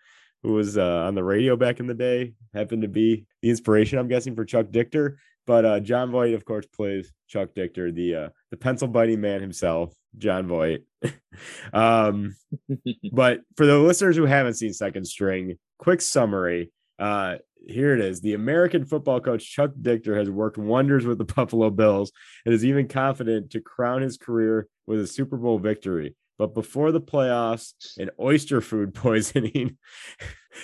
who 0.43 0.53
was 0.53 0.76
uh, 0.76 1.05
on 1.07 1.14
the 1.14 1.24
radio 1.24 1.57
back 1.57 1.80
in 1.80 1.86
the 1.86 1.95
day, 1.95 2.34
happened 2.53 2.82
to 2.82 2.88
be 2.88 3.24
the 3.43 3.51
inspiration, 3.51 3.99
I'm 3.99 4.09
guessing, 4.09 4.34
for 4.34 4.45
Chuck 4.45 4.70
Dichter. 4.70 5.18
But 5.47 5.64
uh, 5.64 5.80
Jon 5.80 6.11
Voight, 6.11 6.34
of 6.34 6.45
course, 6.45 6.66
plays 6.66 7.12
Chuck 7.28 7.51
Dichter, 7.55 7.90
the 7.90 8.14
uh, 8.14 8.28
the 8.51 8.57
pencil 8.57 8.88
biting 8.88 9.20
man 9.20 9.40
himself, 9.40 9.95
Jon 10.16 10.47
Voight. 10.47 10.82
um, 11.72 12.36
but 13.12 13.40
for 13.57 13.66
the 13.66 13.78
listeners 13.78 14.16
who 14.16 14.26
haven't 14.26 14.55
seen 14.55 14.72
Second 14.72 15.07
String, 15.07 15.59
quick 15.78 16.01
summary. 16.01 16.70
Uh, 16.99 17.36
here 17.66 17.95
it 17.95 18.01
is. 18.01 18.20
The 18.20 18.34
American 18.34 18.84
football 18.84 19.20
coach 19.20 19.49
Chuck 19.49 19.70
Dichter 19.80 20.16
has 20.16 20.30
worked 20.30 20.59
wonders 20.59 21.07
with 21.07 21.18
the 21.18 21.24
Buffalo 21.36 21.70
Bills 21.70 22.12
and 22.45 22.55
is 22.55 22.64
even 22.64 22.88
confident 22.88 23.51
to 23.51 23.61
crown 23.61 24.03
his 24.03 24.16
career 24.16 24.68
with 24.86 25.01
a 25.01 25.07
Super 25.07 25.36
Bowl 25.36 25.59
victory. 25.59 26.16
But 26.38 26.55
before 26.55 26.93
the 26.93 27.01
playoffs, 27.01 27.72
an 27.99 28.11
oyster 28.18 28.61
food 28.61 28.95
poisoning, 28.95 29.78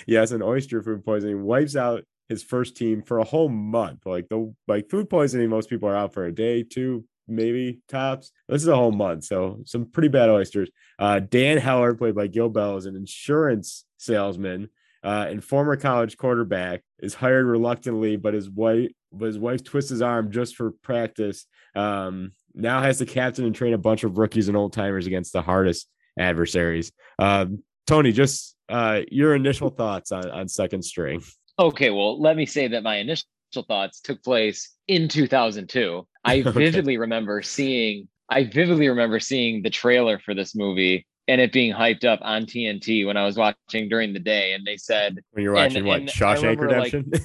yes, 0.05 0.31
an 0.31 0.41
oyster 0.41 0.81
food 0.83 1.05
poisoning 1.05 1.43
wipes 1.43 1.75
out 1.75 2.03
his 2.29 2.43
first 2.43 2.77
team 2.77 3.01
for 3.01 3.19
a 3.19 3.23
whole 3.23 3.49
month. 3.49 4.05
Like 4.05 4.29
the 4.29 4.53
like 4.67 4.89
food 4.89 5.09
poisoning, 5.09 5.49
most 5.49 5.69
people 5.69 5.89
are 5.89 5.95
out 5.95 6.13
for 6.13 6.25
a 6.25 6.31
day, 6.31 6.63
two, 6.63 7.05
maybe 7.27 7.81
tops. 7.89 8.31
This 8.47 8.61
is 8.61 8.67
a 8.67 8.75
whole 8.75 8.91
month, 8.91 9.25
so 9.25 9.61
some 9.65 9.85
pretty 9.85 10.07
bad 10.09 10.29
oysters. 10.29 10.69
Uh, 10.97 11.19
Dan 11.19 11.57
Heller, 11.57 11.93
played 11.95 12.15
by 12.15 12.27
Gil 12.27 12.49
Bell, 12.49 12.77
is 12.77 12.85
an 12.85 12.95
insurance 12.95 13.85
salesman 13.97 14.69
uh, 15.03 15.27
and 15.29 15.43
former 15.43 15.75
college 15.75 16.17
quarterback, 16.17 16.83
is 16.99 17.13
hired 17.13 17.45
reluctantly, 17.45 18.15
but 18.15 18.33
his 18.33 18.49
wife, 18.49 18.91
but 19.11 19.25
his 19.25 19.39
wife 19.39 19.63
twists 19.63 19.89
his 19.89 20.01
arm 20.01 20.31
just 20.31 20.55
for 20.55 20.71
practice. 20.71 21.45
Um, 21.75 22.33
now 22.53 22.81
has 22.81 22.97
to 22.97 23.05
captain 23.05 23.45
and 23.45 23.55
train 23.55 23.73
a 23.73 23.77
bunch 23.77 24.03
of 24.03 24.17
rookies 24.17 24.47
and 24.47 24.57
old 24.57 24.73
timers 24.73 25.07
against 25.07 25.33
the 25.33 25.41
hardest 25.41 25.87
adversaries. 26.17 26.91
Um, 27.17 27.63
Tony, 27.87 28.11
just 28.11 28.55
uh, 28.67 29.01
your 29.09 29.35
initial 29.35 29.69
thoughts 29.69 30.11
on, 30.11 30.29
on 30.29 30.47
second 30.47 30.83
string. 30.83 31.23
Okay, 31.59 31.89
well, 31.89 32.19
let 32.19 32.37
me 32.37 32.45
say 32.45 32.67
that 32.69 32.83
my 32.83 32.95
initial 32.95 33.25
thoughts 33.67 33.99
took 33.99 34.23
place 34.23 34.73
in 34.87 35.07
2002. 35.07 36.07
I 36.23 36.39
okay. 36.39 36.51
vividly 36.51 36.97
remember 36.97 37.41
seeing 37.41 38.07
I 38.29 38.45
vividly 38.45 38.87
remember 38.87 39.19
seeing 39.19 39.63
the 39.63 39.69
trailer 39.69 40.19
for 40.19 40.33
this 40.33 40.55
movie 40.55 41.05
and 41.27 41.41
it 41.41 41.51
being 41.51 41.73
hyped 41.73 42.05
up 42.05 42.19
on 42.21 42.45
TNT 42.45 43.05
when 43.05 43.17
I 43.17 43.25
was 43.25 43.37
watching 43.37 43.89
during 43.89 44.13
the 44.13 44.19
day. 44.19 44.53
And 44.53 44.65
they 44.65 44.77
said 44.77 45.19
when 45.31 45.43
you're 45.43 45.53
watching 45.53 45.77
and, 45.77 45.87
what 45.87 45.99
and 46.01 46.09
Shawshank 46.09 46.59
Redemption. 46.59 47.11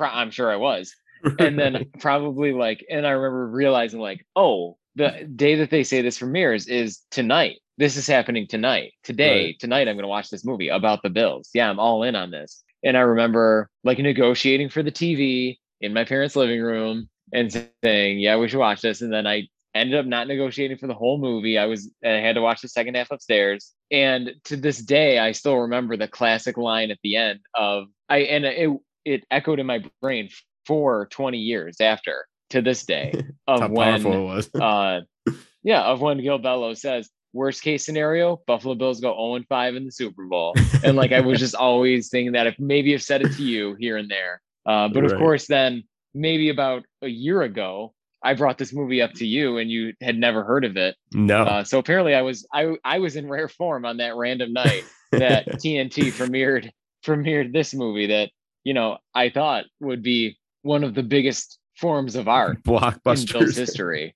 Like, 0.00 0.10
I'm 0.12 0.30
sure 0.30 0.50
I 0.50 0.56
was 0.56 0.92
and 1.38 1.58
then 1.58 1.86
probably 1.98 2.52
like 2.52 2.84
and 2.90 3.06
i 3.06 3.10
remember 3.10 3.48
realizing 3.48 4.00
like 4.00 4.26
oh 4.36 4.76
the 4.96 5.28
day 5.36 5.54
that 5.56 5.70
they 5.70 5.84
say 5.84 6.02
this 6.02 6.18
premieres 6.18 6.66
is 6.66 7.00
tonight 7.10 7.56
this 7.78 7.96
is 7.96 8.06
happening 8.06 8.46
tonight 8.46 8.92
today 9.04 9.46
right. 9.46 9.58
tonight 9.60 9.88
i'm 9.88 9.96
going 9.96 10.02
to 10.02 10.08
watch 10.08 10.30
this 10.30 10.44
movie 10.44 10.68
about 10.68 11.02
the 11.02 11.10
bills 11.10 11.50
yeah 11.54 11.68
i'm 11.68 11.78
all 11.78 12.02
in 12.02 12.16
on 12.16 12.30
this 12.30 12.62
and 12.82 12.96
i 12.96 13.00
remember 13.00 13.68
like 13.84 13.98
negotiating 13.98 14.68
for 14.68 14.82
the 14.82 14.92
tv 14.92 15.56
in 15.80 15.92
my 15.92 16.04
parents 16.04 16.36
living 16.36 16.60
room 16.60 17.08
and 17.32 17.68
saying, 17.84 18.18
"Yeah, 18.18 18.36
we 18.36 18.48
should 18.48 18.58
watch 18.58 18.80
this." 18.80 19.02
And 19.02 19.12
then 19.12 19.26
I 19.26 19.48
ended 19.74 19.98
up 19.98 20.06
not 20.06 20.26
negotiating 20.28 20.78
for 20.78 20.86
the 20.86 20.94
whole 20.94 21.18
movie. 21.18 21.58
I 21.58 21.66
was 21.66 21.90
I 22.04 22.08
had 22.08 22.34
to 22.34 22.42
watch 22.42 22.60
the 22.60 22.68
second 22.68 22.96
half 22.96 23.10
upstairs. 23.10 23.72
And 23.90 24.32
to 24.44 24.56
this 24.56 24.78
day, 24.78 25.18
I 25.18 25.32
still 25.32 25.56
remember 25.58 25.96
the 25.96 26.08
classic 26.08 26.56
line 26.56 26.90
at 26.90 26.98
the 27.02 27.16
end 27.16 27.40
of 27.54 27.84
I 28.08 28.18
and 28.18 28.44
it 28.44 28.70
it 29.04 29.24
echoed 29.30 29.60
in 29.60 29.66
my 29.66 29.84
brain 30.02 30.28
for 30.66 31.06
20 31.06 31.38
years 31.38 31.80
after 31.80 32.26
to 32.50 32.60
this 32.60 32.84
day 32.84 33.14
of 33.46 33.60
How 33.60 33.68
when 33.68 34.02
powerful 34.02 34.12
it 34.12 34.24
was. 34.24 34.54
uh 34.54 35.00
yeah, 35.62 35.82
of 35.82 36.00
when 36.00 36.20
Gil 36.20 36.38
Bello 36.38 36.74
says, 36.74 37.08
worst 37.32 37.62
case 37.62 37.84
scenario, 37.84 38.40
Buffalo 38.46 38.74
Bills 38.74 39.00
go 39.00 39.14
0 39.14 39.44
5 39.48 39.74
in 39.76 39.84
the 39.86 39.92
Super 39.92 40.24
Bowl. 40.26 40.54
And 40.82 40.96
like 40.96 41.12
I 41.12 41.20
was 41.20 41.38
just 41.38 41.54
always 41.54 42.08
thinking 42.08 42.32
that 42.32 42.46
if 42.46 42.58
maybe 42.58 42.94
I've 42.94 43.02
said 43.02 43.20
it 43.20 43.32
to 43.34 43.42
you 43.42 43.76
here 43.78 43.98
and 43.98 44.10
there. 44.10 44.40
Uh, 44.64 44.88
but 44.88 45.04
of 45.04 45.16
course, 45.18 45.46
then 45.46 45.84
maybe 46.14 46.48
about 46.48 46.84
a 47.02 47.08
year 47.08 47.42
ago, 47.42 47.92
I 48.22 48.34
brought 48.34 48.58
this 48.58 48.72
movie 48.72 49.02
up 49.02 49.12
to 49.14 49.26
you 49.26 49.58
and 49.58 49.70
you 49.70 49.92
had 50.02 50.16
never 50.16 50.42
heard 50.42 50.64
of 50.64 50.76
it. 50.76 50.96
no. 51.12 51.42
Uh, 51.42 51.64
so 51.64 51.78
apparently 51.78 52.14
I 52.14 52.22
was 52.22 52.46
I 52.52 52.76
I 52.84 52.98
was 52.98 53.16
in 53.16 53.28
rare 53.28 53.48
form 53.48 53.84
on 53.84 53.98
that 53.98 54.16
random 54.16 54.52
night 54.52 54.84
that 55.12 55.46
TNT 55.48 56.12
premiered 56.12 56.70
premiered 57.04 57.52
this 57.52 57.74
movie 57.74 58.06
that, 58.06 58.30
you 58.64 58.74
know, 58.74 58.98
I 59.14 59.30
thought 59.30 59.64
would 59.80 60.02
be 60.02 60.38
one 60.62 60.84
of 60.84 60.94
the 60.94 61.02
biggest 61.02 61.58
forms 61.76 62.14
of 62.16 62.28
art 62.28 62.56
in 62.56 62.62
Blockbusters 62.62 63.56
history. 63.56 64.14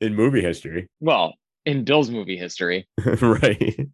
in 0.00 0.14
movie 0.14 0.42
history. 0.42 0.88
Well, 1.00 1.34
in 1.66 1.84
Bill's 1.84 2.10
movie 2.10 2.36
history. 2.36 2.86
right. 3.20 3.88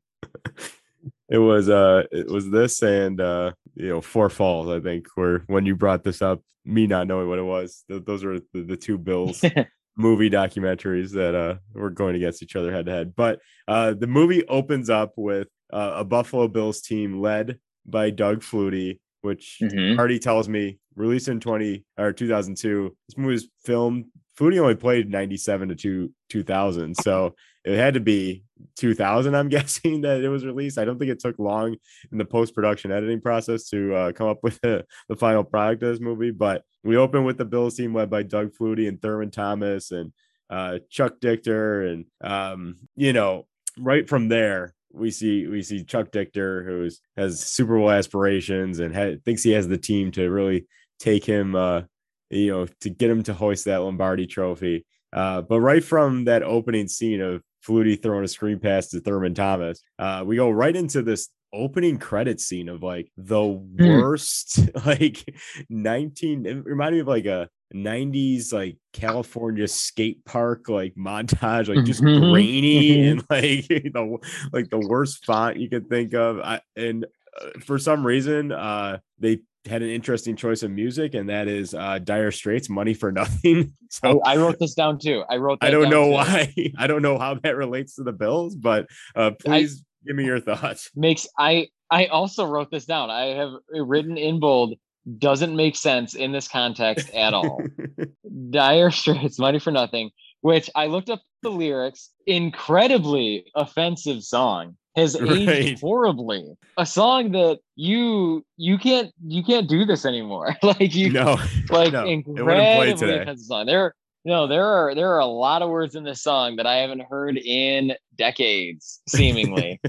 It 1.29 1.39
was 1.39 1.69
uh 1.69 2.05
it 2.11 2.27
was 2.29 2.51
this 2.51 2.83
and 2.83 3.21
uh 3.21 3.53
you 3.75 3.89
know 3.89 4.01
Four 4.01 4.29
Falls 4.31 4.69
I 4.69 4.81
think 4.81 5.07
where 5.15 5.45
when 5.47 5.65
you 5.65 5.77
brought 5.77 6.03
this 6.05 6.23
up 6.23 6.43
me 6.65 6.87
not 6.87 7.07
knowing 7.07 7.29
what 7.29 7.39
it 7.39 7.45
was 7.45 7.85
th- 7.89 8.05
those 8.05 8.25
are 8.25 8.39
the, 8.53 8.63
the 8.63 8.77
two 8.77 8.99
Bills 8.99 9.45
movie 9.97 10.29
documentaries 10.31 11.13
that 11.13 11.35
uh 11.35 11.55
were 11.73 11.91
going 11.91 12.17
against 12.17 12.43
each 12.43 12.57
other 12.57 12.73
head 12.73 12.87
to 12.87 12.93
head 12.93 13.15
but 13.17 13.39
uh 13.69 13.95
the 13.95 14.07
movie 14.09 14.47
opens 14.49 14.91
up 14.91 15.13
with 15.17 15.49
uh, 15.73 15.93
a 15.97 16.05
Buffalo 16.05 16.49
Bills 16.49 16.81
team 16.83 17.21
led 17.21 17.59
by 17.87 18.11
Doug 18.11 18.41
Flutie 18.41 18.99
which 19.23 19.59
Mhm. 19.63 19.95
Hardy 19.97 20.19
tells 20.19 20.49
me 20.49 20.79
released 20.97 21.29
in 21.29 21.39
20 21.39 21.85
or 21.97 22.13
2002 22.13 22.97
this 23.09 23.17
movie 23.17 23.33
was 23.35 23.49
filmed 23.65 24.07
Flutie 24.41 24.59
only 24.59 24.75
played 24.75 25.11
97 25.11 25.69
to 25.69 25.75
2 25.75 26.13
2000 26.31 26.97
so 26.97 27.35
it 27.65 27.77
had 27.77 27.93
to 27.95 28.01
be 28.01 28.43
2000 28.77 29.35
i'm 29.35 29.49
guessing 29.51 30.01
that 30.01 30.23
it 30.23 30.29
was 30.29 30.47
released. 30.47 30.79
I 30.79 30.87
don't 30.87 30.99
think 30.99 31.11
it 31.11 31.21
took 31.21 31.39
long 31.39 31.77
in 32.11 32.19
the 32.19 32.25
post-production 32.25 32.91
editing 32.91 33.21
process 33.21 33.69
to 33.69 33.95
uh, 33.95 34.13
come 34.13 34.29
up 34.29 34.39
with 34.43 34.59
the, 34.63 34.87
the 35.09 35.17
final 35.17 35.45
product 35.45 35.83
of 35.83 35.91
this 35.91 36.01
movie 36.01 36.31
but 36.31 36.65
we 36.83 36.97
open 36.97 37.25
with 37.25 37.37
the 37.37 37.45
bills 37.45 37.75
team 37.75 37.95
led 37.95 38.09
by 38.09 38.23
doug 38.23 38.53
flutie 38.59 38.89
and 38.89 39.03
thurman 39.03 39.31
thomas 39.31 39.91
and 39.91 40.13
uh, 40.49 40.79
chuck 40.89 41.21
dichter 41.21 41.83
and 41.83 42.07
um, 42.23 42.77
you 42.97 43.13
know 43.13 43.47
right 43.79 44.09
from 44.09 44.29
there 44.29 44.75
we 44.93 45.11
see 45.11 45.47
we 45.47 45.63
see 45.63 45.85
chuck 45.85 46.11
dichter 46.11 46.65
who 46.65 46.89
has 47.17 47.41
super 47.41 47.77
bowl 47.77 47.91
aspirations 47.91 48.81
and 48.81 48.97
ha- 48.97 49.17
thinks 49.25 49.43
he 49.43 49.53
has 49.53 49.69
the 49.69 49.79
team 49.79 50.11
to 50.11 50.29
really 50.29 50.67
take 50.99 51.25
him 51.25 51.55
uh, 51.55 51.83
you 52.31 52.51
know 52.51 52.67
to 52.81 52.91
get 52.91 53.11
him 53.11 53.23
to 53.23 53.35
hoist 53.35 53.65
that 53.65 53.79
lombardi 53.79 54.27
trophy 54.27 54.85
uh, 55.13 55.43
but 55.43 55.61
right 55.61 55.83
from 55.83 56.25
that 56.25 56.43
opening 56.45 56.87
scene 56.87 57.21
of 57.21 57.43
Flutie 57.67 58.01
throwing 58.01 58.25
a 58.25 58.29
screen 58.29 58.59
pass 58.59 58.89
to 58.89 59.01
Thurman 59.01 59.35
Thomas, 59.35 59.83
uh, 59.99 60.23
we 60.25 60.37
go 60.37 60.49
right 60.51 60.75
into 60.75 61.03
this 61.03 61.29
opening 61.53 61.99
credit 61.99 62.41
scene 62.41 62.69
of 62.69 62.83
like 62.83 63.11
the 63.17 63.43
worst, 63.43 64.61
like 64.87 65.25
19, 65.69 66.47
it 66.47 66.65
reminded 66.65 66.97
me 66.97 67.01
of 67.01 67.09
like 67.09 67.27
a 67.27 67.49
90s 67.75 68.53
like 68.53 68.79
California 68.93 69.67
skate 69.69 70.25
park 70.25 70.69
like 70.69 70.95
montage, 70.95 71.69
like 71.69 71.83
just 71.83 72.03
Mhm. 72.03 72.21
grainy 72.31 72.99
Mhm. 72.99 73.11
and 73.11 73.19
like 73.31 73.67
the 73.69 74.19
like 74.53 74.71
the 74.71 74.79
worst 74.79 75.25
font 75.25 75.57
you 75.59 75.69
could 75.69 75.89
think 75.89 76.15
of. 76.15 76.39
I, 76.41 76.61
and 76.77 77.05
uh, 77.41 77.51
for 77.61 77.79
some 77.79 78.07
reason, 78.07 78.53
uh, 78.53 78.99
they 79.19 79.41
had 79.67 79.83
an 79.83 79.91
interesting 79.91 80.37
choice 80.37 80.63
of 80.63 80.71
music, 80.71 81.15
and 81.15 81.29
that 81.29 81.47
is 81.49 81.75
uh, 81.75 81.99
Dire 81.99 82.31
Straits, 82.31 82.69
"Money 82.71 82.95
for 82.95 83.13
Nothing." 83.13 83.73
So 83.93 84.09
Oh, 84.09 84.21
I 84.25 84.37
wrote 84.37 84.61
this 84.61 84.75
down 84.75 85.01
too. 85.01 85.25
I 85.29 85.39
wrote 85.39 85.59
that 85.61 85.67
I 85.67 85.71
don't 85.73 85.91
know 85.91 86.05
too. 86.05 86.11
why. 86.13 86.55
I 86.79 86.87
don't 86.87 87.03
know 87.03 87.19
how 87.19 87.35
that 87.43 87.57
relates 87.57 87.97
to 87.97 88.05
the 88.05 88.13
Bills, 88.13 88.55
but 88.55 88.87
uh, 89.17 89.33
please 89.41 89.83
give 90.07 90.15
me 90.15 90.25
your 90.25 90.39
thoughts. 90.39 90.91
Makes 90.95 91.27
I 91.37 91.67
I 91.91 92.07
also 92.07 92.45
wrote 92.45 92.71
this 92.71 92.85
down. 92.87 93.11
I 93.11 93.35
have 93.35 93.51
written 93.69 94.17
in 94.17 94.39
bold. 94.39 94.75
Doesn't 95.19 95.57
make 95.57 95.75
sense 95.75 96.15
in 96.15 96.31
this 96.31 96.47
context 96.47 97.11
at 97.15 97.35
all. 97.35 97.61
Dire 98.51 98.93
Straits, 98.93 99.41
Money 99.41 99.59
for 99.59 99.73
Nothing, 99.73 100.11
which 100.41 100.71
I 100.77 100.87
looked 100.87 101.11
up 101.11 101.21
the 101.43 101.51
lyrics. 101.51 102.11
Incredibly 102.29 103.47
offensive 103.57 104.23
song. 104.23 104.77
Has 104.97 105.15
aged 105.21 105.49
Right. 105.49 105.81
horribly. 105.81 106.55
A 106.77 106.85
song 106.87 107.33
that 107.33 107.61
you 107.77 108.45
you 108.57 108.77
can't 108.79 109.13
you 109.25 109.43
can't 109.45 109.69
do 109.69 109.85
this 109.85 110.05
anymore. 110.05 110.57
like 110.63 110.95
you 110.95 111.11
no, 111.13 111.39
like 111.71 111.93
no, 111.93 112.07
it 112.07 112.25
wouldn't 112.27 112.37
play 112.37 112.91
incredibly 112.91 113.19
offensive 113.19 113.47
song. 113.47 113.67
There 113.67 113.95
no, 114.25 114.47
there 114.47 114.67
are 114.67 114.95
there 114.95 115.11
are 115.15 115.19
a 115.21 115.27
lot 115.27 115.63
of 115.63 115.71
words 115.71 115.95
in 115.95 116.05
this 116.05 116.23
song 116.23 116.57
that 116.57 116.67
I 116.67 116.77
haven't 116.77 117.03
heard 117.03 117.39
in 117.39 117.93
decades, 118.17 119.01
seemingly. 119.09 119.81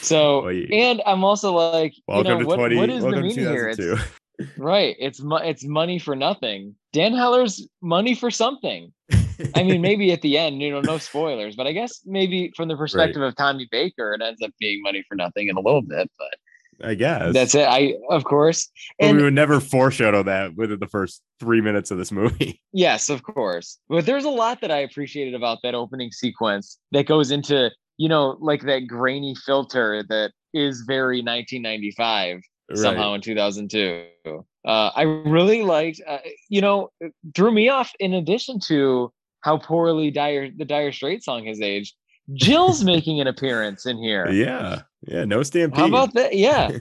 So 0.00 0.42
Well, 0.42 0.52
you- 0.52 0.68
and 0.72 1.02
I'm 1.06 1.24
also 1.24 1.52
like, 1.52 1.94
welcome 2.06 2.26
you 2.26 2.32
know, 2.34 2.40
to 2.40 2.46
what, 2.46 2.56
20. 2.56 2.76
what 2.76 2.90
is 2.90 3.02
the 3.02 3.10
meaning 3.10 3.38
here? 3.38 3.68
It's 3.68 4.02
right. 4.56 4.96
It's 4.98 5.20
it's 5.24 5.64
money 5.64 5.98
for 5.98 6.14
nothing. 6.14 6.74
Dan 6.92 7.12
Heller's 7.14 7.66
money 7.82 8.14
for 8.14 8.30
something. 8.30 8.92
I 9.54 9.62
mean, 9.62 9.80
maybe 9.80 10.12
at 10.12 10.22
the 10.22 10.38
end, 10.38 10.60
you 10.62 10.70
know, 10.70 10.80
no 10.80 10.98
spoilers, 10.98 11.56
but 11.56 11.66
I 11.66 11.72
guess 11.72 12.00
maybe 12.04 12.52
from 12.56 12.68
the 12.68 12.76
perspective 12.76 13.22
of 13.22 13.36
Tommy 13.36 13.68
Baker, 13.70 14.14
it 14.14 14.22
ends 14.22 14.42
up 14.42 14.50
being 14.58 14.82
money 14.82 15.04
for 15.08 15.14
nothing 15.14 15.48
in 15.48 15.56
a 15.56 15.60
little 15.60 15.82
bit. 15.82 16.10
But 16.18 16.88
I 16.88 16.94
guess 16.94 17.32
that's 17.32 17.54
it. 17.54 17.66
I 17.68 17.94
of 18.10 18.24
course. 18.24 18.70
But 18.98 19.06
And 19.06 19.16
we 19.16 19.22
would 19.24 19.34
never 19.34 19.60
foreshadow 19.60 20.22
that 20.24 20.54
within 20.56 20.78
the 20.78 20.86
first 20.86 21.22
three 21.40 21.60
minutes 21.60 21.90
of 21.90 21.98
this 21.98 22.12
movie. 22.12 22.60
Yes, 22.72 23.08
of 23.08 23.22
course. 23.22 23.78
But 23.88 24.06
there's 24.06 24.24
a 24.24 24.30
lot 24.30 24.60
that 24.60 24.70
I 24.70 24.78
appreciated 24.78 25.34
about 25.34 25.58
that 25.62 25.74
opening 25.74 26.12
sequence 26.12 26.78
that 26.92 27.06
goes 27.06 27.30
into, 27.30 27.70
you 27.96 28.08
know, 28.08 28.36
like 28.40 28.62
that 28.66 28.86
grainy 28.86 29.34
filter 29.34 30.04
that 30.08 30.32
is 30.52 30.84
very 30.86 31.18
1995 31.18 32.40
somehow 32.74 33.14
in 33.14 33.20
2002. 33.20 34.04
Uh, 34.26 34.40
I 34.64 35.02
really 35.02 35.62
liked, 35.62 36.00
uh, 36.06 36.18
you 36.48 36.60
know, 36.60 36.90
threw 37.34 37.50
me 37.50 37.68
off 37.68 37.92
in 37.98 38.14
addition 38.14 38.60
to 38.66 39.10
how 39.48 39.56
poorly 39.58 40.10
Dire 40.10 40.50
the 40.54 40.64
Dire 40.66 40.92
Straits 40.92 41.24
song 41.24 41.46
has 41.46 41.60
aged. 41.60 41.94
Jill's 42.34 42.84
making 42.84 43.20
an 43.22 43.26
appearance 43.26 43.86
in 43.86 43.96
here. 43.96 44.28
Yeah, 44.44 44.82
yeah, 45.06 45.24
no 45.24 45.42
stampede. 45.42 45.78
How 45.78 45.86
about 45.86 46.14
that? 46.14 46.34
Yeah. 46.36 46.70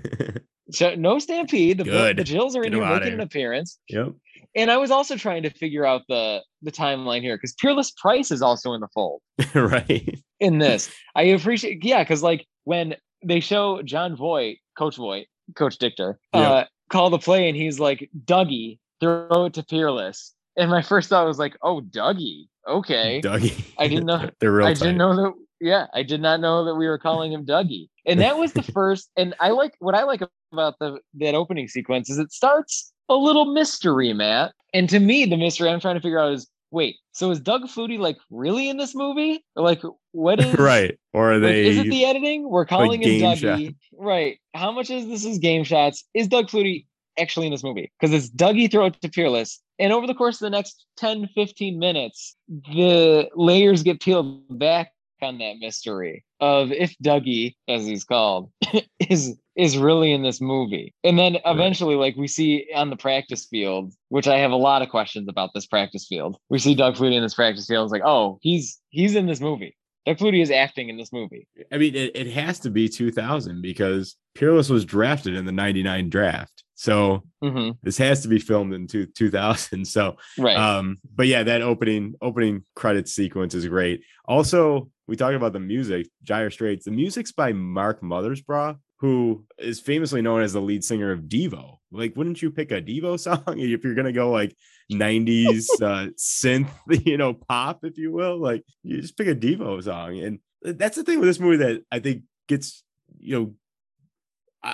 So 0.70 0.95
no 0.95 1.18
stampede. 1.18 1.78
The, 1.78 1.84
Good. 1.86 2.18
the 2.18 2.26
Jills 2.26 2.53
are 2.57 2.61
in 2.61 2.74
here 2.74 2.86
making 2.86 3.13
an 3.13 3.22
appearance. 3.22 3.80
yep. 3.88 4.09
And 4.53 4.70
I 4.70 4.76
was 4.76 4.91
also 4.91 5.15
trying 5.15 5.43
to 5.43 5.49
figure 5.49 5.86
out 5.86 6.01
the 6.09 6.41
the 6.61 6.74
timeline 6.74 7.22
here 7.22 7.38
because 7.38 7.53
Peerless 7.53 7.91
Price 7.91 8.32
is 8.32 8.41
also 8.41 8.74
in 8.74 8.82
the 8.82 8.89
fold 8.93 9.22
right. 9.55 10.20
in 10.41 10.57
this. 10.57 10.91
I 11.15 11.22
appreciate, 11.38 11.86
yeah, 11.86 12.03
because 12.03 12.22
like 12.22 12.45
when 12.65 12.95
they 13.24 13.39
show 13.39 13.82
Jon 13.84 14.18
Voight, 14.18 14.57
Coach 14.78 14.97
Voight, 14.97 15.28
Coach 15.55 15.78
Dichter, 15.78 16.20
Yep. 16.36 16.51
uh, 16.51 16.63
call 16.89 17.11
the 17.11 17.18
play, 17.20 17.47
and 17.47 17.55
he's 17.55 17.80
like, 17.80 18.09
Dougie, 18.26 18.80
throw 18.99 19.45
it 19.45 19.53
to 19.53 19.63
Peerless. 19.63 20.34
And 20.57 20.70
my 20.70 20.82
first 20.82 21.07
thought 21.07 21.26
was 21.26 21.39
like, 21.39 21.55
oh, 21.61 21.80
Dougie, 21.80 22.47
okay. 22.68 23.22
Dougie. 23.22 23.63
I 23.78 23.88
didn't 23.88 24.05
know. 24.05 24.30
They're 24.39 24.51
real 24.51 24.68
I 24.68 24.74
tight. 24.74 24.80
didn't 24.84 24.97
know 24.97 25.15
that. 25.15 25.34
Yeah, 25.59 25.88
I 25.93 26.03
did 26.03 26.22
not 26.22 26.39
know 26.39 26.65
that 26.65 26.76
we 26.76 26.88
were 26.88 26.99
calling 26.99 27.32
him 27.32 27.45
Dougie. 27.45 27.88
And 28.05 28.20
that 28.20 28.38
was 28.38 28.53
the 28.53 28.63
first. 28.74 29.09
And 29.18 29.36
I 29.39 29.49
like 29.49 29.74
what 29.80 29.95
I 29.95 30.03
like 30.03 30.22
about 30.51 30.76
the 30.80 30.99
that 31.15 31.36
opening 31.36 31.68
sequence 31.68 32.09
is 32.09 32.18
it 32.18 32.32
starts 32.32 32.93
a 33.09 33.15
little 33.15 33.45
mystery, 33.45 34.13
Matt. 34.13 34.53
And 34.74 34.89
to 34.89 34.99
me, 34.99 35.26
the 35.26 35.38
mystery 35.38 35.70
I'm 35.70 35.80
trying 35.80 35.95
to 35.95 36.01
figure 36.01 36.20
out 36.20 36.34
is 36.34 36.47
wait, 36.72 36.97
so 37.11 37.32
is 37.32 37.39
Doug 37.39 37.63
Flutie 37.63 37.99
like 37.99 38.18
really 38.30 38.70
in 38.70 38.78
this 38.78 38.93
movie? 38.93 39.43
Or 39.55 39.63
like 39.63 39.82
what 40.11 40.39
is 40.39 40.53
right. 40.59 40.97
Or 41.13 41.32
are 41.32 41.34
like, 41.36 41.43
they? 41.43 41.68
is 41.68 41.78
it 41.78 41.89
the 41.89 42.05
editing? 42.05 42.49
We're 42.49 42.65
calling 42.65 43.01
him 43.01 43.20
game 43.20 43.22
Dougie. 43.22 43.76
Right. 43.97 44.39
How 44.53 44.72
much 44.72 44.89
is 44.89 45.07
this 45.07 45.26
is 45.26 45.38
game 45.39 45.63
shots? 45.63 46.03
Is 46.13 46.28
Doug 46.28 46.47
Flutie 46.47 46.86
actually 47.18 47.47
in 47.47 47.51
this 47.51 47.63
movie? 47.63 47.91
Because 47.99 48.13
it's 48.13 48.30
Dougie 48.34 48.70
throw 48.72 48.88
it 48.88 49.01
to 49.01 49.09
Peerless. 49.09 49.61
And 49.80 49.93
over 49.93 50.07
the 50.07 50.13
course 50.13 50.36
of 50.36 50.45
the 50.45 50.49
next 50.49 50.86
10, 50.97 51.30
15 51.36 51.78
minutes, 51.78 52.36
the 52.47 53.30
layers 53.36 53.84
get 53.84 54.01
peeled 54.01 54.57
back 54.57 54.91
on 55.21 55.38
that 55.39 55.55
mystery 55.59 56.23
of 56.39 56.71
if 56.71 56.95
Dougie, 57.03 57.55
as 57.67 57.86
he's 57.86 58.03
called, 58.03 58.51
is 58.99 59.38
is 59.55 59.78
really 59.78 60.13
in 60.13 60.21
this 60.21 60.39
movie. 60.39 60.93
And 61.03 61.17
then 61.17 61.38
eventually, 61.45 61.95
like 61.95 62.15
we 62.15 62.28
see 62.28 62.67
on 62.75 62.89
the 62.89 62.95
practice 62.95 63.45
field, 63.45 63.93
which 64.09 64.28
I 64.28 64.38
have 64.38 64.51
a 64.51 64.55
lot 64.55 64.84
of 64.84 64.89
questions 64.89 65.28
about 65.28 65.49
this 65.53 65.65
practice 65.65 66.05
field. 66.07 66.38
We 66.49 66.59
see 66.59 66.75
Doug 66.75 66.95
Flutie 66.95 67.15
in 67.15 67.23
this 67.23 67.34
practice 67.34 67.65
field. 67.65 67.86
It's 67.86 67.91
like, 67.91 68.05
oh, 68.05 68.38
he's 68.41 68.80
he's 68.89 69.15
in 69.15 69.25
this 69.25 69.41
movie. 69.41 69.75
Doug 70.05 70.17
Flutie 70.17 70.41
is 70.41 70.51
acting 70.51 70.89
in 70.89 70.97
this 70.97 71.11
movie. 71.11 71.47
I 71.71 71.78
mean, 71.78 71.95
it, 71.95 72.15
it 72.15 72.28
has 72.28 72.59
to 72.59 72.69
be 72.69 72.88
2000 72.88 73.61
because 73.61 74.15
Peerless 74.36 74.69
was 74.69 74.86
drafted 74.86 75.36
in 75.36 75.45
the 75.45 75.51
99 75.51 76.09
draft. 76.09 76.63
So 76.78 77.23
hmm 77.41 77.71
this 77.84 77.97
has 77.97 78.21
to 78.21 78.28
be 78.28 78.39
filmed 78.39 78.73
in 78.73 78.88
two, 78.88 79.05
2000. 79.07 79.86
So 79.86 80.17
Right. 80.38 80.55
um, 80.57 80.97
but 81.15 81.28
yeah, 81.28 81.43
that 81.43 81.61
opening 81.61 82.13
opening 82.21 82.63
credits 82.75 83.13
sequence 83.13 83.53
is 83.55 83.67
great. 83.67 84.01
Also, 84.25 84.89
we 85.07 85.15
talked 85.15 85.36
about 85.36 85.53
the 85.53 85.59
music, 85.59 86.07
Dire 86.23 86.49
Straits. 86.51 86.86
The 86.86 86.91
music's 86.91 87.32
by 87.32 87.51
Mark 87.53 88.01
Mothersbaugh, 88.01 88.78
who 88.99 89.45
is 89.57 89.80
famously 89.80 90.21
known 90.21 90.41
as 90.41 90.53
the 90.53 90.61
lead 90.61 90.84
singer 90.84 91.11
of 91.11 91.21
Devo. 91.21 91.78
Like, 91.91 92.15
wouldn't 92.15 92.41
you 92.41 92.51
pick 92.51 92.71
a 92.71 92.82
Devo 92.82 93.19
song 93.28 93.41
if 93.59 93.84
you're 93.84 93.95
gonna 93.95 94.11
go 94.11 94.30
like 94.32 94.55
90s 94.91 95.82
uh 95.82 96.09
synth, 96.17 96.69
you 97.05 97.17
know, 97.17 97.34
pop, 97.34 97.84
if 97.84 97.97
you 97.97 98.11
will? 98.11 98.38
Like, 98.39 98.63
you 98.84 99.01
just 99.01 99.17
pick 99.17 99.28
a 99.28 99.36
Devo 99.36 99.82
song. 99.84 100.19
And 100.19 100.39
that's 100.61 100.97
the 100.97 101.03
thing 101.03 101.19
with 101.19 101.30
this 101.30 101.39
movie 101.39 101.57
that 101.57 101.84
I 101.91 101.99
think 101.99 102.23
gets, 102.47 102.84
you 103.19 103.39
know, 103.39 103.53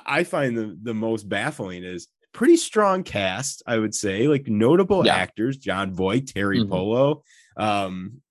I, 0.06 0.24
find 0.24 0.58
the, 0.58 0.78
the 0.82 0.94
most 0.94 1.28
baffling 1.30 1.84
is 1.84 2.08
pretty 2.34 2.58
strong 2.58 3.04
cast, 3.04 3.62
I 3.68 3.78
would 3.78 3.94
say, 3.94 4.28
like 4.28 4.48
notable 4.48 5.06
Yeah. 5.06 5.16
actors, 5.16 5.58
Jon 5.58 5.94
Voight, 5.94 6.26
Teri 6.26 6.62
Mhm. 6.64 6.70
Polo, 6.70 7.24
um, 7.58 8.22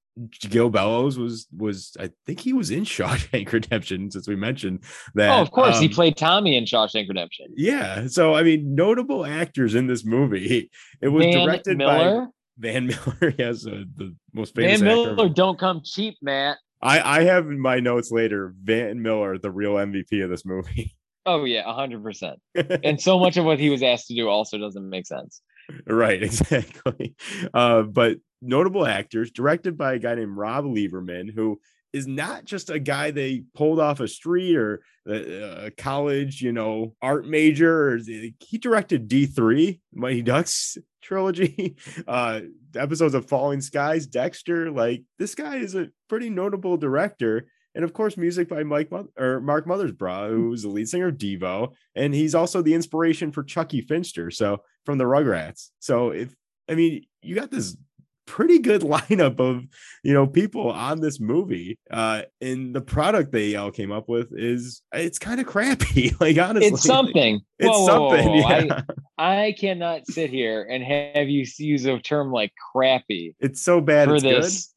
Gil 0.51 0.69
Bellows 0.69 1.19
was 1.19 1.47
was 1.57 1.97
I 1.99 2.11
think 2.27 2.41
he 2.41 2.53
was 2.53 2.71
in 2.71 2.85
Shawshank 2.85 3.51
Redemption 3.51 4.11
since 4.11 4.29
we 4.29 4.37
mentioned 4.37 4.81
that. 5.15 5.31
oh, 5.39 5.41
of 5.41 5.51
course, 5.51 5.79
he 5.79 5.87
um, 5.87 5.93
played 5.93 6.17
Tommy 6.19 6.55
in 6.57 6.65
Shawshank 6.65 7.09
Redemption. 7.09 7.47
Yeah, 7.57 8.07
so 8.09 8.35
I 8.35 8.43
mean, 8.43 8.75
notable 8.75 9.25
actors 9.25 9.75
in 9.75 9.87
this 9.87 10.05
movie. 10.05 10.71
It 11.01 11.09
was 11.09 11.25
Van 11.25 11.47
directed 11.47 11.79
by 11.79 11.85
Miller. 12.05 12.27
Van 12.59 12.87
Miller. 13.21 13.35
Yes, 13.39 13.67
uh, 13.67 13.85
the 13.97 14.15
most 14.35 14.55
Van 14.55 14.65
famous 14.79 14.83
actor. 14.83 15.15
Miller, 15.15 15.29
don't 15.31 15.59
come 15.59 15.81
cheap, 15.83 16.17
Matt. 16.21 16.59
I 16.83 17.21
I 17.21 17.23
have 17.23 17.47
in 17.47 17.59
my 17.59 17.81
notes 17.81 18.11
later 18.11 18.53
Van 18.63 19.01
Miller, 19.01 19.39
the 19.39 19.51
real 19.51 19.75
MVP 19.77 20.23
of 20.23 20.29
this 20.31 20.45
movie. 20.45 20.95
Oh 21.25 21.45
yeah, 21.45 21.63
hundred 21.73 22.03
percent. 22.03 22.41
And 22.55 23.01
so 23.01 23.19
much 23.19 23.37
of 23.37 23.45
what 23.45 23.59
he 23.59 23.71
was 23.71 23.83
asked 23.83 24.09
to 24.09 24.15
do 24.15 24.29
also 24.29 24.59
doesn't 24.59 24.89
make 24.89 25.07
sense. 25.07 25.43
right 25.87 26.23
exactly 26.23 27.15
uh 27.55 27.83
but 27.83 28.19
notable 28.41 28.87
actors 28.87 29.31
directed 29.31 29.77
by 29.77 29.95
a 29.95 29.99
guy 29.99 30.15
named 30.15 30.37
rob 30.37 30.65
lieberman 30.65 31.33
who 31.33 31.61
is 31.93 32.07
not 32.07 32.45
just 32.45 32.71
a 32.71 32.79
guy 32.79 33.11
they 33.11 33.45
pulled 33.55 33.79
off 33.79 34.01
a 34.01 34.09
street 34.09 34.57
or 34.57 34.83
a, 35.07 35.67
a 35.67 35.71
college 35.71 36.41
you 36.41 36.53
know 36.53 36.95
art 37.01 37.27
major 37.27 37.97
he 37.99 38.59
directed 38.59 39.09
d3 39.09 39.81
mighty 39.93 40.23
ducks 40.23 40.77
trilogy 41.03 41.77
uh 42.09 42.41
episodes 42.75 43.15
of 43.15 43.29
falling 43.29 43.61
skies 43.61 44.07
dexter 44.07 44.71
like 44.71 45.03
this 45.19 45.35
guy 45.35 45.57
is 45.57 45.75
a 45.75 45.89
pretty 46.09 46.31
notable 46.31 46.77
director 46.77 47.47
and 47.75 47.85
of 47.85 47.93
course, 47.93 48.17
music 48.17 48.49
by 48.49 48.63
Mike 48.63 48.91
Mo- 48.91 49.09
or 49.19 49.41
Mark 49.41 49.67
Mothersbaugh, 49.67 50.31
who's 50.31 50.63
the 50.63 50.69
lead 50.69 50.89
singer 50.89 51.09
of 51.09 51.17
Devo, 51.17 51.73
and 51.95 52.15
he's 52.15 52.35
also 52.35 52.63
the 52.63 52.75
inspiration 52.75 53.33
for 53.33 53.43
Chuckie 53.43 53.81
Finster. 53.83 54.31
So 54.31 54.63
from 54.85 54.99
the 54.99 55.05
Rugrats. 55.05 55.71
So 55.79 56.11
if 56.11 56.35
I 56.69 56.75
mean, 56.75 57.05
you 57.23 57.35
got 57.35 57.51
this 57.51 57.77
pretty 58.25 58.61
good 58.61 58.81
lineup 58.83 59.41
of 59.41 59.65
you 60.03 60.13
know 60.15 60.27
people 60.27 60.71
on 60.71 61.01
this 61.01 61.19
movie, 61.21 61.79
uh, 61.91 62.23
and 62.41 62.75
the 62.75 62.81
product 62.81 63.33
they 63.33 63.57
all 63.57 63.71
came 63.71 63.91
up 63.93 64.09
with 64.09 64.29
is 64.33 64.83
it's 64.93 65.19
kind 65.19 65.41
of 65.41 65.47
crappy. 65.47 66.13
like 66.21 66.39
honestly, 66.39 66.69
It's 66.69 66.83
something. 66.85 67.41
It's 67.59 67.69
Whoa, 67.69 67.85
whoa, 67.87 68.01
whoa, 68.09 68.17
something. 68.17 68.43
whoa. 68.43 68.67
Yeah. 68.67 68.81
I, 69.19 69.45
I 69.47 69.53
cannot 69.53 70.07
sit 70.09 70.31
here 70.31 70.67
and 70.69 70.83
have 70.83 71.29
you 71.29 71.47
use 71.59 71.87
a 71.87 72.01
term 72.01 72.33
like 72.33 72.53
crappy 72.75 73.37
it's 73.39 73.63
so 73.63 73.81
bad. 73.81 74.09
for 74.09 74.17
It's 74.17 74.25
this 74.25 74.75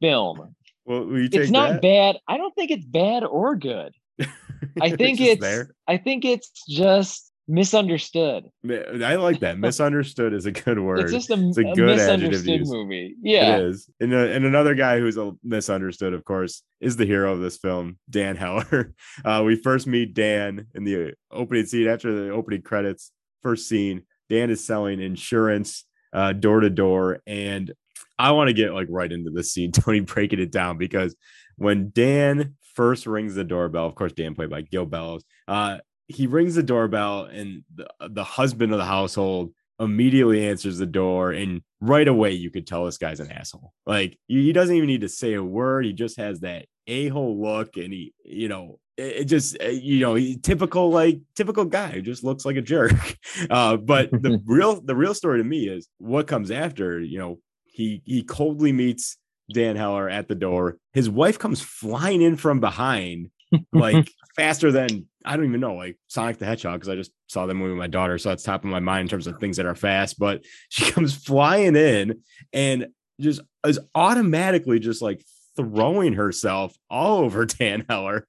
film. 0.00 0.55
Well, 0.86 1.04
will 1.04 1.20
you 1.20 1.28
take 1.28 1.42
It's 1.42 1.50
not 1.50 1.72
that? 1.74 1.82
bad. 1.82 2.16
I 2.28 2.36
don't 2.36 2.54
think 2.54 2.70
it's 2.70 2.84
bad 2.84 3.24
or 3.24 3.56
good. 3.56 3.92
I 4.80 4.90
think 4.90 5.20
it's 5.20 5.40
there. 5.40 5.70
I 5.86 5.96
think 5.98 6.24
it's 6.24 6.50
just 6.68 7.32
misunderstood. 7.48 8.44
I 8.68 9.16
like 9.16 9.40
that. 9.40 9.58
Misunderstood 9.58 10.32
is 10.32 10.46
a 10.46 10.52
good 10.52 10.78
word. 10.80 11.00
It's 11.00 11.12
just 11.12 11.30
a, 11.30 11.48
It's 11.48 11.58
a 11.58 11.60
a 11.60 11.74
good 11.74 11.96
misunderstood 11.96 12.62
movie. 12.64 13.14
Yeah. 13.22 13.56
It 13.56 13.64
is. 13.66 13.90
And, 14.00 14.12
uh, 14.12 14.16
and 14.16 14.44
another 14.44 14.74
guy 14.74 14.98
who's 14.98 15.16
a 15.16 15.32
misunderstood, 15.44 16.12
of 16.12 16.24
course, 16.24 16.62
is 16.80 16.96
the 16.96 17.06
hero 17.06 17.32
of 17.32 17.40
this 17.40 17.56
film, 17.56 17.98
Dan 18.10 18.36
Heller. 18.36 18.92
Uh, 19.24 19.42
we 19.44 19.56
first 19.56 19.86
meet 19.86 20.14
Dan 20.14 20.66
in 20.74 20.84
the 20.84 21.14
opening 21.30 21.66
scene 21.66 21.88
after 21.88 22.12
the 22.12 22.30
opening 22.30 22.62
credits. 22.62 23.12
First 23.42 23.68
scene, 23.68 24.02
Dan 24.28 24.50
is 24.50 24.64
selling 24.64 25.00
insurance 25.00 25.84
uh, 26.12 26.32
door 26.32 26.60
to 26.60 26.70
door. 26.70 27.20
And 27.26 27.72
I 28.18 28.32
want 28.32 28.48
to 28.48 28.54
get 28.54 28.72
like 28.72 28.88
right 28.90 29.10
into 29.10 29.30
the 29.30 29.44
scene, 29.44 29.72
Tony 29.72 30.00
breaking 30.00 30.40
it 30.40 30.50
down 30.50 30.78
because 30.78 31.14
when 31.56 31.90
Dan 31.94 32.54
first 32.74 33.06
rings 33.06 33.34
the 33.34 33.44
doorbell, 33.44 33.86
of 33.86 33.94
course, 33.94 34.12
Dan 34.12 34.34
played 34.34 34.50
by 34.50 34.62
Gil 34.62 34.86
Bellows, 34.86 35.24
uh, 35.48 35.78
he 36.08 36.26
rings 36.26 36.54
the 36.54 36.62
doorbell 36.62 37.24
and 37.24 37.64
the, 37.74 37.88
the 38.08 38.24
husband 38.24 38.72
of 38.72 38.78
the 38.78 38.84
household 38.84 39.52
immediately 39.80 40.46
answers 40.46 40.78
the 40.78 40.86
door 40.86 41.32
and 41.32 41.60
right 41.80 42.08
away 42.08 42.32
you 42.32 42.50
could 42.50 42.66
tell 42.66 42.84
this 42.84 42.98
guy's 42.98 43.20
an 43.20 43.30
asshole. 43.30 43.72
Like 43.84 44.18
he 44.26 44.52
doesn't 44.52 44.74
even 44.74 44.86
need 44.86 45.02
to 45.02 45.08
say 45.08 45.34
a 45.34 45.42
word 45.42 45.84
he 45.84 45.92
just 45.92 46.18
has 46.18 46.40
that 46.40 46.66
a-hole 46.86 47.42
look 47.42 47.76
and 47.76 47.92
he 47.92 48.14
you 48.24 48.48
know 48.48 48.78
it 48.96 49.16
it 49.16 49.24
just 49.24 49.60
uh, 49.60 49.66
you 49.68 50.00
know 50.00 50.16
typical 50.42 50.90
like 50.90 51.20
typical 51.34 51.64
guy 51.64 51.90
who 51.90 52.00
just 52.00 52.24
looks 52.24 52.44
like 52.44 52.56
a 52.56 52.62
jerk. 52.62 52.92
Uh 53.50 53.76
but 53.76 54.10
the 54.10 54.40
real 54.46 54.80
the 54.80 54.96
real 54.96 55.12
story 55.12 55.38
to 55.38 55.44
me 55.44 55.68
is 55.68 55.88
what 55.98 56.26
comes 56.26 56.50
after 56.50 56.98
you 57.00 57.18
know 57.18 57.38
he 57.76 58.02
he 58.04 58.22
coldly 58.22 58.72
meets 58.72 59.16
dan 59.52 59.76
heller 59.76 60.08
at 60.08 60.26
the 60.26 60.34
door 60.34 60.76
his 60.92 61.08
wife 61.08 61.38
comes 61.38 61.60
flying 61.60 62.20
in 62.20 62.36
from 62.36 62.58
behind 62.58 63.30
like 63.72 64.10
faster 64.34 64.72
than 64.72 65.06
I 65.26 65.36
don't 65.36 65.46
even 65.46 65.60
know, 65.60 65.74
like 65.74 65.98
Sonic 66.06 66.38
the 66.38 66.46
Hedgehog, 66.46 66.78
because 66.78 66.88
I 66.88 66.94
just 66.94 67.10
saw 67.26 67.46
the 67.46 67.54
movie 67.54 67.70
with 67.70 67.78
my 67.78 67.88
daughter, 67.88 68.16
so 68.16 68.28
that's 68.28 68.44
top 68.44 68.64
of 68.64 68.70
my 68.70 68.78
mind 68.78 69.02
in 69.02 69.08
terms 69.08 69.26
of 69.26 69.38
things 69.38 69.56
that 69.56 69.66
are 69.66 69.74
fast. 69.74 70.18
But 70.18 70.44
she 70.68 70.90
comes 70.90 71.14
flying 71.14 71.76
in 71.76 72.22
and 72.52 72.86
just 73.20 73.40
is 73.66 73.80
automatically 73.94 74.78
just 74.78 75.02
like 75.02 75.24
throwing 75.56 76.12
herself 76.12 76.76
all 76.88 77.18
over 77.18 77.44
Dan 77.46 77.84
Heller. 77.88 78.28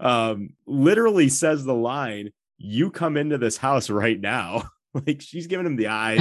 Um, 0.00 0.50
literally 0.66 1.28
says 1.28 1.64
the 1.64 1.74
line, 1.74 2.30
"You 2.56 2.90
come 2.90 3.16
into 3.16 3.38
this 3.38 3.58
house 3.58 3.90
right 3.90 4.18
now." 4.18 4.70
like 4.94 5.20
she's 5.20 5.46
giving 5.46 5.66
him 5.66 5.76
the 5.76 5.86
eyes, 5.86 6.20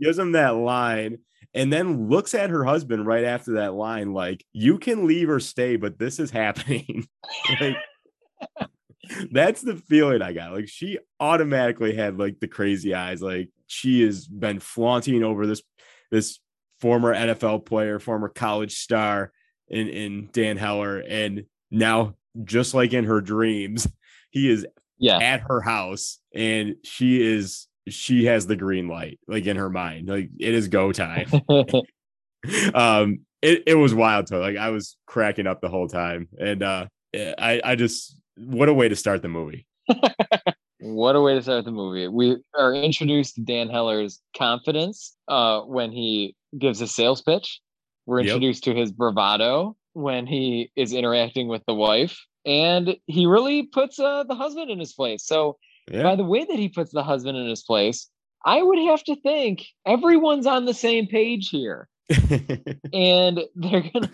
gives 0.00 0.18
him 0.18 0.32
that 0.32 0.54
line, 0.54 1.18
and 1.54 1.72
then 1.72 2.08
looks 2.08 2.34
at 2.34 2.50
her 2.50 2.64
husband 2.64 3.06
right 3.06 3.24
after 3.24 3.54
that 3.54 3.74
line, 3.74 4.12
like, 4.12 4.44
you 4.52 4.78
can 4.78 5.06
leave 5.06 5.30
or 5.30 5.40
stay, 5.40 5.76
but 5.76 5.98
this 5.98 6.18
is 6.18 6.30
happening. 6.32 7.06
like, 7.60 7.76
that's 9.30 9.62
the 9.62 9.76
feeling 9.76 10.22
I 10.22 10.32
got. 10.32 10.52
Like, 10.52 10.68
she 10.68 10.98
automatically 11.18 11.94
had 11.94 12.18
like 12.18 12.40
the 12.40 12.48
crazy 12.48 12.94
eyes. 12.94 13.22
Like, 13.22 13.48
she 13.66 14.02
has 14.02 14.26
been 14.26 14.60
flaunting 14.60 15.22
over 15.22 15.46
this, 15.46 15.62
this 16.10 16.38
former 16.80 17.14
NFL 17.14 17.66
player, 17.66 17.98
former 17.98 18.28
college 18.28 18.76
star 18.76 19.32
in, 19.68 19.88
in 19.88 20.28
Dan 20.32 20.56
Heller. 20.56 20.98
And 20.98 21.44
now, 21.70 22.14
just 22.44 22.74
like 22.74 22.92
in 22.92 23.04
her 23.04 23.20
dreams, 23.20 23.88
he 24.30 24.50
is 24.50 24.66
yeah. 24.98 25.18
at 25.18 25.40
her 25.40 25.60
house 25.60 26.18
and 26.34 26.76
she 26.84 27.22
is 27.22 27.67
she 27.92 28.24
has 28.26 28.46
the 28.46 28.56
green 28.56 28.88
light 28.88 29.18
like 29.28 29.46
in 29.46 29.56
her 29.56 29.70
mind 29.70 30.08
like 30.08 30.30
it 30.38 30.54
is 30.54 30.68
go 30.68 30.92
time 30.92 31.26
um 32.74 33.20
it, 33.42 33.62
it 33.66 33.74
was 33.74 33.94
wild 33.94 34.26
to 34.26 34.38
like 34.38 34.56
i 34.56 34.70
was 34.70 34.96
cracking 35.06 35.46
up 35.46 35.60
the 35.60 35.68
whole 35.68 35.88
time 35.88 36.28
and 36.38 36.62
uh 36.62 36.86
i 37.16 37.60
i 37.64 37.74
just 37.74 38.20
what 38.36 38.68
a 38.68 38.74
way 38.74 38.88
to 38.88 38.96
start 38.96 39.22
the 39.22 39.28
movie 39.28 39.66
What 40.80 41.16
a 41.16 41.20
way 41.20 41.34
to 41.34 41.42
start 41.42 41.64
the 41.64 41.72
movie. 41.72 42.06
We 42.06 42.36
are 42.56 42.72
introduced 42.72 43.34
to 43.34 43.40
Dan 43.40 43.68
Heller's 43.68 44.20
confidence 44.36 45.16
uh, 45.26 45.62
when 45.62 45.90
he 45.90 46.36
gives 46.56 46.80
a 46.80 46.86
sales 46.86 47.20
pitch. 47.20 47.60
We're 48.06 48.20
Yep. 48.20 48.26
introduced 48.26 48.64
to 48.64 48.74
his 48.74 48.92
bravado 48.92 49.76
when 49.94 50.24
he 50.24 50.70
is 50.76 50.92
interacting 50.92 51.48
with 51.48 51.62
the 51.66 51.74
wife. 51.74 52.16
And 52.46 52.96
he 53.06 53.26
really 53.26 53.64
puts 53.64 53.98
uh, 53.98 54.22
the 54.22 54.36
husband 54.36 54.70
in 54.70 54.78
his 54.78 54.92
place. 54.92 55.26
So, 55.26 55.58
yeah. 55.90 56.02
By 56.02 56.16
the 56.16 56.24
way 56.24 56.44
that 56.44 56.58
he 56.58 56.68
puts 56.68 56.92
the 56.92 57.02
husband 57.02 57.38
in 57.38 57.46
his 57.46 57.62
place, 57.62 58.08
I 58.44 58.62
would 58.62 58.78
have 58.78 59.02
to 59.04 59.16
think 59.16 59.64
everyone's 59.86 60.46
on 60.46 60.64
the 60.64 60.74
same 60.74 61.06
page 61.06 61.48
here. 61.48 61.88
and 62.92 63.40
they're 63.54 63.84
gonna 63.92 64.10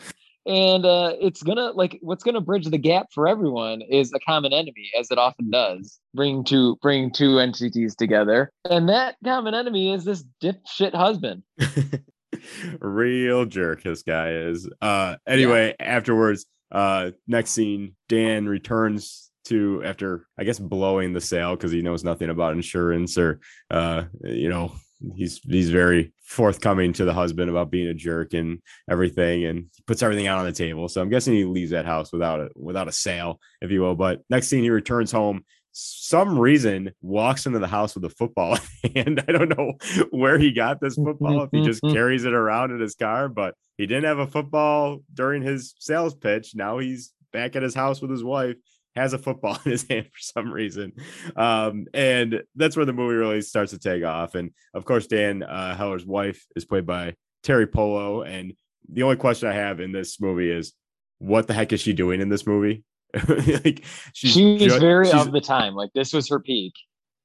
and 0.47 0.85
uh 0.85 1.12
it's 1.20 1.42
gonna 1.42 1.71
like 1.72 1.99
what's 2.03 2.25
gonna 2.25 2.41
bridge 2.41 2.67
the 2.67 2.79
gap 2.79 3.07
for 3.13 3.29
everyone 3.29 3.80
is 3.83 4.13
a 4.13 4.18
common 4.21 4.53
enemy 4.53 4.91
as 4.99 5.11
it 5.11 5.18
often 5.18 5.51
does 5.51 6.01
bring 6.13 6.45
two 6.45 6.76
bring 6.83 7.13
two 7.13 7.38
entities 7.38 7.95
together. 7.95 8.51
And 8.68 8.88
that 8.88 9.17
common 9.25 9.55
enemy 9.55 9.92
is 9.92 10.05
this 10.05 10.25
dipshit 10.42 10.95
husband. 10.95 11.45
Real 12.80 13.46
jerk 13.46 13.83
this 13.83 14.03
guy 14.03 14.33
is. 14.33 14.68
Uh 14.83 15.17
anyway 15.26 15.75
afterwards 15.79 16.46
uh 16.72 17.13
next 17.29 17.51
scene 17.51 17.95
dan 18.09 18.46
returns 18.46 19.24
to 19.45 19.83
after 19.84 20.26
i 20.38 20.45
guess 20.45 20.58
blowing 20.58 21.12
the 21.12 21.21
sale 21.21 21.54
because 21.54 21.72
he 21.72 21.83
knows 21.83 22.04
nothing 22.04 22.30
about 22.30 22.54
insurance 22.54 23.18
or 23.18 23.41
uh 23.71 24.04
you 24.22 24.49
know 24.49 24.72
he's 25.14 25.41
he's 25.41 25.71
very 25.71 26.12
forthcoming 26.22 26.92
to 26.92 27.04
the 27.04 27.12
husband 27.12 27.50
about 27.50 27.71
being 27.71 27.88
a 27.88 27.95
jerk 27.95 28.33
and 28.33 28.61
everything 28.91 29.45
and 29.45 29.66
he 29.75 29.83
puts 29.87 30.03
everything 30.03 30.26
out 30.26 30.38
on 30.38 30.46
the 30.46 30.53
table. 30.53 30.88
So 30.88 31.00
i'm 31.00 31.11
guessing 31.11 31.34
he 31.34 31.45
leaves 31.45 31.71
that 31.72 31.87
house 31.87 32.12
without 32.12 32.41
a 32.41 32.49
without 32.57 32.88
a 32.88 32.92
sale 32.92 33.41
if 33.61 33.71
you 33.71 33.80
will. 33.80 33.95
But 33.95 34.22
next 34.30 34.49
scene 34.49 34.62
he 34.62 34.71
returns 34.71 35.12
home 35.12 35.45
some 35.76 36.38
reason 36.38 36.92
walks 37.03 37.46
into 37.46 37.58
the 37.58 37.66
house 37.66 37.96
with 37.96 38.04
a 38.04 38.11
football 38.11 38.57
and 38.95 39.22
I 39.26 39.33
don't 39.33 39.57
know 39.57 39.72
where 40.11 40.38
he 40.38 40.53
got 40.53 40.80
this 40.80 40.95
football 40.95 41.42
if 41.42 41.50
he 41.50 41.62
just 41.62 41.83
carries 41.92 42.25
it 42.25 42.33
around 42.33 42.71
in 42.71 42.80
his 42.80 42.95
car, 42.95 43.29
but 43.29 43.54
he 43.76 43.87
didn't 43.87 44.04
have 44.04 44.21
a 44.21 44.26
football 44.29 45.00
during 45.12 45.42
his 45.42 45.75
sales 45.80 46.14
pitch. 46.14 46.53
Now 46.54 46.79
he's 46.79 47.12
back 47.33 47.57
at 47.57 47.64
his 47.64 47.75
house 47.75 48.00
with 48.00 48.12
his 48.12 48.22
wife, 48.22 48.54
has 48.96 49.12
a 49.12 49.18
football 49.18 49.58
in 49.64 49.72
his 49.72 49.87
hand 49.88 50.07
for 50.07 50.21
some 50.21 50.53
reason. 50.53 50.92
Um, 51.37 51.87
and 51.95 52.42
that's 52.54 52.76
where 52.76 52.87
the 52.87 52.92
movie 52.92 53.16
really 53.16 53.42
starts 53.42 53.72
to 53.72 53.79
take 53.79 54.04
off. 54.04 54.34
And 54.34 54.50
of 54.72 54.84
course, 54.84 55.07
Dan 55.07 55.42
uh, 55.42 55.76
Heller's 55.76 56.07
wife 56.07 56.45
is 56.57 56.64
played 56.64 56.87
by 56.87 57.14
Teri 57.45 57.71
Polo. 57.71 58.22
And 58.22 58.54
the 58.88 59.03
only 59.03 59.16
question 59.16 59.49
I 59.49 59.54
have 59.54 59.80
in 59.80 59.92
this 59.92 60.21
movie 60.21 60.50
is 60.50 60.72
what 61.18 61.46
the 61.46 61.54
heck 61.54 61.72
is 61.72 61.80
she 61.80 61.92
doing 61.92 62.21
in 62.21 62.29
this 62.29 62.46
movie? 62.46 62.84
like 63.29 63.84
she's 64.12 64.33
she 64.33 64.54
was 64.54 64.75
ju- 64.75 64.80
very 64.80 65.11
of 65.12 65.33
the 65.33 65.41
time. 65.41 65.75
Like 65.75 65.92
this 65.95 66.12
was 66.12 66.29
her 66.29 66.41
peak. 66.41 66.72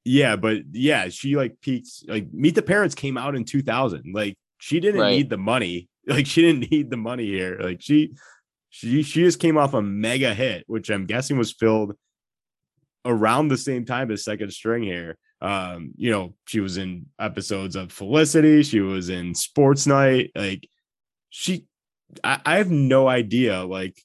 Yeah, 0.05 0.35
but 0.35 0.59
yeah, 0.71 1.09
she 1.09 1.35
like 1.35 1.59
peaked. 1.61 1.89
Like 2.07 2.31
Meet 2.31 2.55
the 2.55 2.61
Parents 2.61 2.95
came 2.95 3.17
out 3.17 3.35
in 3.35 3.43
2000. 3.43 4.13
Like 4.13 4.37
she 4.59 4.79
didn't 4.79 5.01
right. 5.01 5.11
need 5.11 5.29
the 5.29 5.37
money. 5.37 5.87
Like 6.07 6.25
she 6.25 6.41
didn't 6.41 6.71
need 6.71 6.89
the 6.89 6.97
money 6.97 7.27
here. 7.27 7.59
Like 7.61 7.83
she 7.83 8.15
she 8.69 9.03
she 9.03 9.23
just 9.23 9.39
came 9.39 9.57
off 9.57 9.73
a 9.73 9.81
mega 9.81 10.33
hit, 10.33 10.63
which 10.67 10.89
I'm 10.89 11.05
guessing 11.05 11.37
was 11.37 11.51
filled 11.51 11.95
around 13.05 13.47
the 13.47 13.57
same 13.57 13.85
time 13.85 14.11
as 14.11 14.23
Second 14.23 14.51
String 14.51 14.83
here. 14.83 15.17
Um, 15.41 15.93
you 15.95 16.11
know, 16.11 16.35
she 16.47 16.59
was 16.59 16.77
in 16.77 17.07
episodes 17.19 17.75
of 17.75 17.91
Felicity. 17.91 18.63
She 18.63 18.81
was 18.81 19.09
in 19.09 19.33
Sports 19.33 19.87
Night. 19.87 20.31
Like 20.35 20.67
she, 21.29 21.65
I, 22.23 22.39
I 22.45 22.57
have 22.57 22.69
no 22.69 23.07
idea. 23.07 23.63
Like 23.63 23.97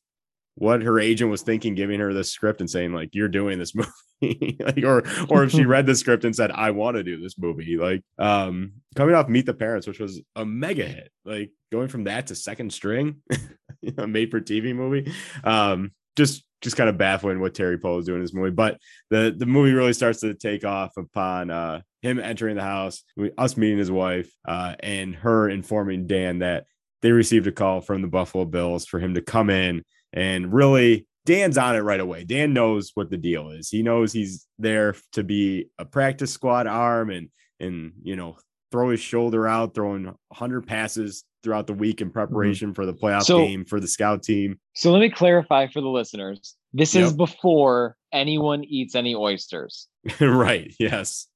what 0.57 0.83
her 0.83 0.99
agent 1.01 1.31
was 1.31 1.43
thinking 1.43 1.75
giving 1.75 2.01
her 2.01 2.13
this 2.13 2.31
script 2.31 2.61
and 2.61 2.71
saying 2.71 2.93
like 2.93 3.11
you're 3.13 3.29
doing 3.29 3.59
this 3.59 3.75
movie 4.23 4.57
like 4.61 4.85
or 4.85 5.03
or 5.29 5.45
if 5.45 5.51
she 5.51 5.65
read 5.67 5.87
the 5.87 5.95
script 5.95 6.25
and 6.25 6.35
said 6.35 6.51
i 6.53 6.71
want 6.71 6.97
to 6.97 7.03
do 7.03 7.21
this 7.21 7.37
movie 7.39 7.77
like 7.77 8.03
um 8.19 8.73
coming 8.95 9.15
off 9.15 9.29
meet 9.29 9.47
the 9.47 9.55
parents 9.55 9.87
which 9.87 9.99
was 9.99 10.21
a 10.37 10.45
mega 10.45 10.85
hit 10.85 11.11
like 11.25 11.51
going 11.73 11.89
from 11.89 12.05
that 12.05 12.29
to 12.29 12.35
second 12.35 12.73
string 12.73 13.17
a 13.99 14.07
made 14.07 14.31
for 14.31 14.41
tv 14.41 14.75
movie 14.75 15.13
um 15.45 15.91
just 16.17 16.45
just 16.63 16.77
kind 16.79 16.89
of 16.89 16.97
baffling 16.97 17.41
what 17.41 17.53
Teri 17.53 17.81
Polo 17.81 17.99
is 17.99 18.07
doing 18.07 18.21
in 18.21 18.25
this 18.25 18.33
movie 18.33 18.51
but 18.51 18.79
the 19.11 19.35
the 19.37 19.45
movie 19.45 19.73
really 19.73 19.93
starts 19.93 20.21
to 20.21 20.33
take 20.35 20.65
off 20.65 20.97
upon 20.97 21.51
uh 21.51 21.81
him 22.01 22.19
entering 22.19 22.57
the 22.57 22.63
house 22.63 23.03
us 23.37 23.57
meeting 23.57 23.79
his 23.79 23.91
wife 23.91 24.31
uh 24.47 24.75
and 24.81 25.15
her 25.15 25.49
informing 25.49 26.07
dan 26.07 26.39
that 26.39 26.65
they 27.03 27.13
received 27.13 27.47
a 27.47 27.53
call 27.53 27.83
from 27.83 28.01
the 28.01 28.09
buffalo 28.09 28.47
bills 28.47 28.87
for 28.87 28.99
him 28.99 29.15
to 29.15 29.21
come 29.21 29.51
in 29.51 29.83
and 30.15 30.53
really, 30.53 31.07
Dan's 31.27 31.59
on 31.59 31.75
it 31.75 31.81
right 31.81 32.01
away. 32.01 32.25
Dan 32.25 32.53
knows 32.53 32.93
what 32.95 33.11
the 33.11 33.17
deal 33.17 33.51
is. 33.51 33.69
He 33.69 33.83
knows 33.83 34.13
he's 34.13 34.47
there 34.59 34.95
to 35.13 35.25
be 35.25 35.69
a 35.79 35.85
practice 35.85 36.33
squad 36.33 36.67
arm 36.67 37.11
and 37.11 37.29
and 37.61 37.93
you 38.03 38.17
know 38.17 38.37
throw 38.71 38.91
his 38.91 39.01
shoulder 39.01 39.47
out, 39.47 39.75
throwing 39.75 40.05
100 40.05 40.67
passes 40.67 41.25
throughout 41.45 41.69
the 41.69 41.75
week 41.75 42.01
in 42.01 42.09
mm-hmm. 42.09 42.15
preparation 42.15 42.69
mm-hmm. 42.69 42.75
for 42.75 42.87
the 42.87 42.95
playoff 42.95 43.25
so, 43.25 43.39
game 43.39 43.65
for 43.65 43.79
the 43.79 43.87
scout 43.87 44.23
team. 44.23 44.59
So 44.75 44.91
let 44.91 45.01
me 45.01 45.11
clarify 45.11 45.69
for 45.69 45.81
the 45.81 45.89
listeners. 45.89 46.57
This 46.73 46.95
yep. 46.95 47.05
is 47.05 47.13
before 47.13 47.97
anyone 48.13 48.65
eats 48.65 48.97
any 48.97 49.15
oysters. 49.15 49.87
right. 50.21 50.75
Yes. 50.81 51.29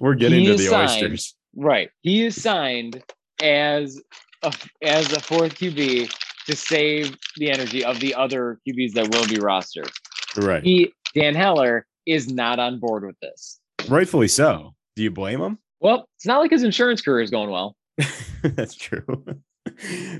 We're 0.00 0.14
getting 0.14 0.40
he 0.40 0.46
to 0.46 0.56
the 0.56 0.64
signed, 0.64 0.90
oysters. 0.90 1.34
Right. 1.54 1.90
He 2.00 2.24
is 2.24 2.40
signed 2.40 3.02
as 3.42 4.00
a, 4.42 4.54
as 4.82 5.12
a 5.12 5.20
fourth 5.20 5.56
QB 5.56 6.10
to 6.46 6.56
save 6.56 7.16
the 7.36 7.50
energy 7.50 7.84
of 7.84 8.00
the 8.00 8.14
other 8.14 8.58
QBs 8.66 8.92
that 8.92 9.14
will 9.14 9.26
be 9.26 9.36
rostered. 9.36 9.90
Right. 10.36 10.62
He, 10.62 10.92
Dan 11.14 11.34
Heller 11.34 11.86
is 12.06 12.32
not 12.32 12.58
on 12.58 12.78
board 12.78 13.04
with 13.04 13.18
this. 13.20 13.60
Rightfully 13.88 14.28
so. 14.28 14.74
Do 14.94 15.02
you 15.02 15.10
blame 15.10 15.40
him? 15.40 15.58
Well, 15.80 16.08
it's 16.16 16.26
not 16.26 16.38
like 16.38 16.50
his 16.50 16.62
insurance 16.62 17.02
career 17.02 17.20
is 17.20 17.30
going 17.30 17.50
well. 17.50 17.76
that's 18.42 18.74
true. 18.74 19.04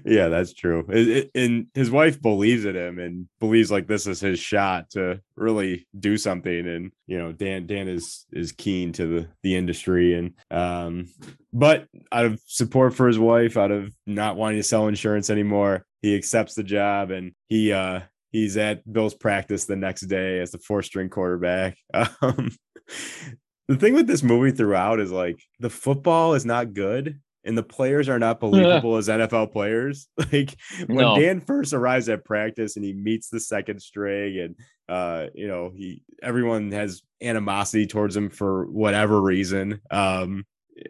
Yeah, 0.04 0.28
that's 0.28 0.52
true. 0.52 0.86
It, 0.88 1.08
it, 1.08 1.30
and 1.34 1.66
his 1.74 1.90
wife 1.90 2.20
believes 2.20 2.64
in 2.64 2.76
him 2.76 2.98
and 2.98 3.28
believes 3.40 3.70
like 3.70 3.86
this 3.86 4.06
is 4.06 4.20
his 4.20 4.38
shot 4.38 4.90
to 4.90 5.20
really 5.36 5.86
do 5.98 6.16
something. 6.16 6.66
And 6.66 6.92
you 7.06 7.18
know, 7.18 7.32
Dan 7.32 7.66
Dan 7.66 7.88
is 7.88 8.26
is 8.32 8.52
keen 8.52 8.92
to 8.92 9.06
the 9.06 9.28
the 9.42 9.56
industry 9.56 10.14
and 10.14 10.34
um, 10.50 11.06
but 11.52 11.86
out 12.12 12.26
of 12.26 12.40
support 12.46 12.94
for 12.94 13.06
his 13.06 13.18
wife, 13.18 13.56
out 13.56 13.70
of 13.70 13.94
not 14.06 14.36
wanting 14.36 14.58
to 14.58 14.62
sell 14.62 14.88
insurance 14.88 15.30
anymore, 15.30 15.86
he 16.02 16.14
accepts 16.16 16.54
the 16.54 16.64
job 16.64 17.10
and 17.10 17.32
he 17.48 17.72
uh 17.72 18.00
he's 18.30 18.56
at 18.56 18.90
Bill's 18.90 19.14
practice 19.14 19.64
the 19.64 19.76
next 19.76 20.02
day 20.02 20.40
as 20.40 20.50
the 20.50 20.58
four 20.58 20.82
string 20.82 21.08
quarterback. 21.08 21.76
Um, 22.22 22.50
the 23.68 23.76
thing 23.76 23.94
with 23.94 24.06
this 24.06 24.22
movie 24.22 24.52
throughout 24.52 25.00
is 25.00 25.10
like 25.10 25.40
the 25.58 25.70
football 25.70 26.34
is 26.34 26.46
not 26.46 26.72
good 26.72 27.18
and 27.46 27.56
the 27.56 27.62
players 27.62 28.08
are 28.08 28.18
not 28.18 28.40
believable 28.40 28.96
as 28.96 29.08
NFL 29.08 29.52
players. 29.52 30.08
Like 30.32 30.56
when 30.86 30.98
no. 30.98 31.16
Dan 31.16 31.40
first 31.40 31.72
arrives 31.72 32.08
at 32.08 32.24
practice 32.24 32.76
and 32.76 32.84
he 32.84 32.92
meets 32.92 33.28
the 33.28 33.38
second 33.38 33.80
string 33.80 34.38
and 34.38 34.56
uh 34.88 35.26
you 35.34 35.46
know 35.46 35.70
he 35.74 36.02
everyone 36.20 36.72
has 36.72 37.02
animosity 37.22 37.86
towards 37.86 38.16
him 38.16 38.28
for 38.28 38.66
whatever 38.66 39.20
reason. 39.20 39.80
Um 39.90 40.44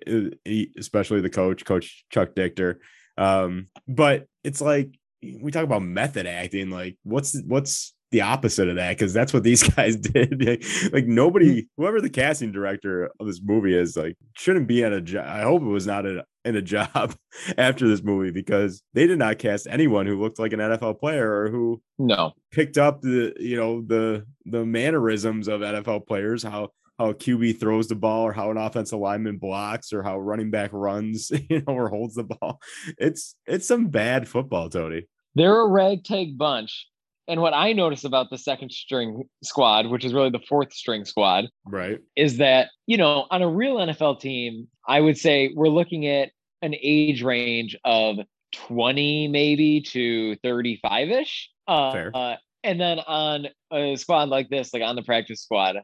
he, 0.06 0.70
especially 0.78 1.20
the 1.20 1.30
coach, 1.30 1.64
coach 1.64 2.04
Chuck 2.10 2.34
Dichter. 2.34 2.80
Um 3.18 3.66
but 3.86 4.26
it's 4.42 4.62
like 4.62 4.98
we 5.22 5.50
talk 5.50 5.64
about 5.64 5.82
method 5.82 6.26
acting 6.26 6.70
like 6.70 6.96
what's 7.02 7.38
what's 7.42 7.94
the 8.10 8.20
opposite 8.20 8.68
of 8.68 8.76
that 8.76 8.96
because 8.96 9.12
that's 9.12 9.32
what 9.32 9.42
these 9.42 9.62
guys 9.74 9.96
did. 9.96 10.64
like 10.92 11.06
nobody, 11.06 11.62
mm. 11.62 11.66
whoever 11.76 12.00
the 12.00 12.10
casting 12.10 12.52
director 12.52 13.10
of 13.18 13.26
this 13.26 13.40
movie 13.42 13.76
is, 13.76 13.96
like 13.96 14.16
shouldn't 14.34 14.66
be 14.66 14.84
at 14.84 14.92
a 14.92 15.00
job. 15.00 15.26
I 15.26 15.42
hope 15.42 15.62
it 15.62 15.66
was 15.66 15.86
not 15.86 16.06
a, 16.06 16.24
in 16.44 16.56
a 16.56 16.62
job 16.76 17.14
after 17.58 17.88
this 17.88 18.02
movie 18.02 18.30
because 18.30 18.82
they 18.94 19.06
did 19.06 19.18
not 19.18 19.38
cast 19.38 19.66
anyone 19.68 20.06
who 20.06 20.20
looked 20.20 20.38
like 20.38 20.52
an 20.52 20.60
NFL 20.60 21.00
player 21.00 21.42
or 21.42 21.50
who 21.50 21.82
no 21.98 22.32
picked 22.52 22.78
up 22.78 23.00
the 23.00 23.34
you 23.38 23.56
know 23.56 23.82
the 23.82 24.24
the 24.44 24.64
mannerisms 24.64 25.48
of 25.48 25.60
NFL 25.60 26.06
players 26.06 26.42
how 26.42 26.68
how 26.98 27.10
a 27.10 27.14
QB 27.14 27.60
throws 27.60 27.88
the 27.88 27.94
ball 27.94 28.22
or 28.22 28.32
how 28.32 28.50
an 28.50 28.56
offensive 28.56 28.98
lineman 28.98 29.36
blocks 29.36 29.92
or 29.92 30.02
how 30.02 30.18
running 30.18 30.50
back 30.50 30.70
runs 30.72 31.30
you 31.50 31.62
know 31.66 31.74
or 31.74 31.88
holds 31.88 32.14
the 32.14 32.24
ball. 32.24 32.60
It's 32.96 33.34
it's 33.46 33.66
some 33.66 33.88
bad 33.88 34.28
football, 34.28 34.70
Tony. 34.70 35.06
They're 35.34 35.60
a 35.60 35.68
ragtag 35.68 36.38
bunch 36.38 36.86
and 37.28 37.40
what 37.40 37.54
I 37.54 37.72
notice 37.72 38.04
about 38.04 38.30
the 38.30 38.38
second 38.38 38.70
string 38.70 39.24
squad, 39.42 39.86
which 39.86 40.04
is 40.04 40.14
really 40.14 40.30
the 40.30 40.42
fourth 40.48 40.72
string 40.72 41.04
squad, 41.04 41.46
right, 41.64 41.98
is 42.16 42.38
that, 42.38 42.68
you 42.86 42.96
know, 42.96 43.26
on 43.30 43.42
a 43.42 43.48
real 43.48 43.76
NFL 43.76 44.20
team, 44.20 44.68
I 44.86 45.00
would 45.00 45.18
say 45.18 45.52
we're 45.54 45.68
looking 45.68 46.06
at 46.06 46.30
an 46.62 46.74
age 46.80 47.22
range 47.22 47.76
of 47.84 48.18
20 48.52 49.28
maybe 49.28 49.80
to 49.82 50.36
35 50.36 51.10
ish. 51.10 51.50
Uh, 51.66 51.92
Fair. 51.92 52.10
Uh, 52.14 52.36
and 52.64 52.80
then 52.80 52.98
on 53.00 53.46
a 53.72 53.96
squad 53.96 54.28
like 54.28 54.48
this, 54.48 54.72
like 54.72 54.82
on 54.82 54.96
the 54.96 55.02
practice 55.02 55.42
squad, 55.42 55.76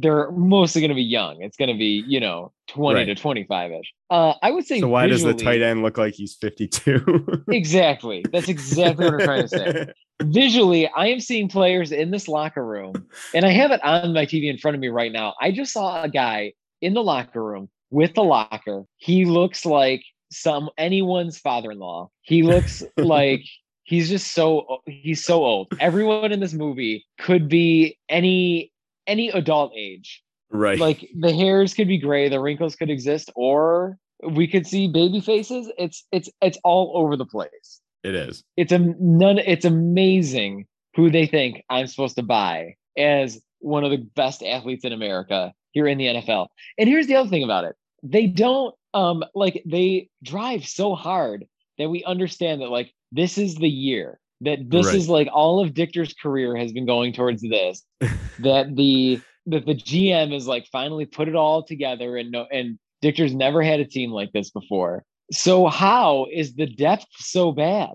they're 0.00 0.30
mostly 0.32 0.80
going 0.80 0.88
to 0.88 0.94
be 0.94 1.02
young. 1.02 1.42
It's 1.42 1.56
going 1.56 1.68
to 1.68 1.76
be, 1.76 2.02
you 2.06 2.18
know, 2.18 2.52
20 2.68 2.98
right. 2.98 3.04
to 3.04 3.14
25 3.14 3.72
ish. 3.72 3.92
Uh, 4.08 4.34
I 4.42 4.50
would 4.50 4.64
say. 4.64 4.80
So 4.80 4.88
why 4.88 5.06
visually, 5.06 5.32
does 5.32 5.40
the 5.40 5.44
tight 5.44 5.60
end 5.60 5.82
look 5.82 5.98
like 5.98 6.14
he's 6.14 6.34
52? 6.34 7.44
exactly. 7.50 8.24
That's 8.32 8.48
exactly 8.48 9.04
what 9.04 9.14
I'm 9.14 9.20
trying 9.20 9.42
to 9.42 9.48
say. 9.48 9.86
Visually, 10.22 10.88
I 10.88 11.08
am 11.08 11.20
seeing 11.20 11.48
players 11.48 11.90
in 11.90 12.10
this 12.10 12.28
locker 12.28 12.64
room, 12.64 12.94
and 13.34 13.44
I 13.44 13.50
have 13.50 13.72
it 13.72 13.84
on 13.84 14.12
my 14.14 14.24
TV 14.24 14.48
in 14.48 14.56
front 14.56 14.76
of 14.76 14.80
me 14.80 14.88
right 14.88 15.10
now. 15.10 15.34
I 15.40 15.50
just 15.50 15.72
saw 15.72 16.02
a 16.02 16.08
guy 16.08 16.52
in 16.80 16.94
the 16.94 17.02
locker 17.02 17.42
room 17.42 17.68
with 17.90 18.14
the 18.14 18.22
locker. 18.22 18.84
He 18.98 19.24
looks 19.24 19.66
like 19.66 20.04
some 20.30 20.70
anyone's 20.78 21.38
father-in-law. 21.38 22.08
He 22.22 22.42
looks 22.44 22.84
like 22.96 23.42
he's 23.84 24.08
just 24.08 24.32
so 24.32 24.78
he's 24.86 25.24
so 25.24 25.44
old. 25.44 25.72
Everyone 25.80 26.30
in 26.30 26.40
this 26.40 26.52
movie 26.52 27.04
could 27.18 27.48
be 27.48 27.98
any 28.08 28.71
any 29.06 29.28
adult 29.30 29.72
age. 29.76 30.22
Right. 30.50 30.78
Like 30.78 31.08
the 31.18 31.32
hairs 31.32 31.74
could 31.74 31.88
be 31.88 31.98
gray, 31.98 32.28
the 32.28 32.40
wrinkles 32.40 32.76
could 32.76 32.90
exist, 32.90 33.30
or 33.34 33.98
we 34.22 34.46
could 34.46 34.66
see 34.66 34.88
baby 34.88 35.20
faces. 35.20 35.70
It's 35.78 36.04
it's 36.12 36.28
it's 36.40 36.58
all 36.62 36.92
over 36.94 37.16
the 37.16 37.26
place. 37.26 37.80
It 38.02 38.14
is. 38.14 38.44
It's 38.56 38.72
a 38.72 38.78
none. 38.78 39.38
It's 39.38 39.64
amazing 39.64 40.66
who 40.94 41.10
they 41.10 41.26
think 41.26 41.62
I'm 41.70 41.86
supposed 41.86 42.16
to 42.16 42.22
buy 42.22 42.74
as 42.98 43.40
one 43.60 43.84
of 43.84 43.90
the 43.90 43.98
best 44.14 44.42
athletes 44.42 44.84
in 44.84 44.92
America 44.92 45.54
here 45.70 45.86
in 45.86 45.96
the 45.96 46.06
NFL. 46.06 46.48
And 46.78 46.88
here's 46.88 47.06
the 47.06 47.16
other 47.16 47.30
thing 47.30 47.44
about 47.44 47.64
it: 47.64 47.74
they 48.02 48.26
don't 48.26 48.74
um 48.92 49.24
like 49.34 49.62
they 49.64 50.10
drive 50.22 50.66
so 50.66 50.94
hard 50.94 51.46
that 51.78 51.88
we 51.88 52.04
understand 52.04 52.60
that 52.60 52.68
like 52.68 52.92
this 53.10 53.38
is 53.38 53.54
the 53.54 53.68
year 53.68 54.20
that 54.44 54.68
this 54.68 54.86
right. 54.86 54.94
is 54.94 55.08
like 55.08 55.28
all 55.32 55.60
of 55.60 55.74
Dichter's 55.74 56.14
career 56.14 56.56
has 56.56 56.72
been 56.72 56.86
going 56.86 57.12
towards 57.12 57.42
this. 57.42 57.82
that 58.40 58.74
the 58.74 59.20
that 59.46 59.66
the 59.66 59.74
GM 59.74 60.34
is 60.34 60.46
like 60.46 60.66
finally 60.70 61.04
put 61.04 61.28
it 61.28 61.34
all 61.34 61.64
together 61.64 62.16
and 62.16 62.30
no 62.30 62.46
and 62.52 62.78
Dichter's 63.02 63.34
never 63.34 63.62
had 63.62 63.80
a 63.80 63.84
team 63.84 64.10
like 64.10 64.32
this 64.32 64.50
before. 64.50 65.04
So 65.32 65.66
how 65.66 66.26
is 66.32 66.54
the 66.54 66.66
depth 66.66 67.06
so 67.16 67.52
bad? 67.52 67.90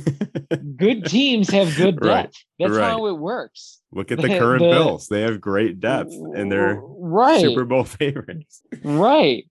good 0.76 1.04
teams 1.04 1.50
have 1.50 1.76
good 1.76 2.00
depth. 2.00 2.02
Right, 2.02 2.36
That's 2.58 2.72
right. 2.72 2.90
how 2.90 3.06
it 3.06 3.18
works. 3.18 3.80
Look 3.92 4.10
at 4.10 4.20
the 4.20 4.28
The- 4.28 4.38
current 4.38 4.62
the- 4.62 4.70
Bills. 4.70 5.08
They 5.08 5.22
have 5.22 5.40
great 5.40 5.80
depth 5.80 6.12
and 6.12 6.50
they're 6.50 6.80
right. 6.82 7.40
Super 7.40 7.64
Bowl 7.64 7.84
favorites. 7.84 8.62
Right. 8.82 9.44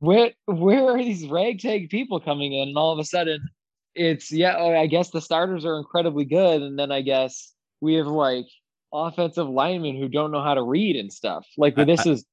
Where 0.00 0.30
where 0.46 0.90
are 0.90 0.98
these 0.98 1.26
ragtag 1.26 1.90
people 1.90 2.20
coming 2.20 2.52
in? 2.52 2.68
And 2.68 2.78
all 2.78 2.92
of 2.92 2.98
a 2.98 3.04
sudden 3.04 3.40
it's 3.98 4.30
yeah, 4.32 4.56
I 4.56 4.86
guess 4.86 5.10
the 5.10 5.20
starters 5.20 5.64
are 5.64 5.78
incredibly 5.78 6.24
good. 6.24 6.62
And 6.62 6.78
then 6.78 6.92
I 6.92 7.02
guess 7.02 7.52
we 7.80 7.94
have 7.94 8.06
like 8.06 8.46
offensive 8.92 9.48
linemen 9.48 9.96
who 9.96 10.08
don't 10.08 10.30
know 10.30 10.42
how 10.42 10.54
to 10.54 10.62
read 10.62 10.96
and 10.96 11.12
stuff. 11.12 11.46
Like 11.56 11.78
I- 11.78 11.84
this 11.84 12.06
is 12.06 12.24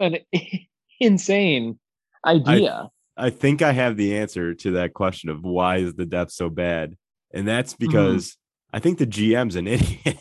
an 0.00 0.18
insane 1.00 1.78
idea. 2.24 2.88
I 3.16 3.28
think 3.30 3.60
I 3.60 3.72
have 3.72 3.96
the 3.98 4.16
answer 4.16 4.54
to 4.54 4.70
that 4.72 4.94
question 4.94 5.28
of 5.28 5.42
why 5.44 5.76
is 5.76 5.94
the 5.94 6.06
depth 6.06 6.32
so 6.32 6.48
bad, 6.48 6.96
and 7.32 7.46
that's 7.46 7.74
Mm-hmm. 7.74 7.86
because 7.86 8.36
I 8.72 8.78
think 8.78 8.98
the 8.98 9.06
GM's 9.06 9.54
an 9.56 9.66
idiot. 9.68 10.18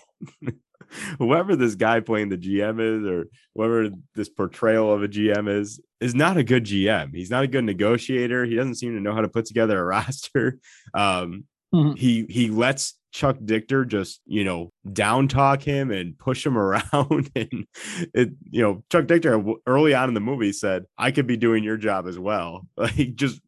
Whoever 1.19 1.55
this 1.55 1.75
guy 1.75 1.99
playing 1.99 2.29
the 2.29 2.37
GM 2.37 2.79
is, 2.79 3.05
or 3.05 3.25
whoever 3.55 3.89
this 4.15 4.29
portrayal 4.29 4.91
of 4.93 5.03
a 5.03 5.07
GM 5.07 5.49
is, 5.49 5.79
is 5.99 6.15
not 6.15 6.37
a 6.37 6.43
good 6.43 6.65
GM. 6.65 7.15
He's 7.15 7.29
not 7.29 7.43
a 7.43 7.47
good 7.47 7.63
negotiator. 7.63 8.45
He 8.45 8.55
doesn't 8.55 8.75
seem 8.75 8.93
to 8.95 9.01
know 9.01 9.13
how 9.13 9.21
to 9.21 9.29
put 9.29 9.45
together 9.45 9.79
a 9.79 9.83
roster. 9.85 10.59
Um, 10.93 11.45
Mhm. 11.73 11.97
he 11.97 12.25
he 12.27 12.49
lets 12.49 12.97
Chuck 13.13 13.37
Dichter 13.45 13.85
just 13.85 14.19
you 14.25 14.43
know 14.43 14.73
down 14.91 15.29
talk 15.29 15.61
him 15.63 15.89
and 15.89 16.17
push 16.19 16.45
him 16.45 16.57
around 16.57 17.29
and 17.33 17.65
it 18.13 18.31
you 18.49 18.61
know 18.61 18.83
Chuck 18.91 19.07
Dichter 19.07 19.41
early 19.65 19.93
on 19.93 20.09
in 20.09 20.13
the 20.13 20.19
movie 20.19 20.51
said 20.51 20.83
I 20.97 21.11
could 21.11 21.27
be 21.27 21.37
doing 21.37 21.63
your 21.63 21.77
job 21.77 22.07
as 22.09 22.19
well 22.19 22.67
like 22.75 23.15
just 23.15 23.39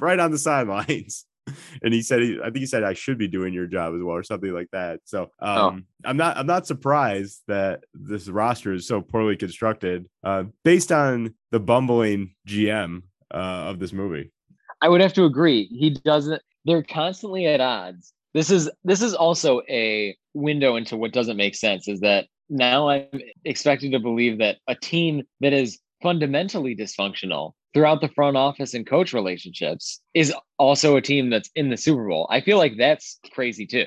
right 0.00 0.18
on 0.18 0.32
the 0.32 0.38
sidelines 0.38 1.24
and 1.82 1.94
he 1.94 2.02
said 2.02 2.22
he, 2.22 2.38
I 2.40 2.44
think 2.44 2.58
he 2.58 2.66
said 2.66 2.84
I 2.84 2.94
should 2.94 3.18
be 3.18 3.28
doing 3.28 3.52
your 3.54 3.66
job 3.66 3.94
as 3.94 4.02
well 4.02 4.16
or 4.16 4.22
something 4.22 4.52
like 4.52 4.68
that 4.72 5.00
so 5.04 5.30
um 5.40 5.86
I'm 6.04 6.16
not 6.16 6.36
I'm 6.36 6.46
not 6.46 6.66
surprised 6.66 7.42
that 7.48 7.84
this 7.94 8.28
roster 8.28 8.72
is 8.72 8.86
so 8.86 9.00
poorly 9.00 9.36
constructed 9.36 10.06
uh 10.24 10.44
based 10.64 10.92
on 10.92 11.34
the 11.50 11.60
bumbling 11.60 12.34
GM 12.46 13.02
uh, 13.32 13.36
of 13.70 13.78
this 13.78 13.92
movie 13.92 14.32
I 14.80 14.88
would 14.88 15.00
have 15.00 15.12
to 15.14 15.24
agree. 15.24 15.66
He 15.66 15.90
doesn't. 15.90 16.40
They're 16.64 16.82
constantly 16.82 17.46
at 17.46 17.60
odds. 17.60 18.12
This 18.34 18.50
is 18.50 18.70
this 18.84 19.02
is 19.02 19.14
also 19.14 19.62
a 19.68 20.16
window 20.34 20.76
into 20.76 20.96
what 20.96 21.12
doesn't 21.12 21.36
make 21.36 21.54
sense. 21.54 21.88
Is 21.88 22.00
that 22.00 22.26
now 22.48 22.88
I'm 22.88 23.08
expected 23.44 23.92
to 23.92 23.98
believe 23.98 24.38
that 24.38 24.58
a 24.68 24.74
team 24.74 25.22
that 25.40 25.52
is 25.52 25.78
fundamentally 26.02 26.76
dysfunctional 26.76 27.52
throughout 27.74 28.00
the 28.00 28.08
front 28.08 28.36
office 28.36 28.74
and 28.74 28.86
coach 28.86 29.12
relationships 29.12 30.00
is 30.14 30.32
also 30.58 30.96
a 30.96 31.02
team 31.02 31.30
that's 31.30 31.50
in 31.54 31.68
the 31.68 31.76
Super 31.76 32.08
Bowl. 32.08 32.26
I 32.30 32.40
feel 32.40 32.58
like 32.58 32.76
that's 32.78 33.18
crazy 33.32 33.66
too. 33.66 33.86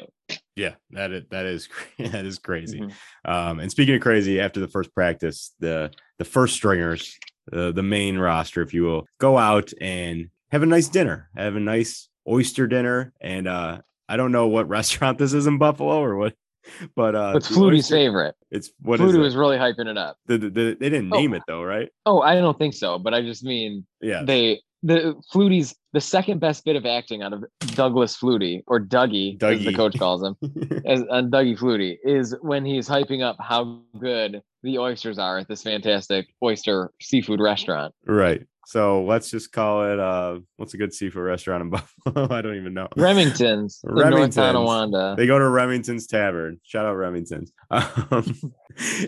Yeah, 0.56 0.76
that 0.91 1.12
is 1.12 1.24
that 1.32 1.45
is 1.45 1.70
that 1.99 2.26
is 2.26 2.40
crazy. 2.40 2.80
Mhm. 2.82 2.94
Um, 3.26 3.60
and 3.60 3.72
speaking 3.72 3.95
of 3.95 4.02
crazy, 4.02 4.40
after 4.40 4.60
the 4.60 4.68
first 4.68 4.94
practice, 4.94 5.53
the 5.60 5.91
the 6.20 6.26
first 6.26 6.56
stringers, 6.56 7.18
uh, 7.52 7.72
the 7.72 7.84
main 7.84 8.18
roster, 8.18 8.62
if 8.62 8.74
you 8.74 8.84
will, 8.84 9.08
go 9.20 9.38
out 9.38 9.72
and 9.82 10.30
have 10.52 10.64
a 10.64 10.68
nice 10.68 10.88
dinner, 10.90 11.30
have 11.36 11.56
a 11.56 11.60
nice 11.60 12.10
oyster 12.28 12.68
dinner, 12.68 13.14
and 13.22 13.48
uh, 13.48 13.80
I 14.08 14.18
don't 14.18 14.32
know 14.32 14.48
what 14.48 14.68
restaurant 14.78 15.18
this 15.18 15.34
is 15.34 15.48
in 15.48 15.58
Buffalo 15.58 16.02
or 16.02 16.18
what, 16.18 16.36
but 16.95 17.15
uh, 17.15 17.33
It's 17.35 17.49
Flutie's 17.49 17.89
favorite. 17.89 18.35
It's 18.51 18.71
what 18.81 18.99
is 18.99 19.11
Flutie 19.11 19.15
it? 19.15 19.19
was 19.21 19.35
really 19.35 19.57
hyping 19.57 19.88
it 19.88 19.97
up. 19.97 20.17
The- 20.27 20.38
the- 20.38 20.49
the- 20.49 20.77
they 20.79 20.89
didn't 20.89 21.13
Oh. 21.13 21.17
name 21.17 21.33
it 21.33 21.43
though, 21.47 21.63
right? 21.63 21.89
Oh, 22.05 22.21
I 22.21 22.35
don't 22.35 22.57
think 22.57 22.73
so, 22.73 22.97
but 22.99 23.13
I 23.13 23.21
just 23.21 23.43
mean 23.43 23.85
Yeah, 24.01 24.23
they 24.23 24.61
the 24.83 25.15
Flutie's 25.31 25.75
the 25.93 26.01
second 26.01 26.39
best 26.39 26.65
bit 26.65 26.75
of 26.75 26.85
acting 26.88 27.21
out 27.21 27.33
of 27.33 27.43
Douglas 27.75 28.17
Flutie 28.17 28.63
or 28.65 28.79
Dougie, 28.79 29.41
as 29.43 29.63
the 29.63 29.73
coach 29.73 29.97
calls 29.99 30.23
him, 30.23 30.35
as 30.88 31.03
on 31.11 31.29
Dougie 31.29 31.57
Flutie, 31.57 31.97
is 32.03 32.35
when 32.41 32.65
he's 32.65 32.89
hyping 32.89 33.21
up 33.21 33.35
how 33.39 33.79
good 33.99 34.41
the 34.63 34.79
oysters 34.79 35.19
are 35.19 35.38
at 35.39 35.47
this 35.47 35.61
fantastic 35.63 36.27
oyster 36.43 36.91
seafood 37.01 37.39
restaurant. 37.39 37.93
right. 38.07 38.41
So 38.67 39.03
let's 39.03 39.31
just 39.31 39.51
call 39.51 39.91
it. 39.91 39.99
Uh, 39.99 40.39
what's 40.57 40.73
a 40.73 40.77
good 40.77 40.93
seafood 40.93 41.23
restaurant 41.23 41.61
in 41.63 41.69
Buffalo? 42.05 42.27
I 42.31 42.41
don't 42.41 42.55
even 42.55 42.73
know. 42.73 42.88
Remington's, 42.95 43.81
in 43.83 43.95
North 43.95 44.05
Remington's. 44.05 44.35
Tonawanda. 44.35 45.15
They 45.17 45.25
go 45.27 45.39
to 45.39 45.49
Remington's 45.49 46.07
Tavern. 46.07 46.59
Shout 46.63 46.85
out 46.85 46.93
Remington's. 46.95 47.51
Um, 47.71 48.53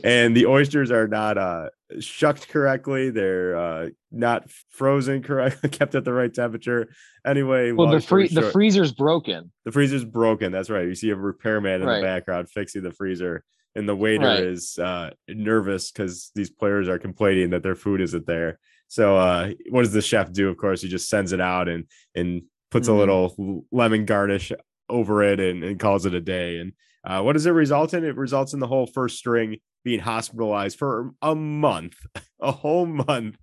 and 0.04 0.36
the 0.36 0.46
oysters 0.48 0.92
are 0.92 1.08
not 1.08 1.38
uh, 1.38 1.70
shucked 2.00 2.50
correctly. 2.50 3.12
They're 3.12 3.56
uh, 3.56 3.90
not 4.12 4.50
frozen 4.70 5.24
correctly, 5.24 5.70
kept 5.72 5.96
at 5.96 6.04
the 6.04 6.12
right 6.12 6.34
temperature. 6.34 6.90
Anyway, 7.26 7.72
Well, 7.72 7.90
the 7.90 8.02
free 8.02 8.28
the 8.28 8.52
freezer's 8.52 8.92
broken. 8.92 9.52
the 9.64 9.72
freezer's 9.72 10.04
broken. 10.04 10.52
That's 10.52 10.70
right. 10.70 10.86
You 10.86 10.96
see 10.96 11.12
a 11.12 11.16
repairman 11.16 11.82
in 11.82 11.88
Right. 11.88 11.98
the 11.98 12.04
background 12.04 12.50
fixing 12.50 12.84
the 12.84 12.92
freezer, 12.92 13.46
and 13.76 13.88
the 13.88 13.96
waiter 13.96 14.26
Right. 14.26 14.44
is 14.44 14.78
uh, 14.78 15.12
nervous 15.30 15.92
because 15.92 16.32
these 16.36 16.50
players 16.50 16.90
are 16.90 17.00
complaining 17.00 17.52
that 17.52 17.64
their 17.64 17.76
food 17.76 18.02
isn't 18.02 18.28
there. 18.28 18.60
So, 18.94 19.18
uh, 19.18 19.54
what 19.72 19.82
does 19.82 19.92
the 19.94 20.04
chef 20.04 20.32
do? 20.32 20.50
Of 20.50 20.58
course, 20.58 20.84
he 20.84 20.88
just 20.88 21.10
sends 21.10 21.32
it 21.34 21.42
out 21.42 21.68
and 21.68 21.86
and 22.14 22.44
puts 22.70 22.88
Mhm. 22.88 22.92
a 22.92 22.98
little 22.98 23.66
lemon 23.72 24.06
garnish 24.06 24.52
over 24.88 25.24
it 25.24 25.40
and, 25.40 25.64
and 25.64 25.80
calls 25.80 26.06
it 26.06 26.14
a 26.14 26.22
day. 26.22 26.58
And 26.60 26.74
uh, 27.04 27.24
what 27.24 27.34
does 27.34 27.48
it 27.48 27.52
result 27.52 27.96
in? 27.96 28.04
It 28.04 28.16
results 28.16 28.54
in 28.54 28.60
the 28.60 28.68
whole 28.68 28.86
first 28.86 29.18
string 29.18 29.58
being 29.84 30.00
hospitalized 30.00 30.78
for 30.78 31.12
a 31.24 31.34
month, 31.34 31.96
a 32.40 32.52
whole 32.52 32.86
month, 32.86 33.38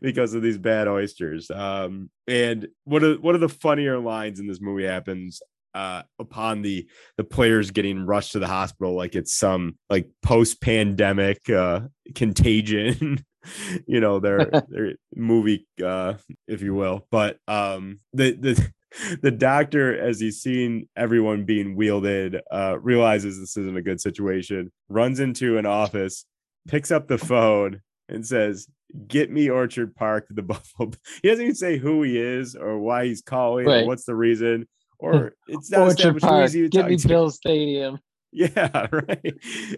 because 0.00 0.34
of 0.34 0.42
these 0.42 0.56
bad 0.58 0.86
oysters. 0.86 1.50
Um, 1.50 2.08
and 2.28 2.68
what 2.84 3.02
are 3.02 3.14
one 3.14 3.34
of 3.34 3.40
the 3.40 3.48
funnier 3.48 3.98
lines 3.98 4.38
in 4.38 4.46
this 4.46 4.60
movie 4.60 4.84
happens 4.86 5.42
uh, 5.74 6.02
upon 6.20 6.62
the 6.62 6.86
the 7.16 7.24
players 7.24 7.72
getting 7.72 8.06
rushed 8.06 8.32
to 8.32 8.38
the 8.38 8.46
hospital, 8.46 8.94
like 8.94 9.16
it's 9.16 9.34
some 9.34 9.76
like 9.90 10.08
post 10.22 10.60
pandemic 10.60 11.50
uh, 11.50 11.80
contagion. 12.14 13.24
you 13.86 14.00
know 14.00 14.18
their 14.18 14.44
their 14.68 14.94
movie 15.14 15.66
uh 15.84 16.14
if 16.46 16.62
you 16.62 16.74
will 16.74 17.06
but 17.10 17.38
um 17.48 18.00
the 18.12 18.32
the 18.32 18.72
the 19.22 19.30
doctor 19.30 19.98
as 19.98 20.20
he's 20.20 20.42
seeing 20.42 20.86
everyone 20.96 21.44
being 21.44 21.76
wielded 21.76 22.40
uh 22.52 22.78
realizes 22.80 23.38
this 23.40 23.56
isn't 23.56 23.76
a 23.76 23.82
good 23.82 24.00
situation 24.00 24.70
runs 24.88 25.18
into 25.18 25.56
an 25.56 25.66
office 25.66 26.26
picks 26.68 26.90
up 26.90 27.08
the 27.08 27.18
phone 27.18 27.80
and 28.08 28.26
says 28.26 28.68
get 29.08 29.30
me 29.30 29.48
orchard 29.48 29.94
park 29.96 30.26
the 30.28 30.42
buffalo 30.42 30.90
he 31.22 31.28
doesn't 31.28 31.44
even 31.44 31.54
say 31.54 31.78
who 31.78 32.02
he 32.02 32.18
is 32.18 32.54
or 32.54 32.78
why 32.78 33.06
he's 33.06 33.22
calling 33.22 33.66
or 33.66 33.86
what's 33.86 34.04
the 34.04 34.14
reason 34.14 34.66
or 35.02 35.34
it's 35.48 35.70
not 35.70 35.80
Orchard 35.80 36.20
Park. 36.20 36.52
Give 36.52 36.86
me 36.86 36.96
to. 36.96 37.08
Bill 37.08 37.30
Stadium. 37.30 37.98
Yeah, 38.30 38.86
right. 38.90 39.34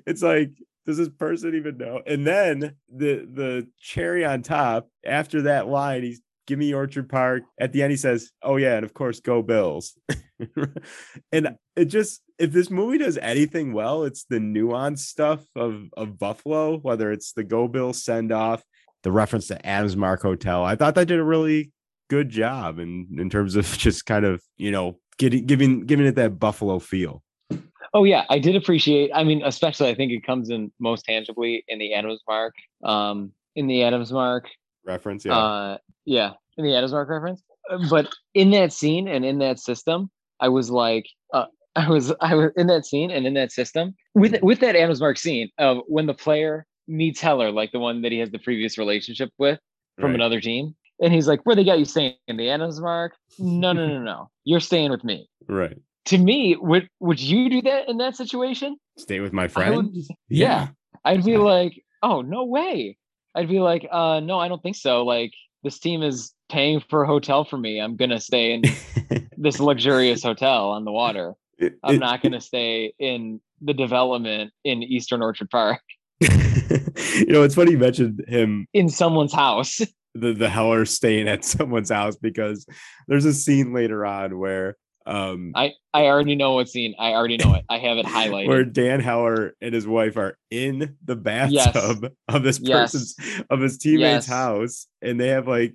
It's 0.07 0.23
like, 0.23 0.51
does 0.87 0.99
this 0.99 1.09
person 1.09 1.55
even 1.55 1.79
know? 1.79 2.03
And 2.07 2.27
then 2.27 2.77
the 2.95 3.27
the 3.31 3.69
cherry 3.81 4.25
on 4.25 4.43
top, 4.43 4.89
after 5.05 5.43
that 5.43 5.69
line, 5.69 6.03
he's 6.03 6.21
give 6.47 6.59
me 6.59 6.75
Orchard 6.75 7.09
Park. 7.09 7.43
At 7.59 7.73
the 7.73 7.83
end, 7.83 7.91
he 7.91 7.97
says, 7.97 8.31
Oh 8.43 8.57
yeah, 8.57 8.77
and 8.77 8.85
of 8.85 8.95
course, 8.95 9.21
go 9.21 9.43
Bills. 9.43 9.99
and 11.33 11.57
it 11.77 11.87
just 11.87 12.23
if 12.39 12.53
this 12.53 12.71
movie 12.71 12.99
does 12.99 13.19
anything 13.19 13.73
well, 13.73 14.05
it's 14.05 14.25
the 14.25 14.39
nuanced 14.39 15.01
stuff 15.01 15.45
of 15.57 15.89
of 15.97 16.19
Buffalo, 16.19 16.79
whether 16.79 17.13
it's 17.13 17.33
the 17.33 17.45
Go 17.45 17.69
Bills 17.69 18.05
send 18.05 18.33
off, 18.33 18.63
the 19.03 19.13
reference 19.13 19.47
to 19.49 19.67
Adams 19.67 19.97
Mark 19.97 20.23
Hotel. 20.23 20.65
I 20.65 20.77
thought 20.77 20.95
that 20.97 21.09
did 21.09 21.19
a 21.19 21.25
really 21.25 21.73
good 22.11 22.29
job 22.29 22.79
in 22.79 23.09
in 23.19 23.31
terms 23.31 23.57
of 23.57 23.67
just 23.79 24.07
kind 24.07 24.25
of, 24.25 24.43
you 24.57 24.71
know, 24.71 24.99
getting 25.19 25.47
giving 25.47 25.87
giving 25.87 26.07
it 26.07 26.17
that 26.17 26.39
Buffalo 26.39 26.79
feel. 26.79 27.23
Oh 27.95 28.03
yeah, 28.05 28.25
I 28.29 28.41
did 28.41 28.57
appreciate. 28.57 29.11
I 29.15 29.23
mean, 29.23 29.43
especially 29.45 29.89
I 29.89 29.95
think 29.95 30.11
it 30.11 30.27
comes 30.27 30.51
in 30.51 30.73
most 30.81 31.05
tangibly 31.05 31.65
in 31.69 31.79
the 31.79 31.95
Adams 31.95 32.21
Mark. 32.29 32.55
Um, 32.83 33.33
in 33.55 33.69
the 33.69 33.85
Adams 33.85 34.13
Mark, 34.13 34.49
Reference, 34.85 35.25
yeah. 35.25 35.39
uh, 35.39 35.79
yeah, 36.05 36.33
in 36.59 36.65
the 36.65 36.75
Adams 36.75 36.93
Mark 36.93 37.09
reference. 37.09 37.43
But 37.89 38.13
in 38.35 38.51
that 38.51 38.73
scene 38.73 39.07
and 39.09 39.25
in 39.25 39.39
that 39.39 39.59
system, 39.59 40.11
I 40.41 40.49
was 40.49 40.71
like, 40.71 41.07
uh, 41.33 41.47
I 41.77 41.89
was, 41.89 42.13
I 42.21 42.35
was 42.35 42.51
in 42.57 42.67
that 42.67 42.85
scene 42.85 43.11
and 43.11 43.27
in 43.27 43.35
that 43.35 43.53
system 43.53 43.95
with 44.15 44.41
with 44.43 44.61
that 44.61 44.77
Adams 44.77 45.01
Mark 45.01 45.17
scene 45.17 45.51
of 45.59 45.79
when 45.87 46.07
the 46.07 46.15
player 46.15 46.67
meets 46.89 47.21
Heller, 47.21 47.51
like 47.53 47.73
the 47.73 47.79
one 47.79 48.03
that 48.03 48.13
he 48.13 48.19
has 48.19 48.31
the 48.31 48.39
previous 48.41 48.77
relationship 48.77 49.31
with 49.39 49.61
from 49.97 50.07
Right. 50.11 50.17
another 50.17 50.41
team, 50.41 50.75
and 51.01 51.13
he's 51.13 51.29
like, 51.29 51.47
"Where 51.47 51.55
they 51.55 51.65
got 51.65 51.79
you 51.79 51.85
staying 51.85 52.17
in 52.27 52.37
the 52.37 52.51
Adams 52.51 52.81
Mark? 52.81 53.15
No, 53.39 53.73
no, 53.73 53.87
no, 53.87 54.03
no, 54.03 54.31
you're 54.43 54.61
staying 54.61 54.91
with 54.91 55.05
me." 55.05 55.29
Right. 55.49 55.79
To 56.07 56.19
me, 56.19 56.57
would 56.61 56.89
would 57.01 57.21
you 57.21 57.49
do 57.49 57.63
that 57.63 57.89
in 57.89 57.97
that 57.99 58.17
situation? 58.17 58.77
Stay 58.99 59.21
with 59.21 59.33
my 59.33 59.49
friend. 59.49 59.77
would- 59.77 59.95
yeah. 60.29 60.69
I'd 61.05 61.25
be 61.25 61.37
like, 61.53 61.83
oh, 62.03 62.21
no 62.21 62.45
way. 62.45 62.97
I'd 63.35 63.49
be 63.49 63.59
like, 63.61 63.87
uh, 63.91 64.21
no, 64.21 64.39
I 64.39 64.49
don't 64.49 64.63
think 64.63 64.77
so. 64.77 65.05
Like, 65.05 65.33
this 65.63 65.79
team 65.79 66.03
is 66.03 66.33
paying 66.51 66.81
for 66.89 67.03
a 67.03 67.07
hotel 67.07 67.45
for 67.45 67.57
me. 67.57 67.81
I'm 67.81 67.97
gonna 67.97 68.21
stay 68.21 68.53
in 68.53 68.63
this 69.37 69.59
luxurious 69.61 70.23
hotel 70.23 70.71
on 70.71 70.85
the 70.85 70.93
water. 70.93 71.35
It- 71.59 71.79
I'm 71.83 71.97
it- 71.97 72.01
not 72.01 72.23
gonna 72.23 72.41
stay 72.41 72.93
in 72.99 73.41
the 73.63 73.73
development 73.75 74.53
in 74.65 74.83
Eastern 74.83 75.23
Orchard 75.23 75.49
Park 75.49 75.81
you 76.21 77.27
know, 77.29 77.43
it's 77.43 77.55
funny 77.55 77.71
you 77.73 77.79
mentioned 77.79 78.23
him. 78.29 78.67
in 78.75 78.89
someone's 78.89 79.33
house. 79.33 79.81
the 80.15 80.33
the 80.33 80.49
Heller 80.49 80.85
staying 80.85 81.29
at 81.29 81.45
someone's 81.45 81.91
house 81.91 82.17
because 82.17 82.67
there's 83.09 83.25
a 83.25 83.33
scene 83.33 83.73
later 83.73 84.05
on 84.05 84.39
where 84.39 84.77
um 85.07 85.53
I 85.55 85.73
I 85.93 86.05
already 86.07 86.35
know 86.35 86.55
what 86.55 86.69
scene. 86.69 86.95
I 86.99 87.11
already 87.13 87.37
know 87.37 87.55
it. 87.55 87.65
I 87.69 87.79
have 87.79 87.99
it 87.99 88.07
highlighted. 88.19 88.49
where 88.49 88.65
Dan 88.65 89.01
Heller 89.01 89.55
and 89.61 89.75
his 89.75 89.87
wife 89.87 90.17
are 90.17 90.39
in 90.51 90.97
the 91.05 91.17
bathtub 91.17 92.13
of 92.29 92.43
this 92.43 92.59
Yes. 92.61 92.93
person's 92.93 93.17
of 93.51 93.61
his 93.61 93.79
teammate's 93.79 94.27
Yes. 94.27 94.27
house 94.27 94.87
and 95.03 95.21
they 95.21 95.29
have 95.29 95.47
like 95.47 95.75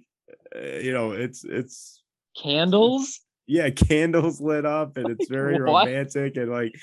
uh, 0.56 0.60
you 0.80 0.92
know 0.94 1.12
it's 1.12 1.44
it's 1.44 2.02
Candles. 2.42 3.20
yeah 3.48 3.70
candles 3.70 4.40
lit 4.42 4.66
up 4.66 4.98
and 4.98 5.10
it's 5.10 5.28
very 5.30 5.62
what? 5.62 5.86
romantic 5.86 6.38
and 6.38 6.50
like 6.50 6.74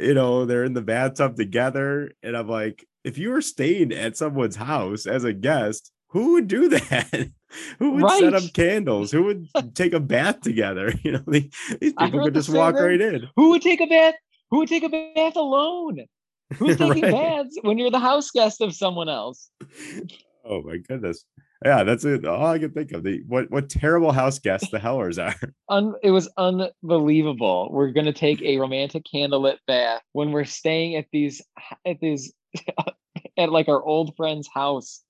you 0.00 0.14
know 0.14 0.44
they're 0.46 0.64
in 0.64 0.72
the 0.74 0.82
bathtub 0.82 1.36
together 1.36 2.10
and 2.22 2.36
i'm 2.36 2.48
like 2.48 2.84
if 3.04 3.18
you 3.18 3.30
were 3.30 3.42
staying 3.42 3.92
at 3.92 4.16
someone's 4.16 4.56
house 4.56 5.06
as 5.06 5.24
a 5.24 5.32
guest 5.32 5.92
who 6.08 6.32
would 6.32 6.48
do 6.48 6.68
that 6.70 7.28
who 7.78 7.90
would 7.92 8.10
set 8.10 8.34
up 8.34 8.42
candles 8.52 9.10
who 9.10 9.22
would 9.24 9.48
take 9.74 9.92
a 9.92 10.00
bath 10.00 10.40
together 10.40 10.92
you 11.02 11.12
know 11.12 11.22
the- 11.26 11.50
these 11.80 11.92
people 11.94 12.22
could 12.24 12.34
just 12.34 12.48
walk 12.52 12.74
right 12.74 13.00
in 13.00 13.28
Who 13.36 13.50
would 13.50 13.62
take 13.62 13.80
a 13.80 13.86
bath? 13.86 14.14
Who 14.50 14.58
would 14.58 14.68
take 14.68 14.82
a 14.84 14.88
bath 14.88 15.36
alone? 15.36 16.04
Who's 16.56 16.76
taking 16.78 17.02
Right. 17.02 17.12
baths 17.12 17.58
when 17.62 17.78
you're 17.78 17.90
the 17.90 17.98
house 17.98 18.30
guest 18.30 18.60
of 18.60 18.74
someone 18.74 19.08
else? 19.08 19.50
oh 20.44 20.60
my 20.62 20.76
goodness 20.76 21.24
yeah 21.64 21.82
that's 21.84 22.04
it 22.04 22.26
all 22.26 22.44
i 22.46 22.58
can 22.58 22.70
think 22.70 22.92
of 22.92 23.02
the 23.02 23.22
what 23.26 23.50
what 23.50 23.70
terrible 23.70 24.12
house 24.12 24.38
guests 24.38 24.68
the 24.70 24.78
hellers 24.78 25.18
are 25.18 25.34
Un- 25.70 25.94
it 26.02 26.10
was 26.10 26.28
unbelievable. 26.36 27.70
We're 27.72 27.90
gonna 27.92 28.12
take 28.12 28.42
a 28.42 28.58
romantic 28.58 29.04
candlelit 29.12 29.56
bath 29.66 30.02
when 30.12 30.30
we're 30.32 30.44
staying 30.44 30.96
at 30.96 31.06
these 31.12 31.40
at 31.86 31.98
these 32.00 32.32
at 33.38 33.50
like 33.50 33.68
our 33.68 33.82
old 33.82 34.14
friend's 34.16 34.48
house 34.52 35.02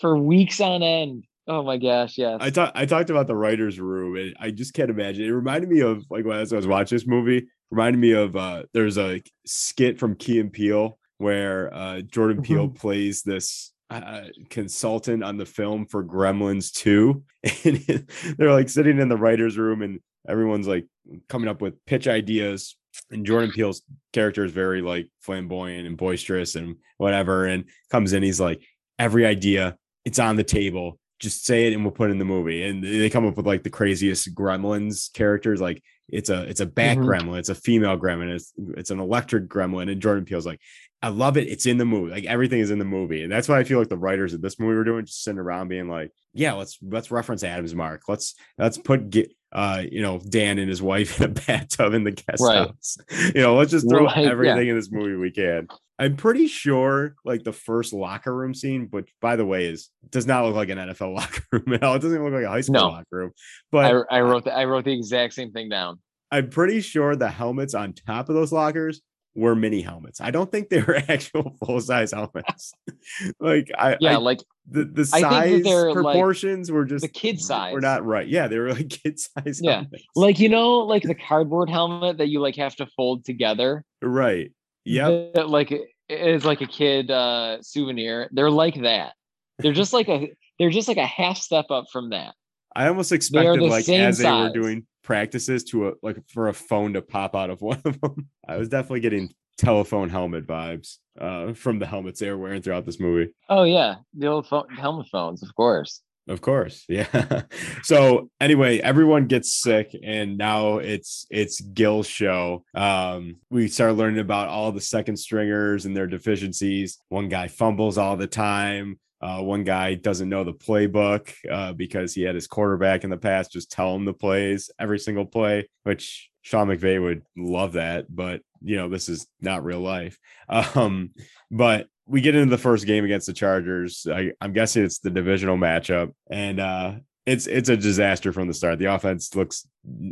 for 0.00 0.16
weeks 0.16 0.60
on 0.60 0.82
end. 0.82 1.24
Oh 1.48 1.62
my 1.62 1.76
gosh, 1.76 2.18
yes. 2.18 2.38
I 2.40 2.50
talked 2.50 2.76
I 2.76 2.86
talked 2.86 3.10
about 3.10 3.28
the 3.28 3.36
writers' 3.36 3.78
room, 3.78 4.16
and 4.16 4.34
I 4.40 4.50
just 4.50 4.74
can't 4.74 4.90
imagine. 4.90 5.24
It 5.24 5.30
reminded 5.30 5.70
me 5.70 5.80
of 5.80 6.04
like 6.10 6.24
when 6.24 6.36
I 6.36 6.40
was 6.40 6.66
watching 6.66 6.96
this 6.96 7.06
movie. 7.06 7.46
Reminded 7.70 7.98
me 7.98 8.12
of 8.12 8.36
uh 8.36 8.64
there's 8.72 8.98
a 8.98 9.22
skit 9.44 9.98
from 9.98 10.16
Key 10.16 10.40
and 10.40 10.52
Peele 10.52 10.98
where 11.18 11.72
uh 11.72 12.00
Jordan 12.00 12.42
Peele 12.42 12.68
plays 12.68 13.22
this 13.22 13.72
uh, 13.90 14.22
consultant 14.50 15.22
on 15.22 15.36
the 15.36 15.46
film 15.46 15.86
for 15.86 16.04
Gremlins 16.04 16.72
2, 16.72 17.22
and 17.64 18.06
they're 18.36 18.52
like 18.52 18.68
sitting 18.68 18.98
in 18.98 19.08
the 19.08 19.16
writers' 19.16 19.56
room, 19.56 19.82
and 19.82 20.00
everyone's 20.28 20.66
like 20.66 20.86
coming 21.28 21.48
up 21.48 21.62
with 21.62 21.84
pitch 21.86 22.08
ideas. 22.08 22.76
And 23.10 23.26
Jordan 23.26 23.52
Peele's 23.52 23.82
character 24.12 24.44
is 24.44 24.52
very 24.52 24.80
like 24.80 25.08
flamboyant 25.20 25.86
and 25.86 25.96
boisterous 25.96 26.56
and 26.56 26.76
whatever, 26.96 27.46
and 27.46 27.66
comes 27.90 28.12
in. 28.12 28.22
He's 28.22 28.40
like, 28.40 28.62
every 28.98 29.26
idea, 29.26 29.76
it's 30.06 30.18
on 30.18 30.36
the 30.36 30.44
table 30.44 30.98
just 31.18 31.46
say 31.46 31.66
it 31.66 31.72
and 31.72 31.82
we'll 31.82 31.92
put 31.92 32.10
it 32.10 32.12
in 32.12 32.18
the 32.18 32.26
movie. 32.26 32.62
And 32.62 32.84
they 32.84 33.08
come 33.08 33.24
up 33.26 33.38
with 33.38 33.46
like 33.46 33.62
the 33.62 33.70
craziest 33.70 34.34
gremlins 34.34 35.10
characters. 35.14 35.62
Like 35.62 35.82
it's 36.10 36.28
a 36.28 36.42
it's 36.42 36.60
a 36.60 36.66
bat 36.66 36.98
Mhm. 36.98 37.06
gremlin, 37.06 37.38
it's 37.38 37.48
a 37.48 37.54
female 37.54 37.98
gremlin, 37.98 38.34
it's 38.34 38.52
it's 38.76 38.90
an 38.90 39.00
electric 39.00 39.48
gremlin. 39.48 39.90
And 39.90 40.02
Jordan 40.02 40.26
Peele's 40.26 40.44
like, 40.44 40.60
I 41.02 41.08
love 41.08 41.38
it. 41.38 41.48
It's 41.48 41.64
in 41.64 41.78
the 41.78 41.86
movie. 41.86 42.10
Like 42.10 42.26
everything 42.26 42.60
is 42.60 42.70
in 42.70 42.78
the 42.78 42.84
movie. 42.84 43.22
And 43.22 43.32
that's 43.32 43.48
why 43.48 43.58
I 43.58 43.64
feel 43.64 43.78
like 43.78 43.88
the 43.88 43.96
writers 43.96 44.34
of 44.34 44.42
this 44.42 44.58
movie 44.60 44.74
were 44.74 44.84
doing, 44.84 45.06
just 45.06 45.24
sitting 45.24 45.38
around 45.38 45.68
being 45.68 45.88
like, 45.88 46.10
yeah, 46.34 46.52
let's 46.52 46.78
let's 46.82 47.10
reference 47.10 47.42
Adam's 47.42 47.74
mark. 47.74 48.02
Let's 48.08 48.34
let's 48.58 48.76
put 48.76 49.08
get 49.08 49.32
uh 49.52 49.82
you 49.90 50.02
know 50.02 50.18
Dan 50.18 50.58
and 50.58 50.68
his 50.68 50.82
wife 50.82 51.20
in 51.20 51.24
a 51.24 51.28
bathtub 51.46 51.94
in 51.94 52.04
the 52.04 52.10
guest 52.12 52.42
Right. 52.42 52.66
house. 52.68 52.96
You 53.34 53.42
know, 53.42 53.56
let's 53.56 53.70
just 53.70 53.88
throw 53.88 54.04
Right, 54.06 54.24
yeah. 54.24 54.30
everything 54.30 54.68
in 54.68 54.76
this 54.76 54.90
movie 54.90 55.14
we 55.16 55.30
can. 55.30 55.68
I'm 55.98 56.16
pretty 56.16 56.46
sure 56.46 57.14
like 57.24 57.42
the 57.42 57.52
first 57.52 57.92
locker 57.94 58.34
room 58.34 58.52
scene, 58.54 58.88
which 58.90 59.08
by 59.20 59.36
the 59.36 59.46
way 59.46 59.66
is 59.66 59.88
does 60.10 60.26
not 60.26 60.44
look 60.44 60.54
like 60.54 60.68
an 60.68 60.78
NFL 60.78 61.14
locker 61.16 61.42
room 61.52 61.72
at 61.74 61.82
all. 61.82 61.94
It 61.94 62.02
doesn't 62.02 62.22
look 62.22 62.32
like 62.34 62.44
a 62.44 62.48
high 62.48 62.60
school 62.60 62.74
No. 62.74 62.88
locker 62.88 63.06
room. 63.12 63.30
But 63.72 64.04
I, 64.10 64.18
I 64.18 64.20
wrote 64.22 64.44
the, 64.44 64.52
I 64.54 64.64
wrote 64.66 64.84
the 64.84 64.92
exact 64.92 65.32
same 65.34 65.52
thing 65.52 65.68
down. 65.68 65.98
I'm 66.30 66.50
pretty 66.50 66.80
sure 66.80 67.14
the 67.16 67.28
helmets 67.30 67.72
on 67.74 67.92
top 67.94 68.28
of 68.28 68.34
those 68.34 68.52
lockers 68.52 69.00
were 69.36 69.54
mini 69.54 69.82
helmets. 69.82 70.20
I 70.20 70.30
don't 70.30 70.50
think 70.50 70.68
they 70.70 70.82
were 70.82 70.96
actual 71.08 71.56
full 71.64 71.80
size 71.80 72.12
helmets. 72.12 72.72
like 73.40 73.70
I, 73.78 73.96
Yeah, 74.00 74.14
I- 74.14 74.16
like 74.16 74.40
the 74.68 74.84
the 74.84 75.02
I 75.12 75.20
think 75.20 75.22
that 75.22 75.30
size 75.30 75.62
they're, 75.62 75.92
like, 75.92 76.14
proportions 76.14 76.72
were 76.72 76.84
just 76.84 77.02
the 77.02 77.08
kid 77.08 77.40
size. 77.40 77.72
Were 77.72 77.80
not 77.80 78.04
right. 78.04 78.26
Yeah, 78.26 78.48
they 78.48 78.58
were 78.58 78.72
like 78.72 78.88
kid 79.02 79.18
size. 79.20 79.60
Yeah. 79.62 79.82
helmets. 79.82 80.04
like 80.16 80.38
you 80.40 80.48
know, 80.48 80.78
like 80.78 81.02
the 81.02 81.14
cardboard 81.14 81.70
helmet 81.70 82.18
that 82.18 82.28
you 82.28 82.40
like 82.40 82.56
have 82.56 82.74
to 82.76 82.86
fold 82.96 83.24
together. 83.24 83.84
right. 84.02 84.52
Yeah. 84.84 85.06
like 85.34 85.72
it 85.72 85.88
is 86.08 86.44
like 86.44 86.60
a 86.60 86.66
kid 86.66 87.10
uh 87.10 87.60
souvenir. 87.62 88.28
They're 88.32 88.50
like 88.50 88.80
that. 88.82 89.14
They're 89.58 89.72
just 89.72 89.92
like 89.92 90.08
a 90.08 90.32
they're 90.58 90.70
just 90.70 90.88
like 90.88 90.96
a 90.96 91.06
half 91.06 91.36
step 91.36 91.66
up 91.70 91.86
from 91.92 92.10
that. 92.10 92.34
I 92.74 92.88
almost 92.88 93.10
expected 93.12 93.62
like 93.62 93.88
as 93.88 94.18
they 94.18 94.30
were 94.30 94.50
doing 94.52 94.86
practices 95.06 95.64
to 95.64 95.88
a 95.88 95.92
like 96.02 96.18
for 96.28 96.48
a 96.48 96.52
phone 96.52 96.92
to 96.92 97.00
pop 97.00 97.34
out 97.34 97.48
of 97.48 97.60
one 97.62 97.80
of 97.86 97.98
them. 98.00 98.28
I 98.46 98.56
was 98.56 98.68
definitely 98.68 99.00
getting 99.00 99.32
telephone 99.56 100.10
helmet 100.10 100.46
vibes 100.46 100.98
uh 101.18 101.54
from 101.54 101.78
the 101.78 101.86
helmets 101.86 102.20
they 102.20 102.28
were 102.28 102.36
wearing 102.36 102.60
throughout 102.60 102.84
this 102.84 103.00
movie. 103.00 103.32
Oh 103.48 103.62
yeah, 103.62 103.96
the 104.12 104.26
old 104.26 104.46
phone, 104.46 104.68
helmet 104.68 105.06
phones, 105.10 105.42
of 105.42 105.54
course. 105.54 106.02
Of 106.28 106.40
course. 106.40 106.84
Yeah. 106.88 107.42
so 107.84 108.30
anyway, 108.40 108.80
everyone 108.80 109.28
gets 109.28 109.52
sick 109.52 109.96
and 110.02 110.36
now 110.36 110.78
it's 110.78 111.24
it's 111.30 111.60
Gil's 111.60 112.08
show. 112.08 112.64
Um 112.74 113.36
we 113.48 113.68
start 113.68 113.94
learning 113.94 114.18
about 114.18 114.48
all 114.48 114.72
the 114.72 114.80
second 114.80 115.16
stringers 115.16 115.86
and 115.86 115.96
their 115.96 116.08
deficiencies. 116.08 116.98
One 117.08 117.28
guy 117.28 117.46
fumbles 117.46 117.96
all 117.96 118.16
the 118.16 118.26
time. 118.26 118.98
Uh, 119.20 119.40
one 119.40 119.64
guy 119.64 119.94
doesn't 119.94 120.28
know 120.28 120.44
the 120.44 120.52
playbook 120.52 121.32
uh, 121.50 121.72
because 121.72 122.14
he 122.14 122.22
had 122.22 122.34
his 122.34 122.46
quarterback 122.46 123.02
in 123.02 123.10
the 123.10 123.16
past 123.16 123.52
just 123.52 123.70
tell 123.70 123.94
him 123.94 124.04
the 124.04 124.12
plays 124.12 124.70
every 124.78 124.98
single 124.98 125.24
play, 125.24 125.68
which 125.84 126.30
Sean 126.42 126.68
McVay 126.68 127.02
would 127.02 127.22
love 127.36 127.72
that, 127.72 128.06
but 128.14 128.40
you 128.62 128.76
know 128.76 128.88
this 128.88 129.08
is 129.08 129.26
not 129.40 129.64
real 129.64 129.80
life. 129.80 130.18
Um, 130.48 131.10
but 131.50 131.88
we 132.06 132.20
get 132.20 132.36
into 132.36 132.50
the 132.50 132.58
first 132.58 132.86
game 132.86 133.04
against 133.04 133.26
the 133.26 133.32
Chargers. 133.32 134.06
I, 134.08 134.32
I'm 134.40 134.52
guessing 134.52 134.84
it's 134.84 135.00
the 135.00 135.10
divisional 135.10 135.56
matchup, 135.56 136.12
and 136.30 136.60
uh, 136.60 136.92
it's 137.24 137.48
it's 137.48 137.68
a 137.68 137.76
disaster 137.76 138.32
from 138.32 138.46
the 138.46 138.54
start. 138.54 138.78
The 138.78 138.94
offense 138.94 139.34
looks 139.34 139.66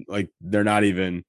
like 0.08 0.28
they're 0.40 0.64
not 0.64 0.82
even 0.82 1.24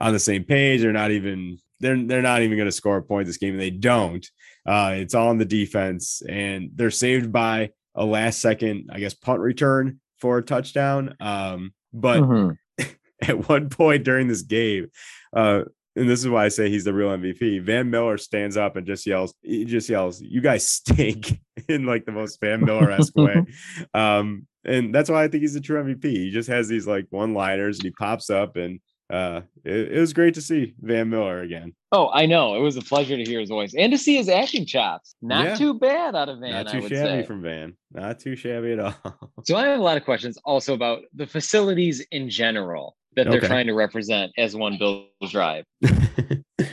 on 0.00 0.12
the 0.12 0.18
same 0.18 0.44
page. 0.44 0.80
They're 0.80 0.92
not 0.92 1.12
even 1.12 1.58
they're 1.78 2.02
they're 2.02 2.22
not 2.22 2.42
even 2.42 2.56
going 2.58 2.68
to 2.68 2.72
score 2.72 2.96
a 2.96 3.02
point 3.02 3.26
this 3.26 3.36
game, 3.36 3.52
and 3.54 3.60
they 3.60 3.70
don't. 3.70 4.26
Uh, 4.66 4.92
it's 4.96 5.14
all 5.14 5.28
on 5.28 5.38
the 5.38 5.44
defense, 5.44 6.22
and 6.28 6.70
they're 6.74 6.90
saved 6.90 7.32
by 7.32 7.70
a 7.94 8.04
last 8.04 8.40
second, 8.40 8.90
I 8.92 9.00
guess, 9.00 9.14
punt 9.14 9.40
return 9.40 10.00
for 10.18 10.38
a 10.38 10.42
touchdown. 10.42 11.14
Um, 11.20 11.72
but 11.92 12.20
Mhm. 12.20 12.56
at 13.22 13.48
one 13.48 13.68
point 13.68 14.04
during 14.04 14.28
this 14.28 14.42
game, 14.42 14.88
uh, 15.34 15.62
and 15.96 16.08
this 16.08 16.20
is 16.20 16.28
why 16.28 16.44
I 16.44 16.48
say 16.48 16.70
he's 16.70 16.84
the 16.84 16.94
real 16.94 17.08
MVP. 17.10 17.58
Van 17.64 17.90
Miller 17.90 18.16
stands 18.16 18.56
up 18.56 18.76
and 18.76 18.86
just 18.86 19.06
yells, 19.06 19.34
he 19.42 19.64
just 19.64 19.88
yells, 19.88 20.22
"You 20.22 20.40
guys 20.40 20.64
stink!" 20.66 21.40
in 21.68 21.84
like 21.84 22.04
the 22.06 22.12
most 22.12 22.40
Van 22.40 22.64
Miller 22.64 22.90
esque 22.90 23.16
way. 23.16 23.44
Um, 23.94 24.46
and 24.64 24.94
that's 24.94 25.08
why 25.10 25.24
I 25.24 25.28
think 25.28 25.40
he's 25.40 25.56
a 25.56 25.60
true 25.60 25.82
MVP. 25.82 26.04
He 26.04 26.30
just 26.30 26.48
has 26.48 26.68
these 26.68 26.86
like 26.86 27.06
one 27.10 27.34
liners 27.34 27.78
and 27.78 27.86
he 27.86 27.90
pops 27.92 28.30
up, 28.30 28.56
and 28.56 28.78
uh, 29.10 29.40
it, 29.64 29.92
it 29.92 30.00
was 30.00 30.12
great 30.12 30.34
to 30.34 30.40
see 30.42 30.74
Van 30.80 31.08
Miller 31.10 31.40
again. 31.40 31.74
Oh, 31.92 32.10
I 32.12 32.26
know. 32.26 32.54
It 32.54 32.60
was 32.60 32.76
a 32.76 32.82
pleasure 32.82 33.16
to 33.16 33.24
hear 33.24 33.40
his 33.40 33.48
voice 33.48 33.74
and 33.76 33.90
to 33.92 33.98
see 33.98 34.16
his 34.16 34.28
acting 34.28 34.64
chops. 34.64 35.14
Not 35.20 35.44
Yeah. 35.46 35.54
too 35.56 35.74
bad 35.74 36.14
out 36.14 36.28
of 36.28 36.38
Van, 36.38 36.52
Not 36.52 36.68
I 36.68 36.72
too 36.76 36.82
would 36.82 36.90
shabby 36.92 37.22
say. 37.22 37.26
from 37.26 37.42
Van. 37.42 37.76
Not 37.92 38.20
too 38.20 38.36
shabby 38.36 38.72
at 38.72 38.78
all. 38.80 38.94
So 39.44 39.56
I 39.56 39.66
have 39.66 39.80
a 39.80 39.82
lot 39.82 39.96
of 39.96 40.04
questions 40.04 40.38
also 40.44 40.74
about 40.74 41.00
the 41.14 41.26
facilities 41.26 42.00
in 42.12 42.30
general 42.30 42.96
that 43.16 43.24
they're 43.28 43.38
Okay. 43.38 43.48
trying 43.48 43.66
to 43.66 43.74
represent 43.74 44.30
as 44.38 44.54
one 44.54 44.78
Bill 44.78 45.06
Drive. 45.28 45.64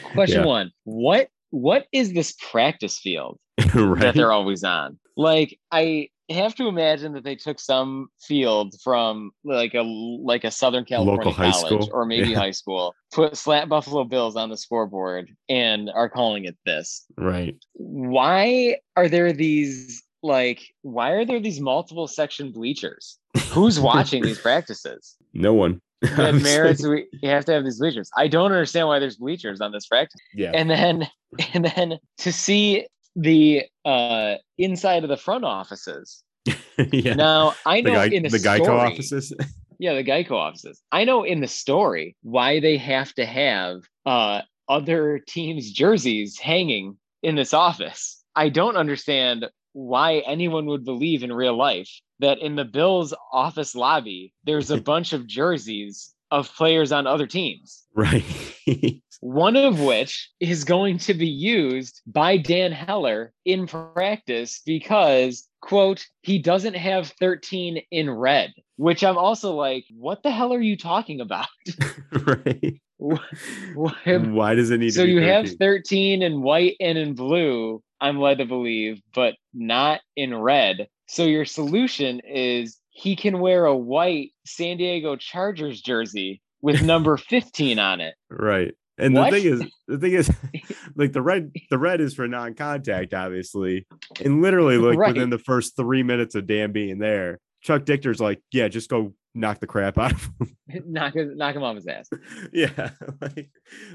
Question 0.04 0.42
Yeah. 0.42 0.46
one: 0.46 0.72
What 0.84 1.30
what 1.50 1.88
is 1.92 2.14
this 2.14 2.36
practice 2.52 3.00
field 3.00 3.40
that 3.58 4.14
they're 4.16 4.32
always 4.32 4.64
on? 4.64 5.00
Like 5.16 5.58
I 5.72 6.10
have 6.30 6.56
to 6.56 6.68
imagine 6.68 7.14
that 7.14 7.24
they 7.24 7.36
took 7.36 7.60
some 7.60 8.10
field 8.22 8.76
from 8.84 9.32
like 9.46 9.74
a 9.74 9.82
like 9.82 10.44
a 10.44 10.52
Southern 10.52 10.84
California 10.86 11.18
Local 11.26 11.32
high 11.32 11.52
college 11.52 11.84
school. 11.84 11.90
or 11.94 12.06
maybe 12.06 12.30
Yeah. 12.30 12.38
high 12.40 12.52
school, 12.52 12.94
put 13.14 13.38
Slat 13.38 13.70
Buffalo 13.70 14.04
Bills 14.04 14.36
on 14.36 14.50
the 14.50 14.58
scoreboard 14.58 15.30
and 15.48 15.90
are 15.94 16.10
calling 16.10 16.46
it 16.46 16.58
this. 16.66 17.06
Right. 17.18 17.56
Why 17.74 18.78
are 18.96 19.08
there 19.08 19.32
these 19.34 20.04
like 20.24 20.62
why 20.82 21.12
are 21.12 21.26
there 21.26 21.40
these 21.40 21.60
multiple 21.62 22.08
section 22.08 22.52
bleachers? 22.52 23.18
Who's 23.52 23.80
watching 23.80 24.24
these 24.24 24.40
practices? 24.48 25.16
No 25.34 25.54
one. 25.54 25.82
That 26.02 26.36
merits 26.44 26.86
we 26.86 27.08
you 27.24 27.30
have 27.30 27.46
to 27.46 27.54
have 27.54 27.64
these 27.64 27.80
bleachers. 27.80 28.10
I 28.18 28.28
don't 28.28 28.52
understand 28.52 28.88
why 28.88 29.00
there's 29.00 29.16
bleachers 29.18 29.62
on 29.62 29.72
this 29.72 29.88
practice 29.88 30.20
Yeah. 30.36 30.52
and 30.54 30.70
then 30.70 31.08
and 31.54 31.66
then 31.76 32.00
to 32.20 32.32
see 32.34 32.86
the 33.18 33.64
uh 33.84 34.36
inside 34.58 35.04
of 35.04 35.10
the 35.10 35.18
front 35.18 35.44
offices 35.44 36.24
yeah. 36.92 37.14
now 37.16 37.54
i 37.66 37.82
the 37.82 37.90
know 37.90 37.96
guy, 37.96 38.06
in 38.06 38.24
the, 38.24 38.30
the 38.30 38.38
Geico 38.38 38.70
offices. 38.70 39.34
yeah 39.80 39.94
the 39.94 40.04
geico 40.04 40.32
offices 40.32 40.82
i 40.92 41.04
know 41.04 41.24
in 41.24 41.42
the 41.42 41.48
story 41.48 42.16
why 42.22 42.60
they 42.60 42.78
have 42.78 43.14
to 43.14 43.26
have 43.26 43.82
uh 44.06 44.42
other 44.70 45.20
teams 45.28 45.72
jerseys 45.72 46.38
hanging 46.38 46.96
in 47.24 47.36
this 47.36 47.54
office 47.54 48.24
i 48.36 48.48
don't 48.48 48.78
understand 48.78 49.46
why 49.74 50.20
anyone 50.20 50.66
would 50.66 50.86
believe 50.86 51.24
in 51.24 51.34
real 51.34 51.56
life 51.56 51.90
that 52.20 52.40
in 52.40 52.56
the 52.56 52.66
Bills 52.66 53.14
office 53.32 53.76
lobby, 53.76 54.34
there's 54.44 54.72
a 54.72 54.82
bunch 54.94 55.14
of 55.14 55.28
jerseys 55.28 56.14
of 56.32 56.54
players 56.56 56.92
on 56.92 57.08
other 57.08 57.28
teams. 57.28 57.84
Right. 57.94 58.24
One 59.22 59.56
of 59.56 59.80
which 59.80 60.30
is 60.40 60.64
going 60.64 61.00
to 61.00 61.14
be 61.14 61.28
used 61.28 62.02
by 62.06 62.38
Dan 62.38 62.72
Heller 62.72 63.34
in 63.46 63.66
practice 63.66 64.62
because, 64.66 65.48
quote, 65.62 66.06
he 66.22 66.38
doesn't 66.38 66.76
have 66.76 67.14
13 67.20 67.82
in 67.90 68.12
red, 68.12 68.54
which 68.76 69.04
I'm 69.04 69.18
also 69.18 69.54
like, 69.56 69.86
what 69.90 70.22
the 70.22 70.32
hell 70.32 70.54
are 70.54 70.62
you 70.62 70.78
talking 70.78 71.20
about? 71.20 71.48
right. 72.28 72.80
Why 73.00 74.56
does 74.56 74.70
it 74.70 74.80
need 74.80 74.94
so 74.94 75.02
to 75.02 75.08
be 75.08 75.14
you 75.14 75.22
have 75.22 75.46
13? 75.46 75.58
13 75.58 76.22
in 76.22 76.42
white 76.42 76.76
and 76.80 76.98
in 76.98 77.16
blue, 77.16 77.82
I'm 78.00 78.20
led 78.20 78.38
to 78.40 78.46
believe, 78.46 79.02
but 79.14 79.36
not 79.54 80.02
in 80.16 80.36
red. 80.36 80.88
So 81.08 81.24
your 81.24 81.46
solution 81.46 82.22
is 82.26 82.78
he 83.00 83.16
can 83.16 83.38
wear 83.40 83.66
a 83.66 83.78
white 83.78 84.32
San 84.48 84.78
Diego 84.78 85.16
Chargers 85.16 85.82
jersey 85.82 86.42
with 86.64 86.82
number 86.82 87.16
15 87.30 87.78
on 87.78 88.02
it. 88.02 88.16
Right. 88.32 88.74
And 88.98 89.14
What? 89.14 89.30
the 89.32 89.40
thing 89.40 89.54
is, 89.54 89.64
the 89.88 89.98
thing 90.00 90.14
is, 90.14 90.32
like 90.96 91.14
the 91.14 91.22
red, 91.22 91.52
the 91.70 91.78
red 91.78 92.02
is 92.02 92.16
for 92.16 92.28
non-contact, 92.28 93.14
obviously. 93.14 93.86
And 94.26 94.42
literally, 94.42 94.80
like 94.80 94.98
Right. 94.98 95.14
within 95.14 95.30
the 95.30 95.38
first 95.38 95.76
three 95.76 96.02
minutes 96.02 96.34
of 96.34 96.48
Dan 96.48 96.72
being 96.72 96.98
there, 96.98 97.38
Chuck 97.62 97.86
Dichter's 97.86 98.20
like, 98.20 98.42
"Yeah, 98.52 98.68
just 98.68 98.90
go 98.90 99.14
knock 99.38 99.60
the 99.60 99.68
crap 99.68 99.98
out 99.98 100.12
of 100.14 100.24
him." 100.40 100.56
knock, 100.88 101.14
knock 101.16 101.56
him 101.56 101.64
off 101.64 101.76
his 101.76 101.88
ass. 101.88 102.10
yeah, 102.54 102.90
like, 103.22 103.50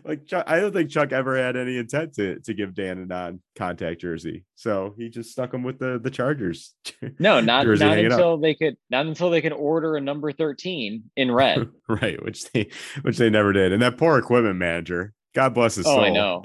like 0.04 0.26
Chuck, 0.26 0.44
I 0.46 0.60
don't 0.60 0.72
think 0.72 0.90
Chuck 0.90 1.12
ever 1.12 1.36
had 1.36 1.56
any 1.56 1.76
intent 1.76 2.14
to 2.14 2.38
to 2.40 2.54
give 2.54 2.74
Dan 2.74 2.98
a 2.98 3.06
non-contact 3.06 4.00
jersey, 4.00 4.44
so 4.54 4.94
he 4.96 5.08
just 5.08 5.30
stuck 5.30 5.52
him 5.52 5.62
with 5.62 5.78
the 5.78 5.98
the 6.02 6.10
Chargers. 6.10 6.74
No, 7.18 7.40
not, 7.40 7.66
not 7.66 7.78
hanging 7.78 8.06
up. 8.06 8.12
until 8.12 8.38
they 8.38 8.54
could 8.54 8.76
not 8.90 9.06
until 9.06 9.30
they 9.30 9.40
could 9.42 9.52
order 9.52 9.96
a 9.96 10.00
number 10.00 10.32
13 10.32 11.04
in 11.16 11.30
red. 11.32 11.68
right, 11.88 12.22
which 12.24 12.50
they 12.52 12.70
which 13.02 13.18
they 13.18 13.30
never 13.30 13.52
did. 13.52 13.72
And 13.72 13.82
that 13.82 13.98
poor 13.98 14.18
equipment 14.18 14.56
manager, 14.56 15.12
God 15.34 15.54
bless 15.54 15.74
his 15.74 15.86
Oh, 15.86 15.96
soul. 15.96 16.04
I 16.04 16.10
know. 16.10 16.42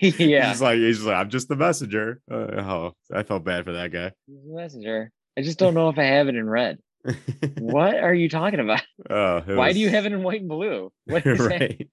Yeah. 0.00 0.48
just 0.48 0.62
like 0.62 0.78
he's 0.78 1.02
like 1.04 1.16
I'm 1.16 1.28
just 1.28 1.48
the 1.48 1.56
messenger. 1.56 2.20
Uh, 2.30 2.34
oh, 2.34 2.92
I 3.12 3.22
felt 3.22 3.44
bad 3.44 3.64
for 3.66 3.72
that 3.72 3.92
guy. 3.92 4.12
Messenger. 4.28 5.10
I 5.36 5.42
just 5.42 5.58
don't 5.58 5.74
know 5.74 5.88
if 5.90 5.98
I 5.98 6.04
have 6.04 6.28
it 6.28 6.36
in 6.36 6.48
red. 6.48 6.78
What 7.58 7.96
are 7.96 8.14
you 8.14 8.28
talking 8.28 8.60
about? 8.60 8.82
Oh, 9.10 9.42
Why 9.46 9.72
do 9.72 9.80
you 9.80 9.90
have 9.90 10.06
it 10.06 10.12
in 10.12 10.22
white 10.22 10.40
and 10.40 10.48
blue? 10.48 10.90
What 11.04 11.26
is 11.26 11.38
that? 11.38 11.60
right, 11.60 11.88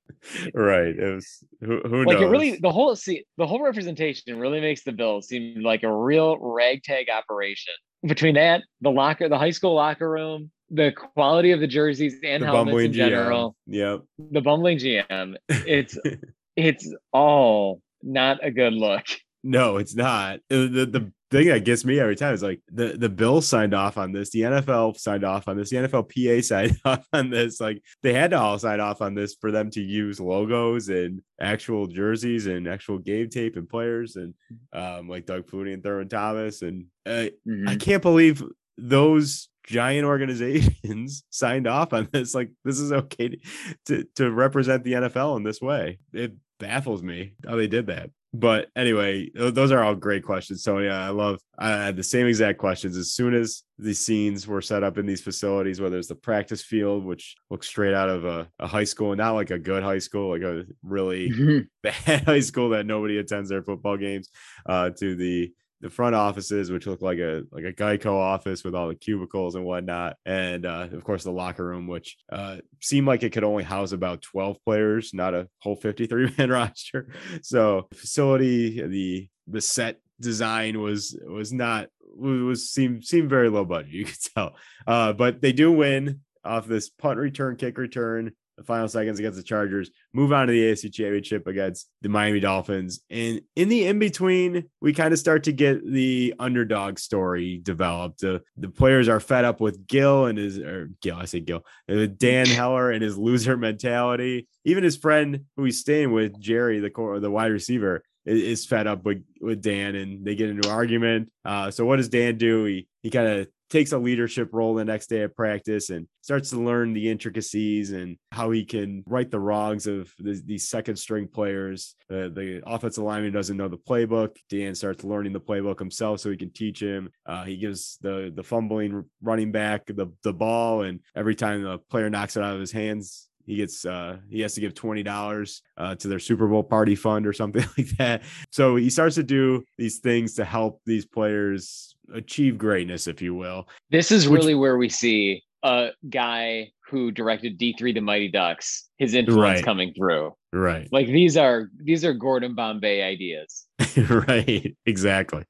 right. 0.53 0.95
It 0.97 1.13
was 1.13 1.43
who, 1.59 1.81
who 1.81 2.05
like 2.05 2.19
knows? 2.19 2.27
it 2.27 2.31
really 2.31 2.57
the 2.57 2.71
whole 2.71 2.95
see 2.95 3.25
the 3.37 3.45
whole 3.45 3.61
representation 3.61 4.39
really 4.39 4.61
makes 4.61 4.83
the 4.83 4.93
Bills 4.93 5.27
seem 5.27 5.61
like 5.61 5.83
a 5.83 5.93
real 5.93 6.37
ragtag 6.39 7.07
operation. 7.09 7.73
Between 8.05 8.35
that, 8.35 8.63
the 8.79 8.91
locker, 8.91 9.27
the 9.27 9.37
high 9.37 9.51
school 9.51 9.75
locker 9.75 10.09
room, 10.09 10.51
the 10.69 10.91
quality 10.91 11.51
of 11.51 11.59
the 11.59 11.67
jerseys 11.67 12.15
and 12.23 12.43
the 12.43 12.47
helmets 12.47 12.79
in 12.79 12.93
general, 12.93 13.55
GM. 13.69 13.75
Yep. 13.75 14.01
the 14.31 14.41
bumbling 14.41 14.77
GM, 14.77 15.35
it's 15.49 15.97
it's 16.55 16.93
all 17.11 17.81
not 18.01 18.39
a 18.43 18.51
good 18.51 18.73
look. 18.73 19.05
No, 19.43 19.77
it's 19.77 19.95
not. 19.95 20.35
Uh, 20.51 20.67
The, 20.67 20.87
the 20.91 21.11
thing 21.31 21.47
that 21.47 21.63
gets 21.63 21.85
me 21.85 21.97
every 21.97 22.15
time 22.15 22.33
is 22.33 22.43
like 22.43 22.59
the, 22.71 22.97
the 22.97 23.09
Bills 23.09 23.47
signed 23.47 23.73
off 23.73 23.97
on 23.97 24.11
this, 24.11 24.29
the 24.31 24.41
NFL 24.41 24.97
signed 24.97 25.23
off 25.23 25.47
on 25.47 25.57
this, 25.57 25.69
the 25.69 25.77
NFLPA 25.77 26.43
signed 26.43 26.77
off 26.85 27.07
on 27.13 27.29
this. 27.29 27.59
Like 27.61 27.81
they 28.03 28.13
had 28.13 28.31
to 28.31 28.39
all 28.39 28.59
sign 28.59 28.79
off 28.79 29.01
on 29.01 29.15
this 29.15 29.35
for 29.39 29.51
them 29.51 29.71
to 29.71 29.81
use 29.81 30.19
logos 30.19 30.89
and 30.89 31.21
actual 31.39 31.87
jerseys 31.87 32.47
and 32.47 32.67
actual 32.67 32.97
game 32.99 33.29
tape 33.29 33.55
and 33.55 33.67
players 33.67 34.17
and 34.17 34.33
um, 34.73 35.07
like 35.07 35.25
Doug 35.25 35.47
Flutie 35.47 35.73
and 35.73 35.81
Thurman 35.81 36.09
Thomas. 36.09 36.61
And 36.61 36.85
uh, 37.05 37.27
Mm-hmm. 37.47 37.67
I 37.69 37.75
can't 37.75 38.01
believe 38.01 38.43
those 38.77 39.49
giant 39.65 40.05
organizations 40.05 41.23
signed 41.29 41.67
off 41.67 41.93
on 41.93 42.09
this. 42.11 42.35
Like 42.35 42.51
this 42.65 42.79
is 42.79 42.91
okay 42.91 43.29
to, 43.29 43.37
to, 43.85 44.03
to 44.15 44.31
represent 44.31 44.83
the 44.83 44.93
NFL 44.93 45.37
in 45.37 45.43
this 45.43 45.61
way. 45.61 45.99
It 46.13 46.33
baffles 46.59 47.01
me 47.01 47.33
how 47.47 47.55
they 47.55 47.67
did 47.67 47.87
that. 47.87 48.11
But 48.33 48.69
anyway, 48.77 49.29
those 49.35 49.71
are 49.71 49.83
all 49.83 49.95
great 49.95 50.23
questions, 50.23 50.63
Tony. 50.63 50.87
I 50.87 51.09
love. 51.09 51.39
I 51.59 51.69
had 51.69 51.97
the 51.97 52.03
same 52.03 52.27
exact 52.27 52.59
questions 52.59 52.95
as 52.95 53.11
soon 53.11 53.33
as 53.33 53.63
the 53.77 53.93
scenes 53.93 54.47
were 54.47 54.61
set 54.61 54.83
up 54.83 54.97
in 54.97 55.05
these 55.05 55.21
facilities, 55.21 55.81
whether 55.81 55.97
it's 55.97 56.07
the 56.07 56.15
practice 56.15 56.63
field, 56.63 57.03
which 57.03 57.35
looks 57.49 57.67
straight 57.67 57.93
out 57.93 58.07
of 58.07 58.23
a, 58.23 58.47
a 58.59 58.67
high 58.67 58.85
school, 58.85 59.13
not 59.17 59.31
like 59.31 59.51
a 59.51 59.59
good 59.59 59.83
high 59.83 59.99
school, 59.99 60.29
like 60.29 60.43
a 60.43 60.63
really 60.81 61.67
bad 61.83 62.23
high 62.23 62.39
school 62.39 62.69
that 62.69 62.85
nobody 62.85 63.17
attends 63.17 63.49
their 63.49 63.63
football 63.63 63.97
games, 63.97 64.29
uh, 64.65 64.91
to 64.91 65.15
the 65.15 65.51
the 65.81 65.89
front 65.89 66.15
offices, 66.15 66.71
which 66.71 66.87
look 66.87 67.01
like 67.01 67.19
a 67.19 67.43
like 67.51 67.65
a 67.65 67.73
Geico 67.73 68.13
office 68.13 68.63
with 68.63 68.75
all 68.75 68.87
the 68.87 68.95
cubicles 68.95 69.55
and 69.55 69.65
whatnot, 69.65 70.17
and 70.25 70.65
uh, 70.65 70.87
of 70.91 71.03
course 71.03 71.23
the 71.23 71.31
locker 71.31 71.65
room, 71.65 71.87
which 71.87 72.17
uh, 72.31 72.57
seemed 72.79 73.07
like 73.07 73.23
it 73.23 73.31
could 73.31 73.43
only 73.43 73.63
house 73.63 73.91
about 73.91 74.21
twelve 74.21 74.57
players, 74.63 75.13
not 75.13 75.33
a 75.33 75.47
whole 75.59 75.75
fifty 75.75 76.05
three 76.05 76.31
man 76.37 76.49
roster. 76.51 77.13
So 77.41 77.87
facility, 77.93 78.81
the 78.81 79.29
the 79.47 79.61
set 79.61 79.99
design 80.19 80.79
was 80.79 81.19
was 81.27 81.51
not 81.51 81.89
was 82.15 82.69
seemed 82.69 83.03
seemed 83.03 83.29
very 83.29 83.49
low 83.49 83.65
budget. 83.65 83.91
You 83.91 84.05
could 84.05 84.21
tell, 84.35 84.55
uh, 84.87 85.13
but 85.13 85.41
they 85.41 85.51
do 85.51 85.71
win 85.71 86.21
off 86.43 86.67
this 86.67 86.89
punt 86.89 87.19
return, 87.19 87.55
kick 87.55 87.77
return, 87.77 88.31
the 88.61 88.65
final 88.65 88.87
seconds 88.87 89.19
against 89.19 89.37
the 89.37 89.43
Chargers, 89.43 89.89
move 90.13 90.31
on 90.31 90.47
to 90.47 90.53
the 90.53 90.71
AFC 90.71 90.93
Championship 90.93 91.47
against 91.47 91.89
the 92.01 92.09
Miami 92.09 92.39
Dolphins. 92.39 93.01
And 93.09 93.41
in 93.55 93.69
the 93.69 93.87
in 93.87 93.99
between, 93.99 94.65
we 94.81 94.93
kind 94.93 95.13
of 95.13 95.19
start 95.19 95.43
to 95.45 95.51
get 95.51 95.85
the 95.85 96.33
underdog 96.39 96.99
story 96.99 97.59
developed. 97.61 98.21
The 98.21 98.41
the 98.57 98.69
players 98.69 99.09
are 99.09 99.19
fed 99.19 99.45
up 99.45 99.59
with 99.59 99.87
Gil 99.87 100.25
and 100.25 100.37
his 100.37 100.59
or 100.59 100.91
Gil, 101.01 101.17
I 101.17 101.25
say 101.25 101.39
Gil, 101.39 101.65
uh, 101.89 102.07
Dan 102.17 102.45
Heller 102.47 102.91
and 102.91 103.03
his 103.03 103.17
loser 103.17 103.57
mentality. 103.57 104.47
Even 104.63 104.83
his 104.83 104.97
friend 104.97 105.45
who 105.57 105.63
he's 105.63 105.79
staying 105.79 106.11
with, 106.11 106.39
Jerry, 106.39 106.79
the 106.79 106.89
core, 106.89 107.19
the 107.19 107.31
wide 107.31 107.51
receiver, 107.51 108.03
is 108.25 108.65
fed 108.65 108.87
up 108.87 109.03
with 109.03 109.23
with 109.39 109.61
Dan, 109.61 109.95
and 109.95 110.25
they 110.25 110.35
get 110.35 110.49
into 110.49 110.67
an 110.69 110.75
argument. 110.75 111.31
Uh, 111.43 111.71
so 111.71 111.85
what 111.85 111.97
does 111.97 112.09
Dan 112.09 112.37
do? 112.37 112.65
He 112.65 112.87
he 113.01 113.09
kind 113.09 113.27
of 113.27 113.47
takes 113.71 113.93
a 113.93 113.97
leadership 113.97 114.49
role 114.51 114.75
the 114.75 114.83
next 114.83 115.07
day 115.07 115.23
at 115.23 115.35
practice 115.35 115.89
and 115.89 116.05
starts 116.21 116.49
to 116.49 116.59
learn 116.59 116.93
the 116.93 117.09
intricacies 117.09 117.91
and 117.91 118.17
how 118.31 118.51
he 118.51 118.65
can 118.65 119.01
right 119.07 119.31
the 119.31 119.39
wrongs 119.39 119.87
of 119.87 120.11
the, 120.19 120.39
these 120.45 120.69
second 120.69 120.97
string 120.97 121.27
players. 121.27 121.95
Uh, 122.09 122.27
the 122.27 122.61
offensive 122.67 123.03
lineman 123.03 123.31
doesn't 123.31 123.57
know 123.57 123.69
the 123.69 123.77
playbook. 123.77 124.35
Dan 124.49 124.75
starts 124.75 125.03
learning 125.03 125.31
the 125.33 125.39
playbook 125.39 125.79
himself 125.79 126.19
so 126.19 126.29
he 126.29 126.37
can 126.37 126.51
teach 126.51 126.81
him. 126.81 127.09
Uh, 127.25 127.45
he 127.45 127.57
gives 127.57 127.97
the 128.01 128.31
the 128.35 128.43
fumbling 128.43 129.05
running 129.21 129.51
back 129.51 129.85
the 129.87 130.07
the 130.23 130.33
ball, 130.33 130.81
and 130.81 130.99
every 131.15 131.35
time 131.35 131.63
the 131.63 131.77
player 131.77 132.09
knocks 132.09 132.35
it 132.35 132.43
out 132.43 132.53
of 132.53 132.59
his 132.59 132.73
hands, 132.73 133.29
he 133.45 133.55
gets 133.55 133.85
uh 133.85 134.17
he 134.29 134.41
has 134.41 134.53
to 134.53 134.61
give 134.61 134.73
twenty 134.73 135.03
dollars 135.03 135.61
uh 135.77 135.95
to 135.95 136.07
their 136.07 136.19
Super 136.19 136.47
Bowl 136.47 136.63
party 136.63 136.95
fund 136.95 137.25
or 137.25 137.33
something 137.33 137.63
like 137.77 137.89
that. 137.97 138.23
So 138.51 138.75
he 138.75 138.89
starts 138.89 139.15
to 139.15 139.23
do 139.23 139.63
these 139.77 139.99
things 139.99 140.35
to 140.35 140.45
help 140.45 140.81
these 140.85 141.05
players 141.05 141.95
achieve 142.13 142.57
greatness, 142.57 143.07
if 143.07 143.21
you 143.21 143.33
will. 143.35 143.67
This 143.89 144.11
is 144.11 144.27
Which- 144.29 144.39
really 144.41 144.55
where 144.55 144.77
we 144.77 144.89
see 144.89 145.43
a 145.63 145.89
guy 146.09 146.71
who 146.89 147.11
directed 147.11 147.57
D3 147.59 147.93
The 147.93 148.01
Mighty 148.01 148.27
Ducks, 148.29 148.89
his 148.97 149.13
influence 149.13 149.57
Right. 149.59 149.63
coming 149.65 149.93
through. 149.93 150.33
Right. 150.53 150.87
Like 150.91 151.07
these 151.07 151.37
are 151.37 151.69
these 151.81 152.03
are 152.03 152.13
Gordon 152.13 152.55
Bombay 152.55 153.01
ideas. 153.03 153.67
right. 154.09 154.75
Exactly. 154.85 155.43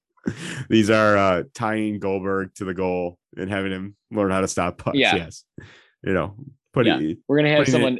These 0.70 0.90
are 0.92 1.18
uh 1.18 1.44
tying 1.56 2.00
Goldberg 2.00 2.54
to 2.56 2.66
the 2.66 2.76
goal 2.76 3.18
and 3.38 3.50
having 3.50 3.72
him 3.72 3.96
learn 4.12 4.30
how 4.30 4.42
to 4.42 4.48
stop 4.48 4.78
pucks. 4.78 4.98
Yeah. 4.98 5.16
Yes. 5.16 5.44
You 6.04 6.14
know, 6.14 6.36
putting 6.74 7.02
Yeah. 7.10 7.16
We're 7.28 7.38
gonna 7.38 7.50
have 7.50 7.60
putting 7.66 7.72
it- 7.74 7.76
someone 7.78 8.00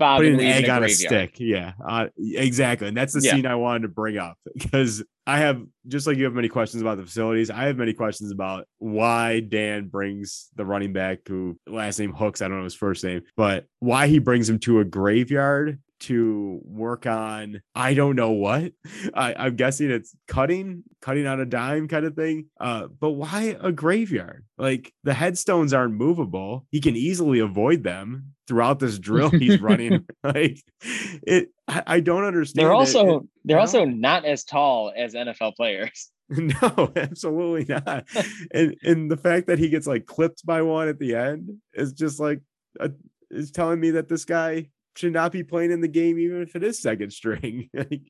bob 0.00 0.18
putting 0.18 0.34
an 0.34 0.40
egg 0.40 0.64
a 0.64 0.70
on 0.72 0.82
a 0.82 0.88
stick. 0.88 1.38
Yeah, 1.38 1.74
uh, 1.86 2.08
exactly. 2.18 2.88
And 2.88 2.96
that's 2.96 3.12
the 3.12 3.20
Yeah. 3.20 3.36
scene 3.36 3.46
I 3.46 3.54
wanted 3.54 3.82
to 3.82 3.88
bring 3.88 4.18
up 4.18 4.36
because 4.58 5.04
I 5.26 5.38
have 5.38 5.62
just 5.86 6.08
like 6.08 6.16
you 6.16 6.24
have 6.24 6.32
many 6.34 6.48
questions 6.48 6.82
about 6.82 6.96
the 6.96 7.04
facilities. 7.04 7.50
I 7.50 7.64
have 7.66 7.76
many 7.76 7.92
questions 7.92 8.32
about 8.32 8.66
why 8.78 9.38
Dan 9.40 9.86
brings 9.86 10.48
the 10.56 10.64
running 10.64 10.92
back 10.92 11.20
who 11.28 11.56
last 11.68 12.00
name 12.00 12.12
Hooks. 12.12 12.42
I 12.42 12.48
don't 12.48 12.58
know 12.58 12.64
his 12.64 12.74
first 12.74 13.04
name, 13.04 13.22
but 13.36 13.66
why 13.78 14.08
he 14.08 14.18
brings 14.18 14.50
him 14.50 14.58
to 14.60 14.80
a 14.80 14.84
graveyard 14.84 15.78
to 16.00 16.60
work 16.64 17.06
on 17.06 17.60
I 17.74 17.92
don't 17.94 18.16
know 18.16 18.30
what. 18.30 18.72
I, 19.14 19.34
I'm 19.34 19.56
guessing 19.56 19.90
it's 19.90 20.16
cutting, 20.26 20.82
cutting 21.02 21.26
on 21.26 21.40
a 21.40 21.44
dime 21.46 21.88
kind 21.88 22.06
of 22.06 22.16
thing. 22.16 22.46
Uh, 22.58 22.86
but 22.86 23.10
why 23.10 23.56
a 23.60 23.70
graveyard? 23.70 24.44
Like 24.56 24.92
the 25.04 25.14
headstones 25.14 25.72
aren't 25.74 25.94
movable. 25.94 26.66
He 26.70 26.80
can 26.80 26.96
easily 26.96 27.38
avoid 27.38 27.82
them 27.84 28.32
throughout 28.50 28.80
this 28.80 28.98
drill 28.98 29.30
he's 29.44 29.60
running. 29.60 30.04
like 30.24 30.58
it, 30.82 31.50
I, 31.68 31.82
I 31.86 32.00
don't 32.00 32.24
understand. 32.24 32.66
They're 32.66 32.74
also 32.74 33.18
It- 33.20 33.22
they're 33.44 33.56
no. 33.56 33.60
also 33.62 33.84
not 33.84 34.24
as 34.24 34.42
tall 34.44 34.92
as 34.94 35.14
NFL 35.14 35.54
players. 35.56 36.10
no, 36.30 36.92
absolutely 36.96 37.64
not. 37.74 38.06
and 38.52 38.74
and 38.82 39.10
the 39.10 39.16
fact 39.16 39.46
that 39.46 39.58
he 39.60 39.68
gets 39.68 39.86
like 39.86 40.04
clipped 40.06 40.44
by 40.44 40.62
one 40.62 40.88
at 40.88 40.98
the 40.98 41.14
end 41.14 41.50
is 41.74 41.92
just 41.92 42.18
like 42.20 42.40
a, 42.80 42.90
is 43.30 43.50
telling 43.52 43.78
me 43.80 43.92
that 43.92 44.08
this 44.08 44.24
guy 44.24 44.66
should 44.96 45.12
not 45.12 45.30
be 45.32 45.42
playing 45.44 45.70
in 45.70 45.80
the 45.80 45.88
game, 45.88 46.18
even 46.18 46.42
if 46.42 46.54
it 46.56 46.64
is 46.64 46.82
second 46.82 47.12
string. 47.12 47.70
like, 47.72 48.02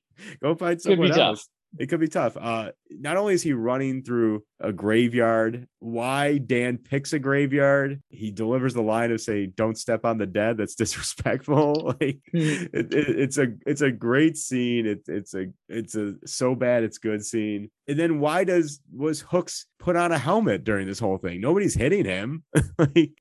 go 0.43 0.55
find 0.55 0.79
Could 0.83 0.89
be 0.89 0.93
someone 0.95 1.09
tough. 1.11 1.19
else. 1.19 1.49
it 1.79 1.87
could 1.87 2.01
be 2.01 2.09
tough. 2.09 2.37
Uh, 2.41 2.73
not 2.91 3.17
only 3.19 3.35
is 3.35 3.43
he 3.43 3.53
running 3.53 4.03
through 4.03 4.43
a 4.61 4.73
graveyard, 4.73 5.67
why 5.79 6.39
Dan 6.39 6.77
picks 6.77 7.13
a 7.13 7.19
graveyard, 7.19 8.03
he 8.11 8.31
delivers 8.31 8.75
the 8.75 8.83
line 8.83 9.11
of 9.11 9.21
say, 9.21 9.47
"Don't 9.47 9.79
step 9.79 10.05
on 10.05 10.19
the 10.19 10.27
dead." 10.27 10.57
That's 10.59 10.75
disrespectful. 10.77 11.95
like 12.01 12.21
hmm. 12.31 12.39
it, 12.39 12.95
it, 12.95 13.09
it's 13.21 13.39
a 13.39 13.49
it's 13.67 13.81
a 13.81 13.91
great 13.91 14.37
scene. 14.37 14.87
It's 14.87 15.09
it's 15.09 15.35
a 15.35 15.47
it's 15.69 15.97
a 15.97 16.15
so 16.27 16.55
bad 16.55 16.85
it's 16.85 16.99
good 16.99 17.25
scene. 17.25 17.71
And 17.89 17.99
then 17.99 18.21
why 18.21 18.45
does 18.45 18.81
was 18.95 19.21
Hooks 19.23 19.67
put 19.79 19.97
on 19.97 20.13
a 20.13 20.19
helmet 20.19 20.63
during 20.63 20.87
this 20.87 21.01
whole 21.01 21.19
thing? 21.19 21.41
Nobody's 21.41 21.75
hitting 21.75 22.05
him. 22.05 22.45
like, 22.79 23.13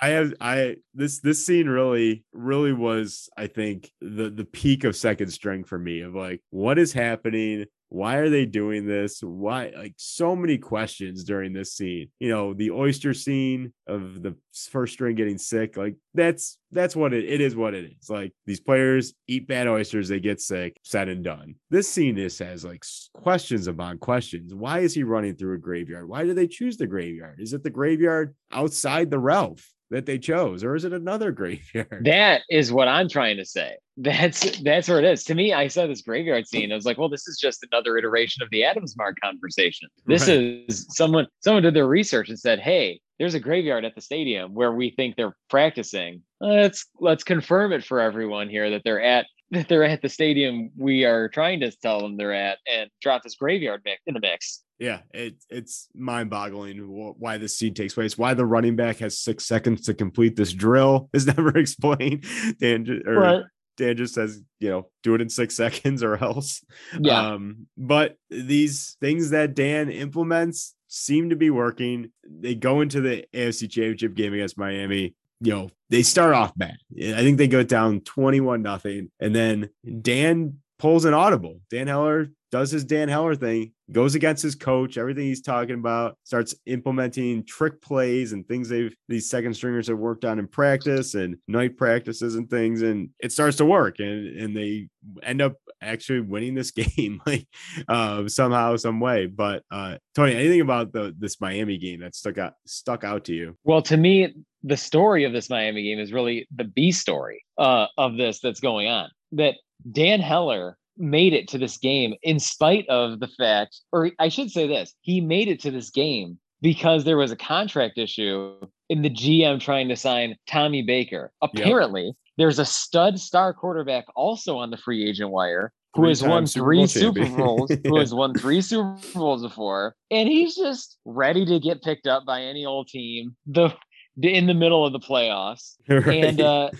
I 0.00 0.08
have 0.08 0.34
I 0.40 0.76
this 0.94 1.20
this 1.20 1.46
scene 1.46 1.68
really 1.68 2.24
really 2.32 2.72
was 2.72 3.28
I 3.36 3.46
think 3.46 3.90
the 4.00 4.30
the 4.30 4.46
peak 4.46 4.84
of 4.84 4.96
second 4.96 5.30
string 5.30 5.64
for 5.64 5.78
me 5.78 6.00
of 6.00 6.14
like 6.14 6.40
what 6.50 6.78
is 6.78 6.92
happening 6.92 7.66
why 7.92 8.16
are 8.16 8.30
they 8.30 8.46
doing 8.46 8.86
this? 8.86 9.22
Why 9.22 9.70
like 9.76 9.92
so 9.98 10.34
many 10.34 10.56
questions 10.56 11.24
during 11.24 11.52
this 11.52 11.74
scene. 11.74 12.08
You 12.20 12.30
know 12.30 12.54
the 12.54 12.70
oyster 12.70 13.12
scene 13.12 13.74
of 13.86 14.22
the 14.22 14.34
first 14.70 14.94
string 14.94 15.14
getting 15.14 15.36
sick 15.36 15.76
like 15.76 15.96
that's 16.14 16.56
that's 16.70 16.96
what 16.96 17.12
it, 17.12 17.24
it 17.24 17.42
is 17.42 17.54
what 17.54 17.74
it 17.74 17.92
is. 17.92 18.08
Like 18.08 18.32
these 18.46 18.60
players 18.60 19.12
eat 19.28 19.46
bad 19.46 19.68
oysters 19.68 20.08
they 20.08 20.20
get 20.20 20.40
sick 20.40 20.78
said 20.82 21.08
and 21.08 21.22
done. 21.22 21.56
This 21.68 21.88
scene 21.88 22.16
is 22.16 22.38
has 22.38 22.64
like 22.64 22.82
questions 23.12 23.66
upon 23.66 23.98
questions. 23.98 24.54
Why 24.54 24.80
is 24.80 24.94
he 24.94 25.02
running 25.02 25.36
through 25.36 25.56
a 25.56 25.58
graveyard? 25.58 26.08
Why 26.08 26.24
do 26.24 26.32
they 26.32 26.46
choose 26.46 26.78
the 26.78 26.86
graveyard? 26.86 27.40
Is 27.40 27.52
it 27.52 27.62
the 27.62 27.70
graveyard 27.70 28.34
outside 28.50 29.10
the 29.10 29.18
ralph 29.18 29.70
that 29.92 30.06
they 30.06 30.18
chose 30.18 30.64
or 30.64 30.74
is 30.74 30.84
it 30.84 30.92
another 30.92 31.30
graveyard? 31.30 32.02
That 32.04 32.42
is 32.50 32.72
what 32.72 32.88
i'm 32.88 33.08
trying 33.08 33.36
to 33.36 33.44
say. 33.44 33.76
That's 33.96 34.58
that's 34.62 34.88
where 34.88 34.98
it 34.98 35.04
is. 35.04 35.24
To 35.24 35.34
me 35.34 35.52
i 35.52 35.68
saw 35.68 35.86
this 35.86 36.02
graveyard 36.02 36.46
scene 36.46 36.72
i 36.72 36.74
was 36.74 36.86
like 36.86 36.98
well 36.98 37.08
this 37.08 37.28
is 37.28 37.38
just 37.38 37.66
another 37.70 37.96
iteration 37.96 38.42
of 38.42 38.50
the 38.50 38.64
adams 38.64 38.96
mark 38.96 39.16
conversation. 39.22 39.88
This 40.06 40.28
right. 40.28 40.64
is 40.68 40.86
someone 40.90 41.26
someone 41.40 41.62
did 41.62 41.74
their 41.74 41.86
research 41.86 42.28
and 42.28 42.38
said 42.38 42.58
hey 42.58 43.00
there's 43.18 43.34
a 43.34 43.40
graveyard 43.40 43.84
at 43.84 43.94
the 43.94 44.00
stadium 44.00 44.52
where 44.52 44.72
we 44.72 44.90
think 44.90 45.14
they're 45.14 45.36
practicing. 45.48 46.22
Let's 46.40 46.86
let's 46.98 47.22
confirm 47.22 47.72
it 47.72 47.84
for 47.84 48.00
everyone 48.00 48.48
here 48.48 48.70
that 48.70 48.82
they're 48.84 49.02
at 49.02 49.26
that 49.52 49.68
they're 49.68 49.84
at 49.84 50.02
the 50.02 50.08
stadium 50.08 50.70
we 50.76 51.04
are 51.04 51.28
trying 51.28 51.60
to 51.60 51.70
tell 51.70 52.00
them 52.00 52.16
they're 52.16 52.34
at 52.34 52.58
and 52.68 52.90
drop 53.00 53.22
this 53.22 53.36
graveyard 53.36 53.82
mix 53.84 54.02
in 54.06 54.14
the 54.14 54.20
mix 54.20 54.62
yeah, 54.82 54.98
it, 55.14 55.36
it's 55.48 55.88
mind 55.94 56.28
boggling 56.28 56.78
why 56.88 57.38
this 57.38 57.56
scene 57.56 57.72
takes 57.72 57.94
place. 57.94 58.18
Why 58.18 58.34
the 58.34 58.44
running 58.44 58.74
back 58.74 58.96
has 58.98 59.16
six 59.16 59.46
seconds 59.46 59.82
to 59.82 59.94
complete 59.94 60.34
this 60.34 60.52
drill 60.52 61.08
is 61.12 61.24
never 61.24 61.50
explained. 61.56 62.24
Dan, 62.58 63.02
or 63.06 63.14
right. 63.14 63.44
Dan 63.76 63.96
just 63.96 64.12
says, 64.12 64.42
you 64.58 64.70
know, 64.70 64.88
do 65.04 65.14
it 65.14 65.20
in 65.20 65.28
six 65.28 65.54
seconds 65.64 66.02
or 66.02 66.16
else. 66.16 66.64
Yeah. 66.98 67.34
Um, 67.34 67.68
but 67.78 68.16
these 68.28 68.96
things 69.00 69.30
that 69.30 69.54
Dan 69.54 69.88
implements 69.88 70.74
seem 70.88 71.30
to 71.30 71.36
be 71.36 71.48
working. 71.48 72.10
They 72.28 72.56
go 72.56 72.80
into 72.80 73.00
the 73.00 73.24
AFC 73.32 73.70
championship 73.70 74.14
game 74.16 74.34
against 74.34 74.58
Miami. 74.58 75.14
You 75.40 75.52
know, 75.52 75.70
they 75.90 76.02
start 76.02 76.34
off 76.34 76.52
bad. 76.56 76.76
I 77.00 77.22
think 77.22 77.38
they 77.38 77.46
go 77.46 77.62
down 77.62 78.00
21 78.00 78.62
nothing. 78.62 79.12
And 79.20 79.32
then 79.32 79.70
Dan 80.00 80.58
pulls 80.82 81.04
an 81.04 81.14
audible. 81.14 81.60
Dan 81.70 81.86
Heller 81.86 82.28
does 82.50 82.72
his 82.72 82.84
Dan 82.84 83.08
Heller 83.08 83.36
thing, 83.36 83.72
goes 83.92 84.16
against 84.16 84.42
his 84.42 84.56
coach, 84.56 84.98
everything 84.98 85.24
he's 85.24 85.40
talking 85.40 85.76
about, 85.76 86.18
starts 86.24 86.56
implementing 86.66 87.44
trick 87.44 87.80
plays 87.80 88.32
and 88.32 88.46
things 88.48 88.68
they've 88.68 88.94
these 89.08 89.30
second 89.30 89.54
stringers 89.54 89.86
have 89.86 89.98
worked 89.98 90.24
on 90.24 90.40
in 90.40 90.48
practice 90.48 91.14
and 91.14 91.36
night 91.46 91.76
practices 91.76 92.34
and 92.34 92.50
things, 92.50 92.82
and 92.82 93.10
it 93.20 93.30
starts 93.30 93.58
to 93.58 93.64
work, 93.64 94.00
and 94.00 94.36
and 94.36 94.56
they 94.56 94.88
end 95.22 95.40
up 95.40 95.54
actually 95.80 96.20
winning 96.20 96.54
this 96.54 96.70
game 96.72 97.22
like 97.26 97.46
uh, 97.86 98.26
somehow, 98.26 98.74
some 98.74 98.98
way. 98.98 99.26
But 99.26 99.62
uh, 99.70 99.98
Tony, 100.16 100.34
anything 100.34 100.62
about 100.62 100.92
the 100.92 101.14
this 101.16 101.40
Miami 101.40 101.78
game 101.78 102.00
that 102.00 102.16
stuck 102.16 102.38
out 102.38 102.54
stuck 102.66 103.04
out 103.04 103.24
to 103.26 103.32
you? 103.32 103.56
Well, 103.62 103.82
to 103.82 103.96
me, 103.96 104.34
the 104.64 104.76
story 104.76 105.22
of 105.22 105.32
this 105.32 105.48
Miami 105.48 105.84
game 105.84 106.00
is 106.00 106.12
really 106.12 106.48
the 106.54 106.64
B 106.64 106.90
story 106.90 107.44
uh, 107.56 107.86
of 107.96 108.16
this 108.16 108.40
that's 108.40 108.60
going 108.60 108.88
on. 108.88 109.10
That 109.30 109.54
Dan 109.90 110.20
Heller 110.20 110.76
made 110.96 111.32
it 111.32 111.48
to 111.48 111.58
this 111.58 111.78
game 111.78 112.14
in 112.22 112.38
spite 112.38 112.88
of 112.88 113.20
the 113.20 113.28
fact, 113.28 113.80
or 113.92 114.10
I 114.18 114.28
should 114.28 114.50
say 114.50 114.66
this, 114.66 114.94
he 115.00 115.20
made 115.20 115.48
it 115.48 115.60
to 115.60 115.70
this 115.70 115.90
game 115.90 116.38
because 116.60 117.04
there 117.04 117.16
was 117.16 117.32
a 117.32 117.36
contract 117.36 117.98
issue 117.98 118.54
in 118.88 119.02
the 119.02 119.10
GM 119.10 119.60
trying 119.60 119.88
to 119.88 119.96
sign 119.96 120.36
Tommy 120.46 120.82
Baker. 120.82 121.32
Apparently, 121.42 122.06
yep. 122.06 122.14
there's 122.38 122.58
a 122.58 122.64
stud 122.64 123.18
star 123.18 123.52
quarterback 123.52 124.04
also 124.14 124.56
on 124.58 124.70
the 124.70 124.76
free 124.76 125.08
agent 125.08 125.30
wire 125.30 125.72
who 125.94 126.06
has 126.08 126.22
won 126.22 126.46
three 126.46 126.86
Super 126.86 127.26
Bowls, 127.26 127.70
who 127.84 127.98
has 127.98 128.14
won 128.14 128.32
three 128.34 128.62
Super 128.62 128.96
Bowls 129.14 129.42
before, 129.42 129.94
and 130.10 130.28
he's 130.28 130.54
just 130.54 130.96
ready 131.04 131.44
to 131.44 131.60
get 131.60 131.82
picked 131.82 132.06
up 132.06 132.24
by 132.24 132.42
any 132.42 132.64
old 132.64 132.88
team. 132.88 133.36
The 133.46 133.74
in 134.20 134.46
the 134.46 134.54
middle 134.54 134.84
of 134.84 134.92
the 134.92 135.00
playoffs, 135.00 135.76
right. 135.88 136.24
and 136.24 136.40
uh, 136.40 136.70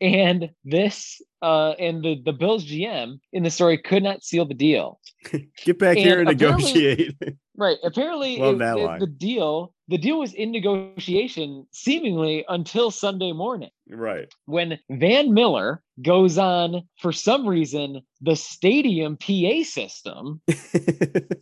and 0.00 0.50
this 0.64 1.20
uh, 1.42 1.70
and 1.78 2.02
the 2.02 2.20
the 2.24 2.32
Bills 2.32 2.64
GM 2.64 3.18
in 3.32 3.42
the 3.42 3.50
story 3.50 3.78
could 3.78 4.02
not 4.02 4.24
seal 4.24 4.44
the 4.44 4.54
deal. 4.54 5.00
Get 5.64 5.78
back 5.78 5.96
and 5.96 6.06
here 6.06 6.18
and 6.20 6.28
negotiate. 6.28 7.16
right. 7.56 7.78
Apparently, 7.84 8.40
it, 8.40 8.60
it, 8.60 9.00
the 9.00 9.06
deal 9.06 9.72
the 9.88 9.98
deal 9.98 10.18
was 10.18 10.32
in 10.32 10.50
negotiation 10.50 11.66
seemingly 11.72 12.44
until 12.48 12.90
Sunday 12.90 13.32
morning. 13.32 13.70
Right. 13.90 14.32
When 14.46 14.78
Van 14.90 15.34
Miller 15.34 15.82
goes 16.02 16.38
on 16.38 16.82
for 17.00 17.12
some 17.12 17.46
reason 17.46 18.00
the 18.20 18.34
stadium 18.34 19.16
PA 19.16 19.62
system 19.62 20.40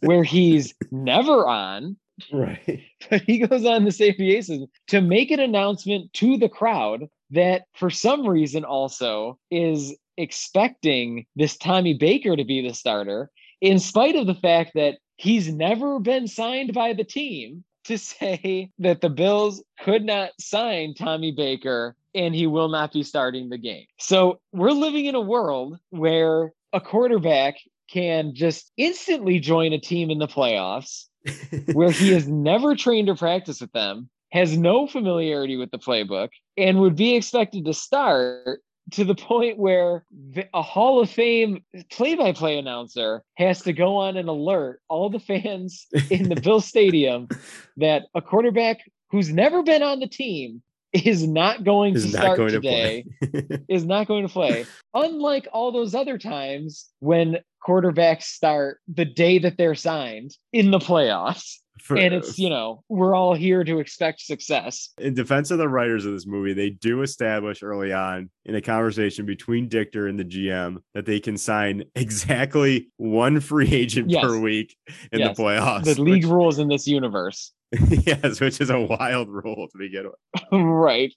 where 0.00 0.24
he's 0.24 0.74
never 0.90 1.46
on 1.46 1.96
Right. 2.32 2.82
But 3.10 3.22
he 3.26 3.38
goes 3.38 3.64
on 3.64 3.84
the 3.84 3.92
same 3.92 4.14
basis 4.18 4.62
to 4.88 5.00
make 5.00 5.30
an 5.30 5.40
announcement 5.40 6.12
to 6.14 6.36
the 6.36 6.48
crowd 6.48 7.08
that 7.30 7.62
for 7.74 7.90
some 7.90 8.26
reason 8.26 8.64
also 8.64 9.38
is 9.50 9.96
expecting 10.16 11.26
this 11.36 11.56
Tommy 11.56 11.94
Baker 11.94 12.36
to 12.36 12.44
be 12.44 12.66
the 12.66 12.74
starter, 12.74 13.30
in 13.60 13.78
spite 13.78 14.16
of 14.16 14.26
the 14.26 14.34
fact 14.34 14.72
that 14.74 14.98
he's 15.16 15.52
never 15.52 15.98
been 15.98 16.28
signed 16.28 16.74
by 16.74 16.92
the 16.92 17.04
team 17.04 17.64
to 17.84 17.98
say 17.98 18.70
that 18.78 19.00
the 19.00 19.10
Bills 19.10 19.62
could 19.80 20.04
not 20.04 20.30
sign 20.38 20.94
Tommy 20.94 21.32
Baker 21.32 21.96
and 22.14 22.34
he 22.34 22.46
will 22.46 22.68
not 22.68 22.92
be 22.92 23.02
starting 23.02 23.48
the 23.48 23.56
game. 23.56 23.86
So 23.98 24.40
we're 24.52 24.72
living 24.72 25.06
in 25.06 25.14
a 25.14 25.20
world 25.20 25.78
where 25.88 26.52
a 26.74 26.80
quarterback 26.80 27.56
can 27.90 28.34
just 28.34 28.70
instantly 28.76 29.38
join 29.38 29.72
a 29.72 29.80
team 29.80 30.10
in 30.10 30.18
the 30.18 30.26
playoffs 30.26 31.06
where 31.72 31.90
he 31.90 32.12
has 32.12 32.26
never 32.26 32.74
trained 32.74 33.08
or 33.08 33.16
practiced 33.16 33.60
with 33.60 33.72
them, 33.72 34.08
has 34.32 34.56
no 34.56 34.86
familiarity 34.86 35.56
with 35.56 35.70
the 35.70 35.78
playbook, 35.78 36.30
and 36.56 36.80
would 36.80 36.96
be 36.96 37.14
expected 37.14 37.64
to 37.64 37.74
start 37.74 38.60
to 38.90 39.04
the 39.04 39.14
point 39.14 39.58
where 39.58 40.04
a 40.52 40.62
Hall 40.62 41.00
of 41.00 41.08
Fame 41.08 41.64
play 41.90 42.14
by 42.14 42.32
play 42.32 42.58
announcer 42.58 43.22
has 43.36 43.62
to 43.62 43.72
go 43.72 43.96
on 43.96 44.16
and 44.16 44.28
alert 44.28 44.80
all 44.88 45.08
the 45.08 45.20
fans 45.20 45.86
in 46.10 46.28
the 46.28 46.40
Bill 46.40 46.60
Stadium 46.60 47.28
that 47.76 48.06
a 48.14 48.20
quarterback 48.20 48.80
who's 49.10 49.32
never 49.32 49.62
been 49.62 49.82
on 49.82 50.00
the 50.00 50.08
team 50.08 50.62
is 50.92 51.26
not 51.26 51.64
going 51.64 51.94
is 51.94 52.04
to 52.04 52.10
start 52.10 52.36
going 52.36 52.50
today, 52.50 53.04
to 53.22 53.62
is 53.68 53.84
not 53.84 54.06
going 54.06 54.26
to 54.26 54.32
play. 54.32 54.66
Unlike 54.94 55.48
all 55.52 55.72
those 55.72 55.94
other 55.94 56.18
times 56.18 56.90
when 57.00 57.38
quarterbacks 57.66 58.24
start 58.24 58.78
the 58.92 59.04
day 59.04 59.38
that 59.38 59.56
they're 59.56 59.74
signed 59.74 60.36
in 60.52 60.70
the 60.70 60.78
playoffs. 60.78 61.58
For, 61.82 61.96
and 61.96 62.14
it's 62.14 62.38
you 62.38 62.48
know 62.48 62.84
we're 62.88 63.14
all 63.14 63.34
here 63.34 63.64
to 63.64 63.80
expect 63.80 64.20
success. 64.20 64.90
In 64.98 65.14
defense 65.14 65.50
of 65.50 65.58
the 65.58 65.68
writers 65.68 66.04
of 66.04 66.12
this 66.12 66.26
movie 66.26 66.52
they 66.52 66.70
do 66.70 67.02
establish 67.02 67.62
early 67.62 67.92
on 67.92 68.30
in 68.44 68.54
a 68.54 68.60
conversation 68.60 69.26
between 69.26 69.68
Dichter 69.68 70.06
and 70.06 70.18
the 70.18 70.24
gm 70.24 70.78
that 70.94 71.06
they 71.06 71.18
can 71.18 71.36
sign 71.36 71.84
exactly 71.94 72.90
one 72.98 73.40
free 73.40 73.72
agent 73.72 74.10
yes. 74.10 74.24
per 74.24 74.38
week 74.38 74.76
in 75.10 75.20
yes. 75.20 75.36
the 75.36 75.42
playoffs 75.42 75.84
the 75.84 76.00
league 76.00 76.24
which, 76.24 76.32
rules 76.32 76.58
in 76.58 76.68
this 76.68 76.86
universe. 76.86 77.52
Yes 77.90 78.40
which 78.40 78.60
is 78.60 78.70
a 78.70 78.80
wild 78.80 79.28
rule 79.28 79.66
to 79.68 79.78
begin 79.78 80.04
with. 80.04 80.52
Right. 80.52 81.12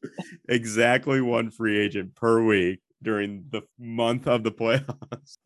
Exactly 0.49 1.21
one 1.21 1.51
free 1.51 1.77
agent 1.77 2.15
per 2.15 2.43
week 2.43 2.79
during 3.03 3.45
the 3.51 3.61
month 3.77 4.27
of 4.27 4.43
the 4.43 4.51
playoffs. 4.51 5.37